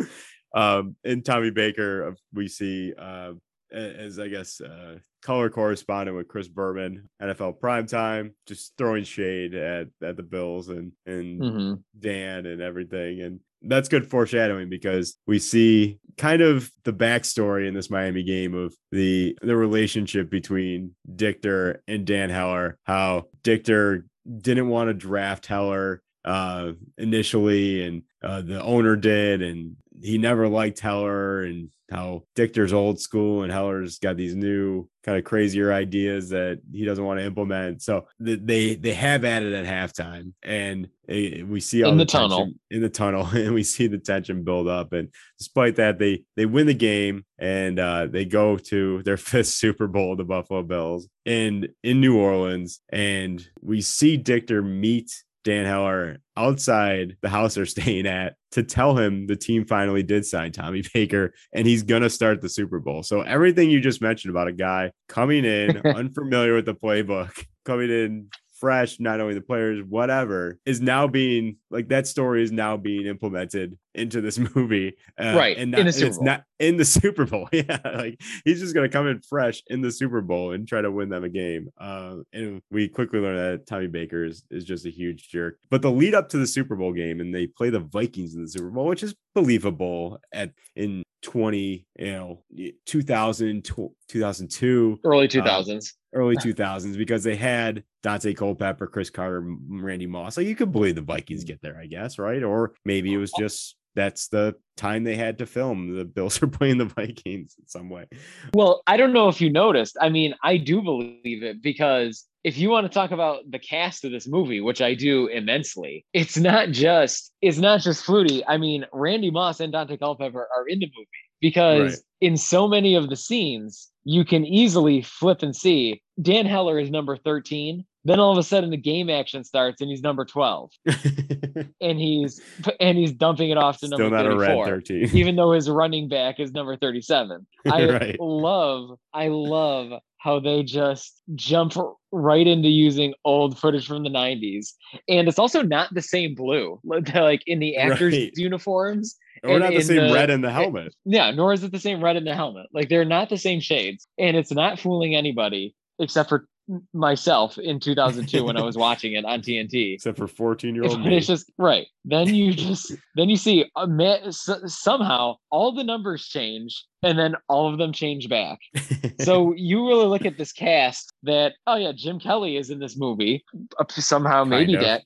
Um, 0.54 0.96
in 1.04 1.22
Tommy 1.22 1.52
Baker, 1.52 2.16
we 2.34 2.48
see 2.48 2.94
uh, 2.98 3.34
as 3.72 4.20
I 4.20 4.28
guess 4.28 4.62
uh, 4.62 4.98
color 5.22 5.50
correspondent 5.50 6.18
with 6.18 6.28
Chris 6.28 6.48
Berman, 6.48 7.10
NFL 7.22 7.60
primetime, 7.60 8.32
just 8.48 8.74
throwing 8.78 9.04
shade 9.04 9.54
at 9.54 9.88
at 10.02 10.18
the 10.18 10.24
Bills 10.24 10.70
and 10.70 10.92
and 11.06 11.42
mm-hmm. 11.42 11.74
Dan 12.00 12.46
and 12.46 12.62
everything, 12.62 13.22
and 13.22 13.40
that's 13.62 13.90
good 13.90 14.10
foreshadowing 14.10 14.70
because 14.70 15.18
we 15.28 15.40
see 15.40 16.00
kind 16.18 16.42
of 16.42 16.72
the 16.84 16.94
backstory 16.94 17.68
in 17.68 17.74
this 17.74 17.90
Miami 17.90 18.24
game 18.24 18.54
of 18.56 18.74
the 18.92 19.38
the 19.42 19.56
relationship 19.56 20.30
between 20.30 20.96
Dichter 21.16 21.84
and 21.88 22.06
Dan 22.06 22.30
Heller, 22.30 22.78
how 22.84 23.26
Dichter 23.44 24.06
didn't 24.38 24.70
want 24.70 24.90
to 24.90 24.94
draft 24.94 25.46
Heller 25.46 26.02
uh 26.26 26.74
initially 26.98 27.82
and 27.88 28.04
uh 28.22 28.42
the 28.42 28.62
owner 28.62 28.98
did 28.98 29.42
and 29.42 29.78
he 30.02 30.18
never 30.18 30.48
liked 30.48 30.80
Heller 30.80 31.44
and 31.44 31.70
how 31.92 32.24
Dichter's 32.36 32.74
old 32.74 33.00
school 33.00 33.44
and 33.44 33.52
Heller's 33.52 34.00
got 34.00 34.16
these 34.16 34.36
new 34.36 34.88
kind 35.04 35.18
of 35.18 35.24
crazier 35.24 35.74
ideas 35.74 36.30
that 36.30 36.60
he 36.72 36.86
doesn't 36.86 37.04
want 37.04 37.20
to 37.20 37.26
implement. 37.26 37.82
So 37.82 38.08
they 38.20 38.76
they 38.76 38.94
have 38.94 39.26
added 39.26 39.54
at 39.54 39.66
halftime, 39.66 40.34
and 40.44 40.88
eh, 41.08 41.42
we 41.44 41.60
see 41.60 41.84
all 41.84 41.92
In 41.92 41.98
the 41.98 42.06
tension 42.06 42.30
tunnel. 42.30 42.52
in 42.70 42.82
the 42.82 42.90
tunnel, 42.90 43.26
and 43.34 43.54
we 43.54 43.64
see 43.64 43.88
the 43.88 43.98
tension 43.98 44.44
build 44.44 44.68
up. 44.68 44.94
And 44.94 45.10
despite 45.38 45.78
that, 45.78 46.00
they 46.00 46.24
they 46.36 46.46
win 46.46 46.68
the 46.68 46.74
game 46.74 47.26
and 47.38 47.80
uh, 47.80 48.08
they 48.08 48.26
go 48.26 48.58
to 48.58 49.02
their 49.04 49.18
fifth 49.32 49.48
Super 49.48 49.88
Bowl, 49.88 50.16
the 50.16 50.24
Buffalo 50.24 50.64
Bills, 50.64 51.08
and 51.26 51.70
in 51.84 52.02
New 52.02 52.18
Orleans, 52.18 52.82
and 52.90 53.46
we 53.62 53.82
see 53.82 54.18
Dichter 54.18 54.62
meet 54.62 55.12
Dan 55.44 55.66
Heller 55.66 56.18
outside 56.38 57.18
the 57.22 57.30
house 57.30 57.56
they're 57.56 57.66
staying 57.68 58.08
at 58.08 58.36
to 58.52 58.64
tell 58.64 58.98
him 58.98 59.28
the 59.28 59.36
team 59.36 59.66
finally 59.66 60.04
did 60.04 60.26
sign 60.26 60.52
Tommy 60.52 60.84
Baker 60.94 61.34
and 61.54 61.68
he's 61.68 61.84
going 61.84 62.02
to 62.02 62.10
start 62.10 62.42
the 62.42 62.50
Super 62.50 62.80
Bowl. 62.80 63.04
So 63.04 63.22
everything 63.22 63.70
you 63.70 63.80
just 63.80 64.02
mentioned 64.02 64.32
about 64.32 64.48
a 64.48 64.54
guy 64.54 64.92
coming 65.08 65.46
in 65.46 65.78
unfamiliar 65.86 66.56
with 66.56 66.66
the 66.66 66.76
playbook, 66.76 67.46
coming 67.66 67.90
in 67.90 68.30
fresh, 68.60 69.00
not 69.00 69.22
only 69.22 69.34
the 69.34 69.42
players, 69.42 69.84
whatever, 69.88 70.60
is 70.66 70.82
now 70.82 71.08
being 71.08 71.58
like 71.72 71.90
that 71.90 72.08
story 72.08 72.44
is 72.44 72.52
now 72.52 72.78
being 72.78 73.06
implemented 73.06 73.78
into 73.96 74.22
this 74.22 74.38
movie. 74.56 74.94
Uh, 75.20 75.34
Right, 75.36 75.58
And, 75.58 75.64
in 75.64 75.72
not, 75.72 75.78
the 75.78 75.82
and 75.86 75.96
Super 75.96 76.08
it's 76.08 76.18
Bowl. 76.18 76.26
not 76.26 76.44
in 76.60 76.78
the 76.78 76.86
Super 77.00 77.26
Bowl. 77.26 77.50
Yeah. 77.54 77.80
Like 77.84 78.22
he's 78.46 78.60
just 78.60 78.74
to 78.76 78.90
come 78.90 79.08
in 79.08 79.22
fresh 79.22 79.62
in 79.68 79.82
the 79.82 79.92
Super 79.92 80.22
Bowl 80.22 80.52
and 80.52 80.68
try 80.68 80.82
to 80.82 80.92
win 80.92 81.10
them 81.10 81.24
a 81.24 81.30
game. 81.30 81.70
Uh, 81.78 82.18
and 82.34 82.62
we 82.72 82.88
quickly 82.88 83.20
learn 83.20 83.36
that 83.36 83.68
Tommy 83.68 83.88
Baker 83.88 84.24
is, 84.26 84.44
is 84.52 84.64
just 84.66 84.86
a 84.86 84.90
huge 84.90 85.30
jerk. 85.30 85.58
But 85.70 85.82
the 85.82 85.92
lead 85.92 86.14
up 86.16 86.30
to 86.30 86.38
the 86.38 86.48
Super 86.48 86.76
Bowl 86.76 86.94
game 86.94 87.20
and 87.20 87.34
they 87.34 87.48
play 87.48 87.70
the 87.70 87.80
Vikings 87.80 88.36
in 88.36 88.42
the 88.44 88.50
Super 88.50 88.70
Bowl, 88.70 88.86
which 88.88 89.04
is 89.04 89.16
believable 89.36 90.20
at 90.34 90.52
in 90.76 91.04
20, 91.22 91.86
you 92.00 92.12
know, 92.14 92.44
2000, 92.86 93.64
2002 94.08 95.00
Early 95.04 95.26
uh, 95.26 95.30
2000s. 95.30 95.94
early 96.14 96.36
2000s 96.38 96.98
because 96.98 97.24
they 97.24 97.36
had 97.36 97.84
Daunte 98.04 98.36
Culpepper, 98.36 98.88
Cris 98.88 99.10
Carter, 99.10 99.44
Randy 99.70 100.08
Moss. 100.08 100.38
Like 100.38 100.48
you 100.48 100.56
could 100.56 100.72
believe 100.72 100.96
the 100.96 101.02
Vikings 101.02 101.44
get 101.44 101.62
there, 101.62 101.78
I 101.78 101.86
guess, 101.88 102.18
right? 102.20 102.44
Or 102.44 102.74
maybe 102.86 103.14
it 103.14 103.18
was 103.18 103.32
just 103.38 103.76
that's 104.00 104.30
the 104.30 104.56
time 104.78 105.04
they 105.04 105.18
had 105.18 105.40
to 105.40 105.46
film. 105.46 105.96
The 105.96 106.06
Bills 106.06 106.42
are 106.44 106.48
playing 106.48 106.78
the 106.78 106.86
Vikings 106.86 107.56
in 107.60 107.68
some 107.68 107.90
way. 107.90 108.08
Well, 108.54 108.82
I 108.88 108.96
don't 108.96 109.12
know 109.14 109.28
if 109.28 109.42
you 109.42 109.52
noticed. 109.52 109.98
I 110.00 110.08
mean, 110.10 110.34
I 110.42 110.56
do 110.58 110.82
believe 110.82 111.44
it 111.44 111.62
because 111.62 112.26
if 112.46 112.58
you 112.58 112.70
want 112.70 112.86
to 112.86 112.94
talk 112.94 113.12
about 113.12 113.40
the 113.50 113.60
cast 113.60 114.06
of 114.06 114.12
this 114.12 114.26
movie, 114.26 114.62
which 114.62 114.82
I 114.82 114.94
do 114.94 115.28
immensely, 115.28 116.06
it's 116.14 116.38
not 116.38 116.70
just 116.70 117.34
it's 117.42 117.58
not 117.58 117.82
just 117.82 118.06
Flutie. 118.06 118.44
I 118.48 118.58
mean, 118.58 118.86
Randy 118.94 119.32
Moss 119.32 119.60
and 119.60 119.74
Daunte 119.74 120.00
Culpepper 120.00 120.48
are 120.56 120.68
in 120.68 120.80
the 120.80 120.86
movie 120.86 121.08
because 121.42 121.92
Right. 121.92 122.00
in 122.22 122.38
so 122.38 122.68
many 122.68 122.96
of 122.96 123.10
the 123.10 123.18
scenes, 123.18 123.90
you 124.06 124.24
can 124.24 124.46
easily 124.46 125.02
flip 125.02 125.44
and 125.44 125.56
see 125.56 126.02
Dan 126.22 126.46
Heller 126.46 126.80
is 126.80 126.90
number 126.90 127.18
13. 127.18 127.86
Then 128.06 128.20
all 128.20 128.32
of 128.32 128.38
a 128.38 128.44
sudden 128.44 128.70
the 128.70 128.78
game 128.78 129.10
action 129.10 129.44
starts 129.44 129.82
and 129.82 129.90
he's 129.90 130.02
number 130.02 130.24
12. 130.26 130.72
and 131.82 132.00
he's 132.00 132.42
and 132.80 132.98
he's 132.98 133.12
dumping 133.12 133.50
it 133.50 133.58
off 133.58 133.80
to 133.80 133.88
Still 133.88 134.00
number 134.00 134.16
not 134.16 134.26
a 134.26 134.36
red 134.38 134.48
34 134.48 134.66
13. 134.66 135.10
even 135.14 135.36
though 135.36 135.52
his 135.52 135.70
running 135.70 136.08
back 136.08 136.40
is 136.40 136.52
number 136.52 136.78
37 136.78 137.46
i 137.72 137.86
Right. 137.90 138.18
love 138.20 138.98
i 139.14 139.28
love 139.28 139.92
how 140.18 140.40
they 140.40 140.64
just 140.64 141.22
jump 141.36 141.74
right 142.12 142.46
into 142.48 142.68
using 142.70 143.14
old 143.26 143.58
footage 143.58 143.88
from 143.88 144.04
the 144.04 144.10
90s 144.10 144.74
and 145.08 145.28
it's 145.28 145.40
also 145.40 145.62
not 145.62 145.94
the 145.94 146.02
same 146.02 146.36
blue 146.36 146.80
like 146.86 147.14
like 147.14 147.42
in 147.48 147.60
the 147.60 147.78
actors 147.78 148.14
Right. 148.14 148.32
uniforms 148.36 149.16
or 149.44 149.52
and 149.52 149.60
not 149.60 149.74
the 149.74 149.82
same 149.82 150.08
the- 150.08 150.14
red 150.14 150.30
in 150.30 150.42
the 150.42 150.50
eh, 150.50 150.52
helmet. 150.52 150.94
yeah 151.06 151.32
nor 151.32 151.54
is 151.54 151.64
it 151.64 151.72
the 151.72 151.80
same 151.80 152.04
red 152.04 152.16
in 152.16 152.24
the 152.26 152.36
helmet 152.36 152.68
like 152.74 152.90
they're 152.90 153.06
not 153.06 153.30
the 153.30 153.38
same 153.38 153.60
shades 153.60 154.08
and 154.18 154.36
it's 154.38 154.52
not 154.52 154.80
fooling 154.80 155.16
anybody 155.16 155.76
except 156.00 156.30
for 156.30 156.48
myself 156.94 157.58
in 157.58 157.80
2002 157.80 158.44
when 158.46 158.58
i 158.58 158.62
was 158.62 158.78
watching 158.88 159.14
it 159.14 159.26
on 159.26 159.42
tnt 159.42 159.94
Except 159.96 160.18
for 160.18 160.28
14 160.28 160.76
year 160.76 160.84
old 160.84 161.04
but 161.04 161.14
it's 161.14 161.28
just 161.28 161.52
right. 161.58 161.88
Then 162.06 162.34
you 162.34 162.54
just 162.54 162.94
then 163.16 163.30
you 163.30 163.36
see 163.38 163.66
a 163.76 163.86
man, 163.86 164.20
s- 164.26 164.50
somehow 164.68 165.36
all 165.52 165.72
the 165.74 165.84
numbers 165.84 166.28
change 166.28 166.86
and 167.04 167.18
then 167.20 167.36
all 167.48 167.72
of 167.72 167.78
them 167.78 167.92
change 167.94 168.30
back. 168.30 168.60
So 169.22 169.54
you 169.58 169.86
really 169.86 170.06
look 170.06 170.26
at 170.26 170.38
this 170.38 170.54
cast 170.54 171.12
that 171.24 171.54
oh 171.68 171.76
yeah, 171.76 171.92
Jim 171.94 172.20
Kelly 172.20 172.56
is 172.56 172.70
in 172.70 172.80
this 172.80 172.96
movie 172.98 173.44
uh, 173.80 173.84
somehow 173.90 174.46
maybe 174.46 174.74
that 174.82 175.04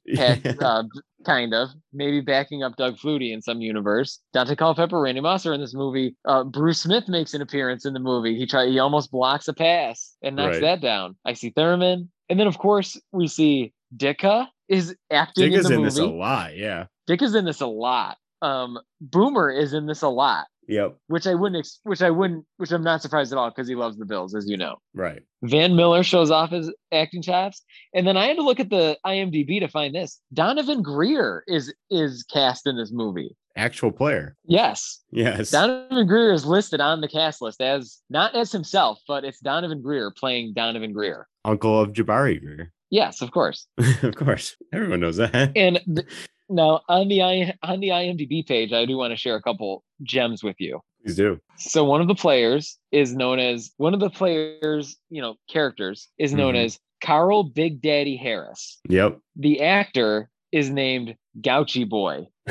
uh, 0.62 0.84
kind 1.24 1.54
of 1.54 1.70
maybe 1.92 2.22
backing 2.22 2.64
up 2.64 2.76
Doug 2.76 2.98
Flutie 2.98 3.34
in 3.34 3.42
some 3.42 3.62
universe. 3.62 4.20
Daunte 4.36 4.58
Culpepper, 4.58 5.00
Randy 5.02 5.22
Moss 5.22 5.46
are 5.46 5.54
in 5.54 5.62
this 5.62 5.74
movie. 5.74 6.16
Uh, 6.26 6.44
Bruce 6.44 6.82
Smith 6.82 7.08
makes 7.08 7.34
an 7.34 7.42
appearance 7.42 7.86
in 7.86 7.94
the 7.94 8.00
movie. 8.00 8.38
He 8.38 8.46
try 8.46 8.68
he 8.68 8.80
almost 8.80 9.12
blocks 9.12 9.48
a 9.48 9.54
pass 9.54 10.16
and 10.22 10.36
knocks 10.36 10.56
Right. 10.56 10.62
that 10.62 10.82
down. 10.82 11.16
I 11.26 11.34
see 11.34 11.52
Thurman, 11.52 12.12
and 12.30 12.40
then 12.40 12.48
of 12.48 12.58
course 12.58 13.00
we 13.12 13.28
see 13.28 13.74
Dicka 13.96 14.48
is 14.70 14.96
acting 15.12 15.46
Dick 15.46 15.54
in 15.54 15.60
is 15.60 15.68
the 15.68 15.74
in 15.74 15.80
movie. 15.82 15.90
this 15.90 16.00
a 16.00 16.06
lot. 16.06 16.56
Yeah. 16.58 16.86
Dick 17.08 17.22
is 17.22 17.36
in 17.36 17.46
this 17.46 17.62
a 17.62 17.68
lot. 17.68 18.18
Um, 18.42 18.80
Boomer 19.02 19.50
is 19.52 19.74
in 19.74 19.86
this 19.86 20.02
a 20.02 20.10
lot, 20.10 20.48
Yep. 20.68 20.98
which 21.08 21.28
I 21.28 21.34
wouldn't, 21.36 21.68
which 21.84 22.02
I 22.02 22.10
wouldn't, 22.10 22.46
which 22.58 22.72
I'm 22.72 22.84
not 22.84 23.02
surprised 23.02 23.32
at 23.32 23.38
all 23.38 23.50
because 23.50 23.68
he 23.68 23.76
loves 23.76 23.98
the 23.98 24.06
Bills, 24.06 24.34
as 24.36 24.48
you 24.50 24.58
know. 24.58 24.78
Right. 24.94 25.22
Van 25.44 25.76
Miller 25.76 26.04
shows 26.04 26.32
off 26.32 26.52
his 26.52 26.74
acting 26.92 27.22
chops, 27.22 27.62
and 27.94 28.08
then 28.08 28.18
I 28.18 28.26
had 28.28 28.38
to 28.38 28.44
look 28.44 28.60
at 28.60 28.70
the 28.70 28.98
IMDb 29.06 29.60
to 29.60 29.68
find 29.68 29.94
this. 29.94 30.20
Donovan 30.34 30.82
Greer 30.82 31.44
is 31.48 31.74
is 31.90 32.24
cast 32.32 32.66
in 32.68 32.78
this 32.78 32.92
movie. 32.92 33.36
Actual 33.56 33.92
player. 33.92 34.36
Yes, 34.46 35.00
Yes. 35.12 35.52
Donovan 35.52 36.08
Greer 36.08 36.34
is 36.34 36.44
listed 36.46 36.82
on 36.82 37.02
the 37.02 37.08
cast 37.08 37.40
list 37.42 37.62
as 37.62 38.00
not 38.10 38.34
as 38.36 38.52
himself, 38.52 39.00
but 39.08 39.24
it's 39.24 39.40
Donovan 39.40 39.82
Greer 39.82 40.10
playing 40.12 40.54
Donovan 40.56 40.92
Greer. 40.92 41.28
Uncle 41.46 41.80
of 41.80 41.94
Jabari 41.94 42.40
Greer. 42.40 42.72
Yes, 42.90 43.22
of 43.22 43.32
course. 43.32 43.68
of 44.04 44.16
course. 44.16 44.56
Everyone 44.72 45.00
knows 45.02 45.18
that. 45.18 45.52
And 45.56 45.80
th- 45.96 46.08
now 46.54 46.82
on 46.90 47.08
the 47.08 47.22
I 47.22 47.54
on 47.64 47.80
the 47.80 47.90
IMDb 47.90 48.46
page, 48.46 48.72
I 48.74 48.86
do 48.86 48.98
want 48.98 49.12
to 49.12 49.18
share 49.18 49.36
a 49.36 49.42
couple 49.42 49.84
gems 50.04 50.44
with 50.44 50.56
you. 50.60 50.80
Please 51.06 51.16
do. 51.16 51.40
So 51.58 51.84
one 51.84 52.02
of 52.02 52.08
the 52.08 52.16
players 52.16 52.78
is 52.92 53.14
known 53.16 53.40
as 53.40 53.72
one 53.78 53.94
of 53.94 54.00
the 54.00 54.10
players, 54.10 54.96
you 55.10 55.22
know, 55.22 55.36
characters 55.50 56.08
is 56.18 56.34
known 56.34 56.54
Mhm. 56.56 56.66
as 56.66 56.80
Carl 57.04 57.44
Big 57.44 57.82
Daddy 57.82 58.16
Harris. 58.16 58.80
Yep. 58.88 59.20
The 59.36 59.62
actor 59.62 60.30
is 60.54 60.70
named 60.70 61.16
Gouchy 61.42 61.84
Boy. 61.90 62.28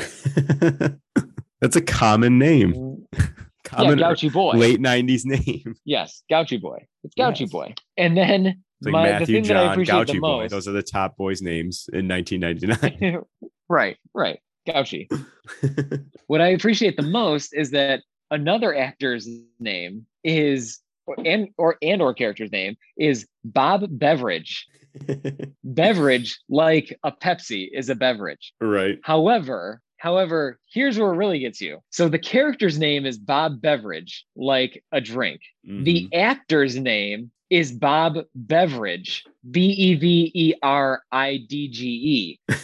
That's 1.61 1.75
a 1.75 1.81
common 1.81 2.37
name. 2.37 3.05
Common 3.63 3.97
yeah, 3.97 4.09
Gouchy 4.11 4.31
Boy. 4.31 4.51
late 4.51 4.79
90s 4.81 5.25
name. 5.25 5.75
Yes, 5.85 6.21
Gouchy 6.29 6.61
Boy. 6.61 6.85
It's 7.03 7.15
Gouchy 7.15 7.41
Yes. 7.41 7.49
Boy. 7.49 7.73
And 7.97 8.15
then 8.17 8.61
like 8.81 8.91
my, 8.91 9.05
the 9.07 9.11
Matthew 9.19 9.35
thing 9.37 9.43
that 9.47 9.57
I 9.57 9.63
John 9.63 9.71
appreciate 9.71 9.95
Gouchy 10.07 10.19
Boy. 10.21 10.41
most. 10.43 10.51
Those 10.51 10.67
are 10.67 10.73
the 10.73 10.83
top 10.83 11.15
boys' 11.17 11.41
names 11.41 11.87
in 11.93 12.07
1999. 12.07 13.21
Right, 13.69 13.97
right. 14.13 14.39
Gouchy. 14.67 15.07
what 16.27 16.41
I 16.41 16.47
appreciate 16.47 16.95
the 16.95 17.03
most 17.03 17.53
is 17.53 17.71
that 17.71 18.01
another 18.31 18.75
actor's 18.75 19.27
name 19.59 20.05
is 20.23 20.79
and 21.25 21.49
or 21.57 21.77
and 21.81 22.01
or 22.01 22.13
character's 22.13 22.51
name 22.51 22.75
is 22.97 23.27
Bob 23.43 23.85
Beverage. 23.89 24.67
beverage 25.63 26.39
like 26.49 26.97
a 27.03 27.11
Pepsi 27.11 27.69
is 27.73 27.89
a 27.89 27.95
beverage. 27.95 28.53
right. 28.61 28.99
However, 29.03 29.81
however, 29.97 30.59
here's 30.71 30.99
where 30.99 31.13
it 31.13 31.17
really 31.17 31.39
gets 31.39 31.59
you. 31.59 31.79
So 31.89 32.09
the 32.09 32.19
character's 32.19 32.77
name 32.77 33.05
is 33.05 33.17
Bob 33.17 33.61
Beverage, 33.61 34.25
like 34.35 34.83
a 34.91 35.01
drink. 35.01 35.41
Mm-hmm. 35.67 35.83
The 35.83 36.09
actor's 36.13 36.77
name 36.77 37.31
is 37.49 37.71
Bob 37.71 38.19
Beveridge, 38.35 39.23
B 39.49 39.61
E 39.71 39.95
V 39.95 40.31
E 40.33 40.53
R 40.61 41.01
I 41.11 41.37
D 41.47 41.67
G 41.69 42.39
E. 42.47 42.57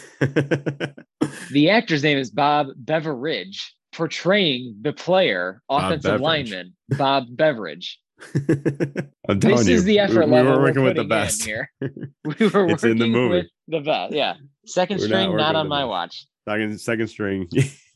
The 1.50 1.70
actor's 1.70 2.02
name 2.02 2.18
is 2.18 2.30
Bob 2.30 2.68
Beveridge, 2.76 3.74
portraying 3.92 4.76
the 4.82 4.92
player, 4.92 5.62
offensive 5.68 6.02
Beveridge. 6.02 6.20
lineman, 6.22 6.76
Bob 6.96 7.26
Beveridge. 7.30 7.98
I'm 9.28 9.40
telling 9.40 9.56
This 9.58 9.68
you, 9.68 9.74
is 9.76 9.84
the 9.84 9.98
effort 9.98 10.26
we, 10.26 10.32
level 10.32 10.44
we 10.44 10.50
were 10.50 10.56
we're 10.58 10.62
working 10.68 10.84
with 10.84 10.96
the 10.96 11.04
best. 11.04 11.44
here. 11.44 11.70
We 11.80 12.48
were 12.48 12.68
It's 12.70 12.84
in 12.84 12.98
the 12.98 13.04
working 13.06 13.12
movie. 13.12 13.36
with 13.36 13.46
the 13.68 13.80
best. 13.80 14.12
Yeah. 14.12 14.34
2nd 14.68 14.90
We're 14.90 14.98
string, 14.98 15.28
working 15.30 15.36
not 15.38 15.56
on 15.56 15.68
my 15.68 15.80
best. 15.82 15.88
watch. 15.88 16.26
Second, 16.48 16.80
second 16.80 17.06
string. 17.08 17.48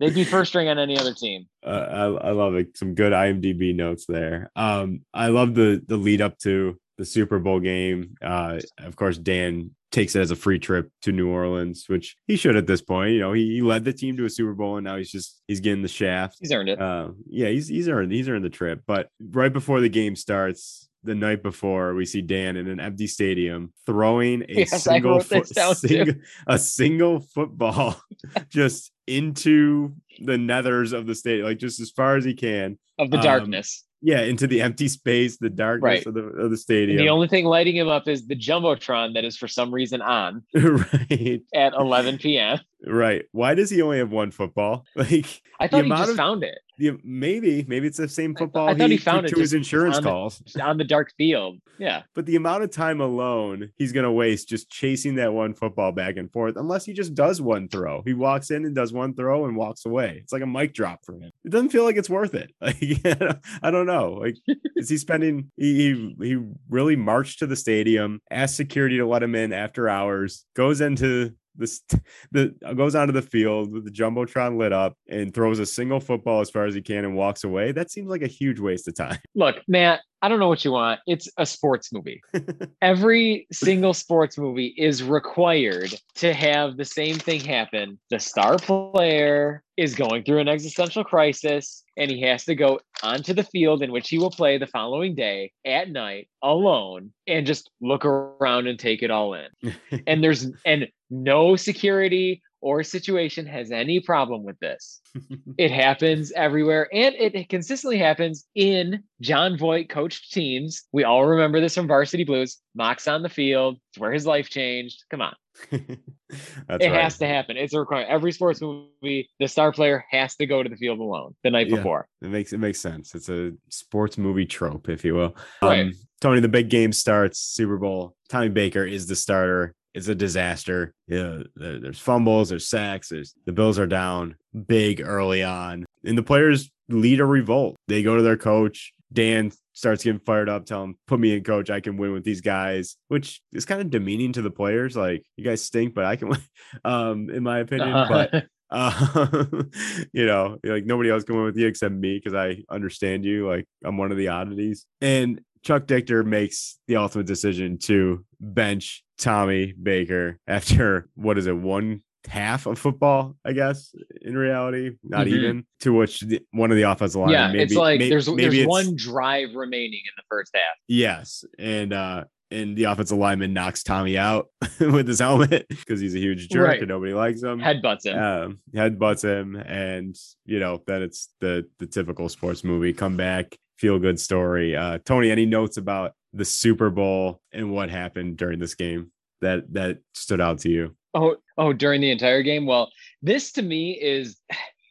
They'd 0.00 0.14
be 0.14 0.24
first 0.24 0.50
string 0.50 0.68
on 0.68 0.78
any 0.78 0.98
other 0.98 1.14
team. 1.14 1.46
uh, 1.64 1.68
I, 1.68 2.28
I 2.28 2.30
love 2.32 2.54
it. 2.54 2.76
Some 2.76 2.94
good 2.94 3.12
IMDb 3.12 3.74
notes 3.74 4.06
there. 4.06 4.50
Um, 4.56 5.00
I 5.14 5.28
love 5.28 5.54
the 5.54 5.82
the 5.86 5.96
lead 5.96 6.20
up 6.20 6.38
to 6.40 6.78
the 6.98 7.04
Super 7.04 7.38
Bowl 7.38 7.60
game. 7.60 8.14
Uh, 8.22 8.60
of 8.78 8.96
course, 8.96 9.18
Dan 9.18 9.70
takes 9.92 10.14
it 10.16 10.20
as 10.20 10.30
a 10.30 10.36
free 10.36 10.58
trip 10.58 10.90
to 11.02 11.12
New 11.12 11.28
Orleans, 11.28 11.84
which 11.88 12.16
he 12.26 12.36
should 12.36 12.56
at 12.56 12.66
this 12.66 12.82
point. 12.82 13.12
You 13.12 13.20
know, 13.20 13.32
he, 13.32 13.54
he 13.56 13.62
led 13.62 13.84
the 13.84 13.92
team 13.92 14.16
to 14.16 14.24
a 14.24 14.30
Super 14.30 14.52
Bowl, 14.54 14.76
and 14.76 14.84
now 14.84 14.96
he's 14.96 15.10
just 15.10 15.40
he's 15.46 15.60
getting 15.60 15.82
the 15.82 15.88
shaft. 15.88 16.36
He's 16.40 16.52
earned 16.52 16.68
it. 16.70 16.80
Uh, 16.80 17.10
yeah, 17.28 17.48
he's 17.48 17.68
he's 17.68 17.88
earned 17.88 18.12
he's 18.12 18.28
earned 18.28 18.44
the 18.44 18.50
trip. 18.50 18.82
But 18.86 19.08
right 19.20 19.52
before 19.52 19.80
the 19.80 19.88
game 19.88 20.16
starts, 20.16 20.88
the 21.04 21.14
night 21.14 21.42
before 21.42 21.94
we 21.94 22.04
see 22.04 22.20
Dan 22.20 22.56
in 22.56 22.66
an 22.66 22.80
empty 22.80 23.06
stadium 23.06 23.72
throwing 23.86 24.42
a 24.42 24.46
Yes, 24.48 24.82
single 24.82 25.12
wrote 25.12 25.28
this 25.28 25.48
foot, 25.48 25.54
down 25.54 25.74
too. 25.74 25.86
single, 25.88 26.14
a 26.48 26.58
single 26.58 27.20
football 27.20 28.00
just 28.48 28.90
into 29.06 29.94
the 30.20 30.32
nethers 30.32 30.92
of 30.92 31.06
the 31.06 31.14
state 31.14 31.44
like 31.44 31.58
just 31.58 31.78
as 31.78 31.90
far 31.90 32.16
as 32.16 32.24
he 32.24 32.34
can. 32.34 32.76
of 32.98 33.10
the 33.10 33.18
Um, 33.18 33.22
darkness. 33.22 33.84
Yeah, 34.06 34.20
into 34.20 34.46
the 34.46 34.62
empty 34.62 34.86
space, 34.86 35.36
the 35.36 35.50
darkness 35.50 35.82
Right. 35.82 36.06
of 36.06 36.14
the 36.14 36.20
of 36.20 36.36
the 36.36 36.44
And 36.44 36.58
stadium. 36.60 36.98
the 36.98 37.08
only 37.08 37.26
thing 37.26 37.44
lighting 37.44 37.74
him 37.74 37.88
up 37.88 38.06
is 38.06 38.28
the 38.28 38.36
jumbotron 38.36 39.14
that 39.14 39.24
is 39.24 39.36
for 39.36 39.48
some 39.48 39.74
reason 39.74 40.00
on 40.00 40.44
right, 40.54 41.42
at 41.52 41.72
11 41.74 42.18
p.m. 42.18 42.60
right. 42.86 43.24
Why 43.32 43.54
does 43.54 43.70
he 43.70 43.82
only 43.82 43.98
have 43.98 44.10
one 44.10 44.30
football? 44.30 44.84
Like 44.96 45.42
I 45.58 45.68
thought 45.68 45.84
he 45.84 45.90
just 45.90 46.10
of- 46.10 46.16
found 46.16 46.44
it 46.44 46.58
the, 46.78 46.98
maybe, 47.02 47.64
maybe 47.66 47.86
it's 47.86 47.96
the 47.96 48.06
same 48.08 48.34
I 48.36 48.40
football 48.40 48.74
thought 48.76 48.90
he 48.90 48.98
found 48.98 49.24
it 49.24 49.30
to 49.30 49.40
his 49.40 49.54
insurance 49.54 49.96
on 49.96 50.02
the- 50.02 50.10
calls. 50.10 50.42
on 50.60 50.76
the 50.76 50.84
dark 50.84 51.10
field. 51.16 51.58
Yeah. 51.78 52.02
But 52.14 52.26
the 52.26 52.36
amount 52.36 52.64
of 52.64 52.70
time 52.70 53.00
alone 53.00 53.70
he's 53.76 53.92
going 53.92 54.04
to 54.04 54.12
waste 54.12 54.48
just 54.48 54.70
chasing 54.70 55.14
that 55.14 55.32
one 55.32 55.54
football 55.54 55.92
back 55.92 56.16
and 56.16 56.30
forth, 56.30 56.56
unless 56.56 56.84
he 56.84 56.92
just 56.92 57.14
does 57.14 57.40
one 57.40 57.68
throw. 57.68 58.02
He 58.04 58.12
walks 58.12 58.50
in 58.50 58.66
and 58.66 58.74
does 58.74 58.92
one 58.92 59.14
throw 59.14 59.46
and 59.46 59.56
walks 59.56 59.86
away. 59.86 60.18
It's 60.22 60.32
like 60.32 60.42
a 60.42 60.46
mic 60.46 60.74
drop 60.74 61.00
for 61.04 61.14
him. 61.14 61.30
It 61.44 61.50
doesn't 61.50 61.70
feel 61.70 61.84
like 61.84 61.96
it's 61.96 62.10
worth 62.10 62.34
it. 62.34 62.50
Like 62.60 62.76
I 63.62 63.70
don't 63.70 63.86
know. 63.86 64.12
Like 64.12 64.36
is 64.76 64.88
he 64.90 64.98
spending? 64.98 65.50
He 65.56 65.74
he, 65.76 66.16
he 66.20 66.38
really 66.68 66.96
marched 66.96 67.38
to 67.38 67.46
the 67.46 67.56
stadium, 67.56 68.20
asked 68.30 68.56
security 68.56 68.98
to 68.98 69.06
let 69.06 69.22
him 69.22 69.34
in 69.34 69.52
after 69.52 69.88
hours, 69.88 70.44
goes 70.54 70.80
into 70.80 71.32
this 71.58 71.82
the 72.32 72.54
uh, 72.64 72.72
goes 72.72 72.94
onto 72.94 73.12
the 73.12 73.22
field 73.22 73.72
with 73.72 73.84
the 73.84 73.90
jumbotron 73.90 74.58
lit 74.58 74.72
up 74.72 74.96
and 75.08 75.32
throws 75.32 75.58
a 75.58 75.66
single 75.66 76.00
football 76.00 76.40
as 76.40 76.50
far 76.50 76.66
as 76.66 76.74
he 76.74 76.82
can 76.82 77.04
and 77.04 77.16
walks 77.16 77.44
away. 77.44 77.72
That 77.72 77.90
seems 77.90 78.08
like 78.08 78.22
a 78.22 78.28
huge 78.28 78.60
waste 78.60 78.88
of 78.88 78.94
time. 78.94 79.18
Look, 79.34 79.56
Matt, 79.68 80.00
I 80.22 80.28
don't 80.28 80.38
know 80.38 80.48
what 80.48 80.64
you 80.64 80.72
want. 80.72 81.00
It's 81.06 81.28
a 81.36 81.44
sports 81.44 81.92
movie. 81.92 82.22
Every 82.82 83.46
single 83.52 83.94
sports 83.94 84.38
movie 84.38 84.74
is 84.76 85.02
required 85.02 85.94
to 86.16 86.32
have 86.32 86.76
the 86.76 86.84
same 86.84 87.16
thing 87.16 87.40
happen. 87.40 87.98
The 88.10 88.18
star 88.18 88.58
player 88.58 89.62
is 89.76 89.94
going 89.94 90.24
through 90.24 90.38
an 90.38 90.48
existential 90.48 91.04
crisis 91.04 91.84
and 91.96 92.10
he 92.10 92.22
has 92.22 92.44
to 92.46 92.54
go 92.54 92.80
onto 93.02 93.34
the 93.34 93.44
field 93.44 93.82
in 93.82 93.92
which 93.92 94.08
he 94.08 94.18
will 94.18 94.30
play 94.30 94.56
the 94.56 94.66
following 94.66 95.14
day 95.14 95.52
at 95.64 95.90
night 95.90 96.28
alone 96.42 97.12
and 97.26 97.46
just 97.46 97.70
look 97.80 98.04
around 98.04 98.66
and 98.66 98.78
take 98.78 99.02
it 99.02 99.10
all 99.10 99.34
in. 99.34 99.74
and 100.06 100.24
there's 100.24 100.46
and 100.64 100.88
no 101.10 101.56
security 101.56 102.42
or 102.66 102.82
situation 102.82 103.46
has 103.46 103.70
any 103.70 104.00
problem 104.00 104.42
with 104.44 104.58
this. 104.58 105.00
It 105.56 105.70
happens 105.70 106.32
everywhere 106.32 106.88
and 106.92 107.14
it 107.14 107.48
consistently 107.48 107.96
happens 107.96 108.44
in 108.54 109.02
Jon 109.22 109.56
Voight 109.56 109.88
coached 109.88 110.30
teams. 110.32 110.82
We 110.92 111.04
all 111.04 111.24
remember 111.24 111.60
this 111.60 111.74
from 111.74 111.86
Varsity 111.86 112.24
Blues. 112.24 112.58
Mock's 112.74 113.08
on 113.08 113.22
the 113.22 113.30
field. 113.30 113.78
It's 113.90 113.98
where 113.98 114.12
his 114.12 114.26
life 114.26 114.50
changed. 114.50 115.04
Come 115.10 115.22
on. 115.22 115.34
That's 115.70 116.84
it 116.84 116.90
right. 116.90 117.02
has 117.02 117.16
to 117.18 117.26
happen. 117.26 117.56
It's 117.56 117.72
a 117.72 117.78
requirement. 117.80 118.10
Every 118.10 118.32
sports 118.32 118.60
movie, 118.60 119.30
the 119.40 119.48
star 119.48 119.72
player 119.72 120.04
has 120.10 120.36
to 120.36 120.46
go 120.46 120.62
to 120.62 120.68
the 120.68 120.76
field 120.76 120.98
alone 120.98 121.34
the 121.42 121.50
night 121.50 121.68
Yeah. 121.68 121.76
before. 121.76 122.08
It 122.20 122.28
makes 122.28 122.52
it 122.52 122.58
makes 122.58 122.80
sense. 122.80 123.14
It's 123.14 123.30
a 123.30 123.52
sports 123.70 124.18
movie 124.18 124.44
trope, 124.46 124.88
if 124.90 125.04
you 125.04 125.14
will. 125.14 125.36
Right. 125.62 125.86
Um, 125.86 125.92
Tony, 126.20 126.40
the 126.40 126.48
big 126.48 126.68
game 126.68 126.92
starts. 126.92 127.38
Super 127.38 127.78
Bowl. 127.78 128.16
Tommy 128.28 128.48
Baker 128.50 128.84
is 128.84 129.06
the 129.06 129.16
starter. 129.16 129.74
It's 129.96 130.08
a 130.08 130.14
disaster. 130.14 130.92
Yeah, 131.08 131.38
there's 131.56 131.98
fumbles, 131.98 132.50
there's 132.50 132.68
sacks. 132.68 133.08
There's 133.08 133.34
the 133.46 133.52
Bills 133.52 133.78
are 133.78 133.86
down 133.86 134.36
big 134.68 135.00
early 135.00 135.42
on, 135.42 135.86
and 136.04 136.18
the 136.18 136.22
players 136.22 136.70
lead 136.90 137.18
a 137.18 137.24
revolt. 137.24 137.76
They 137.88 138.02
go 138.02 138.14
to 138.14 138.22
their 138.22 138.36
coach. 138.36 138.92
Dan 139.10 139.52
starts 139.72 140.04
getting 140.04 140.20
fired 140.20 140.50
up, 140.50 140.66
tell 140.66 140.84
him, 140.84 140.98
"Put 141.06 141.18
me 141.18 141.34
in, 141.34 141.44
coach. 141.44 141.70
I 141.70 141.80
can 141.80 141.96
win 141.96 142.12
with 142.12 142.24
these 142.24 142.42
guys," 142.42 142.96
which 143.08 143.40
is 143.54 143.64
kind 143.64 143.80
of 143.80 143.90
demeaning 143.90 144.34
to 144.34 144.42
the 144.42 144.50
players. 144.50 144.94
Like, 144.96 145.24
you 145.36 145.44
guys 145.44 145.64
stink, 145.64 145.94
but 145.94 146.04
I 146.04 146.16
can 146.16 146.28
win. 146.28 146.40
Um, 146.84 147.30
in 147.30 147.42
my 147.42 147.60
opinion, 147.60 147.92
but 148.08 148.48
uh, 148.70 149.26
you 150.12 150.26
know, 150.26 150.58
like 150.62 150.84
nobody 150.84 151.08
else 151.08 151.24
can 151.24 151.36
win 151.36 151.44
with 151.44 151.56
you 151.56 151.66
except 151.66 151.94
me 151.94 152.18
because 152.18 152.34
I 152.34 152.64
understand 152.68 153.24
you. 153.24 153.48
Like 153.48 153.66
I'm 153.82 153.96
one 153.96 154.10
of 154.10 154.18
the 154.18 154.28
oddities. 154.28 154.84
And 155.00 155.40
Chuck 155.66 155.86
Dichter 155.88 156.22
makes 156.22 156.78
the 156.86 156.94
ultimate 156.94 157.26
decision 157.26 157.76
to 157.78 158.24
bench 158.40 159.02
Tommy 159.18 159.72
Baker 159.82 160.38
after 160.46 161.08
what 161.16 161.38
is 161.38 161.46
it, 161.48 161.56
one 161.56 162.02
half 162.28 162.66
of 162.66 162.78
football, 162.78 163.36
I 163.44 163.52
guess, 163.52 163.92
in 164.22 164.36
reality, 164.36 164.92
not 165.02 165.26
Mhm. 165.26 165.32
even 165.32 165.66
to 165.80 165.92
which 165.92 166.20
the, 166.20 166.40
one 166.52 166.70
of 166.70 166.76
the 166.76 166.82
offensive 166.84 167.20
line. 167.20 167.30
yeah, 167.30 167.48
maybe, 167.48 167.62
it's 167.64 167.74
like 167.74 167.98
may- 167.98 168.08
there's 168.08 168.28
maybe 168.28 168.42
there's 168.42 168.54
it's- 168.54 168.68
one 168.68 168.94
drive 168.96 169.54
remaining 169.56 170.00
in 170.04 170.12
the 170.16 170.22
first 170.30 170.50
half. 170.54 170.74
Yes, 170.86 171.44
and 171.58 171.92
uh 171.92 172.24
and 172.52 172.76
the 172.76 172.84
offensive 172.84 173.18
lineman 173.18 173.52
knocks 173.52 173.82
Tommy 173.82 174.16
out 174.16 174.46
with 174.78 175.08
his 175.08 175.18
helmet 175.18 175.66
because 175.68 176.00
he's 176.00 176.14
a 176.14 176.18
huge 176.20 176.48
jerk 176.48 176.68
Right. 176.68 176.78
and 176.78 176.88
nobody 176.88 177.12
likes 177.12 177.42
him. 177.42 177.58
Headbutts 177.60 178.06
him. 178.06 178.16
Um, 178.16 178.58
headbutts 178.72 179.24
him, 179.24 179.56
and 179.56 180.14
you 180.44 180.60
know 180.60 180.80
then 180.86 181.02
it's 181.02 181.28
the 181.40 181.68
the 181.80 181.86
typical 181.88 182.28
sports 182.28 182.62
movie 182.62 182.92
come 182.92 183.16
back, 183.16 183.56
feel 183.78 183.98
good 183.98 184.18
story. 184.20 184.76
Uh, 184.76 184.98
Tony, 185.04 185.30
any 185.30 185.46
notes 185.46 185.76
about 185.76 186.12
the 186.32 186.44
Super 186.44 186.90
Bowl 186.90 187.40
and 187.52 187.72
what 187.72 187.90
happened 187.90 188.36
during 188.36 188.58
this 188.58 188.74
game 188.74 189.10
that 189.40 189.72
that 189.72 189.98
stood 190.14 190.40
out 190.40 190.58
to 190.60 190.70
you? 190.70 190.96
Oh, 191.14 191.36
oh, 191.56 191.72
during 191.72 192.00
the 192.00 192.10
entire 192.10 192.42
game. 192.42 192.66
Well, 192.66 192.90
this 193.22 193.52
to 193.52 193.62
me 193.62 193.92
is, 193.92 194.38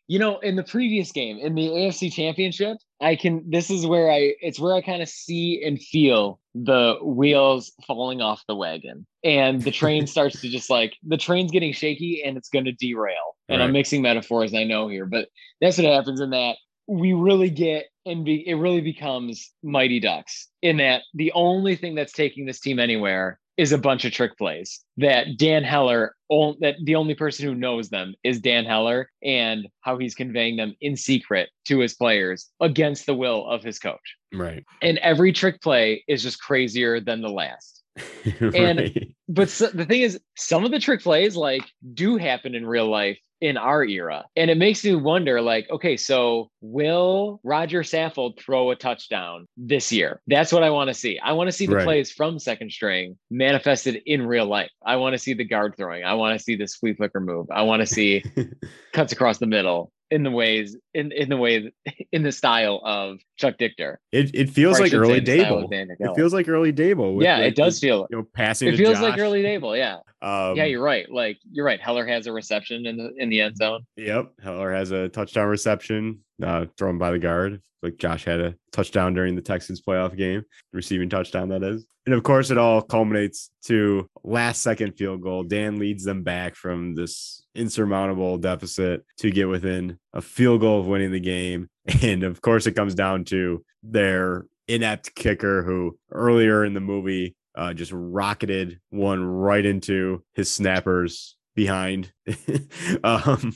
you 0.07 0.17
know, 0.17 0.39
in 0.39 0.55
the 0.55 0.63
previous 0.63 1.11
game 1.11 1.37
in 1.37 1.53
the 1.55 1.67
AFC 1.67 2.11
Championship, 2.11 2.77
I 3.01 3.15
can. 3.15 3.43
This 3.49 3.69
is 3.69 3.85
where 3.85 4.11
I. 4.11 4.33
It's 4.41 4.59
where 4.59 4.73
I 4.73 4.81
kind 4.81 5.01
of 5.01 5.09
see 5.09 5.63
and 5.65 5.81
feel 5.81 6.39
the 6.53 6.97
wheels 7.03 7.71
falling 7.85 8.21
off 8.21 8.43
the 8.47 8.55
wagon, 8.55 9.05
and 9.23 9.61
the 9.61 9.71
train 9.71 10.07
starts 10.07 10.41
to 10.41 10.49
just 10.49 10.69
like 10.69 10.95
the 11.03 11.17
train's 11.17 11.51
getting 11.51 11.73
shaky 11.73 12.23
and 12.23 12.37
it's 12.37 12.49
going 12.49 12.65
to 12.65 12.71
derail. 12.71 13.35
And 13.47 13.61
I'm 13.61 13.73
mixing 13.73 14.01
metaphors, 14.01 14.55
I 14.55 14.63
know 14.63 14.87
here, 14.87 15.05
but 15.05 15.29
that's 15.61 15.77
what 15.77 15.85
happens 15.85 16.19
in 16.19 16.31
that 16.31 16.55
we 16.87 17.13
really 17.13 17.49
get 17.49 17.85
and 18.05 18.25
be, 18.25 18.47
it 18.47 18.55
really 18.55 18.81
becomes 18.81 19.51
Mighty 19.63 19.99
Ducks 19.99 20.47
in 20.61 20.77
that 20.77 21.03
the 21.13 21.31
only 21.33 21.75
thing 21.75 21.95
that's 21.95 22.13
taking 22.13 22.45
this 22.45 22.59
team 22.59 22.79
anywhere 22.79 23.39
is 23.57 23.71
a 23.71 23.77
bunch 23.77 24.03
of 24.03 24.11
trick 24.11 24.37
plays 24.37 24.81
that 24.97 25.37
Dan 25.37 25.63
Heller 25.63 26.15
on- 26.29 26.57
that 26.59 26.75
the 26.83 26.95
only 26.95 27.15
person 27.15 27.45
who 27.45 27.55
knows 27.55 27.89
them 27.89 28.13
is 28.23 28.41
Dan 28.41 28.65
Heller 28.65 29.09
and 29.23 29.67
how 29.81 29.97
he's 29.97 30.13
conveying 30.13 30.57
them 30.57 30.75
in 30.81 30.97
secret 30.97 31.49
to 31.65 31.79
his 31.79 31.93
players 31.93 32.49
against 32.59 33.05
the 33.05 33.15
will 33.15 33.47
of 33.47 33.63
his 33.63 33.79
coach. 33.79 34.15
Right. 34.33 34.65
And 34.81 34.97
every 34.97 35.31
trick 35.31 35.61
play 35.61 36.03
is 36.07 36.21
just 36.21 36.41
crazier 36.41 36.99
than 36.99 37.21
the 37.21 37.29
last. 37.29 37.83
right. 38.41 38.55
And 38.55 39.13
But 39.29 39.49
so, 39.49 39.67
the 39.67 39.85
thing 39.85 40.01
is, 40.01 40.19
some 40.35 40.65
of 40.65 40.71
the 40.71 40.79
trick 40.79 41.01
plays 41.01 41.35
like 41.35 41.63
do 41.93 42.17
happen 42.17 42.55
in 42.55 42.65
real 42.65 42.89
life 42.89 43.17
in 43.41 43.57
our 43.57 43.83
era, 43.83 44.25
and 44.35 44.49
it 44.49 44.57
makes 44.57 44.83
me 44.83 44.95
wonder. 44.95 45.41
Like, 45.41 45.69
okay, 45.69 45.97
so 45.97 46.49
will 46.61 47.39
Rodger 47.43 47.83
Saffold 47.83 48.39
throw 48.39 48.71
a 48.71 48.75
touchdown 48.75 49.47
this 49.57 49.91
year? 49.91 50.21
That's 50.27 50.51
what 50.51 50.63
I 50.63 50.69
want 50.69 50.89
to 50.89 50.93
see. 50.93 51.19
I 51.19 51.33
want 51.33 51.47
to 51.47 51.51
see 51.51 51.65
the 51.65 51.75
Right. 51.75 51.83
plays 51.83 52.11
from 52.11 52.39
second 52.39 52.71
string 52.71 53.17
manifested 53.29 54.01
in 54.05 54.25
real 54.25 54.45
life. 54.45 54.71
I 54.85 54.95
want 54.95 55.13
to 55.13 55.19
see 55.19 55.33
the 55.33 55.43
guard 55.43 55.75
throwing. 55.77 56.03
I 56.03 56.13
want 56.13 56.37
to 56.37 56.43
see 56.43 56.55
the 56.55 56.67
sweep 56.67 56.97
flicker 56.97 57.19
move. 57.19 57.47
I 57.51 57.63
want 57.63 57.81
to 57.81 57.85
see 57.85 58.23
cuts 58.93 59.11
across 59.11 59.37
the 59.37 59.47
middle 59.47 59.91
in 60.11 60.23
the 60.23 60.31
ways 60.31 60.77
in 60.93 61.11
in 61.11 61.29
the 61.29 61.37
way 61.37 61.71
in 62.11 62.23
the 62.23 62.31
style 62.31 62.81
of 62.83 63.17
Chuck 63.37 63.57
Dichter. 63.57 63.99
It 64.11 64.31
it 64.33 64.49
feels 64.49 64.79
like 64.79 64.93
early 64.93 65.15
say 65.15 65.19
the 65.21 65.43
style 65.43 65.67
Daboll. 65.67 65.87
It 65.99 66.15
feels 66.15 66.33
like 66.33 66.47
early 66.47 66.71
Daboll. 66.73 67.21
yeah, 67.21 67.37
like, 67.37 67.47
it 67.47 67.55
does 67.55 67.79
feel 67.79 68.07
You 68.09 68.17
know, 68.17 68.27
passing. 68.33 68.69
it 68.69 68.77
feels 68.77 68.99
like 68.99 69.17
early 69.17 69.43
Daboll. 69.43 69.77
Yeah. 69.77 69.97
Um, 70.21 70.55
yeah, 70.55 70.65
you're 70.65 70.81
right. 70.83 71.09
Like 71.11 71.37
you're 71.51 71.65
right. 71.65 71.79
Heller 71.79 72.05
has 72.07 72.27
a 72.27 72.31
reception 72.31 72.85
in 72.85 72.97
the 72.97 73.11
in 73.17 73.29
the 73.29 73.41
end 73.41 73.57
zone. 73.57 73.85
Yep. 73.97 74.33
Heller 74.43 74.73
has 74.73 74.91
a 74.91 75.09
touchdown 75.09 75.47
reception 75.47 76.19
uh, 76.43 76.65
thrown 76.77 76.97
by 76.97 77.11
the 77.11 77.19
guard. 77.19 77.61
Like 77.81 77.97
Josh 77.97 78.25
had 78.25 78.39
a 78.39 78.55
touchdown 78.71 79.13
during 79.13 79.35
the 79.35 79.41
Texans 79.41 79.81
playoff 79.81 80.17
game, 80.17 80.43
receiving 80.73 81.09
touchdown, 81.09 81.49
that 81.49 81.63
is. 81.63 81.85
And 82.05 82.13
of 82.13 82.23
course, 82.23 82.51
it 82.51 82.57
all 82.57 82.81
culminates 82.81 83.49
to 83.65 84.09
last 84.23 84.61
second 84.61 84.93
field 84.93 85.21
goal. 85.21 85.43
Dan 85.43 85.79
leads 85.79 86.03
them 86.03 86.23
back 86.23 86.55
from 86.55 86.93
this 86.93 87.43
insurmountable 87.55 88.37
deficit 88.37 89.03
to 89.17 89.31
get 89.31 89.49
within 89.49 89.97
a 90.13 90.21
field 90.21 90.61
goal 90.61 90.79
of 90.79 90.87
winning 90.87 91.11
the 91.11 91.19
game. 91.19 91.69
And 92.01 92.23
of 92.23 92.41
course, 92.41 92.65
it 92.65 92.75
comes 92.75 92.95
down 92.95 93.25
to 93.25 93.63
their 93.83 94.47
inept 94.67 95.13
kicker 95.13 95.61
who 95.61 95.99
earlier 96.11 96.65
in 96.65 96.73
the 96.73 96.79
movie 96.79 97.35
uh, 97.55 97.73
just 97.73 97.91
rocketed 97.93 98.79
one 98.89 99.23
right 99.23 99.65
into 99.65 100.23
his 100.33 100.51
snappers 100.51 101.37
behind, 101.55 102.11
um, 103.03 103.53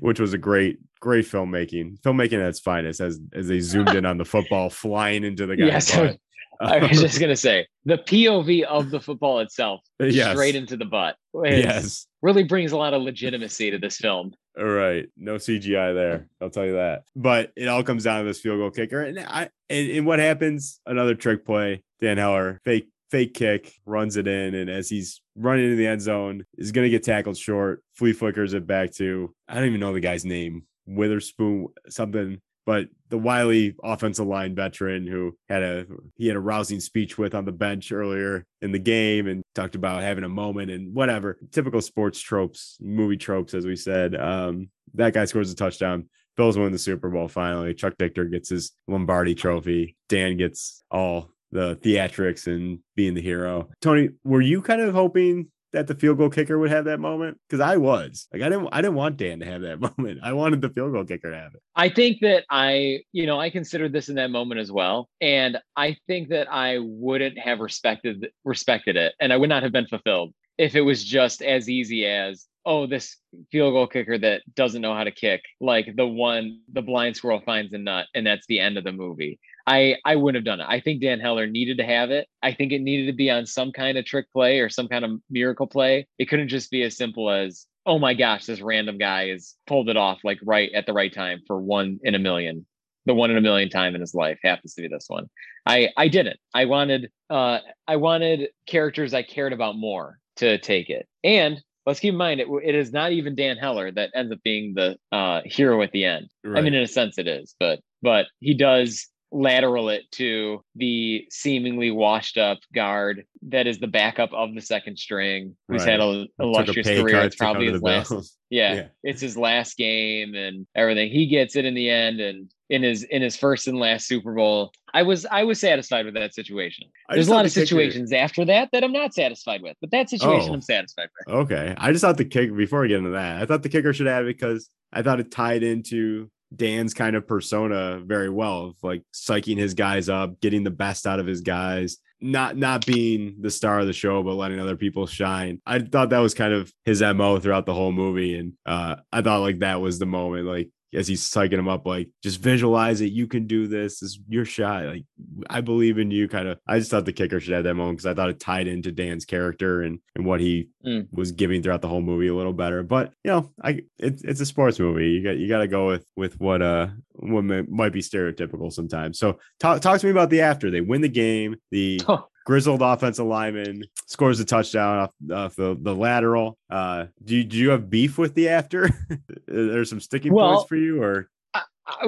which 0.00 0.18
was 0.18 0.32
a 0.32 0.38
great, 0.38 0.78
great 1.00 1.24
filmmaking. 1.24 2.00
Filmmaking 2.00 2.34
at 2.40 2.48
its 2.48 2.60
finest 2.60 3.00
as 3.00 3.20
as 3.32 3.48
they 3.48 3.60
zoomed 3.60 3.90
in 3.94 4.04
on 4.06 4.18
the 4.18 4.24
football 4.24 4.70
flying 4.70 5.24
into 5.24 5.46
the 5.46 5.56
guy's 5.56 5.68
Yes, 5.90 5.96
butt. 5.96 6.18
I 6.60 6.78
was 6.84 7.00
just 7.00 7.20
gonna 7.20 7.36
say 7.36 7.66
the 7.84 7.98
POV 7.98 8.62
of 8.64 8.90
the 8.90 9.00
football 9.00 9.38
itself, 9.40 9.80
Yes. 10.00 10.32
straight 10.32 10.54
into 10.56 10.76
the 10.76 10.84
butt. 10.84 11.16
yes, 11.44 12.06
really 12.22 12.42
brings 12.44 12.72
a 12.72 12.76
lot 12.76 12.94
of 12.94 13.02
legitimacy 13.02 13.70
to 13.70 13.78
this 13.78 13.96
film. 13.98 14.32
All 14.58 14.64
right, 14.64 15.06
no 15.16 15.36
CGI 15.36 15.94
there. 15.94 16.26
I'll 16.40 16.50
tell 16.50 16.66
you 16.66 16.72
that. 16.74 17.04
But 17.14 17.52
it 17.54 17.68
all 17.68 17.84
comes 17.84 18.02
down 18.02 18.20
to 18.22 18.26
this 18.26 18.40
field 18.40 18.58
goal 18.58 18.70
kicker, 18.72 19.02
and 19.02 19.20
I 19.20 19.50
and, 19.70 19.90
and 19.90 20.06
what 20.06 20.18
happens? 20.18 20.80
Another 20.84 21.14
trick 21.14 21.44
play. 21.46 21.82
Dan 22.00 22.16
Heller 22.18 22.60
fake 22.64 22.88
fake 23.10 23.34
kick 23.34 23.72
runs 23.86 24.16
it 24.16 24.26
in, 24.26 24.54
and 24.56 24.68
as 24.68 24.88
he's 24.90 25.22
running 25.36 25.64
into 25.64 25.76
the 25.76 25.86
end 25.86 26.00
zone, 26.02 26.44
is 26.56 26.72
going 26.72 26.84
to 26.84 26.90
get 26.90 27.04
tackled 27.04 27.36
short. 27.38 27.82
Flea 27.94 28.12
flickers 28.12 28.52
it 28.52 28.66
back 28.66 28.92
to 28.94 29.32
I 29.48 29.54
don't 29.54 29.66
even 29.66 29.78
know 29.80 29.92
the 29.92 30.00
guy's 30.00 30.24
name. 30.24 30.64
Witherspoon 30.88 31.68
something 31.88 32.40
but 32.68 32.86
the 33.08 33.16
wily 33.16 33.74
offensive 33.82 34.26
line 34.26 34.54
veteran 34.54 35.06
who 35.06 35.34
had 35.48 35.62
a 35.62 35.86
he 36.16 36.26
had 36.26 36.36
a 36.36 36.40
rousing 36.40 36.80
speech 36.80 37.16
with 37.16 37.34
on 37.34 37.46
the 37.46 37.50
bench 37.50 37.92
earlier 37.92 38.44
in 38.60 38.72
the 38.72 38.78
game 38.78 39.26
and 39.26 39.42
talked 39.54 39.74
about 39.74 40.02
having 40.02 40.22
a 40.22 40.28
moment 40.28 40.70
and 40.70 40.94
whatever. 40.94 41.38
Typical 41.50 41.80
sports 41.80 42.20
tropes 42.20 42.76
movie 42.78 43.16
tropes 43.16 43.54
as 43.54 43.64
we 43.64 43.74
said. 43.74 44.14
Um, 44.14 44.68
that 44.92 45.14
guy 45.14 45.24
scores 45.24 45.50
a 45.50 45.56
touchdown. 45.56 46.10
Bills 46.36 46.58
win 46.58 46.70
the 46.70 46.78
super 46.78 47.08
bowl 47.08 47.26
finally. 47.26 47.72
Chuck 47.72 47.94
dichter 47.98 48.26
gets 48.26 48.50
his 48.50 48.72
lombardi 48.86 49.34
trophy. 49.34 49.96
Dan 50.10 50.36
gets 50.36 50.84
all 50.90 51.30
the 51.50 51.76
theatrics 51.76 52.48
and 52.48 52.80
being 52.94 53.14
the 53.14 53.22
hero. 53.22 53.70
Tony 53.80 54.10
were 54.24 54.42
you 54.42 54.60
kind 54.60 54.82
of 54.82 54.92
hoping 54.92 55.46
that 55.72 55.86
the 55.86 55.94
field 55.94 56.18
goal 56.18 56.30
kicker 56.30 56.58
would 56.58 56.70
have 56.70 56.86
that 56.86 57.00
moment? 57.00 57.38
Because 57.48 57.60
I 57.60 57.76
was 57.76 58.26
like, 58.32 58.42
I 58.42 58.48
didn't, 58.48 58.68
I 58.72 58.80
didn't 58.80 58.96
want 58.96 59.16
Dan 59.16 59.40
to 59.40 59.46
have 59.46 59.62
that 59.62 59.80
moment. 59.98 60.20
I 60.22 60.32
wanted 60.32 60.60
the 60.60 60.70
field 60.70 60.92
goal 60.92 61.04
kicker 61.04 61.30
to 61.30 61.36
have 61.36 61.54
it. 61.54 61.62
I 61.76 61.88
think 61.88 62.20
that 62.20 62.44
I, 62.50 63.00
you 63.12 63.26
know, 63.26 63.40
I 63.40 63.50
considered 63.50 63.92
this 63.92 64.08
in 64.08 64.16
that 64.16 64.30
moment 64.30 64.60
as 64.60 64.72
well, 64.72 65.08
and 65.20 65.58
I 65.76 65.96
think 66.06 66.28
that 66.30 66.50
I 66.52 66.78
wouldn't 66.80 67.38
have 67.38 67.60
respected 67.60 68.28
respected 68.44 68.96
it, 68.96 69.14
and 69.20 69.32
I 69.32 69.36
would 69.36 69.48
not 69.48 69.62
have 69.62 69.72
been 69.72 69.86
fulfilled 69.86 70.34
if 70.58 70.74
it 70.74 70.80
was 70.80 71.02
just 71.04 71.40
as 71.40 71.68
easy 71.68 72.04
as 72.04 72.46
oh 72.66 72.86
this 72.86 73.16
field 73.50 73.72
goal 73.72 73.86
kicker 73.86 74.18
that 74.18 74.42
doesn't 74.54 74.82
know 74.82 74.94
how 74.94 75.04
to 75.04 75.12
kick 75.12 75.42
like 75.60 75.94
the 75.96 76.06
one 76.06 76.60
the 76.72 76.82
blind 76.82 77.16
squirrel 77.16 77.40
finds 77.46 77.72
a 77.72 77.78
nut 77.78 78.06
and 78.14 78.26
that's 78.26 78.46
the 78.48 78.60
end 78.60 78.76
of 78.76 78.84
the 78.84 78.92
movie 78.92 79.38
I 79.68 79.96
I 80.06 80.16
wouldn't 80.16 80.36
have 80.36 80.46
done 80.46 80.60
it. 80.60 80.66
I 80.66 80.80
think 80.80 81.02
Dan 81.02 81.20
Heller 81.20 81.46
needed 81.46 81.76
to 81.76 81.84
have 81.84 82.10
it. 82.10 82.26
I 82.42 82.52
think 82.54 82.72
it 82.72 82.80
needed 82.80 83.06
to 83.06 83.12
be 83.12 83.30
on 83.30 83.44
some 83.44 83.70
kind 83.70 83.98
of 83.98 84.06
trick 84.06 84.32
play 84.32 84.60
or 84.60 84.70
some 84.70 84.88
kind 84.88 85.04
of 85.04 85.20
miracle 85.28 85.66
play. 85.66 86.06
It 86.18 86.30
couldn't 86.30 86.48
just 86.48 86.70
be 86.70 86.82
as 86.82 86.96
simple 86.96 87.30
as, 87.30 87.66
oh 87.84 87.98
my 87.98 88.14
gosh, 88.14 88.46
this 88.46 88.62
random 88.62 88.96
guy 88.96 89.28
is 89.28 89.56
pulled 89.66 89.90
it 89.90 89.96
off 89.98 90.20
like 90.24 90.38
right 90.42 90.70
at 90.74 90.86
the 90.86 90.94
right 90.94 91.12
time 91.12 91.40
for 91.46 91.60
one 91.60 92.00
in 92.02 92.14
a 92.14 92.18
million. 92.18 92.64
The 93.04 93.12
one 93.12 93.30
in 93.30 93.36
a 93.36 93.42
million 93.42 93.68
time 93.68 93.94
in 93.94 94.00
his 94.00 94.14
life 94.14 94.38
happens 94.42 94.72
to 94.74 94.82
be 94.82 94.88
this 94.88 95.04
one. 95.06 95.26
I 95.66 95.90
I 95.98 96.08
didn't. 96.08 96.38
I 96.54 96.64
wanted 96.64 97.10
uh 97.28 97.58
I 97.86 97.96
wanted 97.96 98.48
characters 98.66 99.12
I 99.12 99.22
cared 99.22 99.52
about 99.52 99.76
more 99.76 100.18
to 100.36 100.56
take 100.56 100.88
it. 100.88 101.06
And 101.22 101.62
let's 101.84 102.00
keep 102.00 102.12
in 102.12 102.18
mind 102.18 102.40
it, 102.40 102.48
it 102.64 102.74
is 102.74 102.90
not 102.90 103.12
even 103.12 103.34
Dan 103.34 103.58
Heller 103.58 103.92
that 103.92 104.12
ends 104.14 104.32
up 104.32 104.38
being 104.42 104.72
the 104.72 104.96
uh 105.12 105.42
hero 105.44 105.82
at 105.82 105.92
the 105.92 106.06
end. 106.06 106.30
Right. 106.42 106.58
I 106.58 106.62
mean 106.62 106.72
in 106.72 106.82
a 106.82 106.88
sense 106.88 107.18
it 107.18 107.28
is, 107.28 107.54
but 107.60 107.80
but 108.00 108.28
he 108.40 108.54
does 108.54 109.08
lateral 109.30 109.90
it 109.90 110.10
to 110.12 110.62
the 110.76 111.26
seemingly 111.30 111.90
washed 111.90 112.38
up 112.38 112.58
guard 112.74 113.24
that 113.42 113.66
is 113.66 113.78
the 113.78 113.86
backup 113.86 114.32
of 114.32 114.54
the 114.54 114.60
second 114.60 114.98
string 114.98 115.54
who's 115.68 115.82
Right. 115.82 115.90
had 115.90 116.00
a 116.00 116.04
a 116.04 116.26
illustrious 116.40 116.86
pay 116.86 117.00
career 117.02 117.20
it's 117.20 117.36
probably 117.36 117.70
his 117.70 117.82
last 117.82 118.10
yeah, 118.50 118.74
Yeah. 118.74 118.86
it's 119.02 119.20
his 119.20 119.36
last 119.36 119.76
game 119.76 120.34
and 120.34 120.66
everything 120.74 121.10
he 121.10 121.26
gets 121.26 121.56
it 121.56 121.66
in 121.66 121.74
the 121.74 121.90
end 121.90 122.20
and 122.20 122.50
in 122.70 122.82
his 122.82 123.02
in 123.02 123.20
his 123.22 123.36
first 123.36 123.68
and 123.68 123.78
last 123.78 124.06
super 124.06 124.32
bowl 124.34 124.72
i 124.94 125.02
was 125.02 125.26
i 125.26 125.44
was 125.44 125.60
satisfied 125.60 126.06
with 126.06 126.14
that 126.14 126.34
situation 126.34 126.88
I 127.10 127.14
there's 127.14 127.28
a 127.28 127.32
lot 127.32 127.44
of 127.44 127.52
the 127.52 127.60
kicker- 127.60 127.66
situations 127.66 128.12
after 128.12 128.44
that 128.46 128.70
that 128.72 128.82
i'm 128.82 128.92
not 128.92 129.12
satisfied 129.12 129.60
with 129.62 129.76
but 129.82 129.90
that 129.90 130.06
oh. 130.06 130.16
situation 130.16 130.50
Oh. 130.50 130.54
i'm 130.54 130.62
satisfied 130.62 131.08
with 131.26 131.34
Okay. 131.36 131.74
I 131.76 131.92
just 131.92 132.00
thought 132.02 132.16
the 132.16 132.24
kick 132.24 132.56
before 132.56 132.80
we 132.80 132.88
get 132.88 132.98
into 132.98 133.10
that, 133.10 133.42
I 133.42 133.46
thought 133.46 133.62
the 133.62 133.68
kicker 133.68 133.92
should 133.92 134.06
have 134.06 134.24
it 134.24 134.36
because 134.38 134.70
I 134.92 135.02
thought 135.02 135.20
it 135.20 135.30
tied 135.30 135.62
into 135.62 136.30
Dan's 136.54 136.94
kind 136.94 137.14
of 137.16 137.26
persona 137.26 138.00
very 138.04 138.30
well 138.30 138.74
like 138.82 139.02
psyching 139.12 139.58
his 139.58 139.74
guys 139.74 140.08
up, 140.08 140.40
getting 140.40 140.64
the 140.64 140.70
best 140.70 141.06
out 141.06 141.20
of 141.20 141.26
his 141.26 141.40
guys, 141.42 141.98
not 142.20 142.56
not 142.56 142.86
being 142.86 143.36
the 143.40 143.50
star 143.50 143.80
of 143.80 143.86
the 143.86 143.92
show, 143.92 144.22
but 144.22 144.34
letting 144.34 144.58
other 144.58 144.76
people 144.76 145.06
shine. 145.06 145.60
I 145.66 145.80
thought 145.80 146.10
that 146.10 146.18
was 146.18 146.34
kind 146.34 146.52
of 146.52 146.72
his 146.84 147.02
MO 147.02 147.38
throughout 147.38 147.66
the 147.66 147.74
whole 147.74 147.92
movie. 147.92 148.36
And 148.36 148.54
uh 148.66 148.96
I 149.12 149.22
thought 149.22 149.40
like 149.40 149.60
that 149.60 149.80
was 149.80 149.98
the 149.98 150.06
moment, 150.06 150.46
like 150.46 150.70
as 150.94 151.06
he's 151.08 151.22
psyching 151.22 151.58
him 151.58 151.68
up, 151.68 151.86
like 151.86 152.08
just 152.22 152.40
visualize 152.40 153.00
it. 153.00 153.12
You 153.12 153.26
can 153.26 153.46
do 153.46 153.66
this. 153.66 154.00
This 154.00 154.10
is 154.10 154.20
your 154.28 154.44
shot. 154.44 154.84
Like 154.86 155.04
I 155.50 155.60
believe 155.60 155.98
in 155.98 156.10
you. 156.10 156.28
Kind 156.28 156.48
of. 156.48 156.58
I 156.66 156.78
just 156.78 156.90
thought 156.90 157.04
the 157.04 157.12
kicker 157.12 157.40
should 157.40 157.54
have 157.54 157.64
that 157.64 157.74
moment 157.74 157.98
because 157.98 158.06
I 158.10 158.14
thought 158.14 158.30
it 158.30 158.40
tied 158.40 158.66
into 158.68 158.90
Dan's 158.92 159.24
character 159.24 159.82
and 159.82 159.98
and 160.14 160.24
what 160.24 160.40
he 160.40 160.68
Mm. 160.86 161.08
was 161.12 161.32
giving 161.32 161.60
throughout 161.62 161.82
the 161.82 161.88
whole 161.88 162.00
movie 162.00 162.28
a 162.28 162.34
little 162.34 162.52
better. 162.52 162.82
But 162.84 163.12
you 163.24 163.32
know, 163.32 163.50
I 163.62 163.80
it's 163.98 164.22
it's 164.22 164.40
a 164.40 164.46
sports 164.46 164.78
movie. 164.78 165.08
You 165.10 165.22
got 165.24 165.36
you 165.36 165.48
got 165.48 165.58
to 165.58 165.66
go 165.68 165.88
with 165.88 166.06
with 166.16 166.38
what 166.40 166.62
uh 166.62 166.88
what 167.18 167.44
may, 167.44 167.62
might 167.62 167.92
be 167.92 168.00
stereotypical 168.00 168.72
sometimes. 168.72 169.18
So 169.18 169.38
talk 169.60 169.80
talk 169.80 170.00
to 170.00 170.06
me 170.06 170.12
about 170.12 170.30
the 170.30 170.40
after. 170.40 170.70
They 170.70 170.80
win 170.80 171.00
the 171.00 171.08
game. 171.08 171.56
The 171.70 172.00
grizzled 172.46 172.82
offensive 172.82 173.26
lineman 173.26 173.84
scores 174.06 174.40
a 174.40 174.44
touchdown 174.44 174.98
off, 174.98 175.10
off 175.32 175.56
the, 175.56 175.76
the 175.80 175.94
lateral. 175.94 176.56
Uh, 176.70 177.06
do 177.22 177.36
you, 177.36 177.44
do 177.44 177.56
you 177.56 177.70
have 177.70 177.90
beef 177.90 178.16
with 178.16 178.34
the 178.34 178.48
after? 178.48 178.88
There's 179.46 179.90
some 179.90 180.00
sticking 180.00 180.32
Well- 180.32 180.54
points 180.54 180.68
for 180.68 180.76
you, 180.76 181.02
or 181.02 181.28
I, 181.54 181.62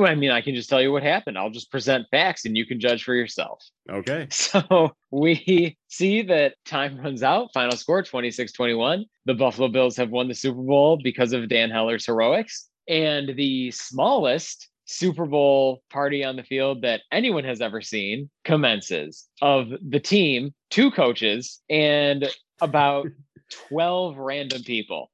I 0.04 0.14
mean 0.14 0.30
i 0.30 0.42
can 0.42 0.54
just 0.54 0.68
tell 0.68 0.82
you 0.82 0.92
what 0.92 1.02
happened 1.02 1.38
i'll 1.38 1.48
just 1.48 1.70
present 1.70 2.06
facts 2.10 2.44
and 2.44 2.54
you 2.54 2.66
can 2.66 2.78
judge 2.78 3.02
for 3.02 3.14
yourself 3.14 3.64
okay? 3.92 4.28
So 4.30 4.92
we 5.10 5.76
see 5.88 6.22
that 6.22 6.54
time 6.64 6.98
runs 6.98 7.22
out. 7.22 7.52
Final 7.52 7.76
score 7.76 8.02
26 8.02 8.52
21. 8.52 9.04
The 9.26 9.34
Buffalo 9.34 9.68
Bills 9.68 9.96
have 9.96 10.10
won 10.10 10.28
the 10.28 10.34
Super 10.34 10.62
Bowl 10.62 10.98
because 11.02 11.32
of 11.32 11.48
Dan 11.48 11.70
Heller's 11.70 12.06
heroics. 12.06 12.68
And 12.88 13.36
the 13.36 13.70
smallest 13.70 14.68
Super 14.90 15.24
Bowl 15.24 15.82
party 15.88 16.24
on 16.24 16.34
the 16.34 16.42
field 16.42 16.82
that 16.82 17.02
anyone 17.12 17.44
has 17.44 17.60
ever 17.60 17.80
seen 17.80 18.28
commences 18.44 19.28
of 19.40 19.68
the 19.88 20.00
team, 20.00 20.52
two 20.68 20.90
coaches, 20.90 21.60
and 21.70 22.28
about 22.60 23.06
12 23.68 24.16
random 24.16 24.62
people 24.64 25.10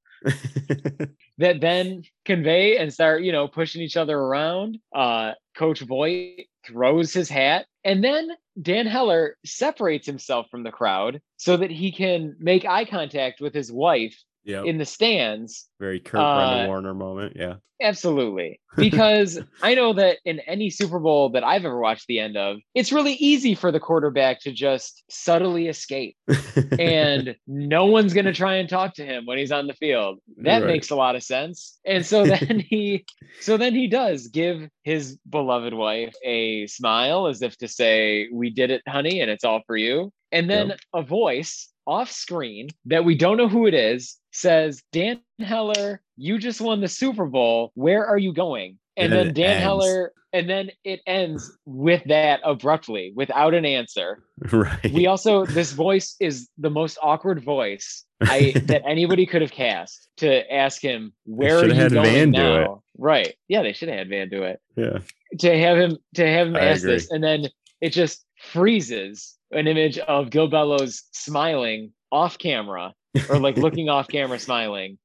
that 1.39 1.61
then 1.61 2.03
convey 2.25 2.79
and 2.79 2.93
start, 2.93 3.23
you 3.23 3.33
know, 3.33 3.49
pushing 3.49 3.83
each 3.83 3.99
other 3.99 4.19
around. 4.19 4.79
Uh, 4.95 5.33
Coach 5.55 5.81
Voight 5.81 6.47
throws 6.67 7.13
his 7.13 7.29
hat, 7.29 7.67
and 7.85 8.03
then 8.03 8.31
Dan 8.61 8.87
Heller 8.87 9.37
separates 9.45 10.07
himself 10.07 10.47
from 10.51 10.63
the 10.63 10.71
crowd 10.71 11.21
so 11.37 11.57
that 11.57 11.71
he 11.71 11.93
can 11.93 12.35
make 12.39 12.65
eye 12.65 12.87
contact 12.87 13.43
with 13.43 13.55
his 13.55 13.71
wife 13.71 14.17
Yeah, 14.47 14.63
in 14.63 14.79
the 14.79 14.87
stands. 14.87 15.67
very 15.81 16.01
Kurt 16.01 16.21
uh, 16.23 16.65
Warner 16.67 16.95
moment. 16.95 17.35
Yeah, 17.37 17.57
Absolutely. 17.83 18.61
Because 18.79 19.41
I 19.63 19.75
know 19.75 19.95
that 19.95 20.19
in 20.27 20.41
any 20.41 20.69
Super 20.69 20.99
Bowl 20.99 21.31
that 21.31 21.43
I've 21.43 21.65
ever 21.65 21.79
watched 21.81 22.07
the 22.09 22.21
end 22.21 22.37
of, 22.37 22.59
it's 22.75 22.93
really 22.93 23.15
easy 23.15 23.55
for 23.55 23.73
the 23.73 23.81
quarterback 23.81 24.41
to 24.43 24.53
just 24.53 25.03
subtly 25.09 25.69
escape 25.69 26.15
and 26.79 27.35
no 27.47 27.87
one's 27.87 28.13
going 28.13 28.27
to 28.27 28.35
try 28.35 28.57
and 28.57 28.69
talk 28.69 28.93
to 28.97 29.05
him 29.05 29.25
when 29.25 29.39
he's 29.39 29.51
on 29.51 29.67
the 29.67 29.73
field. 29.73 30.19
That 30.43 30.59
Right. 30.59 30.67
makes 30.67 30.91
a 30.91 30.95
lot 30.97 31.17
of 31.17 31.23
sense. 31.23 31.79
And 31.87 32.05
so 32.05 32.25
then 32.27 32.61
he 32.61 33.07
so 33.41 33.57
then 33.57 33.75
he 33.75 33.87
does 33.87 34.29
give 34.29 34.69
his 34.83 35.17
beloved 35.29 35.73
wife 35.73 36.15
a 36.23 36.67
smile 36.67 37.27
as 37.29 37.41
if 37.41 37.57
to 37.59 37.69
say, 37.69 38.29
"We 38.33 38.51
did 38.51 38.71
it, 38.71 38.83
honey, 38.87 39.21
and 39.23 39.31
it's 39.31 39.45
all 39.45 39.63
for 39.67 39.77
you." 39.77 40.13
And 40.33 40.51
then 40.51 40.69
Yep. 40.69 40.79
a 40.93 41.03
voice 41.03 41.73
off 41.87 42.11
screen 42.11 42.69
that 42.87 43.05
we 43.05 43.15
don't 43.15 43.37
know 43.37 43.49
who 43.49 43.67
it 43.67 43.75
is 43.75 44.17
says, 44.33 44.83
"Dan 44.93 45.21
Heller, 45.39 46.03
you 46.17 46.39
just 46.39 46.61
won 46.61 46.81
the 46.81 46.89
Super 46.89 47.27
Bowl. 47.27 47.73
Where 47.75 48.07
are 48.07 48.19
you 48.19 48.33
going?" 48.33 48.79
And 48.97 49.13
And 49.13 49.29
then 49.29 49.35
Dan 49.35 49.51
ends. 49.51 49.63
Heller 49.63 50.13
and 50.33 50.51
then 50.51 50.71
it 50.85 51.01
ends 51.07 51.57
with 51.65 52.03
that 52.07 52.41
abruptly 52.45 53.13
without 53.17 53.55
an 53.55 53.65
answer 53.65 54.23
right. 54.53 54.93
we 54.93 55.07
also 55.07 55.47
this 55.47 55.73
voice 55.73 56.15
is 56.21 56.49
the 56.59 56.69
most 56.69 56.99
awkward 57.03 57.43
voice 57.43 58.05
I 58.21 58.53
that 58.65 58.83
anybody 58.87 59.25
could 59.25 59.41
have 59.41 59.53
cast 59.53 60.09
to 60.19 60.53
ask 60.53 60.83
him 60.83 61.13
where 61.25 61.59
are 61.59 61.67
you 61.67 61.75
had 61.75 61.93
going 61.93 62.05
Van 62.07 62.31
do 62.33 62.39
now? 62.39 62.63
it. 62.63 62.71
Right? 62.99 63.35
Yeah, 63.49 63.63
they 63.63 63.73
should 63.73 63.89
have 63.89 63.99
had 63.99 64.09
Van 64.09 64.29
do 64.29 64.43
it 64.43 64.61
yeah, 64.77 64.99
to 65.39 65.59
have 65.59 65.79
him 65.79 65.99
to 66.15 66.27
have 66.27 66.49
him 66.49 66.57
I 66.57 66.61
ask 66.61 66.83
agree. 66.83 66.95
this, 66.95 67.11
and 67.11 67.23
then 67.23 67.47
it 67.81 67.91
just 67.91 68.25
freezes 68.39 69.36
an 69.51 69.67
image 69.67 69.99
of 69.99 70.31
Gil 70.31 70.49
Bellows 70.49 71.05
smiling 71.13 71.93
off 72.13 72.39
camera 72.39 72.93
or 73.29 73.39
like 73.39 73.57
looking 73.57 73.89
off 73.89 74.09
camera 74.09 74.39
smiling. 74.39 74.99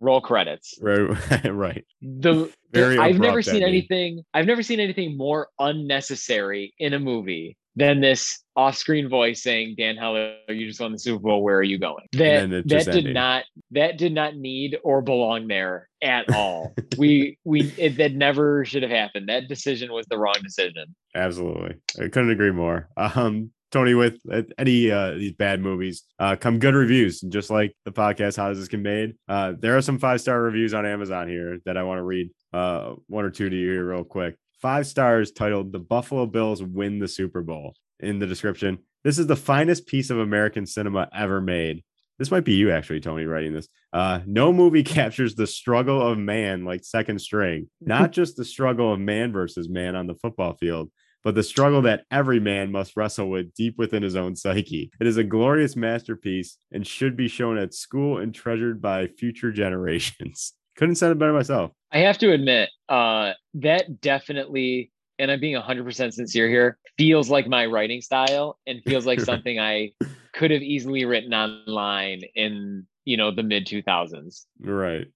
Roll 0.00 0.20
credits. 0.20 0.78
right, 0.82 1.08
right. 1.50 1.84
The, 2.02 2.52
Very 2.72 2.98
I've 2.98 3.18
never 3.18 3.42
seen 3.42 3.62
anything. 3.62 4.22
I've 4.34 4.46
never 4.46 4.62
seen 4.62 4.80
anything 4.80 5.16
more 5.16 5.48
unnecessary 5.58 6.74
in 6.78 6.92
a 6.92 6.98
movie 6.98 7.56
than 7.76 8.00
this 8.00 8.44
off-screen 8.56 9.08
voice 9.08 9.42
saying, 9.42 9.74
"Dan 9.76 9.96
Heller, 9.96 10.36
you 10.48 10.68
just 10.68 10.80
won 10.80 10.92
the 10.92 10.98
Super 10.98 11.20
Bowl. 11.20 11.42
Where 11.42 11.56
are 11.56 11.62
you 11.62 11.78
going?" 11.78 12.06
That 12.12 12.50
that 12.50 12.66
did 12.66 12.88
ended. 12.88 13.14
not 13.14 13.44
that 13.72 13.98
did 13.98 14.12
not 14.12 14.36
need 14.36 14.78
or 14.84 15.02
belong 15.02 15.48
there 15.48 15.88
at 16.02 16.32
all. 16.32 16.74
we 16.98 17.38
we 17.44 17.72
it, 17.78 17.96
that 17.96 18.12
never 18.12 18.64
should 18.64 18.82
have 18.82 18.92
happened. 18.92 19.28
That 19.28 19.48
decision 19.48 19.92
was 19.92 20.06
the 20.06 20.18
wrong 20.18 20.36
decision. 20.42 20.94
Absolutely. 21.14 21.76
I 21.98 22.08
couldn't 22.08 22.30
agree 22.30 22.52
more. 22.52 22.88
Um, 22.96 23.50
Tony, 23.74 23.94
with 23.94 24.20
uh, 24.30 24.42
any 24.56 24.88
uh, 24.88 25.10
these 25.10 25.32
bad 25.32 25.60
movies, 25.60 26.04
uh, 26.20 26.36
come 26.36 26.60
good 26.60 26.74
reviews. 26.74 27.20
Just 27.20 27.50
like 27.50 27.76
the 27.84 27.90
podcast, 27.90 28.36
how 28.36 28.48
does 28.48 28.58
this 28.58 28.68
get 28.68 28.78
made? 28.78 29.16
Uh, 29.28 29.54
there 29.58 29.76
are 29.76 29.82
some 29.82 29.98
five 29.98 30.20
star 30.20 30.40
reviews 30.40 30.72
on 30.72 30.86
Amazon 30.86 31.28
here 31.28 31.58
that 31.66 31.76
I 31.76 31.82
want 31.82 31.98
to 31.98 32.04
read. 32.04 32.30
Uh, 32.52 32.94
one 33.08 33.24
or 33.24 33.30
two 33.30 33.50
to 33.50 33.56
you 33.56 33.72
here, 33.72 33.84
real 33.84 34.04
quick. 34.04 34.36
Five 34.62 34.86
stars 34.86 35.32
titled 35.32 35.72
"The 35.72 35.80
Buffalo 35.80 36.24
Bills 36.24 36.62
Win 36.62 37.00
the 37.00 37.08
Super 37.08 37.42
Bowl." 37.42 37.74
In 37.98 38.20
the 38.20 38.28
description, 38.28 38.78
this 39.02 39.18
is 39.18 39.26
the 39.26 39.34
finest 39.34 39.88
piece 39.88 40.10
of 40.10 40.20
American 40.20 40.66
cinema 40.66 41.08
ever 41.12 41.40
made. 41.40 41.82
This 42.20 42.30
might 42.30 42.44
be 42.44 42.54
you 42.54 42.70
actually, 42.70 43.00
Tony, 43.00 43.24
writing 43.24 43.54
this. 43.54 43.66
Uh, 43.92 44.20
no 44.24 44.52
movie 44.52 44.84
captures 44.84 45.34
the 45.34 45.48
struggle 45.48 46.00
of 46.00 46.16
man 46.16 46.64
like 46.64 46.84
second 46.84 47.20
string, 47.20 47.68
not 47.80 48.12
just 48.20 48.36
the 48.36 48.44
struggle 48.44 48.92
of 48.92 49.00
man 49.00 49.32
versus 49.32 49.68
man 49.68 49.96
on 49.96 50.06
the 50.06 50.14
football 50.14 50.54
field, 50.54 50.92
but 51.24 51.34
the 51.34 51.42
struggle 51.42 51.82
that 51.82 52.04
every 52.10 52.38
man 52.38 52.70
must 52.70 52.96
wrestle 52.96 53.30
with 53.30 53.52
deep 53.54 53.78
within 53.78 54.02
his 54.02 54.14
own 54.14 54.36
psyche. 54.36 54.90
It 55.00 55.06
is 55.06 55.16
a 55.16 55.24
glorious 55.24 55.74
masterpiece 55.74 56.58
and 56.70 56.86
should 56.86 57.16
be 57.16 57.28
shown 57.28 57.58
at 57.58 57.74
school 57.74 58.18
and 58.18 58.34
treasured 58.34 58.80
by 58.80 59.08
future 59.08 59.50
generations. 59.64 60.52
Couldn't 60.76 60.96
said 60.96 61.10
it 61.10 61.18
better 61.18 61.32
myself. 61.32 61.70
I 61.90 61.98
have 61.98 62.18
to 62.18 62.32
admit, 62.32 62.68
uh, 62.88 63.32
that 63.54 64.00
definitely, 64.00 64.90
and 65.18 65.30
I'm 65.30 65.40
being 65.40 65.60
100% 65.60 66.12
sincere 66.12 66.48
here, 66.48 66.78
feels 66.98 67.30
like 67.30 67.46
my 67.46 67.66
writing 67.66 68.00
style 68.00 68.58
and 68.66 68.82
feels 68.84 69.06
like 69.06 69.20
something 69.20 69.58
I 69.58 69.92
could 70.34 70.50
have 70.50 70.62
easily 70.62 71.04
written 71.04 71.32
online 71.32 72.22
in, 72.34 72.86
you 73.04 73.16
know, 73.16 73.30
the 73.30 73.44
mid 73.44 73.66
2000s. 73.66 74.44
Right. 74.60 75.06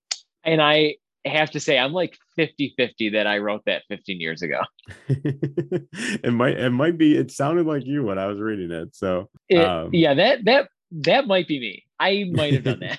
And 0.44 0.62
I 0.62 0.94
have 1.24 1.50
to 1.52 1.60
say, 1.60 1.78
I'm 1.78 1.92
like 1.92 2.16
50 2.36 2.74
50 2.76 3.10
that 3.10 3.26
I 3.26 3.38
wrote 3.38 3.62
that 3.66 3.82
15 3.88 4.20
years 4.20 4.42
ago. 4.42 4.60
it 5.08 6.32
might, 6.32 6.56
it 6.58 6.70
might 6.70 6.96
be, 6.98 7.16
it 7.16 7.30
sounded 7.30 7.66
like 7.66 7.84
you 7.84 8.04
when 8.04 8.18
I 8.18 8.26
was 8.26 8.38
reading 8.40 8.70
it. 8.70 8.94
So, 8.94 9.28
It- 9.48 9.64
um, 9.64 9.90
yeah, 9.92 10.14
that, 10.14 10.44
that, 10.44 10.68
that 10.92 11.26
might 11.26 11.48
be 11.48 11.60
me. 11.60 11.84
I 12.00 12.24
might 12.32 12.54
have 12.54 12.64
done 12.64 12.80
that. 12.80 12.98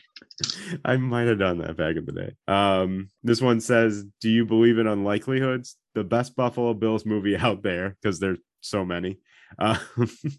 I 0.86 0.98
might 0.98 1.28
have 1.28 1.40
done 1.40 1.58
that 1.60 1.76
back 1.78 1.96
in 1.96 2.06
the 2.06 2.12
day. 2.12 2.32
Um, 2.48 3.10
this 3.24 3.42
one 3.42 3.60
says, 3.60 4.06
"Do 4.22 4.30
you 4.30 4.46
believe 4.46 4.78
in 4.78 4.86
unlikelihoods? 4.88 5.76
The 5.96 6.04
best 6.04 6.36
Buffalo 6.36 6.74
Bills 6.74 7.06
movie 7.06 7.36
out 7.38 7.62
there 7.64 7.98
because 8.02 8.20
there's 8.20 8.40
so 8.62 8.86
many. 8.86 9.20
Uh, 9.58 9.78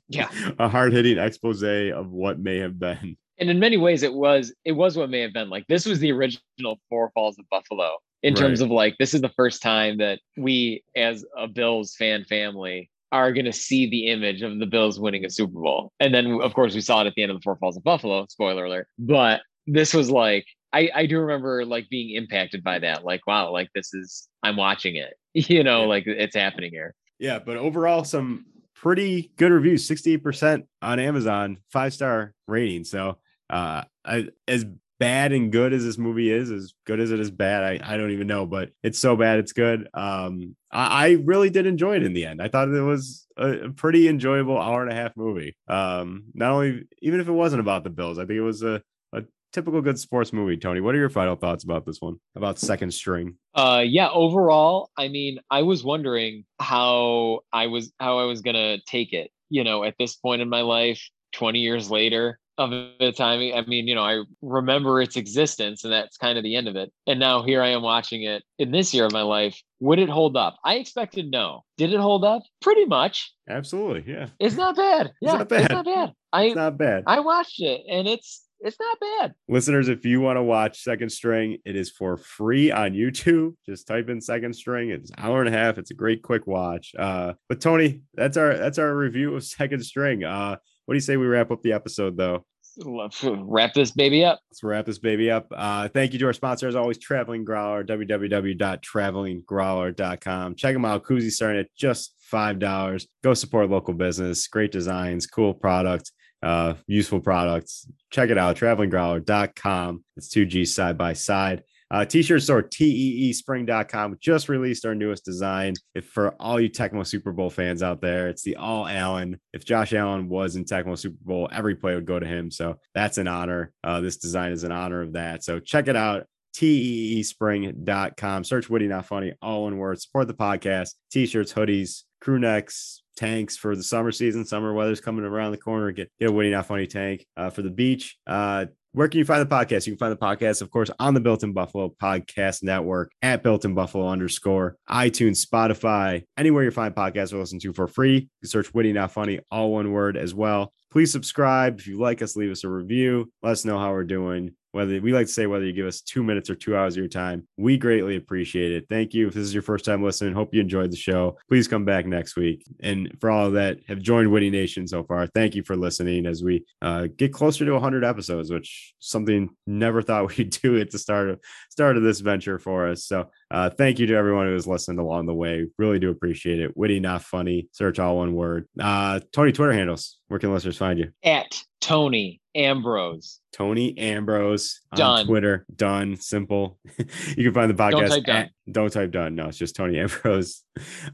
Yeah. 0.09 0.29
a 0.59 0.69
hard 0.69 0.93
hitting 0.93 1.19
expose 1.19 1.63
of 1.63 2.11
what 2.11 2.39
may 2.39 2.59
have 2.59 2.79
been. 2.79 3.17
And 3.41 3.51
in 3.51 3.59
many 3.59 3.77
ways 3.77 4.03
it 4.03 4.13
was 4.15 4.53
it 4.65 4.73
was 4.73 4.97
what 4.97 5.11
may 5.11 5.21
have 5.21 5.33
been 5.33 5.51
like 5.51 5.65
this 5.69 5.87
was 5.87 5.99
the 5.99 6.13
original 6.13 6.79
four 6.89 7.11
falls 7.15 7.39
of 7.39 7.45
buffalo 7.51 7.97
in 8.23 8.35
terms 8.35 8.61
of 8.61 8.71
like 8.71 8.95
this 8.99 9.15
is 9.15 9.21
the 9.23 9.31
first 9.31 9.63
time 9.63 9.97
that 9.99 10.21
we 10.37 10.83
as 10.97 11.25
a 11.39 11.49
bills 11.49 11.95
fan 11.99 12.25
family 12.25 12.91
are 13.13 13.33
going 13.33 13.47
to 13.47 13.53
see 13.53 13.89
the 13.91 14.07
image 14.09 14.43
of 14.43 14.59
the 14.61 14.67
bills 14.67 15.01
winning 15.01 15.25
a 15.25 15.31
super 15.31 15.59
bowl 15.61 15.93
and 16.01 16.13
then 16.15 16.41
of 16.43 16.55
course 16.55 16.75
we 16.75 16.81
saw 16.81 17.01
it 17.01 17.07
at 17.07 17.15
the 17.15 17.23
end 17.23 17.33
of 17.33 17.37
the 17.39 17.43
four 17.43 17.57
falls 17.57 17.77
of 17.77 17.83
buffalo 17.83 18.27
spoiler 18.29 18.67
alert 18.67 18.87
but 18.99 19.41
this 19.67 19.93
was 19.95 20.11
like 20.11 20.45
i 20.73 20.91
i 20.95 21.07
do 21.07 21.19
remember 21.19 21.65
like 21.65 21.89
being 21.89 22.15
impacted 22.15 22.63
by 22.63 22.79
that 22.79 23.05
like 23.05 23.27
wow 23.27 23.51
like 23.51 23.69
this 23.75 23.93
is 23.95 24.29
i'm 24.43 24.57
watching 24.57 24.97
it 24.97 25.15
you 25.35 25.65
know 25.65 25.81
Yeah. 25.83 25.87
like 25.89 26.05
it's 26.07 26.37
happening 26.37 26.71
here 26.73 26.95
Yeah, 27.19 27.39
but 27.39 27.57
overall, 27.57 28.05
some 28.05 28.47
pretty 28.75 29.31
good 29.37 29.53
reviews. 29.53 29.87
Sixty-eight 29.87 30.23
percent 30.23 30.65
on 30.81 30.99
Amazon, 30.99 31.59
five 31.71 31.93
star 31.93 32.33
rating. 32.49 32.83
So, 32.85 33.19
uh, 33.51 33.85
I, 34.05 34.29
as 34.49 34.65
bad 35.01 35.33
and 35.33 35.51
good 35.51 35.73
as 35.73 35.83
this 35.83 35.99
movie 35.99 36.31
is, 36.31 36.51
as 36.51 36.75
good 36.87 37.01
as 37.01 37.11
it 37.11 37.19
is 37.19 37.31
bad, 37.31 37.65
I, 37.65 37.95
I 37.95 37.97
don't 37.97 38.13
even 38.13 38.27
know, 38.27 38.47
but 38.47 38.71
it's 38.83 38.99
so 38.99 39.17
bad 39.17 39.39
it's 39.39 39.53
good. 39.53 39.89
Um, 39.95 40.55
I, 40.71 41.07
I 41.07 41.11
really 41.25 41.51
did 41.51 41.67
enjoy 41.67 41.97
it 41.97 42.05
in 42.05 42.13
the 42.13 42.27
end. 42.27 42.41
I 42.41 42.49
thought 42.49 42.69
it 42.69 42.83
was 42.83 43.27
a, 43.37 43.71
pretty 43.71 44.09
enjoyable 44.09 44.61
hour 44.61 44.83
and 44.83 44.93
a 44.93 44.95
half 44.95 45.17
movie. 45.17 45.57
Um, 45.67 46.25
not 46.35 46.53
only 46.53 46.85
even 47.01 47.19
if 47.19 47.29
it 47.29 47.33
wasn't 47.33 47.61
about 47.61 47.83
the 47.83 47.91
Bills, 47.91 48.19
I 48.19 48.23
think 48.23 48.37
it 48.37 48.43
was 48.43 48.63
a 48.63 48.83
a 49.15 49.25
typical 49.53 49.81
good 49.81 49.99
sports 49.99 50.33
movie. 50.33 50.59
Tony, 50.59 50.81
what 50.81 50.95
are 50.95 50.99
your 50.99 51.09
final 51.09 51.35
thoughts 51.35 51.65
about 51.65 51.87
this 51.87 52.01
one? 52.01 52.17
About 52.37 52.59
second 52.59 52.93
string? 52.93 53.37
Uh 53.55 53.83
yeah, 53.85 54.11
overall, 54.11 54.91
I 54.99 55.09
mean, 55.09 55.41
I 55.51 55.63
was 55.63 55.83
wondering 55.83 56.45
how 56.61 57.41
I 57.53 57.69
was 57.69 57.91
how 57.99 58.19
I 58.19 58.25
was 58.25 58.43
gonna 58.43 58.79
take 58.87 59.15
it, 59.15 59.31
you 59.49 59.65
know, 59.65 59.83
at 59.83 59.95
this 59.99 60.15
point 60.17 60.43
in 60.43 60.49
my 60.51 60.61
life, 60.61 61.09
20 61.33 61.61
years 61.61 61.91
later 61.91 62.39
of 62.61 62.71
the 62.71 63.13
timing. 63.17 63.55
I 63.55 63.63
mean, 63.63 63.89
you 63.89 63.95
know, 63.95 64.03
I 64.03 64.23
remember 64.43 65.01
its 65.01 65.17
existence 65.17 65.83
and 65.85 65.93
that's 65.93 66.17
kind 66.17 66.37
of 66.39 66.45
the 66.45 66.55
end 66.57 66.69
of 66.69 66.77
it. 66.77 66.93
And 67.07 67.19
now 67.19 67.43
here 67.43 67.63
I 67.63 67.69
am 67.69 67.83
watching 67.83 68.23
it 68.23 68.43
in 68.59 68.71
this 68.71 68.93
year 68.95 69.07
of 69.07 69.13
my 69.13 69.23
life. 69.23 69.61
Would 69.81 69.99
it 69.99 70.09
hold 70.11 70.37
up? 70.37 70.59
I 70.65 70.75
expected 70.75 71.31
no. 71.31 71.63
Did 71.79 71.93
it 71.93 72.01
hold 72.01 72.25
up? 72.25 72.43
Pretty 72.61 72.85
much. 72.85 73.33
Absolutely, 73.49 74.13
yeah. 74.13 74.29
It's 74.39 74.57
not 74.57 74.77
bad. 74.77 75.13
Yeah, 75.21 75.39
not 75.39 75.49
bad. 75.49 75.61
it's 75.63 75.73
not 75.73 75.85
bad. 75.87 76.13
I 76.33 76.45
It's 76.45 76.57
not 76.57 76.77
bad. 76.79 77.05
I 77.07 77.21
watched 77.21 77.61
it 77.61 77.81
and 77.91 78.07
it's 78.07 78.45
it's 78.63 78.77
not 78.79 79.01
bad. 79.01 79.33
listeners 79.49 79.89
if 79.89 80.05
you 80.05 80.21
want 80.21 80.37
to 80.37 80.43
watch 80.43 80.83
second 80.83 81.09
string 81.11 81.57
it 81.65 81.75
is 81.77 81.89
for 81.91 82.19
free 82.19 82.71
on 82.71 82.93
youtube 82.93 83.55
just 83.65 83.87
type 83.87 84.11
in 84.11 84.21
second 84.21 84.53
string 84.55 84.91
it's 84.91 85.09
an 85.09 85.17
hour 85.17 85.41
and 85.41 85.49
a 85.49 85.59
half 85.59 85.79
it's 85.79 85.91
a 85.91 85.95
great 85.95 86.23
quick 86.23 86.47
watch 86.47 86.93
uh 86.99 87.33
but 87.49 87.59
tony 87.59 88.03
that's 88.13 88.37
our 88.37 88.55
that's 88.59 88.77
our 88.79 88.95
review 88.95 89.35
of 89.35 89.43
second 89.59 89.83
string 89.83 90.25
uh 90.25 90.57
what 90.91 90.95
do 90.95 90.97
you 90.97 91.03
say 91.03 91.17
we 91.17 91.29
wrap 91.29 91.53
up 91.53 91.63
the 91.63 91.73
episode 91.73 92.17
though? 92.17 92.45
Let's 92.79 93.23
wrap 93.23 93.75
this 93.75 93.93
baby 93.93 94.25
up. 94.25 94.41
let's 94.51 94.65
wrap 94.65 94.87
this 94.87 94.99
baby 94.99 95.31
up. 95.31 95.47
Uh 95.57 95.87
thank 95.87 96.13
you 96.13 96.19
to 96.19 96.27
our 96.27 96.33
sponsor 96.33 96.67
as 96.67 96.75
always 96.75 96.99
traveling 96.99 97.45
growler 97.45 97.85
www.travelinggrowler.com 97.85 100.55
check 100.57 100.75
them 100.75 100.85
out. 100.85 101.05
Koozie 101.05 101.31
starting 101.31 101.61
at 101.61 101.69
just 101.77 102.17
five 102.19 102.59
dollars. 102.59 103.07
Go 103.23 103.35
support 103.35 103.71
local 103.71 103.95
business. 103.95 104.49
Great 104.49 104.73
designs 104.73 105.29
cool 105.29 105.55
product 105.55 106.11
uh 106.43 106.75
useful 106.89 107.21
products. 107.21 107.87
Check 108.11 108.31
it 108.31 108.39
out 108.39 108.57
travelinggrowler.com 108.57 110.03
it's 110.17 110.29
two 110.29 110.45
g's 110.45 110.75
side 110.75 110.99
by 110.99 111.13
side 111.13 111.63
uh, 111.91 112.05
t-shirt 112.05 112.43
store 112.43 112.63
teespring.com 112.63 114.19
just 114.21 114.49
released 114.49 114.87
our 114.87 114.95
newest 114.95 115.25
design. 115.25 115.75
If 115.95 116.07
for 116.07 116.31
all 116.41 116.61
you 116.61 116.71
tecmo 116.71 117.07
super 117.07 117.33
bowl 117.33 117.51
fans 117.51 117.83
out 117.83 118.01
there 118.01 118.29
it's 118.29 118.43
the 118.43 118.57
all 118.57 118.87
allen. 118.87 119.41
If 119.53 119.65
josh 119.65 119.93
allen 119.93 120.29
was 120.29 120.57
in 120.57 120.65
tecmo 120.65 120.99
super 120.99 121.19
bowl 121.23 121.49
every 121.53 121.75
play 121.75 121.95
would 121.95 122.07
go 122.07 122.21
to 122.21 122.27
him. 122.27 122.51
So 122.51 122.79
that's 122.95 123.19
an 123.19 123.29
honor. 123.29 123.73
Uh, 123.83 124.01
this 124.01 124.17
design 124.19 124.53
is 124.53 124.65
an 124.65 124.73
honor 124.73 125.03
of 125.03 125.15
that. 125.15 125.45
So 125.45 125.61
check 125.61 125.89
it 125.89 125.97
out 125.97 126.27
teespring.com 126.57 128.43
search 128.45 128.69
witty 128.69 128.89
not 128.89 129.07
funny 129.07 129.33
all 129.41 129.69
in 129.69 129.79
words. 129.79 130.03
support 130.03 130.27
the 130.27 130.35
podcast. 130.35 130.91
T-shirts 131.11 131.53
hoodies 131.53 132.03
crew 132.21 132.39
necks 132.39 133.03
tanks 133.17 133.57
for 133.57 133.77
the 133.77 133.83
summer 133.83 134.13
season. 134.13 134.45
Summer 134.45 134.73
weather's 134.73 135.01
coming 135.01 135.25
around 135.25 135.53
the 135.53 135.59
corner. 135.59 135.93
Get, 135.93 136.11
get 136.19 136.31
a 136.31 136.33
witty 136.33 136.51
not 136.51 136.67
funny 136.67 136.87
tank 136.87 137.27
uh, 137.37 137.51
for 137.51 137.63
the 137.63 137.71
beach. 137.71 138.17
Uh, 138.27 138.67
where 138.93 139.09
can 139.09 139.19
you 139.19 139.25
find 139.25 139.41
the 139.41 139.55
podcast? 139.55 139.87
You 139.87 139.93
can 139.93 139.99
find 139.99 140.13
the 140.13 140.17
podcast, 140.17 140.63
of 140.63 140.71
course, 140.71 140.91
on 140.99 141.15
the 141.15 141.21
Built 141.21 141.45
in 141.45 141.53
Buffalo 141.53 141.95
Podcast 142.03 142.63
Network 142.63 143.13
at 143.23 143.43
Built 143.43 143.65
in 143.65 143.75
Buffalo 143.75 144.09
underscore 144.09 144.77
iTunes, 144.89 145.47
Spotify, 145.47 146.25
anywhere 146.37 146.65
you 146.65 146.71
find 146.71 146.95
podcasts 146.95 147.31
to 147.31 147.39
listen 147.39 147.61
to 147.61 147.73
for 147.73 147.87
free. 147.87 148.15
You 148.15 148.29
can 148.43 148.51
search 148.51 148.75
Witty 148.75 148.93
Not 148.93 149.13
Funny, 149.13 149.41
all 149.51 149.73
one 149.73 149.93
word 149.93 150.17
as 150.17 150.35
well. 150.35 150.73
Please 150.91 151.13
subscribe. 151.13 151.79
If 151.79 151.87
you 151.87 152.01
like 152.01 152.21
us, 152.21 152.35
leave 152.35 152.51
us 152.51 152.65
a 152.65 152.69
review. 152.69 153.31
Let 153.43 153.53
us 153.53 153.65
know 153.65 153.79
how 153.79 153.93
we're 153.93 154.05
doing. 154.05 154.57
Whether 154.73 155.01
we 155.01 155.13
like 155.13 155.27
to 155.27 155.33
say 155.33 155.47
whether 155.47 155.65
you 155.65 155.73
give 155.73 155.87
us 155.87 156.01
two 156.01 156.23
minutes 156.23 156.49
or 156.49 156.55
two 156.55 156.77
hours 156.77 156.95
of 156.95 156.99
your 156.99 157.09
time, 157.09 157.47
we 157.57 157.77
greatly 157.77 158.17
appreciate 158.17 158.73
it. 158.73 158.87
Thank 158.89 159.15
you. 159.15 159.29
If 159.29 159.35
this 159.35 159.45
is 159.45 159.55
your 159.55 159.63
first 159.63 159.85
time 159.85 160.03
listening, 160.03 160.35
hope 160.35 160.55
you 160.55 160.61
enjoyed 160.61 160.93
the 160.93 160.97
show. 160.97 161.39
Please 161.49 161.67
come 161.67 161.85
back 161.85 162.07
next 162.07 162.37
week. 162.37 162.65
And 162.81 163.13
for 163.21 163.31
all 163.31 163.51
that 163.53 163.79
have 163.89 164.01
joined 164.01 164.31
Witty 164.31 164.51
Nation 164.51 164.87
so 164.87 165.03
far, 165.03 165.27
thank 165.27 165.55
you 165.55 165.63
for 165.63 165.77
listening 165.77 166.27
as 166.27 166.43
we 166.43 166.65
uh, 166.83 167.09
get 167.17 167.33
closer 167.33 167.65
to 167.65 167.73
100 167.73 168.05
episodes, 168.05 168.51
which 168.51 168.95
something 168.99 169.51
never 169.67 170.03
thought 170.03 170.37
we'd 170.37 170.51
do 170.51 170.79
at 170.81 170.91
the 170.91 170.99
start 170.99 171.31
of 171.31 171.41
start 171.71 171.97
of 171.97 172.03
this 172.03 172.21
venture 172.21 172.59
for 172.59 172.89
us. 172.89 173.05
So 173.05 173.31
uh, 173.51 173.71
thank 173.71 173.99
you 173.99 174.07
to 174.07 174.15
everyone 174.15 174.47
who 174.47 174.53
has 174.53 174.67
listened 174.67 175.01
along 175.01 175.27
the 175.27 175.35
way. 175.35 175.67
Really 175.79 175.99
do 175.99 176.11
appreciate 176.11 176.61
it. 176.61 176.77
Witty, 176.77 177.01
not 177.01 177.23
funny. 177.23 177.69
Search 177.73 177.99
all 177.99 178.19
one 178.19 178.35
word. 178.35 178.69
Uh, 178.79 179.21
Tony, 179.33 179.53
Twitter 179.53 179.73
handles. 179.73 180.19
Where 180.29 180.39
can 180.39 180.53
listeners 180.53 180.77
find 180.77 180.99
you? 180.99 181.11
At 181.25 181.63
Tony 181.81 182.41
Ambrose. 182.55 183.41
Tony 183.53 183.97
Ambrose 183.99 184.81
on 184.93 184.99
Done. 184.99 185.27
Twitter. 185.27 185.67
Done. 185.75 186.17
Simple. 186.17 186.79
you 187.37 187.45
can 187.45 187.55
find 187.55 187.71
the 187.71 187.75
podcast. 187.75 187.91
Don't 187.93 188.09
type 188.11 188.25
done. 188.25 188.37
at- 188.37 188.51
don't 188.73 188.93
type 188.93 189.11
done. 189.11 189.35
No, 189.35 189.47
it's 189.49 189.57
just 189.59 189.77
Tony 189.77 189.99
Ambrose. 190.01 190.63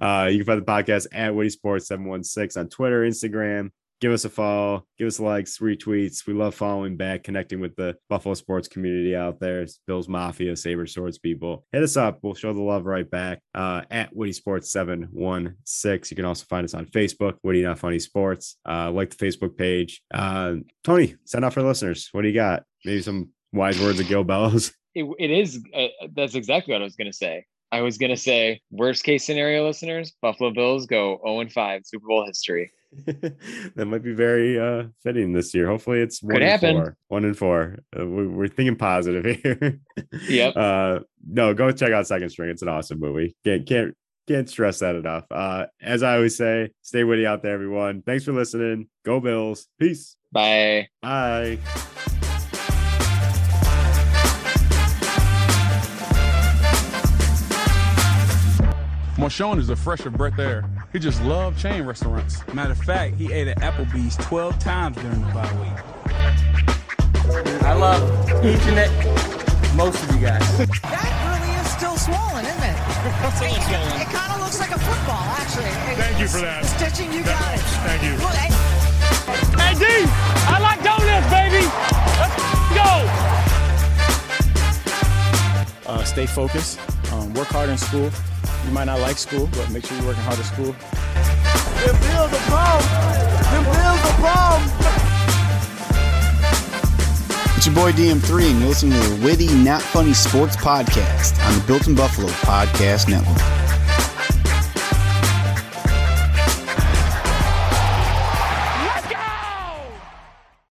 Uh, 0.00 0.28
you 0.30 0.38
can 0.38 0.46
find 0.46 0.60
the 0.60 0.64
podcast 0.66 1.06
at 1.12 1.34
Witty 1.34 1.50
Sports 1.50 1.88
716 1.88 2.60
on 2.60 2.68
Twitter, 2.68 3.02
Instagram. 3.02 3.70
Give 4.00 4.12
us 4.12 4.26
a 4.26 4.28
follow, 4.28 4.84
give 4.98 5.06
us 5.06 5.18
likes, 5.18 5.58
retweets. 5.58 6.26
We 6.26 6.34
love 6.34 6.54
following 6.54 6.98
back, 6.98 7.24
connecting 7.24 7.60
with 7.60 7.76
the 7.76 7.96
Buffalo 8.10 8.34
sports 8.34 8.68
community 8.68 9.16
out 9.16 9.40
there. 9.40 9.62
It's 9.62 9.80
Bills 9.86 10.06
Mafia, 10.06 10.54
Saber 10.54 10.86
Swords 10.86 11.16
people. 11.18 11.64
Hit 11.72 11.82
us 11.82 11.96
up. 11.96 12.18
We'll 12.22 12.34
show 12.34 12.52
the 12.52 12.60
love 12.60 12.84
right 12.84 13.10
back 13.10 13.40
uh, 13.54 13.82
at 13.90 14.14
Witty 14.14 14.34
Sports 14.34 14.70
716. 14.70 16.14
You 16.14 16.16
can 16.16 16.26
also 16.26 16.44
find 16.44 16.64
us 16.64 16.74
on 16.74 16.84
Facebook, 16.86 17.38
Witty 17.42 17.62
Not 17.62 17.78
Funny 17.78 17.98
Sports. 17.98 18.58
Uh, 18.68 18.90
like 18.90 19.08
the 19.08 19.24
Facebook 19.24 19.56
page. 19.56 20.02
Uh, 20.12 20.56
Tony, 20.84 21.16
send 21.24 21.46
out 21.46 21.54
for 21.54 21.62
listeners. 21.62 22.10
What 22.12 22.20
do 22.20 22.28
you 22.28 22.34
got? 22.34 22.64
Maybe 22.84 23.00
some 23.00 23.30
wise 23.52 23.80
words 23.80 23.98
of 23.98 24.08
Gil 24.08 24.24
Bellows. 24.24 24.72
It, 24.98 25.04
it 25.18 25.30
is. 25.30 25.62
Uh, 25.74 25.88
that's 26.14 26.34
exactly 26.34 26.72
what 26.72 26.80
I 26.80 26.84
was 26.84 26.96
going 26.96 27.12
to 27.12 27.14
say. 27.14 27.44
I 27.70 27.82
was 27.82 27.98
going 27.98 28.08
to 28.08 28.16
say, 28.16 28.62
worst 28.70 29.04
case 29.04 29.26
scenario, 29.26 29.66
listeners, 29.66 30.14
Buffalo 30.22 30.50
Bills 30.52 30.86
go 30.86 31.20
0 31.22 31.40
and 31.40 31.52
5 31.52 31.82
Super 31.84 32.06
Bowl 32.06 32.24
history. 32.24 32.72
that 33.76 33.86
might 33.86 34.02
be 34.02 34.12
very 34.12 34.58
uh 34.58 34.84
fitting 35.02 35.32
this 35.32 35.54
year. 35.54 35.66
Hopefully, 35.66 36.00
it's 36.00 36.22
one 36.22 36.34
Could 36.34 36.42
and 36.42 36.50
happen. 36.50 36.76
four. 36.76 36.96
One 37.08 37.24
and 37.24 37.36
four. 37.36 37.76
Uh, 37.98 38.06
we, 38.06 38.26
we're 38.26 38.48
thinking 38.48 38.76
positive 38.76 39.24
here. 39.42 39.80
Yep. 40.28 40.56
Uh, 40.56 41.00
no, 41.28 41.54
go 41.54 41.70
check 41.72 41.92
out 41.92 42.06
Second 42.06 42.30
String. 42.30 42.50
It's 42.50 42.62
an 42.62 42.68
awesome 42.68 42.98
movie. 43.00 43.36
Can't 43.44 43.66
can't 43.66 43.94
can't 44.26 44.48
stress 44.48 44.80
that 44.80 44.96
enough. 44.96 45.24
Uh, 45.30 45.66
as 45.80 46.02
I 46.02 46.16
always 46.16 46.36
say, 46.36 46.70
stay 46.82 47.04
witty 47.04 47.26
out 47.26 47.42
there, 47.42 47.54
everyone. 47.54 48.02
Thanks 48.02 48.24
for 48.24 48.32
listening. 48.32 48.88
Go 49.04 49.20
Bills. 49.20 49.66
Peace. 49.78 50.16
Bye. 50.32 50.88
Bye. 51.00 51.58
Marshawn 59.26 59.58
is 59.58 59.70
a 59.70 59.74
fresh 59.74 60.06
of 60.06 60.12
breath 60.12 60.38
air. 60.38 60.62
He 60.92 61.00
just 61.00 61.20
loved 61.24 61.58
chain 61.58 61.82
restaurants. 61.82 62.46
Matter 62.54 62.70
of 62.70 62.78
fact, 62.78 63.16
he 63.16 63.32
ate 63.32 63.48
at 63.48 63.58
Applebee's 63.58 64.14
12 64.18 64.56
times 64.60 64.96
during 64.98 65.20
the 65.20 65.26
bye 65.34 65.52
week. 65.58 65.72
I 67.64 67.72
love 67.72 68.00
each 68.46 68.62
and 68.70 68.78
most 69.76 70.00
of 70.04 70.14
you 70.14 70.20
guys. 70.22 70.46
That 70.78 71.10
really 71.26 71.50
is 71.58 71.66
still 71.74 71.96
swollen, 71.98 72.46
isn't 72.46 72.70
it? 72.70 72.78
Still 73.18 73.34
swollen. 73.34 73.58
It, 73.98 74.06
kind 74.14 74.30
of 74.30 74.38
looks 74.46 74.60
like 74.60 74.70
a 74.70 74.78
football, 74.78 75.26
actually. 75.34 75.74
It- 75.90 75.98
Thank 75.98 76.20
you 76.20 76.28
for 76.28 76.38
that. 76.46 76.64
Stitching, 76.64 77.12
you 77.12 77.24
got 77.24 77.52
it. 77.52 77.58
Thank 77.82 78.04
you. 78.06 78.14
Well, 78.22 78.30
hey, 78.30 78.54
Hey, 79.58 79.74
D, 79.74 80.06
I 80.46 80.60
like 80.62 80.84
donuts, 80.86 81.26
baby. 81.34 81.66
Let's 82.22 82.38
go. 82.78 83.10
Uh, 85.90 86.04
stay 86.04 86.26
focused. 86.26 86.78
Um, 87.12 87.32
work 87.34 87.48
hard 87.48 87.70
in 87.70 87.78
school. 87.78 88.10
You 88.66 88.72
might 88.72 88.84
not 88.84 88.98
like 89.00 89.16
school, 89.16 89.48
but 89.52 89.70
make 89.70 89.86
sure 89.86 89.96
you're 89.96 90.06
working 90.06 90.24
hard 90.24 90.40
at 90.40 90.44
school. 90.44 90.74
The 91.86 91.92
Bills 92.02 92.32
are 92.34 92.50
bomb. 92.50 92.82
The 93.54 93.60
Bills 93.62 94.02
are 94.10 94.18
bomb. 94.20 94.62
It's 97.56 97.66
your 97.66 97.74
boy 97.76 97.92
DM3, 97.92 98.50
and 98.50 98.58
you're 98.58 98.68
listening 98.68 99.00
to 99.00 99.08
the 99.08 99.24
Witty 99.24 99.54
Not 99.54 99.82
Funny 99.82 100.14
Sports 100.14 100.56
Podcast 100.56 101.40
on 101.46 101.58
the 101.58 101.64
Built 101.66 101.86
in 101.86 101.94
Buffalo 101.94 102.26
Podcast 102.28 103.08
Network. 103.08 103.65